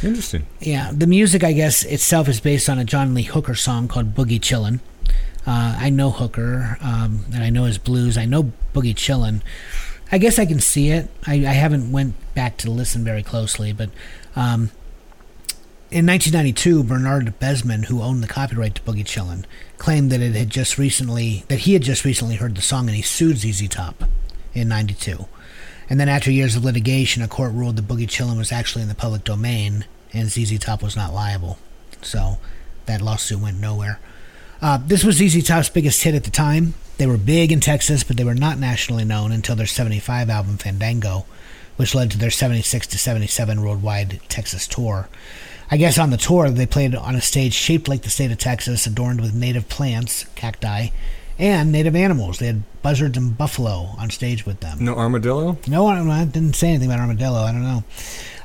Interesting. 0.02 0.47
Yeah, 0.60 0.90
the 0.94 1.06
music, 1.06 1.44
I 1.44 1.52
guess, 1.52 1.85
itself 1.85 2.26
is 2.26 2.40
based 2.40 2.70
on 2.70 2.78
a 2.78 2.85
John 2.85 3.12
Lee 3.12 3.24
Hooker 3.24 3.55
song 3.55 3.86
called 3.86 4.14
Boogie 4.14 4.40
Chillin'. 4.40 4.80
Uh, 5.47 5.76
I 5.78 5.90
know 5.90 6.10
Hooker, 6.10 6.78
um, 6.80 7.26
and 7.35 7.44
I 7.44 7.51
know 7.51 7.64
his 7.64 7.78
blues. 7.78 8.16
I 8.16 8.24
know 8.24 8.52
Boogie 8.74 8.94
Chillin'. 8.94 9.43
I 10.10 10.16
guess 10.16 10.39
I 10.39 10.47
can 10.47 10.59
see 10.59 10.89
it. 10.89 11.10
I, 11.26 11.35
I 11.35 11.52
haven't 11.52 11.93
went 11.93 12.14
back 12.35 12.56
to 12.59 12.70
listen 12.70 13.05
very 13.05 13.22
closely, 13.22 13.74
but 13.74 13.90
um, 14.35 14.70
in 15.90 16.06
1992, 16.06 16.85
Bernard 16.85 17.39
Besman, 17.40 17.86
who 17.86 18.02
owned 18.02 18.23
the 18.23 18.28
copyright 18.28 18.74
to 18.74 18.82
Boogie 18.82 19.05
Chillin', 19.05 19.44
claimed 19.78 20.10
that 20.12 20.20
it 20.20 20.35
had 20.35 20.51
just 20.51 20.77
recently 20.77 21.44
that 21.48 21.60
he 21.60 21.73
had 21.73 21.82
just 21.82 22.05
recently 22.05 22.36
heard 22.36 22.55
the 22.55 22.62
song 22.62 22.89
and 22.89 22.97
he 22.97 23.02
sued 23.02 23.39
ZZ 23.39 23.69
Top 23.69 24.05
in 24.52 24.69
'92. 24.69 25.27
And 25.89 25.98
then 25.98 26.09
after 26.09 26.31
years 26.31 26.56
of 26.56 26.65
litigation, 26.65 27.23
a 27.23 27.28
court 27.28 27.52
ruled 27.52 27.77
that 27.77 27.89
Boogie 27.89 28.06
Chillin' 28.06 28.36
was 28.36 28.52
actually 28.52 28.82
in 28.82 28.89
the 28.89 28.94
public 28.94 29.24
domain 29.24 29.86
and 30.12 30.28
ZZ 30.28 30.59
Top 30.59 30.82
was 30.82 30.94
not 30.94 31.15
liable. 31.15 31.59
So 32.02 32.39
that 32.85 33.01
lawsuit 33.01 33.40
went 33.40 33.59
nowhere. 33.59 33.98
Uh, 34.60 34.78
this 34.85 35.05
was 35.05 35.16
ZZ 35.16 35.47
Top's 35.47 35.70
biggest 35.70 36.02
hit 36.02 36.15
at 36.15 36.24
the 36.24 36.31
time. 36.31 36.74
They 36.98 37.06
were 37.06 37.16
big 37.16 37.51
in 37.51 37.60
Texas, 37.60 38.02
but 38.02 38.16
they 38.16 38.24
were 38.24 38.35
not 38.35 38.59
nationally 38.59 39.05
known 39.05 39.32
until 39.32 39.56
their 39.56 39.66
75 39.66 40.28
album 40.28 40.59
Fandango, 40.59 41.24
which 41.77 41.94
led 41.94 42.10
to 42.10 42.19
their 42.19 42.31
76 42.31 42.86
to 42.89 42.98
77 42.98 43.62
worldwide 43.62 44.20
Texas 44.28 44.66
tour. 44.66 45.09
I 45.70 45.76
guess 45.76 45.98
on 45.98 46.10
the 46.10 46.16
tour, 46.16 46.48
they 46.50 46.66
played 46.66 46.94
on 46.94 47.14
a 47.14 47.20
stage 47.20 47.52
shaped 47.52 47.88
like 47.88 48.02
the 48.02 48.10
state 48.10 48.30
of 48.30 48.38
Texas, 48.38 48.86
adorned 48.86 49.20
with 49.20 49.34
native 49.34 49.68
plants, 49.68 50.24
cacti, 50.34 50.88
and 51.38 51.70
native 51.70 51.94
animals. 51.94 52.38
They 52.38 52.46
had 52.46 52.62
buzzards 52.82 53.18
and 53.18 53.36
buffalo 53.36 53.90
on 53.98 54.10
stage 54.10 54.46
with 54.46 54.60
them. 54.60 54.78
No 54.80 54.94
armadillo? 54.94 55.58
No, 55.68 55.86
I 55.86 56.24
didn't 56.24 56.56
say 56.56 56.68
anything 56.68 56.88
about 56.88 57.00
armadillo. 57.00 57.42
I 57.42 57.52
don't 57.52 57.62
know. 57.62 57.84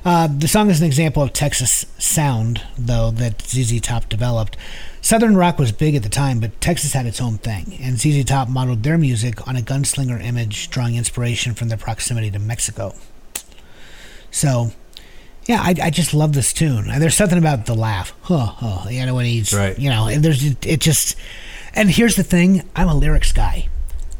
Uh, 0.05 0.27
the 0.27 0.49
song 0.49 0.69
is 0.69 0.81
an 0.81 0.85
example 0.85 1.23
of 1.23 1.31
Texas 1.31 1.85
sound, 1.97 2.61
though, 2.77 3.09
that 3.11 3.41
ZZ 3.41 3.79
Top 3.79 4.09
developed. 4.09 4.57
Southern 5.01 5.37
rock 5.37 5.57
was 5.57 5.71
big 5.71 5.95
at 5.95 6.03
the 6.03 6.09
time, 6.09 6.41
but 6.41 6.59
Texas 6.59 6.91
had 6.91 7.05
its 7.05 7.21
own 7.21 7.37
thing, 7.37 7.77
and 7.81 7.97
ZZ 7.97 8.25
Top 8.25 8.49
modeled 8.49 8.83
their 8.83 8.97
music 8.97 9.47
on 9.47 9.55
a 9.55 9.61
gunslinger 9.61 10.21
image, 10.21 10.69
drawing 10.69 10.95
inspiration 10.95 11.53
from 11.53 11.69
their 11.69 11.77
proximity 11.77 12.29
to 12.31 12.39
Mexico. 12.39 12.93
So, 14.29 14.73
yeah, 15.45 15.61
I, 15.61 15.75
I 15.83 15.89
just 15.89 16.13
love 16.13 16.33
this 16.33 16.53
tune. 16.53 16.89
And 16.89 17.01
there's 17.01 17.15
something 17.15 17.37
about 17.37 17.65
the 17.65 17.73
laugh, 17.75 18.13
huh, 18.23 18.45
huh, 18.45 18.89
you 18.89 19.05
know, 19.05 19.15
when 19.15 19.25
he's, 19.25 19.53
Right. 19.53 19.77
you 19.77 19.89
know, 19.89 20.07
and 20.07 20.23
there's 20.23 20.43
it 20.43 20.79
just. 20.79 21.15
And 21.75 21.89
here's 21.89 22.15
the 22.15 22.23
thing: 22.23 22.63
I'm 22.75 22.87
a 22.87 22.95
lyrics 22.95 23.31
guy. 23.31 23.67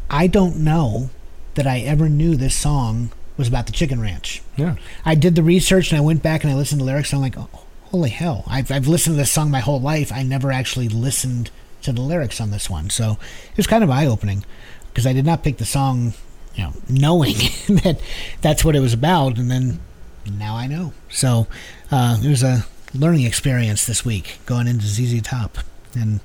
I 0.10 0.28
don't 0.28 0.58
know 0.58 1.10
that 1.56 1.68
I 1.68 1.80
ever 1.80 2.10
knew 2.10 2.36
this 2.36 2.56
song 2.56 3.12
was 3.38 3.48
about 3.48 3.66
the 3.68 3.72
chicken 3.72 4.00
ranch. 4.02 4.42
Yeah. 4.58 4.76
I 5.06 5.16
did 5.16 5.36
the 5.36 5.44
research 5.44 5.92
and 5.92 5.98
I 5.98 6.02
went 6.04 6.22
back 6.24 6.44
and 6.44 6.52
I 6.52 6.56
listened 6.56 6.80
to 6.80 6.86
lyrics 6.86 7.12
and 7.12 7.18
I'm 7.18 7.22
like, 7.24 7.38
oh, 7.38 7.64
holy 7.86 8.10
hell! 8.10 8.44
I've 8.48 8.72
I've 8.72 8.88
listened 8.88 9.14
to 9.16 9.18
this 9.18 9.32
song 9.32 9.50
my 9.52 9.60
whole 9.60 9.80
life. 9.82 10.12
I 10.12 10.24
never 10.24 10.52
actually 10.52 10.90
listened 10.90 11.52
to 11.84 11.92
the 11.92 12.02
lyrics 12.02 12.40
on 12.42 12.52
this 12.52 12.70
one, 12.70 12.90
so 12.90 13.18
it 13.52 13.58
was 13.58 13.68
kind 13.68 13.84
of 13.84 13.90
eye 13.90 14.06
opening 14.08 14.46
because 14.88 15.06
I 15.06 15.14
did 15.14 15.26
not 15.26 15.44
pick 15.44 15.58
the 15.58 15.66
song, 15.66 16.14
you 16.56 16.64
know, 16.64 16.74
knowing 16.90 17.34
that 17.68 18.00
that's 18.42 18.64
what 18.66 18.76
it 18.76 18.80
was 18.80 18.94
about, 18.94 19.38
and 19.38 19.50
then 19.52 19.80
now 20.32 20.56
I 20.56 20.68
know. 20.68 20.94
So 21.10 21.48
uh, 21.92 22.18
it 22.24 22.30
was 22.30 22.44
a 22.44 22.66
learning 22.94 23.26
experience 23.26 23.86
this 23.86 24.06
week 24.06 24.40
going 24.46 24.68
into 24.68 24.86
ZZ 24.86 25.22
Top 25.22 25.58
and 25.96 26.20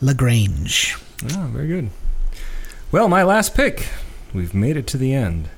Lagrange. 0.00 0.96
Oh, 1.32 1.48
very 1.52 1.66
good. 1.68 1.90
Well, 2.92 3.08
my 3.08 3.22
last 3.22 3.54
pick. 3.54 3.88
We've 4.34 4.54
made 4.54 4.76
it 4.76 4.86
to 4.88 4.98
the 4.98 5.14
end, 5.14 5.48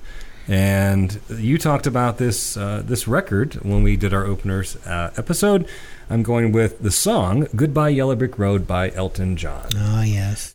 and 0.46 1.20
you 1.28 1.58
talked 1.58 1.86
about 1.86 2.18
this 2.18 2.56
uh, 2.56 2.82
this 2.84 3.08
record 3.08 3.54
when 3.64 3.82
we 3.82 3.96
did 3.96 4.14
our 4.14 4.24
openers 4.24 4.76
uh, 4.86 5.12
episode. 5.16 5.68
I'm 6.08 6.22
going 6.22 6.52
with 6.52 6.80
the 6.80 6.90
song 6.92 7.48
"Goodbye 7.56 7.90
Yellow 7.90 8.14
Brick 8.14 8.38
Road" 8.38 8.66
by 8.66 8.90
Elton 8.92 9.36
John. 9.36 9.66
Oh 9.76 10.02
yes. 10.02 10.54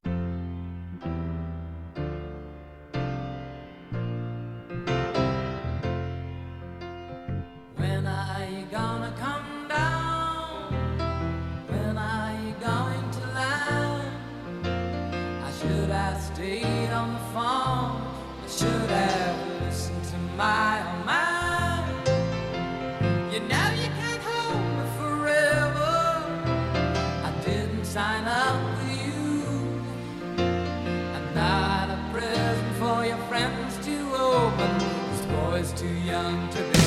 Boy's 35.63 35.71
too 35.79 35.87
young 35.87 36.49
to 36.49 36.61
be 36.61 36.82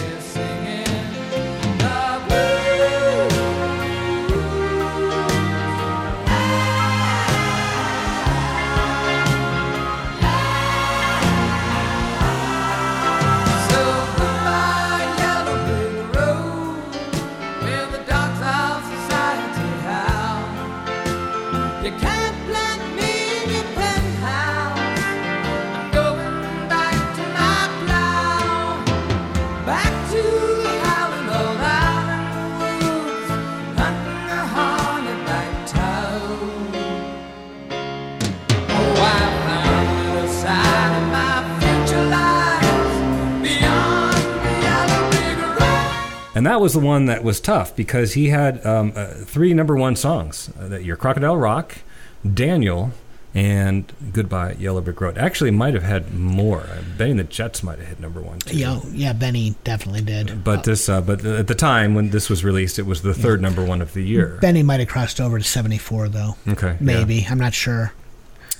And 46.46 46.52
that 46.52 46.60
was 46.60 46.74
the 46.74 46.78
one 46.78 47.06
that 47.06 47.24
was 47.24 47.40
tough 47.40 47.74
because 47.74 48.12
he 48.12 48.28
had 48.28 48.64
um, 48.64 48.92
uh, 48.94 49.06
three 49.06 49.52
number 49.52 49.74
one 49.74 49.96
songs: 49.96 50.48
uh, 50.56 50.68
that 50.68 50.84
"Your 50.84 50.94
Crocodile 50.94 51.36
Rock," 51.36 51.78
"Daniel," 52.22 52.92
and 53.34 53.92
"Goodbye 54.12 54.54
Yellow 54.56 54.80
Brick 54.80 55.00
Road." 55.00 55.18
Actually, 55.18 55.50
might 55.50 55.74
have 55.74 55.82
had 55.82 56.14
more. 56.14 56.60
Uh, 56.60 56.82
Bennie 56.96 57.10
and 57.10 57.18
the 57.18 57.24
Jets 57.24 57.64
might 57.64 57.80
have 57.80 57.88
hit 57.88 57.98
number 57.98 58.20
one 58.20 58.38
too. 58.38 58.56
Yeah, 58.56 58.80
yeah, 58.92 59.12
Benny 59.12 59.56
definitely 59.64 60.02
did. 60.02 60.44
But 60.44 60.62
this, 60.62 60.88
uh, 60.88 61.00
but 61.00 61.24
at 61.24 61.48
the 61.48 61.56
time 61.56 61.96
when 61.96 62.10
this 62.10 62.30
was 62.30 62.44
released, 62.44 62.78
it 62.78 62.86
was 62.86 63.02
the 63.02 63.12
third 63.12 63.42
number 63.42 63.64
one 63.64 63.82
of 63.82 63.92
the 63.92 64.02
year. 64.02 64.38
Benny 64.40 64.62
might 64.62 64.78
have 64.78 64.88
crossed 64.88 65.20
over 65.20 65.38
to 65.38 65.44
74 65.44 66.10
though. 66.10 66.36
Okay, 66.46 66.68
yeah. 66.68 66.76
Maybe. 66.78 67.26
I'm 67.28 67.40
not 67.40 67.54
sure. 67.54 67.92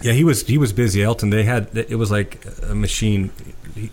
Yeah, 0.03 0.13
he 0.13 0.25
was 0.25 0.45
he 0.45 0.59
was 0.59 0.73
busy. 0.73 1.05
Elton, 1.05 1.31
they 1.31 1.45
had 1.45 1.69
it 1.73 2.01
was 2.01 2.11
like 2.11 2.45
a 2.69 2.75
machine. 2.75 3.31
He, 3.77 3.93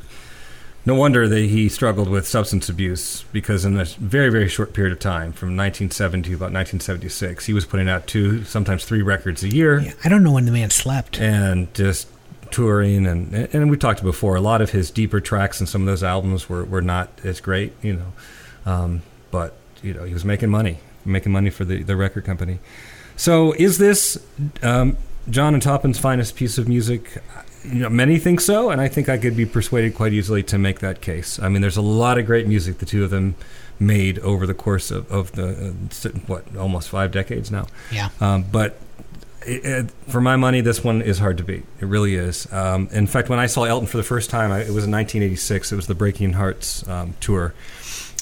no 0.85 0.95
wonder 0.95 1.27
that 1.27 1.39
he 1.39 1.69
struggled 1.69 2.09
with 2.09 2.27
substance 2.27 2.67
abuse 2.69 3.23
because 3.31 3.63
in 3.65 3.79
a 3.79 3.85
very 3.85 4.29
very 4.29 4.47
short 4.49 4.73
period 4.73 4.91
of 4.93 4.99
time, 4.99 5.31
from 5.33 5.49
1970 5.55 6.29
to 6.29 6.35
about 6.35 6.51
1976, 6.51 7.45
he 7.45 7.53
was 7.53 7.65
putting 7.65 7.87
out 7.89 8.07
two, 8.07 8.43
sometimes 8.43 8.83
three 8.85 9.01
records 9.01 9.43
a 9.43 9.49
year, 9.49 9.79
Yeah, 9.79 9.93
I 10.03 10.09
don't 10.09 10.23
know 10.23 10.31
when 10.33 10.45
the 10.45 10.51
man 10.51 10.69
slept. 10.69 11.19
and 11.19 11.73
just 11.73 12.07
touring 12.51 13.07
and 13.07 13.33
and 13.33 13.71
we 13.71 13.77
talked 13.77 14.03
before. 14.03 14.35
A 14.35 14.41
lot 14.41 14.61
of 14.61 14.69
his 14.71 14.91
deeper 14.91 15.19
tracks 15.19 15.59
and 15.59 15.67
some 15.67 15.81
of 15.81 15.87
those 15.87 16.03
albums 16.03 16.47
were 16.49 16.63
were 16.65 16.81
not 16.83 17.09
as 17.23 17.39
great, 17.41 17.73
you 17.81 17.93
know, 17.93 18.71
um, 18.71 19.01
but 19.31 19.55
you 19.81 19.93
know 19.93 20.03
he 20.03 20.13
was 20.13 20.23
making 20.23 20.49
money, 20.49 20.79
making 21.05 21.31
money 21.31 21.49
for 21.49 21.65
the 21.65 21.81
the 21.81 21.95
record 21.95 22.25
company. 22.25 22.59
So 23.15 23.53
is 23.53 23.77
this 23.79 24.17
um, 24.61 24.97
John 25.29 25.53
and 25.53 25.63
Taupin's 25.63 25.97
finest 25.97 26.35
piece 26.35 26.57
of 26.57 26.67
music? 26.67 27.23
You 27.65 27.79
know, 27.79 27.89
many 27.89 28.19
think 28.19 28.41
so, 28.41 28.69
and 28.69 28.81
I 28.81 28.87
think 28.87 29.07
I 29.09 29.17
could 29.17 29.37
be 29.37 29.45
persuaded 29.45 29.95
quite 29.95 30.13
easily 30.13 30.43
to 30.43 30.57
make 30.57 30.79
that 30.79 31.01
case. 31.01 31.39
I 31.39 31.49
mean, 31.49 31.61
there's 31.61 31.77
a 31.77 31.81
lot 31.81 32.17
of 32.17 32.25
great 32.25 32.47
music 32.47 32.79
the 32.79 32.85
two 32.85 33.03
of 33.03 33.09
them 33.09 33.35
made 33.79 34.19
over 34.19 34.45
the 34.45 34.53
course 34.53 34.91
of, 34.91 35.09
of 35.11 35.31
the 35.33 35.69
uh, 35.69 36.09
what 36.27 36.55
almost 36.55 36.89
five 36.89 37.11
decades 37.11 37.51
now. 37.51 37.67
Yeah. 37.91 38.09
Um, 38.19 38.43
but 38.51 38.77
it, 39.45 39.65
it, 39.65 39.91
for 40.07 40.21
my 40.21 40.35
money, 40.35 40.61
this 40.61 40.83
one 40.83 41.01
is 41.01 41.19
hard 41.19 41.37
to 41.37 41.43
beat. 41.43 41.65
It 41.79 41.85
really 41.85 42.15
is. 42.15 42.51
Um, 42.51 42.89
in 42.91 43.07
fact, 43.07 43.29
when 43.29 43.39
I 43.39 43.45
saw 43.47 43.63
Elton 43.63 43.87
for 43.87 43.97
the 43.97 44.03
first 44.03 44.29
time, 44.29 44.51
I, 44.51 44.59
it 44.59 44.71
was 44.71 44.85
in 44.85 44.91
1986. 44.91 45.71
It 45.71 45.75
was 45.75 45.87
the 45.87 45.95
Breaking 45.95 46.33
Hearts 46.33 46.87
um, 46.87 47.15
tour, 47.19 47.53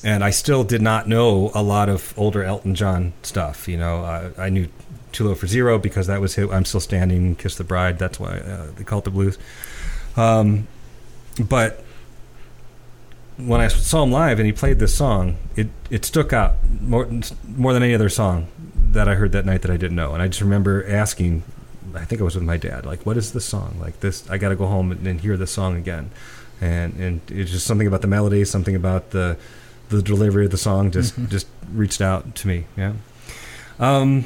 and 0.04 0.24
I 0.24 0.32
still 0.32 0.64
did 0.64 0.82
not 0.82 1.08
know 1.08 1.52
a 1.54 1.62
lot 1.62 1.90
of 1.90 2.14
older 2.18 2.44
Elton 2.44 2.76
John 2.76 3.14
stuff. 3.24 3.68
You 3.68 3.78
know, 3.78 4.04
I, 4.04 4.46
I 4.46 4.50
knew 4.50 4.68
Too 5.12 5.28
Low 5.28 5.36
for 5.36 5.48
Zero 5.48 5.78
because 5.78 6.08
that 6.08 6.22
was 6.22 6.36
hit. 6.36 6.50
I'm 6.52 6.66
Still 6.66 6.80
Standing, 6.80 7.36
Kiss 7.36 7.56
the 7.56 7.64
Bride. 7.64 8.00
That's 8.00 8.20
why 8.20 8.38
uh, 8.38 8.68
they 8.76 8.84
call 8.84 9.00
it 9.00 9.06
the 9.06 9.12
blues. 9.12 9.38
Um, 10.16 10.68
but 11.40 11.84
when 13.38 13.62
I 13.62 13.68
saw 13.68 14.04
him 14.04 14.12
live 14.12 14.40
and 14.40 14.46
he 14.46 14.52
played 14.52 14.80
this 14.80 14.94
song, 14.94 15.38
it 15.56 15.70
it 15.90 16.06
stuck 16.06 16.34
out 16.34 16.56
more 16.82 17.10
more 17.48 17.74
than 17.74 17.84
any 17.84 17.94
other 17.94 18.10
song 18.10 18.48
that 18.76 19.08
I 19.08 19.16
heard 19.16 19.32
that 19.32 19.46
night 19.46 19.62
that 19.62 19.72
I 19.72 19.78
didn't 19.78 19.96
know. 19.96 20.14
And 20.14 20.22
I 20.22 20.28
just 20.28 20.42
remember 20.42 20.86
asking, 20.88 21.44
I 21.96 22.06
think 22.06 22.22
I 22.22 22.24
was 22.24 22.36
with 22.36 22.44
my 22.44 22.58
dad, 22.58 22.86
like, 22.86 23.06
"What 23.06 23.18
is 23.18 23.34
this 23.34 23.46
song? 23.46 23.78
Like 23.80 24.00
this? 24.02 24.30
I 24.30 24.38
got 24.38 24.50
to 24.50 24.56
go 24.56 24.68
home 24.68 24.92
and, 24.92 25.06
and 25.08 25.22
hear 25.22 25.38
this 25.38 25.52
song 25.52 25.76
again." 25.76 26.12
And 26.60 26.94
and 26.96 27.22
it's 27.30 27.52
just 27.52 27.66
something 27.66 27.88
about 27.88 28.02
the 28.02 28.08
melody, 28.08 28.46
something 28.46 28.76
about 28.76 29.12
the 29.12 29.38
the 29.90 30.02
delivery 30.02 30.46
of 30.46 30.52
the 30.52 30.58
song 30.58 30.92
just 30.92 31.16
just 31.30 31.48
reached 31.72 32.02
out 32.02 32.36
to 32.36 32.48
me. 32.48 32.66
Yeah. 32.78 32.94
Um, 33.80 34.26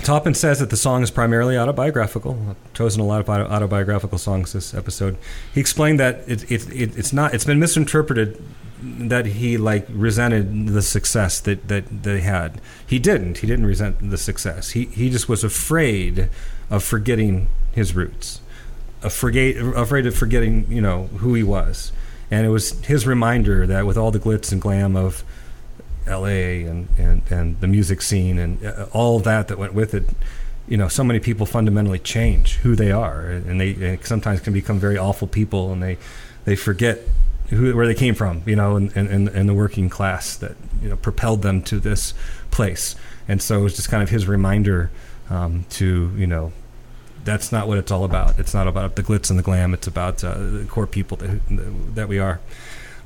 Taupin 0.00 0.34
says 0.34 0.58
that 0.58 0.70
the 0.70 0.76
song 0.76 1.02
is 1.02 1.10
primarily 1.10 1.56
autobiographical. 1.58 2.38
I've 2.48 2.72
chosen 2.72 3.00
a 3.00 3.04
lot 3.04 3.20
of 3.20 3.28
autobiographical 3.28 4.18
songs 4.18 4.52
this 4.52 4.72
episode. 4.72 5.18
He 5.52 5.60
explained 5.60 6.00
that 6.00 6.22
it, 6.26 6.50
it, 6.50 6.68
it, 6.72 6.96
it's 6.96 7.12
not. 7.12 7.34
It's 7.34 7.44
been 7.44 7.60
misinterpreted 7.60 8.42
that 8.82 9.26
he 9.26 9.56
like 9.56 9.86
resented 9.90 10.68
the 10.68 10.82
success 10.82 11.40
that, 11.40 11.68
that 11.68 12.02
they 12.02 12.20
had. 12.20 12.60
He 12.86 12.98
didn't. 12.98 13.38
He 13.38 13.46
didn't 13.46 13.66
resent 13.66 14.10
the 14.10 14.18
success. 14.18 14.70
He 14.70 14.86
he 14.86 15.10
just 15.10 15.28
was 15.28 15.44
afraid 15.44 16.30
of 16.70 16.82
forgetting 16.82 17.48
his 17.72 17.94
roots, 17.94 18.40
afraid 19.02 19.58
afraid 19.58 20.06
of 20.06 20.16
forgetting 20.16 20.66
you 20.70 20.80
know 20.80 21.04
who 21.18 21.34
he 21.34 21.42
was. 21.42 21.92
And 22.30 22.46
it 22.46 22.50
was 22.50 22.80
his 22.86 23.06
reminder 23.06 23.66
that 23.66 23.84
with 23.84 23.98
all 23.98 24.10
the 24.10 24.18
glitz 24.18 24.52
and 24.52 24.60
glam 24.60 24.96
of 24.96 25.22
L.A. 26.06 26.64
and, 26.64 26.88
and, 26.98 27.22
and 27.30 27.60
the 27.60 27.68
music 27.68 28.02
scene 28.02 28.38
and 28.38 28.64
uh, 28.64 28.86
all 28.92 29.20
that 29.20 29.48
that 29.48 29.58
went 29.58 29.74
with 29.74 29.94
it, 29.94 30.08
you 30.68 30.76
know, 30.76 30.88
so 30.88 31.04
many 31.04 31.20
people 31.20 31.46
fundamentally 31.46 31.98
change 31.98 32.56
who 32.56 32.76
they 32.76 32.90
are, 32.92 33.26
and 33.26 33.60
they, 33.60 33.98
sometimes 34.02 34.40
can 34.40 34.52
become 34.52 34.78
very 34.78 34.96
awful 34.96 35.26
people, 35.26 35.72
and 35.72 35.82
they 35.82 35.98
they 36.44 36.56
forget 36.56 37.00
who 37.50 37.74
where 37.76 37.86
they 37.86 37.94
came 37.94 38.14
from, 38.14 38.42
you 38.46 38.56
know, 38.56 38.76
and, 38.76 38.94
and, 38.96 39.08
and, 39.08 39.28
and 39.28 39.48
the 39.48 39.54
working 39.54 39.88
class 39.88 40.36
that 40.36 40.56
you 40.80 40.88
know 40.88 40.96
propelled 40.96 41.42
them 41.42 41.62
to 41.62 41.80
this 41.80 42.14
place, 42.50 42.94
and 43.28 43.42
so 43.42 43.60
it 43.60 43.62
was 43.62 43.76
just 43.76 43.88
kind 43.88 44.02
of 44.02 44.10
his 44.10 44.26
reminder 44.26 44.90
um, 45.30 45.64
to 45.70 46.12
you 46.16 46.26
know. 46.26 46.52
That's 47.24 47.52
not 47.52 47.68
what 47.68 47.78
it's 47.78 47.92
all 47.92 48.02
about. 48.02 48.40
It's 48.40 48.52
not 48.52 48.66
about 48.66 48.96
the 48.96 49.02
glitz 49.04 49.30
and 49.30 49.38
the 49.38 49.44
glam. 49.44 49.74
It's 49.74 49.86
about 49.86 50.24
uh, 50.24 50.34
the 50.34 50.66
core 50.68 50.88
people 50.88 51.16
that, 51.18 51.40
that 51.94 52.08
we 52.08 52.18
are. 52.18 52.40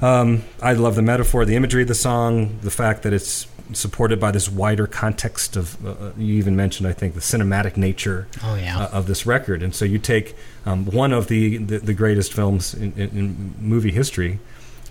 Um, 0.01 0.44
I 0.62 0.74
love 0.74 0.94
the 0.94 1.02
metaphor, 1.02 1.44
the 1.44 1.56
imagery 1.56 1.82
of 1.82 1.89
the 1.89 1.94
song, 1.94 2.59
the 2.60 2.70
fact 2.70 3.02
that 3.02 3.12
it's 3.12 3.47
supported 3.73 4.20
by 4.20 4.31
this 4.31 4.48
wider 4.48 4.86
context 4.86 5.56
of. 5.56 5.85
Uh, 5.85 6.12
you 6.16 6.35
even 6.35 6.55
mentioned, 6.55 6.86
I 6.89 6.93
think, 6.93 7.14
the 7.14 7.20
cinematic 7.20 7.77
nature 7.77 8.28
Oh, 8.44 8.55
yeah. 8.55 8.78
uh, 8.78 8.89
of 8.89 9.06
this 9.06 9.27
record. 9.27 9.62
And 9.62 9.74
so 9.74 9.85
you 9.85 9.98
take 9.98 10.36
um, 10.64 10.85
one 10.86 11.12
of 11.12 11.28
the, 11.28 11.56
the, 11.56 11.78
the 11.78 11.94
greatest 11.94 12.32
films 12.32 12.74
in, 12.74 12.93
in, 12.93 13.09
in 13.10 13.55
movie 13.59 13.90
history, 13.90 14.39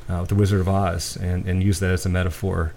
uh, 0.09 0.23
The 0.25 0.35
Wizard 0.35 0.59
of 0.59 0.67
Oz, 0.67 1.15
and, 1.17 1.45
and 1.45 1.63
use 1.63 1.79
that 1.79 1.91
as 1.91 2.05
a 2.05 2.09
metaphor 2.09 2.73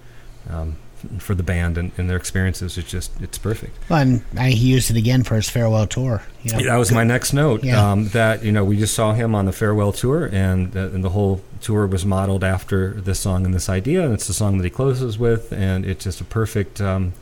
um, 0.51 0.77
for 1.19 1.35
the 1.35 1.43
band 1.43 1.79
and, 1.79 1.93
and 1.97 2.09
their 2.09 2.17
experiences. 2.17 2.79
It's 2.79 2.91
just 2.91 3.21
it's 3.21 3.39
perfect. 3.39 3.77
Well, 3.89 4.01
and 4.01 4.23
I, 4.37 4.51
he 4.51 4.69
used 4.69 4.91
it 4.91 4.97
again 4.97 5.23
for 5.23 5.35
his 5.37 5.49
farewell 5.49 5.87
tour. 5.87 6.23
You 6.43 6.53
know, 6.53 6.65
That 6.65 6.77
was 6.77 6.93
my 6.93 7.05
next 7.05 7.33
note. 7.33 7.65
Yeah. 7.65 7.93
Um, 7.93 8.09
that 8.09 8.45
you 8.45 8.53
know 8.53 8.65
we 8.65 8.77
just 8.77 8.95
saw 8.95 9.13
him 9.13 9.35
on 9.35 9.47
the 9.47 9.53
farewell 9.53 9.93
tour, 9.93 10.29
and, 10.33 10.77
uh, 10.77 10.89
and 10.91 11.05
the 11.05 11.11
whole 11.11 11.43
tour 11.61 11.87
was 11.87 12.05
modeled 12.05 12.45
after 12.45 12.93
this 12.93 13.21
song 13.21 13.45
and 13.45 13.55
this 13.55 13.69
idea. 13.69 14.05
And 14.05 14.15
it's 14.15 14.27
the 14.27 14.35
song 14.35 14.59
that 14.59 14.65
he 14.65 14.71
closes 14.71 15.19
with, 15.19 15.53
and 15.53 15.85
it's 15.85 16.05
just 16.05 16.21
a 16.21 16.25
perfect, 16.25 16.81
um, 16.81 17.13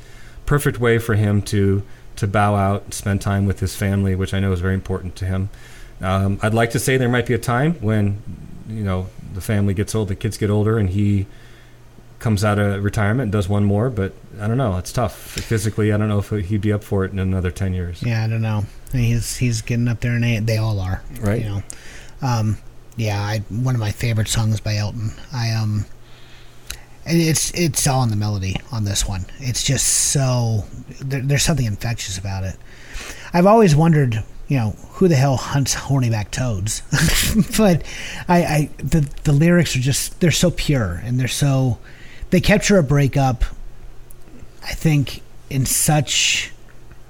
perfect 0.44 0.78
way 0.81 0.98
for 0.98 1.15
him 1.15 1.43
to 1.43 1.82
to 2.16 2.27
bow 2.27 2.55
out, 2.55 2.94
spend 2.94 3.20
time 3.20 3.47
with 3.47 3.61
his 3.61 3.77
family, 3.77 4.15
which 4.15 4.32
I 4.32 4.40
know 4.40 4.51
is 4.53 4.61
very 4.61 4.74
important 4.74 5.16
to 5.16 5.27
him. 5.27 5.51
Um, 6.01 6.39
I'd 6.43 6.55
like 6.55 6.70
to 6.70 6.78
say 6.78 6.97
there 6.97 7.09
might 7.09 7.27
be 7.27 7.35
a 7.35 7.39
time 7.39 7.74
when 7.74 8.23
you 8.69 8.82
know 8.85 9.09
the 9.35 9.40
family 9.40 9.74
gets 9.74 9.94
old, 9.94 10.09
the 10.09 10.16
kids 10.16 10.36
get 10.39 10.51
older, 10.51 10.78
and 10.78 10.90
he 10.90 11.27
comes 12.27 12.43
out 12.43 12.59
of 12.59 12.82
retirement 12.82 13.31
does 13.31 13.48
one 13.48 13.62
more. 13.62 13.89
But 13.89 14.12
I 14.40 14.48
don't 14.48 14.57
know. 14.57 14.77
It's 14.78 14.90
tough 14.90 15.16
physically. 15.16 15.93
I 15.93 15.97
don't 15.97 16.09
know 16.09 16.19
if 16.19 16.31
he'd 16.31 16.61
be 16.61 16.73
up 16.73 16.82
for 16.82 17.05
it 17.05 17.12
in 17.12 17.20
another 17.20 17.53
ten 17.53 17.73
years. 17.73 18.03
Yeah, 18.03 18.24
I 18.24 18.27
don't 18.27 18.43
know. 18.43 18.65
He's 18.90 19.36
he's 19.36 19.62
getting 19.62 19.86
up 19.86 20.01
there 20.01 20.11
and. 20.11 20.44
They 20.44 20.57
all 20.57 20.81
are, 20.81 21.05
Right. 21.20 21.43
You 21.43 21.48
know, 21.48 21.62
um, 22.23 22.59
yeah. 22.97 23.20
I 23.23 23.39
one 23.48 23.77
of 23.77 23.81
my 23.81 23.93
favorite 23.93 24.27
songs 24.27 24.59
by 24.59 24.74
Elton. 24.74 25.12
I 25.32 25.53
um, 25.53 25.86
and 27.05 27.20
it's 27.20 27.53
it's 27.55 27.86
all 27.86 28.03
in 28.03 28.11
the 28.11 28.16
melody 28.16 28.57
on 28.73 28.85
this 28.85 29.07
one. 29.07 29.27
It's 29.39 29.62
just 29.62 29.86
so 29.86 30.65
there, 31.01 31.20
there's 31.20 31.44
something 31.44 31.65
infectious 31.65 32.19
about 32.19 32.43
it. 32.43 32.57
I've 33.32 33.47
always 33.47 33.77
wondered, 33.77 34.24
you 34.48 34.57
know, 34.57 34.70
who 34.94 35.07
the 35.07 35.15
hell 35.15 35.36
hunts 35.36 35.77
hornyback 35.77 36.32
toads? 36.32 36.82
but 37.57 37.85
I, 38.27 38.43
I 38.43 38.70
the 38.78 39.09
the 39.23 39.32
lyrics 39.32 39.77
are 39.77 39.81
just 39.81 40.19
they're 40.19 40.32
so 40.32 40.51
pure 40.51 41.01
and 41.05 41.20
they're 41.20 41.28
so 41.28 41.78
they 42.31 42.40
capture 42.40 42.78
a 42.78 42.82
breakup. 42.82 43.44
I 44.62 44.73
think 44.73 45.23
in 45.48 45.65
such 45.66 46.53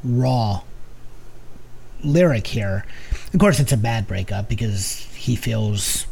raw 0.05 0.63
lyric 2.05 2.47
here. 2.47 2.85
Of 3.33 3.41
course, 3.41 3.61
it's 3.61 3.73
a 3.73 3.77
bad 3.77 4.07
breakup 4.07 4.49
because 4.49 5.01
he 5.15 5.37
feels 5.37 6.07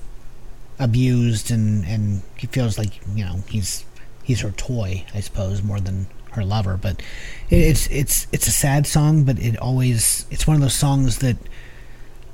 abused 0.78 1.50
and 1.50 1.84
and 1.84 2.22
he 2.36 2.46
feels 2.48 2.76
like 2.76 3.00
you 3.14 3.24
know 3.24 3.44
he's 3.48 3.84
he's 4.22 4.40
her 4.40 4.50
toy, 4.52 5.04
I 5.14 5.20
suppose, 5.20 5.62
more 5.62 5.80
than 5.80 6.06
her 6.32 6.44
lover. 6.44 6.76
But 6.76 7.00
it, 7.50 7.58
it's 7.58 7.86
it's 7.88 8.26
it's 8.32 8.46
a 8.46 8.52
sad 8.52 8.86
song, 8.86 9.24
but 9.24 9.38
it 9.38 9.56
always 9.58 10.26
it's 10.30 10.46
one 10.46 10.56
of 10.56 10.62
those 10.62 10.74
songs 10.74 11.18
that 11.18 11.36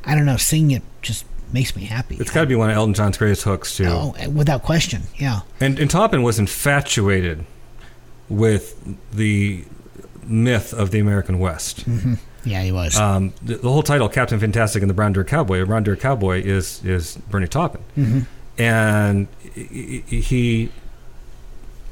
I 0.05 0.15
don't 0.15 0.27
know. 0.27 0.37
Singing 0.37 0.71
it 0.71 0.83
just 1.03 1.25
makes 1.53 1.75
me 1.77 1.85
happy. 1.85 2.17
It's 2.21 2.31
got 2.31 2.43
to 2.43 2.47
be 2.47 2.55
one 2.55 2.71
of 2.71 2.77
Elton 2.77 2.95
John's 2.95 3.19
greatest 3.19 3.43
hooks 3.43 3.77
too. 3.77 3.87
oh, 3.87 4.15
without 4.31 4.63
question. 4.63 5.03
Yeah. 5.17 5.41
And 5.61 5.79
and 5.79 5.91
Taupin 5.91 6.23
was 6.23 6.39
infatuated 6.39 7.45
with 8.29 8.77
the 9.13 9.65
myth 10.25 10.73
of 10.73 10.91
the 10.91 11.01
American 11.01 11.39
West. 11.39 11.85
Yeah, 12.45 12.63
he 12.63 12.73
was. 12.73 12.97
Um, 12.99 13.35
the, 13.43 13.57
the 13.57 13.71
whole 13.71 13.83
title, 13.83 14.09
Captain 14.09 14.39
Fantastic 14.41 14.83
and 14.83 14.89
the 14.89 14.95
Brown 14.95 15.13
Dirt 15.13 15.27
Cowboy, 15.29 15.65
Brown 15.67 15.83
Dirt 15.83 16.01
Cowboy 16.01 16.41
is 16.43 16.83
is 16.85 17.17
Bernie 17.29 17.49
Taupin, 17.49 18.27
and 18.57 19.29
he, 19.53 20.01
he, 20.09 20.71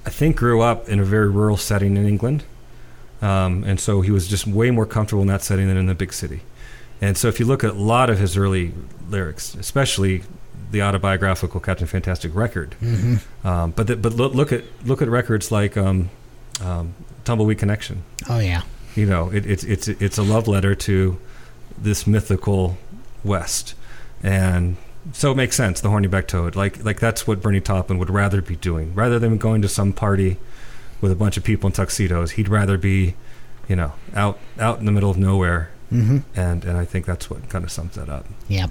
I 0.06 0.10
think, 0.10 0.36
grew 0.36 0.60
up 0.62 0.88
in 0.88 1.00
a 1.00 1.04
very 1.04 1.28
rural 1.28 1.56
setting 1.58 1.96
in 1.96 2.06
England, 2.06 2.44
um, 3.20 3.62
and 3.64 3.78
so 3.78 4.00
he 4.00 4.10
was 4.10 4.26
just 4.26 4.46
way 4.46 4.70
more 4.70 4.86
comfortable 4.86 5.20
in 5.22 5.28
that 5.28 5.42
setting 5.42 5.66
than 5.68 5.76
in 5.76 5.86
the 5.86 5.94
big 5.94 6.12
city. 6.14 6.40
And 7.00 7.16
so, 7.16 7.28
if 7.28 7.38
you 7.38 7.46
look 7.46 7.62
at 7.64 7.70
a 7.70 7.74
lot 7.74 8.10
of 8.10 8.18
his 8.18 8.36
early 8.36 8.72
lyrics, 9.08 9.54
especially 9.54 10.22
the 10.70 10.82
autobiographical 10.82 11.60
Captain 11.60 11.86
Fantastic 11.86 12.34
record, 12.34 12.74
um, 13.44 13.70
but 13.70 13.86
the, 13.86 13.96
but 13.96 14.14
look, 14.14 14.34
look 14.34 14.52
at 14.52 14.64
look 14.84 15.00
at 15.00 15.08
records 15.08 15.50
like 15.52 15.76
um, 15.76 16.10
um, 16.60 16.94
Tumbleweed 17.24 17.58
Connection 17.58 18.02
oh 18.28 18.38
yeah. 18.38 18.62
you 18.94 19.06
know, 19.06 19.30
it, 19.30 19.46
it's 19.46 19.64
it's 19.64 19.88
it's 19.88 20.18
a 20.18 20.22
love 20.22 20.48
letter 20.48 20.74
to 20.74 21.18
this 21.76 22.06
mythical 22.06 22.76
West, 23.24 23.74
and 24.22 24.76
so 25.12 25.30
it 25.32 25.36
makes 25.36 25.56
sense. 25.56 25.80
The 25.80 25.88
hornyback 25.88 26.26
toad, 26.26 26.56
like 26.56 26.84
like 26.84 26.98
that's 27.00 27.26
what 27.26 27.40
Bernie 27.40 27.60
Taupin 27.60 27.98
would 27.98 28.10
rather 28.10 28.42
be 28.42 28.56
doing, 28.56 28.94
rather 28.94 29.18
than 29.18 29.38
going 29.38 29.62
to 29.62 29.68
some 29.68 29.92
party 29.92 30.36
with 31.00 31.12
a 31.12 31.16
bunch 31.16 31.36
of 31.36 31.44
people 31.44 31.68
in 31.68 31.72
tuxedos. 31.72 32.32
He'd 32.32 32.48
rather 32.48 32.76
be, 32.76 33.14
you 33.68 33.76
know, 33.76 33.92
out 34.14 34.38
out 34.58 34.80
in 34.80 34.84
the 34.84 34.92
middle 34.92 35.10
of 35.10 35.16
nowhere, 35.16 35.70
Mm-hmm. 35.92 36.18
and 36.38 36.64
and 36.64 36.76
I 36.76 36.84
think 36.84 37.06
that's 37.06 37.30
what 37.30 37.48
kind 37.48 37.64
of 37.64 37.70
sums 37.72 37.94
that 37.94 38.08
up. 38.08 38.26
Yeah, 38.48 38.66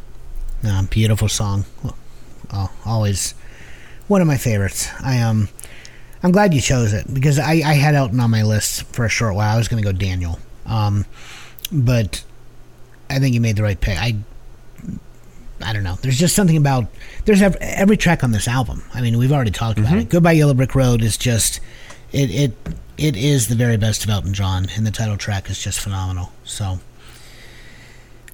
Uh, 0.63 0.83
beautiful 0.83 1.27
song. 1.27 1.65
Oh, 2.53 2.71
always 2.85 3.33
one 4.07 4.21
of 4.21 4.27
my 4.27 4.37
favorites. 4.37 4.87
I 5.01 5.21
um, 5.21 5.49
I'm 6.23 6.31
glad 6.31 6.53
you 6.53 6.61
chose 6.61 6.93
it 6.93 7.11
because 7.13 7.39
I, 7.39 7.53
I 7.65 7.73
had 7.73 7.95
Elton 7.95 8.19
on 8.19 8.29
my 8.31 8.43
list 8.43 8.83
for 8.93 9.03
a 9.05 9.09
short 9.09 9.35
while. 9.35 9.53
I 9.53 9.57
was 9.57 9.67
going 9.67 9.81
to 9.83 9.91
go 9.91 9.97
Daniel, 9.97 10.39
um, 10.65 11.05
but 11.71 12.23
I 13.09 13.19
think 13.19 13.33
you 13.33 13.41
made 13.41 13.55
the 13.55 13.63
right 13.63 13.79
pick. 13.81 13.97
I 13.97 14.15
I 15.61 15.73
don't 15.73 15.83
know. 15.83 15.95
There's 16.01 16.19
just 16.19 16.35
something 16.35 16.55
about 16.57 16.85
there's 17.25 17.41
ev- 17.41 17.57
every 17.59 17.97
track 17.97 18.23
on 18.23 18.31
this 18.31 18.47
album. 18.47 18.83
I 18.93 19.01
mean, 19.01 19.17
we've 19.17 19.31
already 19.31 19.51
talked 19.51 19.79
about 19.79 19.97
it. 19.97 20.09
Goodbye 20.09 20.33
Yellow 20.33 20.53
Brick 20.53 20.75
Road 20.75 21.01
is 21.01 21.17
just 21.17 21.59
it 22.11 22.29
it 22.29 22.53
it 22.97 23.15
is 23.17 23.47
the 23.47 23.55
very 23.55 23.77
best 23.77 24.03
of 24.03 24.09
Elton 24.09 24.33
John, 24.33 24.67
and 24.75 24.85
the 24.85 24.91
title 24.91 25.17
track 25.17 25.49
is 25.49 25.59
just 25.61 25.79
phenomenal. 25.79 26.31
So. 26.43 26.79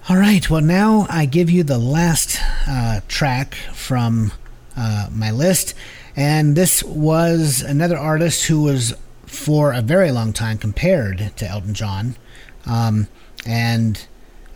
All 0.10 0.18
right. 0.18 0.50
Well, 0.50 0.60
now 0.60 1.08
I 1.10 1.26
give 1.26 1.50
you 1.50 1.64
the 1.64 1.78
last 1.78 2.38
uh, 2.68 3.00
track 3.08 3.56
from 3.74 4.34
uh, 4.76 5.08
my 5.10 5.32
list, 5.32 5.74
and 6.14 6.58
this 6.58 6.84
was 6.84 7.62
another 7.62 7.98
artist 7.98 8.48
who 8.48 8.64
was 8.64 8.94
for 9.26 9.72
a 9.72 9.82
very 9.82 10.12
long 10.12 10.34
time 10.34 10.58
compared 10.58 11.32
to 11.38 11.48
Elton 11.48 11.74
John, 11.74 12.18
um, 12.66 13.08
and 13.46 14.06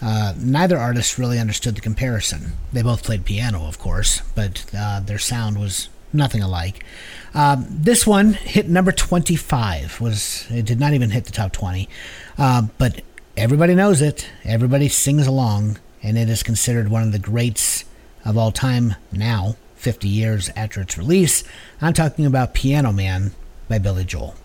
uh, 0.01 0.33
neither 0.37 0.77
artist 0.77 1.17
really 1.17 1.39
understood 1.39 1.75
the 1.75 1.81
comparison. 1.81 2.51
They 2.73 2.81
both 2.81 3.03
played 3.03 3.23
piano, 3.23 3.67
of 3.67 3.79
course, 3.79 4.23
but 4.35 4.65
uh, 4.77 4.99
their 4.99 5.17
sound 5.17 5.61
was 5.61 5.87
nothing 6.11 6.41
alike. 6.41 6.83
Um, 7.33 7.65
this 7.69 8.05
one 8.05 8.33
hit 8.33 8.67
number 8.67 8.91
25. 8.91 10.01
Was 10.01 10.45
it 10.49 10.65
did 10.65 10.77
not 10.77 10.91
even 10.91 11.11
hit 11.11 11.23
the 11.23 11.31
top 11.31 11.53
20, 11.53 11.87
uh, 12.37 12.63
but 12.77 13.01
everybody 13.37 13.75
knows 13.75 14.01
it. 14.01 14.27
Everybody 14.43 14.89
sings 14.89 15.27
along, 15.27 15.77
and 16.01 16.17
it 16.17 16.27
is 16.27 16.43
considered 16.43 16.89
one 16.89 17.03
of 17.03 17.11
the 17.11 17.19
greats 17.19 17.85
of 18.25 18.37
all 18.37 18.51
time 18.51 18.95
now, 19.11 19.55
50 19.75 20.07
years 20.07 20.49
after 20.55 20.81
its 20.81 20.97
release. 20.97 21.43
I'm 21.79 21.93
talking 21.93 22.25
about 22.25 22.55
Piano 22.55 22.91
Man 22.91 23.31
by 23.69 23.77
Billy 23.77 24.03
Joel. 24.03 24.35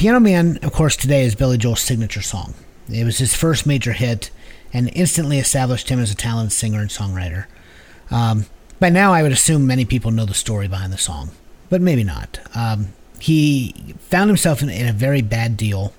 Piano 0.00 0.18
Man, 0.18 0.58
of 0.62 0.72
course, 0.72 0.96
today 0.96 1.26
is 1.26 1.34
Billy 1.34 1.58
Joel's 1.58 1.82
signature 1.82 2.22
song. 2.22 2.54
It 2.88 3.04
was 3.04 3.18
his 3.18 3.34
first 3.34 3.66
major 3.66 3.92
hit 3.92 4.30
and 4.72 4.90
instantly 4.94 5.38
established 5.38 5.90
him 5.90 5.98
as 6.00 6.10
a 6.10 6.14
talented 6.14 6.52
singer 6.52 6.80
and 6.80 6.88
songwriter. 6.88 7.44
Um, 8.10 8.46
by 8.78 8.88
now, 8.88 9.12
I 9.12 9.22
would 9.22 9.30
assume 9.30 9.66
many 9.66 9.84
people 9.84 10.10
know 10.10 10.24
the 10.24 10.32
story 10.32 10.68
behind 10.68 10.90
the 10.90 10.96
song, 10.96 11.32
but 11.68 11.82
maybe 11.82 12.02
not. 12.02 12.40
Um, 12.54 12.94
he 13.18 13.94
found 13.98 14.30
himself 14.30 14.62
in, 14.62 14.70
in 14.70 14.88
a 14.88 14.92
very 14.94 15.20
bad 15.20 15.58
deal. 15.58 15.92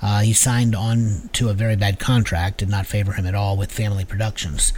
Uh, 0.00 0.20
he 0.20 0.32
signed 0.32 0.74
on 0.74 1.28
to 1.34 1.50
a 1.50 1.52
very 1.52 1.76
bad 1.76 1.98
contract, 1.98 2.56
did 2.56 2.70
not 2.70 2.86
favor 2.86 3.12
him 3.12 3.26
at 3.26 3.34
all 3.34 3.58
with 3.58 3.70
Family 3.70 4.06
Productions. 4.06 4.72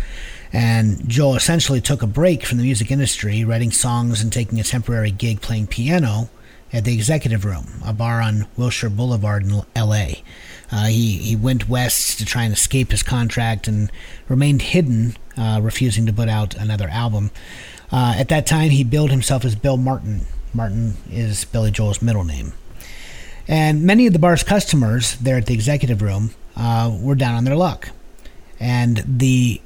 And 0.52 1.08
Joel 1.08 1.36
essentially 1.36 1.80
took 1.80 2.02
a 2.02 2.08
break 2.08 2.44
from 2.44 2.58
the 2.58 2.64
music 2.64 2.90
industry, 2.90 3.44
writing 3.44 3.70
songs 3.70 4.20
and 4.20 4.32
taking 4.32 4.58
a 4.58 4.64
temporary 4.64 5.12
gig 5.12 5.42
playing 5.42 5.68
piano 5.68 6.28
at 6.74 6.84
the 6.84 6.92
Executive 6.92 7.44
Room, 7.44 7.80
a 7.86 7.92
bar 7.92 8.20
on 8.20 8.48
Wilshire 8.56 8.90
Boulevard 8.90 9.44
in 9.44 9.62
L.A. 9.76 10.24
Uh, 10.72 10.86
he, 10.86 11.18
he 11.18 11.36
went 11.36 11.68
west 11.68 12.18
to 12.18 12.24
try 12.24 12.42
and 12.42 12.52
escape 12.52 12.90
his 12.90 13.04
contract 13.04 13.68
and 13.68 13.92
remained 14.28 14.60
hidden, 14.60 15.16
uh, 15.38 15.60
refusing 15.62 16.04
to 16.04 16.12
put 16.12 16.28
out 16.28 16.56
another 16.56 16.88
album. 16.88 17.30
Uh, 17.92 18.14
at 18.18 18.28
that 18.28 18.44
time, 18.44 18.70
he 18.70 18.82
billed 18.82 19.12
himself 19.12 19.44
as 19.44 19.54
Bill 19.54 19.76
Martin. 19.76 20.22
Martin 20.52 20.96
is 21.08 21.44
Billy 21.44 21.70
Joel's 21.70 22.02
middle 22.02 22.24
name. 22.24 22.52
And 23.46 23.84
many 23.84 24.08
of 24.08 24.12
the 24.12 24.18
bar's 24.18 24.42
customers 24.42 25.14
there 25.18 25.36
at 25.36 25.46
the 25.46 25.54
Executive 25.54 26.02
Room 26.02 26.34
uh, 26.56 26.92
were 27.00 27.14
down 27.14 27.36
on 27.36 27.44
their 27.44 27.56
luck. 27.56 27.90
And 28.58 29.04
the 29.06 29.60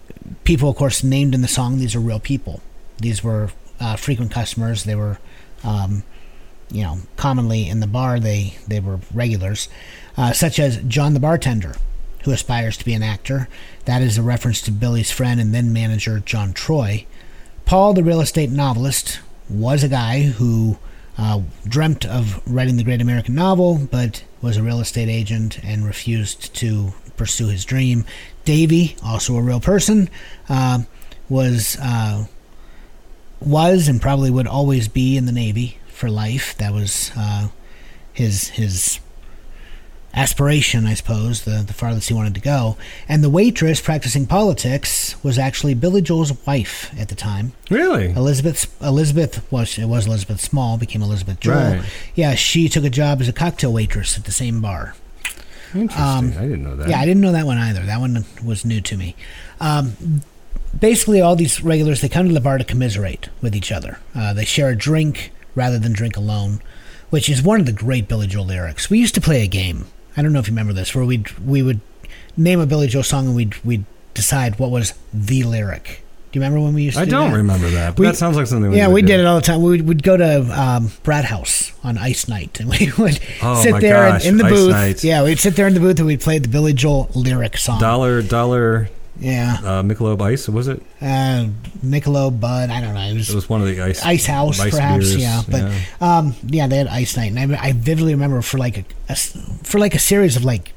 people, 0.45 0.69
of 0.69 0.77
course, 0.77 1.03
named 1.03 1.35
in 1.35 1.41
the 1.41 1.49
song, 1.49 1.79
these 1.79 1.95
are 1.95 2.01
real 2.01 2.21
people. 2.21 2.61
These 2.99 3.25
were 3.25 3.51
uh, 3.81 3.97
frequent 3.97 4.31
customers. 4.31 4.85
They 4.85 4.95
were 4.95 5.19
um, 5.65 6.03
you 6.71 6.83
know, 6.83 6.99
commonly 7.17 7.69
in 7.69 7.81
the 7.81 7.87
bar 7.87 8.21
they, 8.21 8.57
they 8.67 8.81
were 8.81 9.01
regulars, 9.13 9.69
uh, 10.17 10.33
such 10.33 10.59
as 10.59 10.79
John 10.79 11.15
the 11.15 11.21
bartender, 11.21 11.77
who 12.25 12.33
aspires 12.33 12.77
to 12.77 12.85
be 12.85 12.95
an 12.95 13.03
actor. 13.03 13.49
That 13.85 14.03
is 14.03 14.19
a 14.19 14.23
reference 14.23 14.61
to 14.63 14.71
Billy's 14.71 15.11
friend 15.11 15.41
and 15.41 15.55
then 15.55 15.73
manager 15.73 16.21
John 16.21 16.53
Troy. 16.53 17.07
Paul, 17.65 17.95
the 17.95 18.05
real 18.05 18.21
estate 18.21 18.51
novelist, 18.51 19.21
was 19.49 19.83
a 19.83 19.89
guy 19.89 20.23
who 20.23 20.79
uh, 21.17 21.43
dreamt 21.67 22.05
of 22.07 22.41
writing 22.47 22.77
the 22.77 22.85
great 22.85 23.01
American 23.01 23.35
novel, 23.35 23.89
but 23.91 24.25
was 24.41 24.57
a 24.57 24.63
real 24.63 24.81
estate 24.81 25.09
agent 25.09 25.63
and 25.65 25.85
refused 25.85 26.55
to 26.55 26.93
pursue 27.17 27.49
his 27.49 27.65
dream. 27.65 28.05
Davy, 28.45 28.97
also 29.05 29.37
a 29.37 29.43
real 29.43 29.61
person, 29.61 30.09
uh, 30.49 30.83
was 31.29 31.77
uh, 31.81 32.27
was 33.41 33.89
and 33.89 34.01
probably 34.01 34.31
would 34.31 34.47
always 34.47 34.89
be 34.89 35.17
in 35.17 35.27
the 35.27 35.33
Navy 35.33 35.79
for 35.99 36.09
life. 36.09 36.57
That 36.59 36.73
was 36.73 37.11
uh, 37.17 37.49
his 38.13 38.49
his 38.49 39.01
aspiration, 40.15 40.87
I 40.87 40.95
suppose, 40.95 41.45
the, 41.45 41.63
the 41.67 41.73
farthest 41.73 42.09
he 42.09 42.15
wanted 42.15 42.35
to 42.35 42.41
go. 42.41 42.77
And 43.09 43.23
the 43.23 43.31
waitress 43.31 43.81
practicing 43.81 44.27
politics 44.27 45.23
was 45.23 45.39
actually 45.39 45.75
Billy 45.75 46.03
Joel's 46.03 46.33
wife 46.47 46.91
at 46.99 47.09
the 47.09 47.15
time. 47.15 47.53
Really? 47.71 48.11
Elizabeth 48.11 48.75
Elizabeth 48.83 49.51
was 49.53 49.79
it 49.79 49.87
was 49.87 50.07
Elizabeth 50.07 50.41
Small 50.41 50.79
became 50.79 51.03
Elizabeth 51.03 51.41
Joel. 51.41 51.77
Right. 51.77 51.85
Yeah, 52.15 52.35
she 52.35 52.69
took 52.69 52.85
a 52.85 52.91
job 52.91 53.21
as 53.21 53.29
a 53.29 53.33
cocktail 53.33 53.73
waitress 53.73 54.17
at 54.17 54.25
the 54.25 54.33
same 54.33 54.61
bar. 54.61 54.95
Interesting. 55.75 56.03
Um, 56.03 56.33
I 56.39 56.43
didn't 56.43 56.65
know 56.65 56.77
that. 56.77 56.89
Yeah, 56.89 56.99
I 56.99 57.05
didn't 57.05 57.21
know 57.21 57.33
that 57.33 57.45
one 57.45 57.59
either. 57.59 57.85
That 57.85 58.01
one 58.01 58.25
was 58.43 58.65
new 58.65 58.81
to 58.81 58.97
me. 58.97 59.15
Um, 59.61 60.23
basically, 60.79 61.21
all 61.21 61.37
these 61.37 61.63
regulars 61.63 62.01
they 62.01 62.09
come 62.09 62.27
to 62.27 62.35
the 62.35 62.41
bar 62.41 62.57
to 62.57 62.65
commiserate 62.65 63.29
with 63.43 63.55
each 63.55 63.71
other. 63.71 63.99
Uh, 64.15 64.33
they 64.33 64.47
share 64.47 64.71
a 64.71 64.77
drink 64.77 65.31
rather 65.59 65.79
than 65.79 65.93
drink 65.93 66.17
alone, 66.17 66.63
which 67.11 67.29
is 67.29 67.43
one 67.43 67.61
of 67.61 67.67
the 67.67 67.73
great 67.73 68.09
Billy 68.09 68.27
Joel 68.27 68.47
lyrics. 68.47 68.89
We 68.89 68.99
used 68.99 69.15
to 69.17 69.21
play 69.21 69.43
a 69.43 69.47
game. 69.49 69.85
I 70.17 70.23
don't 70.23 70.33
know 70.33 70.39
if 70.41 70.47
you 70.49 70.53
remember 70.53 70.73
this, 70.73 70.95
where 70.95 71.05
we 71.05 71.19
would 71.19 71.39
we 71.47 71.63
would 71.63 71.81
name 72.37 72.61
a 72.61 72.67
Billy 72.67 72.87
Joel 72.89 73.03
song 73.03 73.27
and 73.27 73.37
we'd 73.37 73.55
we'd 73.65 73.85
decide 74.15 74.59
what 74.59 74.71
was 74.71 74.95
the 75.13 75.43
lyric. 75.43 76.03
Do 76.31 76.39
you 76.39 76.43
remember 76.45 76.61
when 76.63 76.75
we 76.75 76.83
used 76.83 76.97
to 76.97 77.03
I 77.03 77.05
do 77.07 77.13
don't 77.13 77.31
that? 77.31 77.37
remember 77.39 77.71
that. 77.71 77.91
But 77.97 78.01
We- 78.01 78.07
that 78.07 78.17
sounds 78.17 78.37
like 78.37 78.47
something. 78.47 78.73
Yeah, 78.75 78.89
we 78.89 79.01
do. 79.01 79.07
did 79.09 79.21
it 79.21 79.25
all 79.27 79.37
the 79.37 79.47
time. 79.47 79.63
We 79.63 79.81
would 79.81 80.03
go 80.03 80.15
to 80.17 80.61
um, 80.61 80.91
Brad 81.03 81.25
House 81.25 81.73
on 81.83 81.97
Ice 81.97 82.29
Night, 82.29 82.61
and 82.61 82.69
we 82.69 82.93
would 82.99 83.19
Oh, 83.43 83.63
sit 83.63 83.81
there 83.81 84.11
gosh, 84.11 84.27
in 84.27 84.37
the 84.37 84.45
booth. 84.45 84.71
Night. 84.71 85.03
Yeah, 85.03 85.25
we'd 85.25 85.39
sit 85.39 85.57
there 85.57 85.67
in 85.67 85.73
the 85.75 85.81
booth 85.81 85.99
and 85.99 86.07
we'd 86.07 86.21
play 86.21 86.39
the 86.39 86.49
Billy 86.49 86.75
Joel 86.75 87.09
lyric 87.15 87.57
song. 87.57 87.81
Dollar 87.81 88.21
Dollar 88.21 88.91
Yeah, 89.21 89.57
uh, 89.65 89.83
Michelob 89.83 90.21
Ice 90.23 90.49
was 90.49 90.69
it? 90.69 90.81
uh, 91.01 91.49
Michelob, 91.85 92.39
Bud. 92.41 92.71
I 92.71 92.81
don't 92.81 92.95
know. 92.95 93.01
It 93.01 93.15
was, 93.15 93.31
It 93.31 93.35
was 93.35 93.49
one 93.49 93.61
of 93.61 93.67
the 93.67 93.81
ice 93.83 94.05
Ice 94.05 94.27
House, 94.27 94.61
ice 94.61 94.71
perhaps. 94.75 95.09
beers, 95.11 95.17
Yeah, 95.23 95.43
but 95.49 95.73
Um, 96.01 96.35
yeah, 96.47 96.67
they 96.69 96.77
had 96.79 96.87
Ice 96.87 97.17
Night, 97.17 97.33
and 97.35 97.55
I, 97.57 97.65
I 97.69 97.73
vividly 97.73 98.15
remember 98.15 98.41
for 98.43 98.59
like 98.59 98.79
a, 98.79 98.85
a 99.09 99.17
for 99.17 99.79
like 99.79 99.95
a 99.95 99.99
series 99.99 100.37
of 100.37 100.45
like 100.45 100.73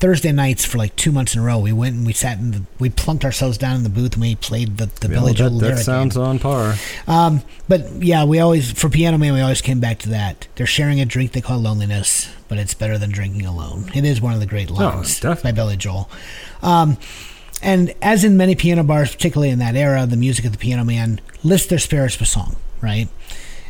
Thursday 0.00 0.30
nights 0.30 0.64
for 0.64 0.78
like 0.78 0.94
two 0.94 1.10
months 1.10 1.34
in 1.34 1.40
a 1.40 1.44
row. 1.44 1.58
We 1.58 1.72
went 1.72 1.96
and 1.96 2.06
we 2.06 2.12
sat 2.12 2.38
in 2.38 2.50
the 2.52 2.62
we 2.78 2.88
plunked 2.90 3.24
ourselves 3.24 3.58
down 3.58 3.74
in 3.76 3.82
the 3.82 3.88
booth 3.88 4.12
and 4.12 4.20
we 4.22 4.36
played 4.36 4.76
the 4.76 4.86
the 4.86 5.08
Yeah, 5.08 5.14
Billy 5.20 5.34
Joel 5.34 5.50
that, 5.50 5.56
lyric. 5.56 5.76
that 5.78 5.84
sounds 5.84 6.14
game. 6.14 6.24
on 6.24 6.38
par. 6.38 6.74
Um, 7.08 7.42
but 7.68 7.90
yeah, 8.02 8.24
we 8.24 8.38
always 8.38 8.70
for 8.70 8.88
Piano 8.90 9.18
Man 9.18 9.32
we 9.32 9.40
always 9.40 9.60
came 9.62 9.80
back 9.80 9.98
to 10.00 10.10
that. 10.10 10.46
They're 10.54 10.66
sharing 10.66 11.00
a 11.00 11.04
drink 11.04 11.32
they 11.32 11.40
call 11.40 11.58
loneliness, 11.58 12.28
but 12.48 12.58
it's 12.58 12.74
better 12.74 12.96
than 12.98 13.10
drinking 13.10 13.44
alone. 13.46 13.90
It 13.94 14.04
is 14.04 14.20
one 14.20 14.34
of 14.34 14.40
the 14.40 14.46
great 14.46 14.70
lines 14.70 15.18
definitely. 15.18 15.50
by 15.52 15.56
Billy 15.56 15.76
Joel. 15.76 16.08
Um, 16.62 16.96
and 17.62 17.94
as 18.00 18.24
in 18.24 18.36
many 18.36 18.54
piano 18.54 18.82
bars, 18.82 19.12
particularly 19.12 19.50
in 19.50 19.58
that 19.58 19.76
era, 19.76 20.06
the 20.06 20.16
music 20.16 20.44
of 20.44 20.52
the 20.52 20.58
Piano 20.58 20.84
Man 20.84 21.20
lists 21.42 21.68
their 21.68 21.78
spirits 21.78 22.18
with 22.18 22.28
song, 22.28 22.56
right? 22.80 23.08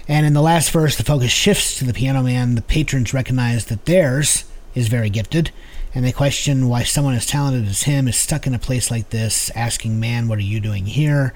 And 0.06 0.26
in 0.26 0.32
the 0.32 0.42
last 0.42 0.70
verse, 0.70 0.96
the 0.96 1.04
focus 1.04 1.30
shifts 1.30 1.78
to 1.78 1.84
the 1.84 1.92
Piano 1.92 2.22
Man. 2.22 2.54
The 2.54 2.62
patrons 2.62 3.14
recognize 3.14 3.66
that 3.66 3.84
theirs 3.84 4.44
is 4.74 4.88
very 4.88 5.10
gifted, 5.10 5.50
and 5.94 6.04
they 6.04 6.12
question 6.12 6.68
why 6.68 6.82
someone 6.82 7.14
as 7.14 7.26
talented 7.26 7.68
as 7.68 7.82
him 7.82 8.08
is 8.08 8.16
stuck 8.16 8.46
in 8.46 8.54
a 8.54 8.58
place 8.58 8.90
like 8.90 9.10
this, 9.10 9.50
asking, 9.54 9.98
Man, 9.98 10.28
what 10.28 10.38
are 10.38 10.42
you 10.42 10.60
doing 10.60 10.86
here? 10.86 11.34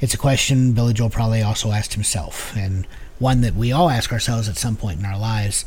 It's 0.00 0.14
a 0.14 0.18
question 0.18 0.72
Billy 0.72 0.94
Joel 0.94 1.10
probably 1.10 1.42
also 1.42 1.70
asked 1.70 1.94
himself, 1.94 2.56
and 2.56 2.86
one 3.18 3.40
that 3.42 3.54
we 3.54 3.70
all 3.70 3.88
ask 3.88 4.12
ourselves 4.12 4.48
at 4.48 4.56
some 4.56 4.76
point 4.76 4.98
in 4.98 5.06
our 5.06 5.18
lives. 5.18 5.64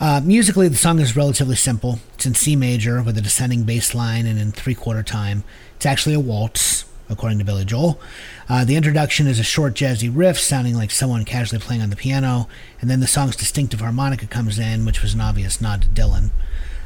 Uh, 0.00 0.20
musically, 0.24 0.68
the 0.68 0.76
song 0.76 0.98
is 0.98 1.16
relatively 1.16 1.56
simple. 1.56 2.00
It's 2.14 2.26
in 2.26 2.34
C 2.34 2.56
major 2.56 3.02
with 3.02 3.16
a 3.16 3.22
descending 3.22 3.62
bass 3.64 3.94
line 3.94 4.26
and 4.26 4.38
in 4.38 4.52
three 4.52 4.74
quarter 4.74 5.02
time. 5.02 5.44
It's 5.76 5.86
actually 5.86 6.14
a 6.14 6.20
waltz, 6.20 6.84
according 7.08 7.38
to 7.38 7.44
Billy 7.44 7.64
Joel. 7.64 8.00
Uh, 8.48 8.64
the 8.64 8.76
introduction 8.76 9.26
is 9.26 9.38
a 9.38 9.44
short 9.44 9.74
jazzy 9.74 10.10
riff 10.12 10.38
sounding 10.38 10.74
like 10.74 10.90
someone 10.90 11.24
casually 11.24 11.60
playing 11.60 11.82
on 11.82 11.90
the 11.90 11.96
piano, 11.96 12.48
and 12.80 12.90
then 12.90 13.00
the 13.00 13.06
song's 13.06 13.36
distinctive 13.36 13.80
harmonica 13.80 14.26
comes 14.26 14.58
in, 14.58 14.84
which 14.84 15.00
was 15.00 15.14
an 15.14 15.20
obvious 15.20 15.60
nod 15.60 15.82
to 15.82 15.88
Dylan. 15.88 16.30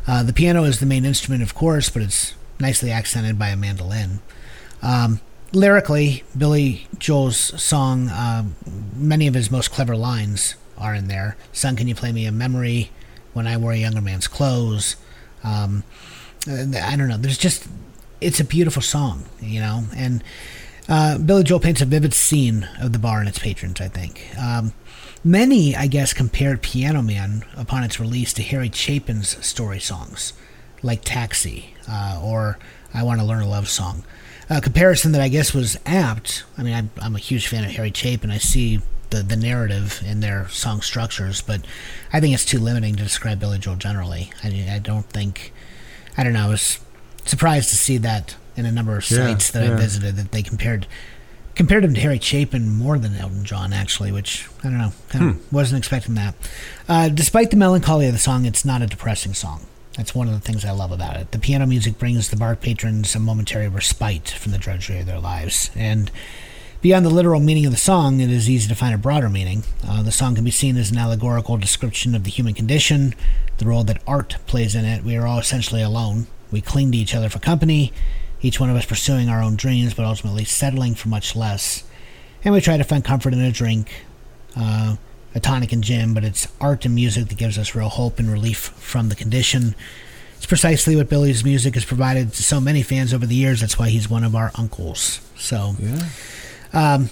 Uh, 0.06 0.22
the 0.22 0.32
piano 0.32 0.64
is 0.64 0.80
the 0.80 0.86
main 0.86 1.04
instrument, 1.04 1.42
of 1.42 1.54
course, 1.54 1.88
but 1.88 2.02
it's 2.02 2.34
nicely 2.60 2.90
accented 2.90 3.38
by 3.38 3.48
a 3.48 3.56
mandolin. 3.56 4.20
Um, 4.82 5.20
lyrically, 5.52 6.24
Billy 6.36 6.86
Joel's 6.98 7.38
song, 7.62 8.08
uh, 8.08 8.44
many 8.94 9.26
of 9.26 9.34
his 9.34 9.50
most 9.50 9.70
clever 9.70 9.96
lines 9.96 10.54
are 10.78 10.94
in 10.94 11.08
there. 11.08 11.36
Son, 11.52 11.76
can 11.76 11.88
you 11.88 11.94
play 11.94 12.12
me 12.12 12.26
a 12.26 12.32
memory 12.32 12.90
when 13.32 13.46
I 13.46 13.56
wore 13.56 13.72
a 13.72 13.76
younger 13.76 14.00
man's 14.00 14.28
clothes? 14.28 14.96
Um, 15.44 15.84
I 16.46 16.96
don't 16.96 17.08
know. 17.08 17.16
There's 17.18 17.38
just, 17.38 17.68
it's 18.20 18.40
a 18.40 18.44
beautiful 18.44 18.82
song, 18.82 19.24
you 19.40 19.60
know? 19.60 19.84
And 19.96 20.24
uh, 20.88 21.18
Billy 21.18 21.42
Joel 21.42 21.60
paints 21.60 21.80
a 21.80 21.86
vivid 21.86 22.14
scene 22.14 22.68
of 22.80 22.92
the 22.92 22.98
bar 22.98 23.20
and 23.20 23.28
its 23.28 23.38
patrons, 23.38 23.80
I 23.80 23.88
think. 23.88 24.26
Um, 24.40 24.72
many, 25.22 25.76
I 25.76 25.86
guess, 25.86 26.12
compared 26.12 26.62
Piano 26.62 27.02
Man 27.02 27.44
upon 27.56 27.84
its 27.84 28.00
release 28.00 28.32
to 28.34 28.42
Harry 28.42 28.70
Chapin's 28.70 29.44
story 29.44 29.80
songs, 29.80 30.32
like 30.82 31.02
Taxi 31.04 31.74
uh, 31.88 32.20
or 32.22 32.58
I 32.94 33.02
Want 33.02 33.20
to 33.20 33.26
Learn 33.26 33.42
a 33.42 33.48
Love 33.48 33.68
Song. 33.68 34.04
A 34.50 34.62
comparison 34.62 35.12
that 35.12 35.20
I 35.20 35.28
guess 35.28 35.52
was 35.52 35.78
apt. 35.84 36.44
I 36.56 36.62
mean, 36.62 36.74
I'm, 36.74 36.90
I'm 37.02 37.14
a 37.14 37.18
huge 37.18 37.48
fan 37.48 37.64
of 37.64 37.70
Harry 37.72 37.92
Chapin. 37.94 38.30
I 38.30 38.38
see 38.38 38.80
the, 39.10 39.22
the 39.22 39.36
narrative 39.36 40.02
in 40.04 40.20
their 40.20 40.48
song 40.48 40.80
structures, 40.80 41.40
but 41.40 41.64
I 42.12 42.20
think 42.20 42.34
it's 42.34 42.44
too 42.44 42.58
limiting 42.58 42.96
to 42.96 43.02
describe 43.02 43.40
Billy 43.40 43.58
Joel 43.58 43.76
generally. 43.76 44.32
I, 44.42 44.48
I 44.70 44.78
don't 44.78 45.06
think, 45.06 45.52
I 46.16 46.24
don't 46.24 46.32
know, 46.32 46.46
I 46.46 46.48
was 46.48 46.78
surprised 47.24 47.70
to 47.70 47.76
see 47.76 47.98
that 47.98 48.36
in 48.56 48.66
a 48.66 48.72
number 48.72 48.96
of 48.96 49.08
Yeah, 49.10 49.26
sites 49.26 49.50
that 49.52 49.62
I 49.62 49.76
visited 49.76 50.16
that 50.16 50.32
they 50.32 50.42
compared 50.42 50.86
compared 51.54 51.84
him 51.84 51.92
to 51.92 52.00
Harry 52.00 52.20
Chapin 52.20 52.70
more 52.70 53.00
than 53.00 53.16
Elton 53.16 53.44
John, 53.44 53.72
actually, 53.72 54.12
which 54.12 54.48
I 54.60 54.64
don't 54.64 54.78
know, 54.78 54.92
kind 55.08 55.30
of 55.30 55.52
wasn't 55.52 55.78
expecting 55.78 56.14
that. 56.14 56.34
Uh, 56.88 57.08
despite 57.08 57.50
the 57.50 57.56
melancholy 57.56 58.06
of 58.06 58.12
the 58.12 58.18
song, 58.18 58.44
it's 58.44 58.64
not 58.64 58.80
a 58.80 58.86
depressing 58.86 59.34
song. 59.34 59.66
That's 59.96 60.14
one 60.14 60.28
of 60.28 60.34
the 60.34 60.40
things 60.40 60.64
I 60.64 60.70
love 60.70 60.92
about 60.92 61.16
it. 61.16 61.32
The 61.32 61.40
piano 61.40 61.66
music 61.66 61.98
brings 61.98 62.28
the 62.28 62.36
bar 62.36 62.54
patrons 62.54 63.16
a 63.16 63.18
momentary 63.18 63.66
respite 63.66 64.28
from 64.28 64.52
the 64.52 64.58
drudgery 64.58 65.00
of 65.00 65.06
their 65.06 65.18
lives. 65.18 65.72
And 65.74 66.12
beyond 66.80 67.04
the 67.04 67.10
literal 67.10 67.40
meaning 67.40 67.66
of 67.66 67.72
the 67.72 67.78
song, 67.78 68.20
it 68.20 68.30
is 68.30 68.48
easy 68.48 68.68
to 68.68 68.74
find 68.74 68.94
a 68.94 68.98
broader 68.98 69.28
meaning. 69.28 69.64
Uh, 69.86 70.02
the 70.02 70.12
song 70.12 70.34
can 70.34 70.44
be 70.44 70.50
seen 70.50 70.76
as 70.76 70.90
an 70.90 70.98
allegorical 70.98 71.56
description 71.56 72.14
of 72.14 72.24
the 72.24 72.30
human 72.30 72.54
condition, 72.54 73.14
the 73.58 73.66
role 73.66 73.84
that 73.84 74.02
art 74.06 74.36
plays 74.46 74.74
in 74.74 74.84
it. 74.84 75.02
We 75.04 75.16
are 75.16 75.26
all 75.26 75.38
essentially 75.38 75.82
alone. 75.82 76.26
We 76.50 76.60
cling 76.60 76.92
to 76.92 76.98
each 76.98 77.14
other 77.14 77.28
for 77.28 77.38
company, 77.40 77.92
each 78.40 78.60
one 78.60 78.70
of 78.70 78.76
us 78.76 78.86
pursuing 78.86 79.28
our 79.28 79.42
own 79.42 79.56
dreams, 79.56 79.94
but 79.94 80.04
ultimately 80.04 80.44
settling 80.44 80.94
for 80.94 81.08
much 81.08 81.34
less. 81.34 81.84
And 82.44 82.54
we 82.54 82.60
try 82.60 82.76
to 82.76 82.84
find 82.84 83.04
comfort 83.04 83.32
in 83.32 83.40
a 83.40 83.50
drink, 83.50 84.04
uh, 84.56 84.96
a 85.34 85.40
tonic 85.40 85.72
and 85.72 85.82
gin, 85.82 86.14
but 86.14 86.24
it's 86.24 86.46
art 86.60 86.84
and 86.84 86.94
music 86.94 87.28
that 87.28 87.38
gives 87.38 87.58
us 87.58 87.74
real 87.74 87.88
hope 87.88 88.18
and 88.18 88.30
relief 88.30 88.58
from 88.58 89.08
the 89.08 89.16
condition. 89.16 89.74
It's 90.36 90.46
precisely 90.46 90.94
what 90.94 91.08
Billy's 91.08 91.44
music 91.44 91.74
has 91.74 91.84
provided 91.84 92.32
to 92.32 92.42
so 92.44 92.60
many 92.60 92.82
fans 92.82 93.12
over 93.12 93.26
the 93.26 93.34
years. 93.34 93.60
That's 93.60 93.76
why 93.78 93.88
he's 93.88 94.08
one 94.08 94.22
of 94.22 94.36
our 94.36 94.52
uncles. 94.54 95.20
So, 95.36 95.74
Yeah. 95.80 96.08
Um, 96.72 97.10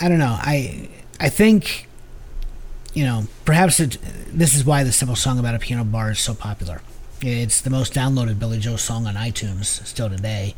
I 0.00 0.08
don't 0.08 0.18
know. 0.18 0.36
I 0.38 0.88
I 1.20 1.28
think, 1.28 1.88
you 2.94 3.04
know, 3.04 3.24
perhaps 3.44 3.78
it, 3.80 3.98
this 4.26 4.54
is 4.54 4.64
why 4.64 4.84
the 4.84 4.92
simple 4.92 5.16
song 5.16 5.38
about 5.38 5.54
a 5.54 5.58
piano 5.58 5.84
bar 5.84 6.10
is 6.10 6.18
so 6.18 6.34
popular. 6.34 6.82
It's 7.20 7.60
the 7.60 7.70
most 7.70 7.94
downloaded 7.94 8.40
Billy 8.40 8.58
Joel 8.58 8.78
song 8.78 9.06
on 9.06 9.14
iTunes 9.14 9.66
still 9.86 10.10
today. 10.10 10.56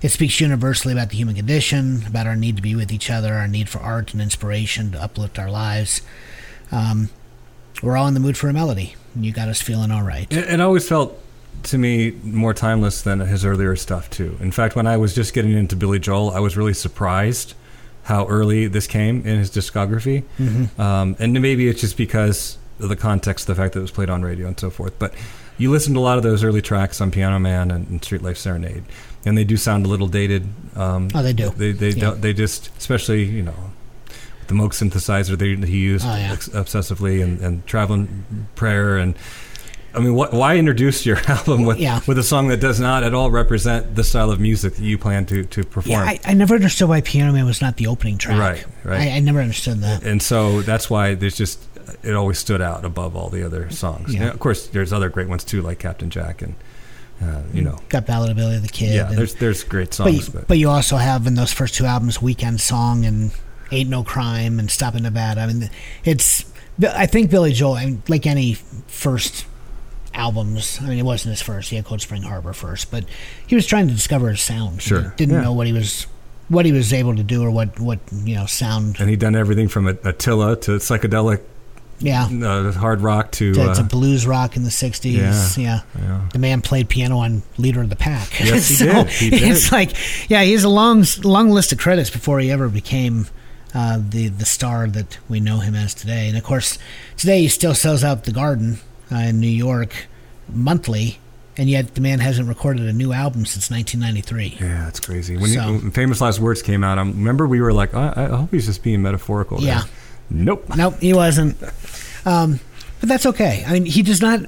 It 0.00 0.08
speaks 0.10 0.40
universally 0.40 0.94
about 0.94 1.10
the 1.10 1.16
human 1.16 1.34
condition, 1.34 2.06
about 2.06 2.26
our 2.26 2.36
need 2.36 2.56
to 2.56 2.62
be 2.62 2.74
with 2.74 2.90
each 2.90 3.10
other, 3.10 3.34
our 3.34 3.46
need 3.46 3.68
for 3.68 3.80
art 3.80 4.14
and 4.14 4.22
inspiration 4.22 4.92
to 4.92 5.02
uplift 5.02 5.38
our 5.38 5.50
lives. 5.50 6.00
Um, 6.72 7.10
we're 7.82 7.98
all 7.98 8.08
in 8.08 8.14
the 8.14 8.20
mood 8.20 8.38
for 8.38 8.48
a 8.48 8.54
melody. 8.54 8.94
and 9.14 9.26
You 9.26 9.32
got 9.32 9.48
us 9.48 9.60
feeling 9.60 9.90
all 9.90 10.02
right. 10.02 10.26
It 10.32 10.58
always 10.58 10.88
felt 10.88 11.20
to 11.64 11.78
me 11.78 12.12
more 12.22 12.54
timeless 12.54 13.02
than 13.02 13.20
his 13.20 13.44
earlier 13.44 13.76
stuff 13.76 14.08
too. 14.10 14.36
In 14.40 14.50
fact, 14.52 14.76
when 14.76 14.86
I 14.86 14.96
was 14.96 15.14
just 15.14 15.34
getting 15.34 15.52
into 15.52 15.76
Billy 15.76 15.98
Joel, 15.98 16.30
I 16.30 16.40
was 16.40 16.56
really 16.56 16.74
surprised 16.74 17.54
how 18.04 18.26
early 18.28 18.66
this 18.68 18.86
came 18.86 19.18
in 19.26 19.38
his 19.38 19.50
discography. 19.50 20.22
Um, 20.78 21.16
and 21.18 21.32
maybe 21.40 21.68
it's 21.68 21.80
just 21.80 21.96
because 21.96 22.56
of 22.78 22.88
the 22.88 22.96
context, 22.96 23.46
the 23.46 23.54
fact 23.54 23.74
that 23.74 23.80
it 23.80 23.82
was 23.82 23.90
played 23.90 24.10
on 24.10 24.22
radio 24.22 24.46
and 24.46 24.58
so 24.60 24.70
forth. 24.70 24.96
But 24.98 25.12
you 25.58 25.70
listen 25.70 25.94
to 25.94 26.00
a 26.00 26.02
lot 26.02 26.16
of 26.18 26.22
those 26.22 26.44
early 26.44 26.62
tracks 26.62 27.00
on 27.00 27.10
Piano 27.10 27.38
Man 27.38 27.70
and, 27.70 27.88
and 27.88 28.04
Street 28.04 28.22
Life 28.22 28.36
Serenade, 28.36 28.84
and 29.24 29.36
they 29.36 29.44
do 29.44 29.56
sound 29.56 29.86
a 29.86 29.88
little 29.88 30.06
dated. 30.06 30.46
Um, 30.76 31.08
Oh, 31.14 31.22
they 31.22 31.32
do. 31.32 31.50
They 31.50 31.72
they 31.72 31.88
Yeah. 31.90 32.00
don't. 32.00 32.20
They 32.20 32.32
just, 32.34 32.70
especially 32.78 33.24
you 33.24 33.42
know, 33.42 33.72
the 34.48 34.54
Moog 34.54 34.70
synthesizer 34.70 35.36
that 35.60 35.68
he 35.68 35.78
used 35.78 36.04
Oh, 36.06 36.14
yeah. 36.14 36.32
ex- 36.32 36.50
obsessively, 36.50 37.22
and, 37.24 37.40
and 37.40 37.66
traveling 37.66 38.46
prayer, 38.54 38.98
and 38.98 39.16
I 39.96 40.00
mean, 40.00 40.14
what, 40.14 40.32
why 40.32 40.56
introduce 40.56 41.06
your 41.06 41.16
album 41.28 41.64
with 41.64 41.78
Yeah. 41.78 42.00
with 42.06 42.18
a 42.18 42.22
song 42.22 42.48
that 42.48 42.58
does 42.60 42.78
not 42.78 43.02
at 43.02 43.14
all 43.14 43.30
represent 43.30 43.94
the 43.94 44.04
style 44.04 44.30
of 44.30 44.38
music 44.40 44.74
that 44.74 44.82
you 44.84 44.98
plan 44.98 45.24
to 45.26 45.44
to 45.44 45.60
Yeah, 45.62 45.66
perform? 45.70 46.00
I, 46.08 46.20
I 46.24 46.34
never 46.34 46.54
understood 46.54 46.88
why 46.88 47.00
Piano 47.00 47.32
Man 47.32 47.44
was 47.46 47.60
not 47.60 47.76
the 47.78 47.86
opening 47.86 48.18
track. 48.18 48.38
Right, 48.38 48.66
right. 48.84 49.00
I, 49.12 49.16
I 49.16 49.20
never 49.20 49.40
understood 49.40 49.78
that. 49.80 50.02
and 50.04 50.22
so 50.22 50.62
that's 50.62 50.90
why 50.90 51.14
there's 51.14 51.36
just 51.36 51.64
it 52.02 52.14
always 52.14 52.38
stood 52.38 52.60
out 52.60 52.84
above 52.84 53.16
all 53.16 53.28
the 53.30 53.42
other 53.44 53.70
songs. 53.70 54.12
Yeah. 54.14 54.22
And 54.22 54.30
of 54.30 54.38
course, 54.40 54.66
there's 54.66 54.92
other 54.92 55.08
great 55.08 55.28
ones 55.28 55.44
too, 55.44 55.62
like 55.62 55.78
Captain 55.78 56.10
Jack, 56.10 56.42
and 56.42 56.54
uh, 57.22 57.42
you 57.54 57.62
know, 57.62 57.78
Got 57.88 58.06
Ballad 58.06 58.30
of 58.30 58.36
Billy 58.36 58.58
the 58.58 58.68
Kid. 58.68 58.94
yeah, 58.94 59.08
and- 59.08 59.16
there's 59.16 59.34
there's 59.36 59.64
great 59.64 59.88
but, 59.90 59.94
songs, 59.94 60.26
you, 60.28 60.32
but, 60.34 60.48
but 60.48 60.58
you 60.58 60.68
also 60.68 60.96
have 60.96 61.26
in 61.26 61.34
those 61.34 61.52
first 61.52 61.74
two 61.74 61.86
albums 61.86 62.20
Weekend 62.20 62.60
Song 62.60 63.04
and 63.06 63.30
Ain't 63.72 63.88
No 63.88 64.04
Crime 64.04 64.58
and 64.58 64.70
Stop 64.70 64.94
in 64.94 65.04
Nevada. 65.04 65.40
I 65.40 65.46
mean, 65.46 65.70
it's. 66.04 66.44
I 66.82 67.06
think 67.06 67.30
Billy 67.30 67.52
Joel, 67.54 67.78
like 68.08 68.26
any 68.26 68.52
first 68.86 69.46
albums, 70.16 70.78
I 70.82 70.86
mean, 70.88 70.98
it 70.98 71.04
wasn't 71.04 71.30
his 71.32 71.42
first. 71.42 71.70
He 71.70 71.76
had 71.76 71.84
Cold 71.84 72.00
Spring 72.00 72.22
Harbor 72.22 72.52
first, 72.52 72.90
but 72.90 73.04
he 73.46 73.54
was 73.54 73.66
trying 73.66 73.86
to 73.88 73.94
discover 73.94 74.30
his 74.30 74.40
sound. 74.40 74.80
He 74.82 74.88
Sure, 74.88 75.14
didn't 75.16 75.34
yeah. 75.36 75.42
know 75.42 75.52
what 75.52 75.66
he 75.66 75.72
was. 75.72 76.06
What 76.48 76.64
he 76.64 76.70
was 76.70 76.92
able 76.92 77.16
to 77.16 77.24
do, 77.24 77.42
or 77.42 77.50
what, 77.50 77.80
what 77.80 77.98
you 78.24 78.36
know, 78.36 78.46
sound. 78.46 78.96
and 79.00 79.10
he'd 79.10 79.18
done 79.18 79.34
everything 79.34 79.66
from 79.66 79.88
Attila 79.88 80.54
to 80.60 80.72
psychedelic 80.78 81.40
Yeah, 81.98 82.26
uh, 82.26 82.70
hard 82.70 83.00
rock 83.00 83.32
to, 83.32 83.52
to, 83.52 83.64
to 83.64 83.80
uh, 83.80 83.82
blues 83.82 84.28
rock 84.28 84.56
in 84.56 84.62
the 84.62 84.70
'60s. 84.70 85.58
Yeah, 85.58 85.80
yeah. 85.98 86.28
the 86.32 86.38
man 86.38 86.62
played 86.62 86.88
piano 86.88 87.18
on 87.18 87.42
Leader 87.58 87.82
of 87.82 87.88
the 87.90 87.96
Pack. 87.96 88.38
Yes, 88.38 88.68
he 88.68 88.76
did. 88.86 89.08
He 89.08 89.30
did. 89.30 89.42
It's 89.42 89.72
like, 89.72 89.90
yeah, 90.30 90.42
he 90.44 90.52
has 90.52 90.62
a 90.62 90.68
long, 90.68 91.04
long 91.24 91.50
list 91.50 91.72
of 91.72 91.78
credits 91.78 92.10
before 92.10 92.38
he 92.38 92.52
ever 92.52 92.68
became 92.68 93.26
uh, 93.74 93.98
the 94.08 94.28
the 94.28 94.46
star 94.46 94.86
that 94.86 95.18
we 95.28 95.40
know 95.40 95.58
him 95.58 95.74
as 95.74 95.94
today. 95.94 96.28
And 96.28 96.38
of 96.38 96.44
course, 96.44 96.78
today 97.16 97.40
he 97.40 97.48
still 97.48 97.74
sells 97.74 98.04
out 98.04 98.22
the 98.22 98.30
Garden 98.32 98.78
uh, 99.12 99.16
in 99.16 99.40
New 99.40 99.46
York 99.48 100.06
monthly, 100.48 101.18
and 101.56 101.68
yet 101.70 101.94
the 101.94 102.00
man 102.00 102.18
hasn't 102.20 102.48
recorded 102.48 102.86
a 102.86 102.92
new 102.92 103.12
album 103.12 103.46
since 103.46 103.70
1993. 103.70 104.58
Yeah, 104.64 104.84
that's 104.84 105.00
crazy. 105.00 105.36
When, 105.36 105.50
So- 105.50 105.66
you, 105.68 105.78
when 105.78 105.90
Famous 105.90 106.20
Last 106.20 106.40
Words 106.40 106.62
came 106.62 106.82
out, 106.84 106.98
I 106.98 107.02
remember 107.02 107.46
we 107.46 107.60
were 107.60 107.72
like, 107.72 107.94
I, 107.94 108.12
I 108.16 108.24
hope 108.36 108.50
he's 108.50 108.66
just 108.66 108.82
being 108.82 109.02
metaphorical. 109.02 109.58
there." 109.58 109.66
Yeah. 109.68 109.82
Nope. 110.30 110.64
Nope, 110.76 110.94
he 111.00 111.12
wasn't. 111.14 111.56
Um, 112.24 112.58
but 113.00 113.08
that's 113.08 113.26
okay. 113.26 113.62
I 113.66 113.72
mean, 113.72 113.84
he 113.84 114.02
does 114.02 114.20
not. 114.20 114.40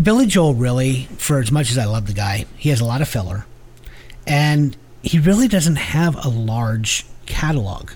Billy 0.00 0.24
Joel 0.26 0.54
really, 0.54 1.04
for 1.18 1.38
as 1.38 1.52
much 1.52 1.70
as 1.70 1.76
I 1.76 1.84
love 1.84 2.06
the 2.06 2.14
guy, 2.14 2.46
he 2.56 2.70
has 2.70 2.80
a 2.80 2.84
lot 2.86 3.02
of 3.02 3.08
filler, 3.08 3.44
and 4.26 4.74
he 5.02 5.18
really 5.18 5.48
doesn't 5.48 5.76
have 5.76 6.24
a 6.24 6.28
large 6.28 7.04
catalog. 7.26 7.90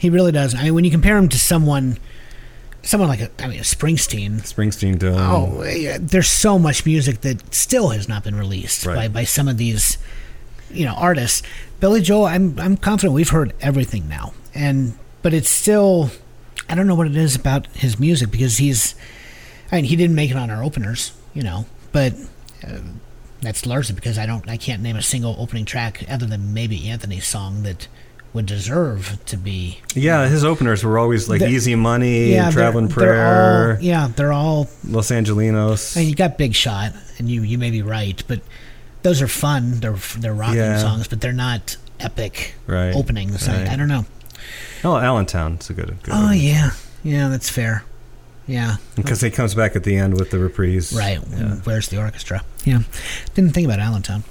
He 0.00 0.08
really 0.08 0.30
does. 0.32 0.54
I 0.54 0.62
mean, 0.64 0.74
when 0.74 0.84
you 0.84 0.90
compare 0.90 1.16
him 1.16 1.28
to 1.30 1.38
someone, 1.38 1.98
someone 2.88 3.08
like 3.10 3.20
a, 3.20 3.30
I 3.38 3.48
mean, 3.48 3.58
a 3.58 3.62
Springsteen. 3.62 4.40
Springsteen. 4.40 5.02
Oh, 5.04 5.62
there's 5.98 6.30
so 6.30 6.58
much 6.58 6.86
music 6.86 7.20
that 7.20 7.54
still 7.54 7.90
has 7.90 8.08
not 8.08 8.24
been 8.24 8.34
released 8.34 8.86
Right. 8.86 8.96
by, 8.96 9.08
by 9.08 9.24
some 9.24 9.46
of 9.46 9.58
these, 9.58 9.98
you 10.70 10.86
know, 10.86 10.94
artists. 10.94 11.42
Billy 11.80 12.00
Joel, 12.00 12.24
I'm 12.26 12.58
I'm 12.58 12.76
confident 12.78 13.12
we've 13.14 13.28
heard 13.28 13.52
everything 13.60 14.08
now, 14.08 14.32
and 14.54 14.98
but 15.22 15.34
it's 15.34 15.50
still, 15.50 16.10
I 16.68 16.74
don't 16.74 16.86
know 16.86 16.94
what 16.94 17.06
it 17.06 17.16
is 17.16 17.36
about 17.36 17.66
his 17.68 17.98
music 18.00 18.30
because 18.30 18.56
he's, 18.56 18.94
I 19.70 19.76
mean, 19.76 19.84
he 19.84 19.94
didn't 19.96 20.16
make 20.16 20.30
it 20.30 20.36
on 20.36 20.50
our 20.50 20.62
openers, 20.64 21.12
you 21.34 21.42
know, 21.42 21.66
but. 21.92 22.14
Uh, 22.66 22.78
that's 23.40 23.64
largely 23.66 23.94
because 23.94 24.18
I 24.18 24.26
don't, 24.26 24.48
I 24.50 24.56
can't 24.56 24.82
name 24.82 24.96
a 24.96 25.02
single 25.02 25.36
opening 25.38 25.64
track 25.64 26.04
other 26.10 26.26
than 26.26 26.52
maybe 26.52 26.88
Anthony's 26.88 27.24
song 27.24 27.62
that 27.62 27.86
would 28.34 28.46
deserve 28.46 29.18
to 29.26 29.36
be. 29.36 29.80
yeah, 29.94 30.28
his 30.28 30.44
openers 30.44 30.84
were 30.84 30.98
always 30.98 31.28
like 31.28 31.40
The- 31.40 31.48
Easy 31.48 31.74
Money, 31.74 32.32
they're- 32.32 32.50
Traveling 32.52 32.88
they're 32.88 32.94
Prayer, 32.96 33.76
all- 33.76 33.82
yeah, 33.82 34.08
they're 34.14 34.32
all 34.32 34.68
Los 34.86 35.10
Angelenos. 35.10 35.96
I 35.96 36.00
mean, 36.00 36.08
you 36.10 36.14
got 36.14 36.36
Big 36.38 36.54
Shot, 36.54 36.92
and 37.18 37.28
you 37.30 37.42
you 37.42 37.58
may 37.58 37.70
be 37.70 37.82
right, 37.82 38.22
but 38.28 38.40
those 39.02 39.22
are 39.22 39.28
fun. 39.28 39.80
They're 39.80 39.96
they're 40.18 40.34
rocking 40.34 40.56
Yeah. 40.58 40.78
songs, 40.78 41.08
but 41.08 41.20
they're 41.20 41.32
not 41.32 41.76
epic 42.00 42.54
Right, 42.66 42.94
openings. 42.94 43.48
right. 43.48 43.66
I, 43.68 43.72
I 43.72 43.76
don't 43.76 43.88
know. 43.88 44.04
oh, 44.84 44.96
Allentown. 44.98 45.54
It's 45.54 45.70
a 45.70 45.72
good. 45.74 45.96
good 46.02 46.14
Oh 46.14 46.30
yeah, 46.30 46.70
yeah, 47.02 47.28
that's 47.28 47.48
fair. 47.48 47.82
Yeah, 48.46 48.76
Because 48.94 49.20
he 49.20 49.30
comes 49.30 49.54
back 49.54 49.76
at 49.76 49.84
the 49.84 49.94
end 49.96 50.14
with 50.18 50.30
the 50.30 50.38
reprise. 50.38 50.92
right. 50.94 51.18
Yeah. 51.30 51.56
Where's 51.64 51.88
the 51.88 51.98
orchestra? 51.98 52.42
Yeah, 52.64 52.80
didn't 53.34 53.52
think 53.52 53.66
about 53.66 53.78
Allentown. 53.78 54.24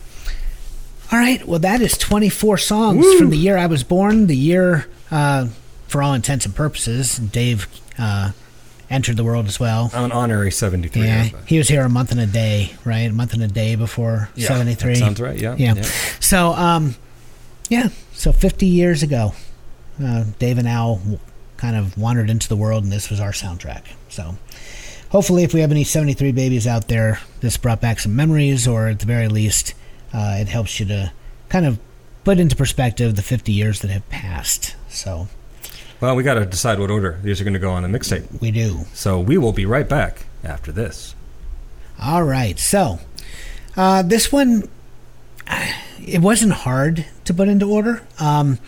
All 1.12 1.18
right, 1.20 1.46
well, 1.48 1.60
that 1.60 1.82
is 1.82 1.98
24 1.98 2.58
songs 2.58 3.06
from 3.16 3.30
the 3.30 3.38
year 3.38 3.58
I 3.58 3.68
was 3.68 3.84
born, 3.84 4.28
the 4.28 4.36
year, 4.36 4.88
uh, 5.10 5.48
for 5.88 6.04
all 6.04 6.14
intents 6.14 6.46
and 6.46 6.54
purposes, 6.54 7.16
Dave 7.18 7.66
uh, 7.98 8.32
entered 8.90 9.16
the 9.16 9.24
world 9.24 9.46
as 9.48 9.58
well. 9.58 9.90
An 9.94 10.12
honorary 10.12 10.52
73. 10.52 11.02
Yeah, 11.02 11.24
he 11.46 11.58
was 11.58 11.70
here 11.70 11.84
a 11.84 11.90
month 11.90 12.12
and 12.12 12.20
a 12.20 12.26
day, 12.26 12.74
right? 12.84 13.10
A 13.10 13.14
month 13.14 13.34
and 13.34 13.42
a 13.42 13.48
day 13.48 13.76
before 13.76 14.30
Yeah, 14.36 14.48
73. 14.50 14.96
sounds 14.96 15.22
right. 15.22 15.40
Yeah. 15.40 15.56
Yeah. 15.58 15.82
So, 16.20 16.52
um, 16.54 16.96
yeah, 17.70 17.88
so 18.12 18.34
50 18.34 18.66
years 18.66 19.02
ago, 19.02 19.34
uh, 20.04 20.26
Dave 20.40 20.58
and 20.58 20.68
Al 20.68 21.02
kind 21.56 21.78
of 21.78 21.98
wandered 21.98 22.30
into 22.30 22.50
the 22.50 22.58
world, 22.58 22.84
and 22.84 22.92
this 22.92 23.10
was 23.10 23.22
our 23.22 23.32
soundtrack. 23.32 23.84
So, 24.10 24.36
hopefully, 25.10 25.44
if 25.44 25.54
we 25.54 25.62
have 25.62 25.72
any 25.72 25.86
73 25.86 26.34
babies 26.34 26.68
out 26.68 26.90
there, 26.90 27.20
this 27.40 27.56
brought 27.56 27.80
back 27.80 28.00
some 28.00 28.14
memories, 28.16 28.68
or 28.68 28.90
at 28.90 29.00
the 29.00 29.06
very 29.06 29.30
least, 29.30 29.74
uh, 30.14 30.38
it 30.40 30.48
helps 30.48 30.80
you 30.80 30.86
to 30.88 31.12
kind 31.50 31.66
of 31.66 31.80
put 32.24 32.40
into 32.40 32.56
perspective 32.56 33.16
the 33.16 33.22
50 33.22 33.52
years 33.52 33.82
that 33.82 33.92
have 33.92 34.08
passed. 34.10 34.76
So, 34.90 35.28
Well, 36.02 36.16
we 36.16 36.24
got 36.24 36.36
to 36.36 36.46
decide 36.46 36.80
what 36.80 36.92
order 36.92 37.20
these 37.24 37.40
are 37.40 37.44
going 37.44 37.54
to 37.54 37.60
go 37.60 37.72
on 37.72 37.84
the 37.90 38.00
mixtape. 38.00 38.42
we 38.42 38.52
do. 38.52 38.86
So 38.94 39.20
we 39.20 39.38
will 39.38 39.54
be 39.54 39.66
right 39.66 39.88
back 39.88 40.26
after 40.44 40.72
this. 40.72 41.16
All 42.02 42.24
right. 42.24 42.60
So, 42.60 43.00
uh, 43.76 44.02
this 44.04 44.32
one, 44.32 44.70
it 46.06 46.22
wasn't 46.22 46.54
hard 46.54 47.06
to 47.26 47.34
put 47.34 47.48
into 47.48 47.66
order, 47.70 48.04
um, 48.20 48.60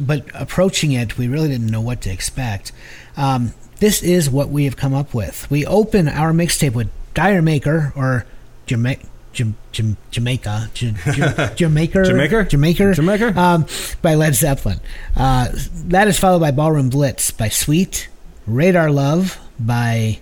but 0.00 0.26
approaching 0.34 0.92
it, 0.92 1.16
we 1.16 1.28
really 1.28 1.48
didn't 1.48 1.70
know 1.70 1.80
what 1.80 2.00
to 2.02 2.10
expect. 2.10 2.72
Um, 3.16 3.54
this 3.78 4.02
is 4.02 4.28
what 4.28 4.48
we 4.48 4.64
have 4.64 4.76
come 4.76 4.92
up 4.94 5.14
with. 5.14 5.48
We 5.50 5.64
open 5.66 6.08
our 6.08 6.32
mixtape 6.32 6.74
with 6.74 6.90
D'yer 7.14 7.42
Mak'er 7.42 7.92
or 7.96 8.26
Jamaica. 8.66 9.06
Jam- 9.34 9.56
Jam- 9.72 9.96
Jamaica, 10.10 10.70
Jamaica, 10.74 11.52
Jamaica? 11.56 12.04
Jamaica, 12.48 12.94
Jamaica? 12.94 13.38
um, 13.38 13.66
by 14.00 14.14
Led 14.14 14.34
Zeppelin. 14.34 14.80
Uh, 15.16 15.48
that 15.86 16.08
is 16.08 16.18
followed 16.18 16.40
by 16.40 16.50
Ballroom 16.50 16.88
Blitz 16.88 17.30
by 17.30 17.48
Sweet, 17.48 18.08
Radar 18.46 18.90
Love 18.90 19.38
by 19.58 20.20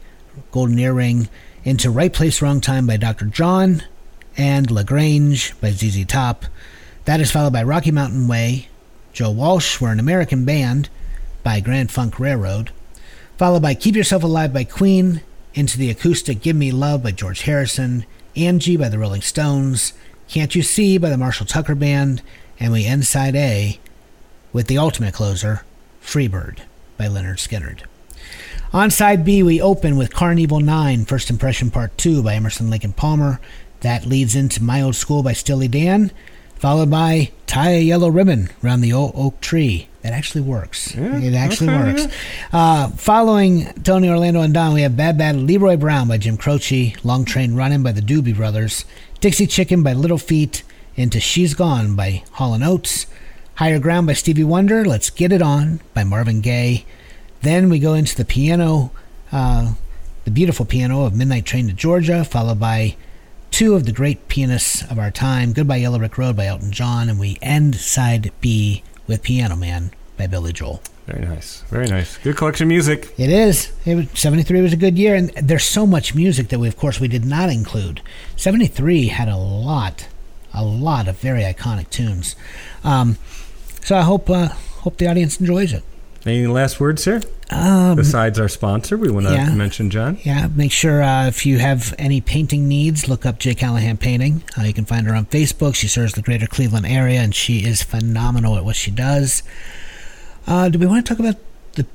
Golden 0.50 0.78
Earring, 0.78 1.28
into 1.64 1.90
Right 1.90 2.12
Place, 2.12 2.42
Wrong 2.42 2.60
Time 2.60 2.86
by 2.86 2.96
Dr. 2.96 3.26
John 3.26 3.82
and 4.36 4.70
LaGrange 4.70 5.54
by 5.60 5.70
ZZ 5.70 6.04
Top. 6.06 6.46
That 7.04 7.20
is 7.20 7.30
followed 7.30 7.52
by 7.52 7.62
Rocky 7.62 7.90
Mountain 7.90 8.26
Way, 8.28 8.68
Joe 9.12 9.30
Walsh, 9.30 9.80
We're 9.80 9.92
an 9.92 10.00
American 10.00 10.44
Band 10.44 10.88
by 11.42 11.60
Grand 11.60 11.90
Funk 11.90 12.18
Railroad, 12.18 12.70
followed 13.36 13.62
by 13.62 13.74
Keep 13.74 13.94
Yourself 13.96 14.22
Alive 14.24 14.52
by 14.52 14.64
Queen, 14.64 15.20
into 15.54 15.76
the 15.76 15.90
acoustic 15.90 16.40
Give 16.40 16.56
Me 16.56 16.70
Love 16.72 17.02
by 17.02 17.10
George 17.10 17.42
Harrison, 17.42 18.06
Angie 18.36 18.76
by 18.76 18.88
the 18.88 18.98
Rolling 18.98 19.20
Stones, 19.20 19.92
Can't 20.28 20.54
You 20.54 20.62
See 20.62 20.96
by 20.96 21.10
the 21.10 21.18
Marshall 21.18 21.46
Tucker 21.46 21.74
Band, 21.74 22.22
and 22.58 22.72
we 22.72 22.86
end 22.86 23.06
side 23.06 23.36
A 23.36 23.78
with 24.52 24.68
the 24.68 24.78
ultimate 24.78 25.14
closer, 25.14 25.64
Freebird 26.02 26.60
by 26.96 27.06
Lynyrd 27.06 27.38
Skynyrd. 27.38 27.82
On 28.72 28.90
side 28.90 29.24
B, 29.24 29.42
we 29.42 29.60
open 29.60 29.96
with 29.96 30.14
Karn 30.14 30.38
Evil 30.38 30.60
9, 30.60 31.04
First 31.04 31.28
Impression 31.28 31.70
Part 31.70 31.96
2 31.98 32.22
by 32.22 32.34
Emerson 32.34 32.70
Lake 32.70 32.84
and 32.84 32.96
Palmer. 32.96 33.38
That 33.80 34.06
leads 34.06 34.34
into 34.34 34.62
My 34.62 34.80
Old 34.80 34.96
School 34.96 35.22
by 35.22 35.34
Steely 35.34 35.68
Dan, 35.68 36.10
followed 36.62 36.88
by 36.88 37.28
Tie 37.48 37.70
a 37.70 37.82
Yellow 37.82 38.08
Ribbon 38.08 38.48
Around 38.62 38.82
the 38.82 38.92
Old 38.92 39.14
Oak 39.16 39.40
Tree. 39.40 39.88
That 40.02 40.12
actually 40.12 40.42
works. 40.42 40.94
it 40.94 41.34
actually 41.34 41.70
okay, 41.70 41.92
works. 41.92 42.14
Uh, 42.52 42.88
following 42.90 43.64
Tony 43.82 44.08
Orlando 44.08 44.42
and 44.42 44.54
Dawn, 44.54 44.72
we 44.72 44.82
have 44.82 44.96
Bad 44.96 45.18
Bad 45.18 45.34
Leroy 45.34 45.76
Brown 45.76 46.06
by 46.06 46.18
Jim 46.18 46.36
Croce, 46.36 46.94
Long 47.02 47.24
Train 47.24 47.56
Running 47.56 47.82
by 47.82 47.90
the 47.90 48.00
Doobie 48.00 48.36
Brothers, 48.36 48.84
Dixie 49.18 49.48
Chicken 49.48 49.82
by 49.82 49.92
Little 49.92 50.18
Feat, 50.18 50.62
into 50.94 51.18
She's 51.18 51.54
Gone 51.54 51.96
by 51.96 52.22
Hall 52.34 52.56
& 52.62 52.64
Oates, 52.64 53.06
Higher 53.56 53.80
Ground 53.80 54.06
by 54.06 54.12
Stevie 54.12 54.44
Wonder, 54.44 54.84
Let's 54.84 55.10
Get 55.10 55.32
It 55.32 55.42
On 55.42 55.80
by 55.94 56.04
Marvin 56.04 56.42
Gaye. 56.42 56.84
Then 57.40 57.70
we 57.70 57.80
go 57.80 57.94
into 57.94 58.14
the 58.14 58.24
piano, 58.24 58.92
uh, 59.32 59.74
the 60.24 60.30
beautiful 60.30 60.64
piano 60.64 61.06
of 61.06 61.16
Midnight 61.16 61.44
Train 61.44 61.66
to 61.66 61.72
Georgia, 61.72 62.24
followed 62.24 62.60
by 62.60 62.94
two 63.52 63.74
of 63.74 63.84
the 63.84 63.92
great 63.92 64.28
pianists 64.28 64.82
of 64.90 64.98
our 64.98 65.10
time, 65.10 65.52
Goodbye 65.52 65.76
Yellow 65.76 65.98
Brick 65.98 66.16
Road 66.16 66.34
by 66.34 66.46
Elton 66.46 66.72
John, 66.72 67.08
and 67.10 67.20
we 67.20 67.38
end 67.42 67.76
side 67.76 68.32
B 68.40 68.82
with 69.06 69.22
Piano 69.22 69.54
Man 69.54 69.92
by 70.16 70.26
Billy 70.26 70.54
Joel. 70.54 70.80
Very 71.06 71.26
nice. 71.26 71.60
Very 71.68 71.86
nice. 71.86 72.16
Good 72.18 72.36
collection 72.36 72.64
of 72.64 72.68
music. 72.68 73.12
It 73.18 73.28
is. 73.28 73.70
It 73.84 73.94
was, 73.94 74.06
73 74.14 74.62
was 74.62 74.72
a 74.72 74.76
good 74.76 74.96
year, 74.96 75.14
and 75.14 75.30
there's 75.30 75.64
so 75.64 75.86
much 75.86 76.14
music 76.14 76.48
that 76.48 76.58
we, 76.58 76.66
of 76.66 76.78
course, 76.78 76.98
we 76.98 77.08
did 77.08 77.26
not 77.26 77.50
include. 77.50 78.00
73 78.36 79.08
had 79.08 79.28
a 79.28 79.36
lot, 79.36 80.08
a 80.54 80.64
lot 80.64 81.06
of 81.06 81.18
very 81.18 81.42
iconic 81.42 81.90
tunes. 81.90 82.34
Um, 82.82 83.18
so 83.82 83.96
I 83.96 84.02
hope 84.02 84.30
uh, 84.30 84.48
hope 84.48 84.96
the 84.96 85.08
audience 85.08 85.38
enjoys 85.38 85.74
it. 85.74 85.84
Any 86.24 86.46
last 86.46 86.78
words 86.78 87.04
here? 87.04 87.20
Um, 87.50 87.96
Besides 87.96 88.38
our 88.38 88.48
sponsor, 88.48 88.96
we 88.96 89.10
want 89.10 89.26
to 89.26 89.32
yeah. 89.34 89.52
mention 89.54 89.90
John. 89.90 90.18
Yeah, 90.22 90.46
make 90.54 90.70
sure 90.70 91.02
uh, 91.02 91.26
if 91.26 91.44
you 91.44 91.58
have 91.58 91.94
any 91.98 92.20
painting 92.20 92.68
needs, 92.68 93.08
look 93.08 93.26
up 93.26 93.38
Jay 93.40 93.54
Callahan 93.54 93.96
Painting. 93.96 94.42
Uh, 94.56 94.62
you 94.62 94.72
can 94.72 94.84
find 94.84 95.06
her 95.06 95.14
on 95.14 95.26
Facebook. 95.26 95.74
She 95.74 95.88
serves 95.88 96.14
the 96.14 96.22
greater 96.22 96.46
Cleveland 96.46 96.86
area, 96.86 97.20
and 97.20 97.34
she 97.34 97.64
is 97.64 97.82
phenomenal 97.82 98.56
at 98.56 98.64
what 98.64 98.76
she 98.76 98.90
does. 98.92 99.42
Uh, 100.46 100.68
do 100.68 100.78
we 100.78 100.86
want 100.86 101.04
to 101.04 101.12
talk 101.14 101.18
about 101.18 101.36
the, 101.72 101.86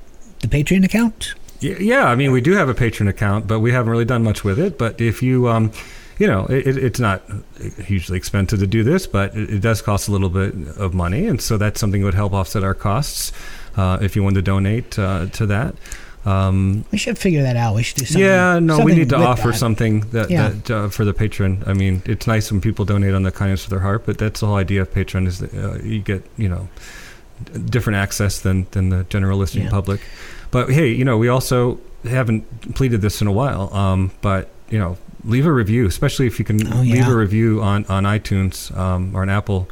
the 0.41 0.47
Patreon 0.47 0.83
account? 0.83 1.33
Yeah, 1.59 2.05
I 2.05 2.15
mean, 2.15 2.31
we 2.31 2.41
do 2.41 2.51
have 2.51 2.69
a 2.69 2.75
Patreon 2.75 3.07
account, 3.07 3.47
but 3.47 3.61
we 3.61 3.71
haven't 3.71 3.89
really 3.91 4.05
done 4.05 4.23
much 4.23 4.43
with 4.43 4.59
it. 4.59 4.77
But 4.77 4.99
if 5.01 5.23
you, 5.23 5.47
um, 5.47 5.71
you 6.19 6.27
know, 6.27 6.45
it, 6.47 6.67
it- 6.67 6.77
it's 6.83 6.99
not 6.99 7.23
hugely 7.85 8.17
expensive 8.17 8.59
to 8.59 8.67
do 8.67 8.83
this, 8.83 9.07
but 9.07 9.35
it, 9.35 9.61
does 9.61 9.81
cost 9.81 10.07
a 10.07 10.11
little 10.11 10.29
bit 10.29 10.53
of 10.77 10.93
money, 10.93 11.25
and 11.25 11.41
so 11.41 11.57
that's 11.57 11.79
something 11.79 12.01
that 12.01 12.05
would 12.05 12.13
help 12.13 12.33
offset 12.33 12.63
our 12.63 12.75
costs 12.75 13.31
if 14.01 14.15
you 14.15 14.23
wanted 14.23 14.45
to 14.45 14.51
donate 14.51 14.97
uh, 14.99 15.27
to 15.27 15.45
that. 15.47 15.75
Um, 16.25 16.83
We 16.91 16.97
should 16.97 17.17
figure 17.17 17.41
that 17.43 17.55
out. 17.55 17.75
We 17.75 17.83
should 17.83 17.97
do 17.99 18.05
something. 18.05 18.21
yeah, 18.21 18.59
no, 18.59 18.79
we 18.83 18.93
need 18.95 19.09
to 19.09 19.15
offer 19.17 19.51
that. 19.51 19.57
something 19.57 20.01
that, 20.11 20.29
Yeah. 20.29 20.49
that 20.49 20.71
uh, 20.71 20.89
for 20.89 21.05
the 21.05 21.13
patron. 21.13 21.63
I 21.65 21.73
mean, 21.73 22.01
it's 22.05 22.27
nice 22.27 22.51
when 22.51 22.59
people 22.59 22.83
donate 22.85 23.13
on 23.13 23.23
the 23.23 23.31
kindness 23.31 23.63
of 23.63 23.69
their 23.69 23.79
heart, 23.79 24.05
but 24.05 24.17
that's 24.17 24.41
the 24.41 24.47
whole 24.47 24.57
idea 24.57 24.81
of 24.81 24.91
Patreon 24.91 25.25
is 25.27 25.39
that 25.39 25.53
uh, 25.53 25.77
you 25.83 25.99
get, 25.99 26.23
you 26.37 26.49
know, 26.49 26.67
different 27.69 27.97
access 27.97 28.39
than 28.41 28.65
than 28.71 28.89
the 28.89 29.05
general 29.09 29.37
listening 29.39 29.65
Yeah. 29.65 29.71
public. 29.71 30.01
But 30.51 30.69
hey, 30.71 30.89
you 30.91 31.05
know, 31.05 31.17
we 31.17 31.29
also 31.29 31.79
haven't 32.03 32.43
pleaded 32.75 33.01
this 33.01 33.21
in 33.21 33.27
a 33.27 33.31
while. 33.31 33.73
Um, 33.73 34.11
but 34.21 34.49
you 34.69 34.79
know, 34.79 34.97
leave 35.23 35.45
a 35.45 35.51
review, 35.53 35.85
especially 35.85 36.27
if 36.27 36.39
you 36.39 36.45
can 36.45 36.59
Oh, 36.73 36.81
leave 36.81 36.95
yeah. 37.07 37.11
a 37.11 37.15
review 37.15 37.61
on 37.61 37.85
on 37.87 38.03
iTunes 38.03 38.75
um, 38.75 39.15
or 39.15 39.23
an 39.23 39.29
Apple, 39.29 39.69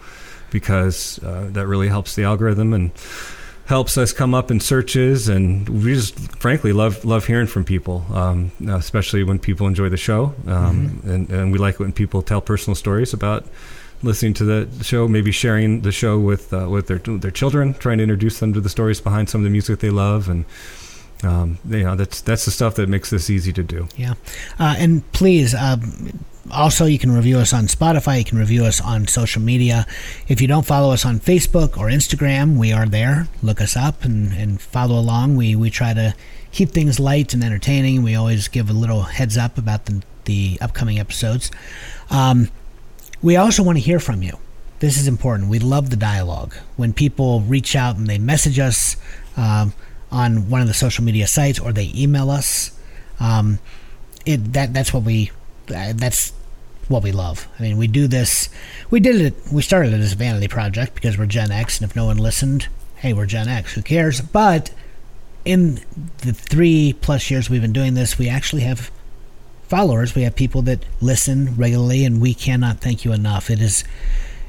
because 0.51 1.19
uh, 1.23 1.47
that 1.51 1.67
really 1.67 1.89
helps 1.89 2.15
the 2.15 2.23
algorithm 2.23 2.71
and 2.73 2.91
helps 3.65 3.97
us 3.97 4.13
come 4.13 4.33
up 4.35 4.51
in 4.51 4.59
searches 4.59 5.27
and 5.27 5.67
we 5.69 5.95
just 5.95 6.15
frankly 6.39 6.71
love 6.71 7.03
love 7.03 7.25
hearing 7.25 7.47
from 7.47 7.63
people 7.63 8.05
um, 8.13 8.51
especially 8.69 9.23
when 9.23 9.39
people 9.39 9.65
enjoy 9.67 9.89
the 9.89 9.97
show 9.97 10.33
um, 10.47 11.01
and, 11.03 11.29
and 11.31 11.51
we 11.51 11.57
like 11.57 11.79
when 11.79 11.91
people 11.91 12.21
tell 12.21 12.41
personal 12.41 12.75
stories 12.75 13.11
about 13.13 13.45
listening 14.03 14.33
to 14.33 14.43
the 14.43 14.83
show 14.83 15.07
maybe 15.07 15.31
sharing 15.31 15.81
the 15.81 15.91
show 15.91 16.19
with 16.19 16.53
uh, 16.53 16.67
with 16.69 16.87
their 16.87 16.99
their 16.99 17.31
children 17.31 17.73
trying 17.73 17.97
to 17.97 18.03
introduce 18.03 18.39
them 18.39 18.53
to 18.53 18.61
the 18.61 18.69
stories 18.69 19.01
behind 19.01 19.29
some 19.29 19.41
of 19.41 19.45
the 19.45 19.49
music 19.49 19.79
they 19.79 19.89
love 19.89 20.29
and 20.29 20.45
um, 21.23 21.57
you 21.67 21.83
know 21.83 21.95
that's 21.95 22.21
that's 22.21 22.45
the 22.45 22.51
stuff 22.51 22.75
that 22.75 22.87
makes 22.87 23.09
this 23.09 23.29
easy 23.29 23.51
to 23.53 23.63
do 23.63 23.87
Yeah. 23.95 24.13
Uh, 24.59 24.75
and 24.77 25.09
please, 25.11 25.55
um, 25.55 26.19
also, 26.51 26.85
you 26.85 26.99
can 26.99 27.11
review 27.11 27.39
us 27.39 27.53
on 27.53 27.65
Spotify. 27.65 28.19
You 28.19 28.25
can 28.25 28.37
review 28.37 28.65
us 28.65 28.79
on 28.79 29.07
social 29.07 29.41
media. 29.41 29.87
If 30.27 30.41
you 30.41 30.47
don't 30.47 30.65
follow 30.65 30.91
us 30.91 31.05
on 31.05 31.19
Facebook 31.19 31.77
or 31.77 31.87
Instagram, 31.87 32.57
we 32.57 32.71
are 32.71 32.85
there. 32.85 33.27
Look 33.41 33.61
us 33.61 33.75
up 33.75 34.03
and, 34.03 34.31
and 34.33 34.61
follow 34.61 34.99
along. 34.99 35.37
We, 35.37 35.55
we 35.55 35.69
try 35.69 35.93
to 35.93 36.13
keep 36.51 36.69
things 36.69 36.99
light 36.99 37.33
and 37.33 37.43
entertaining. 37.43 38.03
We 38.03 38.15
always 38.15 38.47
give 38.47 38.69
a 38.69 38.73
little 38.73 39.03
heads 39.03 39.37
up 39.37 39.57
about 39.57 39.85
the, 39.85 40.03
the 40.25 40.57
upcoming 40.61 40.99
episodes. 40.99 41.51
Um, 42.09 42.49
we 43.21 43.35
also 43.35 43.63
want 43.63 43.77
to 43.77 43.83
hear 43.83 43.99
from 43.99 44.21
you. 44.21 44.37
This 44.79 44.97
is 44.97 45.07
important. 45.07 45.49
We 45.49 45.59
love 45.59 45.89
the 45.89 45.95
dialogue. 45.95 46.53
When 46.75 46.93
people 46.93 47.41
reach 47.41 47.75
out 47.75 47.97
and 47.97 48.07
they 48.07 48.19
message 48.19 48.59
us 48.59 48.97
um, 49.35 49.73
on 50.11 50.49
one 50.49 50.61
of 50.61 50.67
the 50.67 50.73
social 50.73 51.03
media 51.03 51.25
sites 51.27 51.59
or 51.59 51.73
they 51.73 51.91
email 51.95 52.29
us, 52.29 52.77
um, 53.19 53.59
it 54.25 54.53
that 54.53 54.73
that's 54.73 54.93
what 54.93 55.03
we 55.03 55.31
that's 55.67 56.33
what 56.87 57.03
we 57.03 57.11
love. 57.11 57.47
I 57.59 57.63
mean, 57.63 57.77
we 57.77 57.87
do 57.87 58.07
this. 58.07 58.49
We 58.89 58.99
did 58.99 59.19
it. 59.19 59.33
We 59.51 59.61
started 59.61 59.93
it 59.93 59.99
as 59.99 60.13
a 60.13 60.15
vanity 60.15 60.47
project 60.47 60.95
because 60.95 61.17
we're 61.17 61.25
Gen 61.25 61.51
X, 61.51 61.79
and 61.79 61.89
if 61.89 61.95
no 61.95 62.05
one 62.05 62.17
listened, 62.17 62.67
hey, 62.97 63.13
we're 63.13 63.25
Gen 63.25 63.47
X. 63.47 63.73
Who 63.73 63.81
cares? 63.81 64.21
But 64.21 64.71
in 65.43 65.81
the 66.19 66.33
three 66.33 66.93
plus 67.01 67.29
years 67.29 67.49
we've 67.49 67.61
been 67.61 67.73
doing 67.73 67.93
this, 67.93 68.17
we 68.17 68.29
actually 68.29 68.63
have 68.63 68.91
followers. 69.67 70.15
We 70.15 70.23
have 70.23 70.35
people 70.35 70.61
that 70.63 70.85
listen 71.01 71.55
regularly, 71.55 72.05
and 72.05 72.21
we 72.21 72.33
cannot 72.33 72.79
thank 72.79 73.05
you 73.05 73.13
enough. 73.13 73.49
It 73.49 73.61
is 73.61 73.83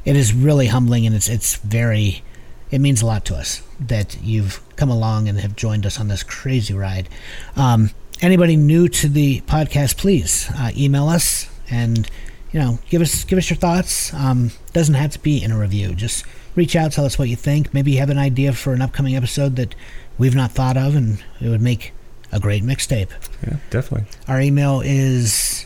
it 0.04 0.16
is 0.16 0.32
really 0.32 0.68
humbling, 0.68 1.06
and 1.06 1.14
it's 1.14 1.28
it's 1.28 1.56
very 1.56 2.22
it 2.70 2.80
means 2.80 3.00
a 3.00 3.06
lot 3.06 3.24
to 3.26 3.34
us 3.34 3.62
that 3.80 4.20
you've 4.22 4.60
come 4.76 4.90
along 4.90 5.28
and 5.28 5.38
have 5.40 5.56
joined 5.56 5.86
us 5.86 6.00
on 6.00 6.08
this 6.08 6.22
crazy 6.22 6.74
ride. 6.74 7.08
Um, 7.54 7.90
anybody 8.22 8.56
new 8.56 8.88
to 8.88 9.08
the 9.08 9.40
podcast, 9.42 9.96
please 9.96 10.50
uh, 10.56 10.70
email 10.76 11.08
us 11.08 11.48
and 11.70 12.08
you 12.52 12.60
know 12.60 12.78
give 12.88 13.02
us 13.02 13.24
give 13.24 13.38
us 13.38 13.50
your 13.50 13.56
thoughts. 13.56 14.12
Um, 14.14 14.50
doesn't 14.72 14.94
have 14.94 15.12
to 15.12 15.18
be 15.18 15.42
in 15.42 15.50
a 15.52 15.58
review. 15.58 15.94
Just 15.94 16.24
reach 16.54 16.74
out, 16.76 16.92
tell 16.92 17.04
us 17.04 17.18
what 17.18 17.28
you 17.28 17.36
think. 17.36 17.74
Maybe 17.74 17.92
you 17.92 17.98
have 17.98 18.10
an 18.10 18.18
idea 18.18 18.52
for 18.52 18.72
an 18.72 18.80
upcoming 18.82 19.14
episode 19.16 19.56
that 19.56 19.74
we've 20.18 20.34
not 20.34 20.52
thought 20.52 20.76
of, 20.76 20.94
and 20.96 21.22
it 21.40 21.48
would 21.48 21.60
make 21.60 21.92
a 22.32 22.40
great 22.40 22.62
mixtape. 22.62 23.10
yeah 23.46 23.56
definitely 23.70 24.06
Our 24.26 24.40
email 24.40 24.80
is 24.80 25.65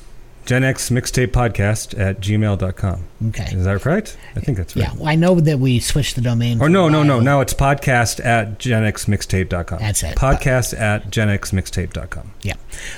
gen 0.50 0.64
x 0.64 0.90
mixtape 0.90 1.28
podcast 1.28 1.96
at 1.96 2.18
gmail.com 2.18 3.04
okay. 3.28 3.54
is 3.54 3.64
that 3.64 3.86
right 3.86 4.16
i 4.34 4.40
think 4.40 4.58
that's 4.58 4.74
right 4.74 4.82
Yeah, 4.82 4.94
well, 4.94 5.06
I 5.06 5.14
know 5.14 5.38
that 5.38 5.60
we 5.60 5.78
switched 5.78 6.16
the 6.16 6.22
domain. 6.22 6.60
Or 6.60 6.68
no, 6.68 6.88
no, 6.88 7.04
no. 7.04 7.20
Now 7.20 7.40
it's 7.40 7.54
podcast 7.54 8.24
at 8.24 8.58
genxmixtape.com. 8.58 9.78
That's 9.78 10.02
it. 10.02 10.16
Podcast 10.16 10.76
at 10.76 11.08
genxmixtape.com. 11.08 12.32
Yeah, 12.42 12.54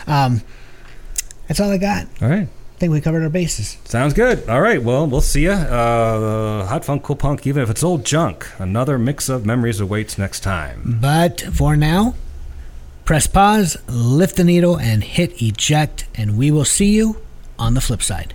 um, 0.07 0.41
that's 1.47 1.61
all 1.61 1.71
I 1.71 1.77
got. 1.77 2.07
All 2.23 2.31
right. 2.31 2.49
I 2.49 2.79
think 2.79 2.91
we 2.91 3.03
covered 3.03 3.23
our 3.23 3.29
bases. 3.29 3.77
Sounds 3.85 4.15
good. 4.15 4.49
All 4.49 4.63
right. 4.63 4.83
Well, 4.83 5.07
we'll 5.07 5.21
see 5.21 5.43
you. 5.43 5.51
Uh, 5.51 6.65
hot 6.65 6.87
funk, 6.87 7.03
cool 7.03 7.17
punk, 7.17 7.47
even 7.47 7.63
if 7.63 7.69
it's 7.69 7.83
old 7.83 8.07
junk. 8.07 8.49
Another 8.59 8.99
mix 8.99 9.29
of 9.29 9.45
memories 9.45 9.79
awaits 9.79 10.17
next 10.17 10.41
time. 10.41 10.99
But 11.03 11.43
for 11.43 11.77
now, 11.77 12.15
press 13.05 13.27
pause, 13.27 13.77
lift 13.89 14.37
the 14.37 14.45
needle, 14.45 14.79
and 14.79 15.05
hit 15.05 15.43
eject, 15.43 16.07
and 16.15 16.39
we 16.39 16.51
will 16.51 16.65
see 16.65 16.95
you 16.95 17.21
on 17.59 17.75
the 17.75 17.81
flip 17.81 18.03
side. 18.03 18.35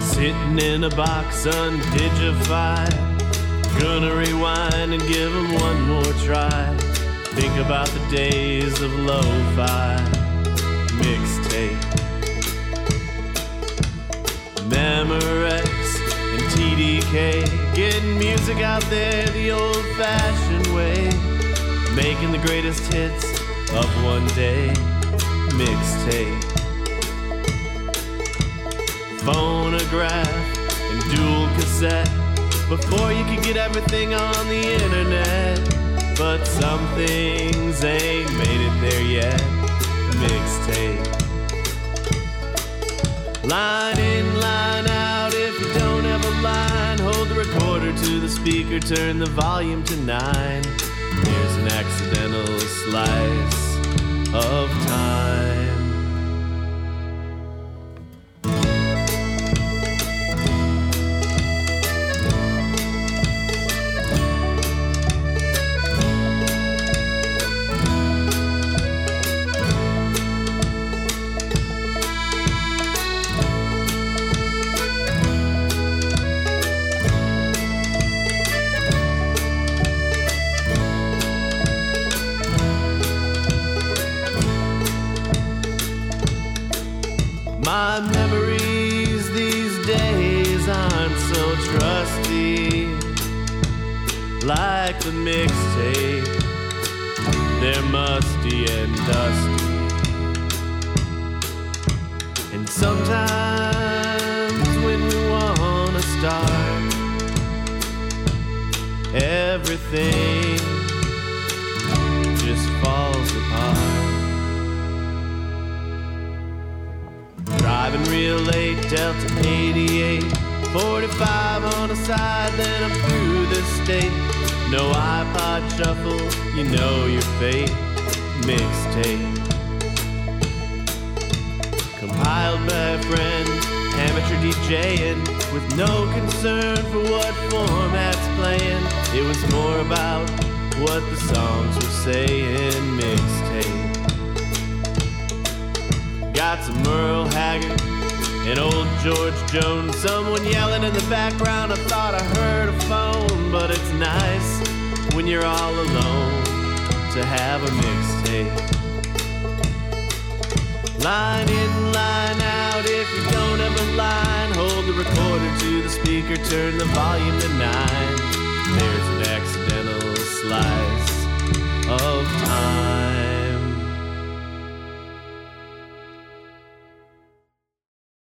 Sitting 0.00 0.58
in 0.58 0.84
a 0.84 0.90
box 0.90 1.46
undigified. 1.46 2.94
Gonna 3.80 4.14
rewind 4.14 4.92
and 4.92 5.02
give 5.08 5.34
'em 5.34 5.54
one 5.54 5.82
more 5.88 6.12
try. 6.24 6.76
Think 7.34 7.56
about 7.58 7.88
the 7.88 8.16
days 8.16 8.80
of 8.82 8.92
lo 8.92 9.20
fi 9.56 9.96
mixtape. 11.00 11.41
Memorex 15.04 15.98
and 16.32 16.42
TDK. 16.54 17.74
Getting 17.74 18.18
music 18.18 18.58
out 18.58 18.82
there 18.82 19.26
the 19.30 19.50
old 19.50 19.84
fashioned 19.96 20.66
way. 20.68 21.06
Making 21.96 22.30
the 22.30 22.38
greatest 22.38 22.92
hits 22.92 23.24
of 23.72 23.84
one 24.04 24.24
day. 24.28 24.72
Mixtape. 25.58 26.44
Phonograph 29.22 30.28
and 30.92 31.16
dual 31.16 31.48
cassette. 31.56 32.08
Before 32.68 33.12
you 33.12 33.24
could 33.24 33.42
get 33.42 33.56
everything 33.56 34.14
on 34.14 34.46
the 34.46 34.62
internet. 34.84 35.58
But 36.16 36.44
some 36.44 36.86
things 36.94 37.82
ain't 37.82 38.32
made 38.38 38.60
it 38.68 38.80
there 38.80 39.02
yet. 39.02 39.40
Mixtape. 40.22 41.21
Line 43.44 43.98
in, 43.98 44.40
line 44.40 44.86
out. 44.86 45.34
If 45.34 45.60
you 45.60 45.72
don't 45.74 46.04
have 46.04 46.24
a 46.24 46.42
line, 46.42 46.98
hold 46.98 47.28
the 47.28 47.34
recorder 47.34 47.92
to 47.92 48.20
the 48.20 48.28
speaker, 48.28 48.78
turn 48.78 49.18
the 49.18 49.26
volume 49.26 49.82
to 49.84 49.96
nine. 49.96 50.62
Here's 50.64 51.56
an 51.56 51.68
accidental 51.68 52.58
slice 52.60 53.76
of 54.32 54.70
time. 54.86 55.61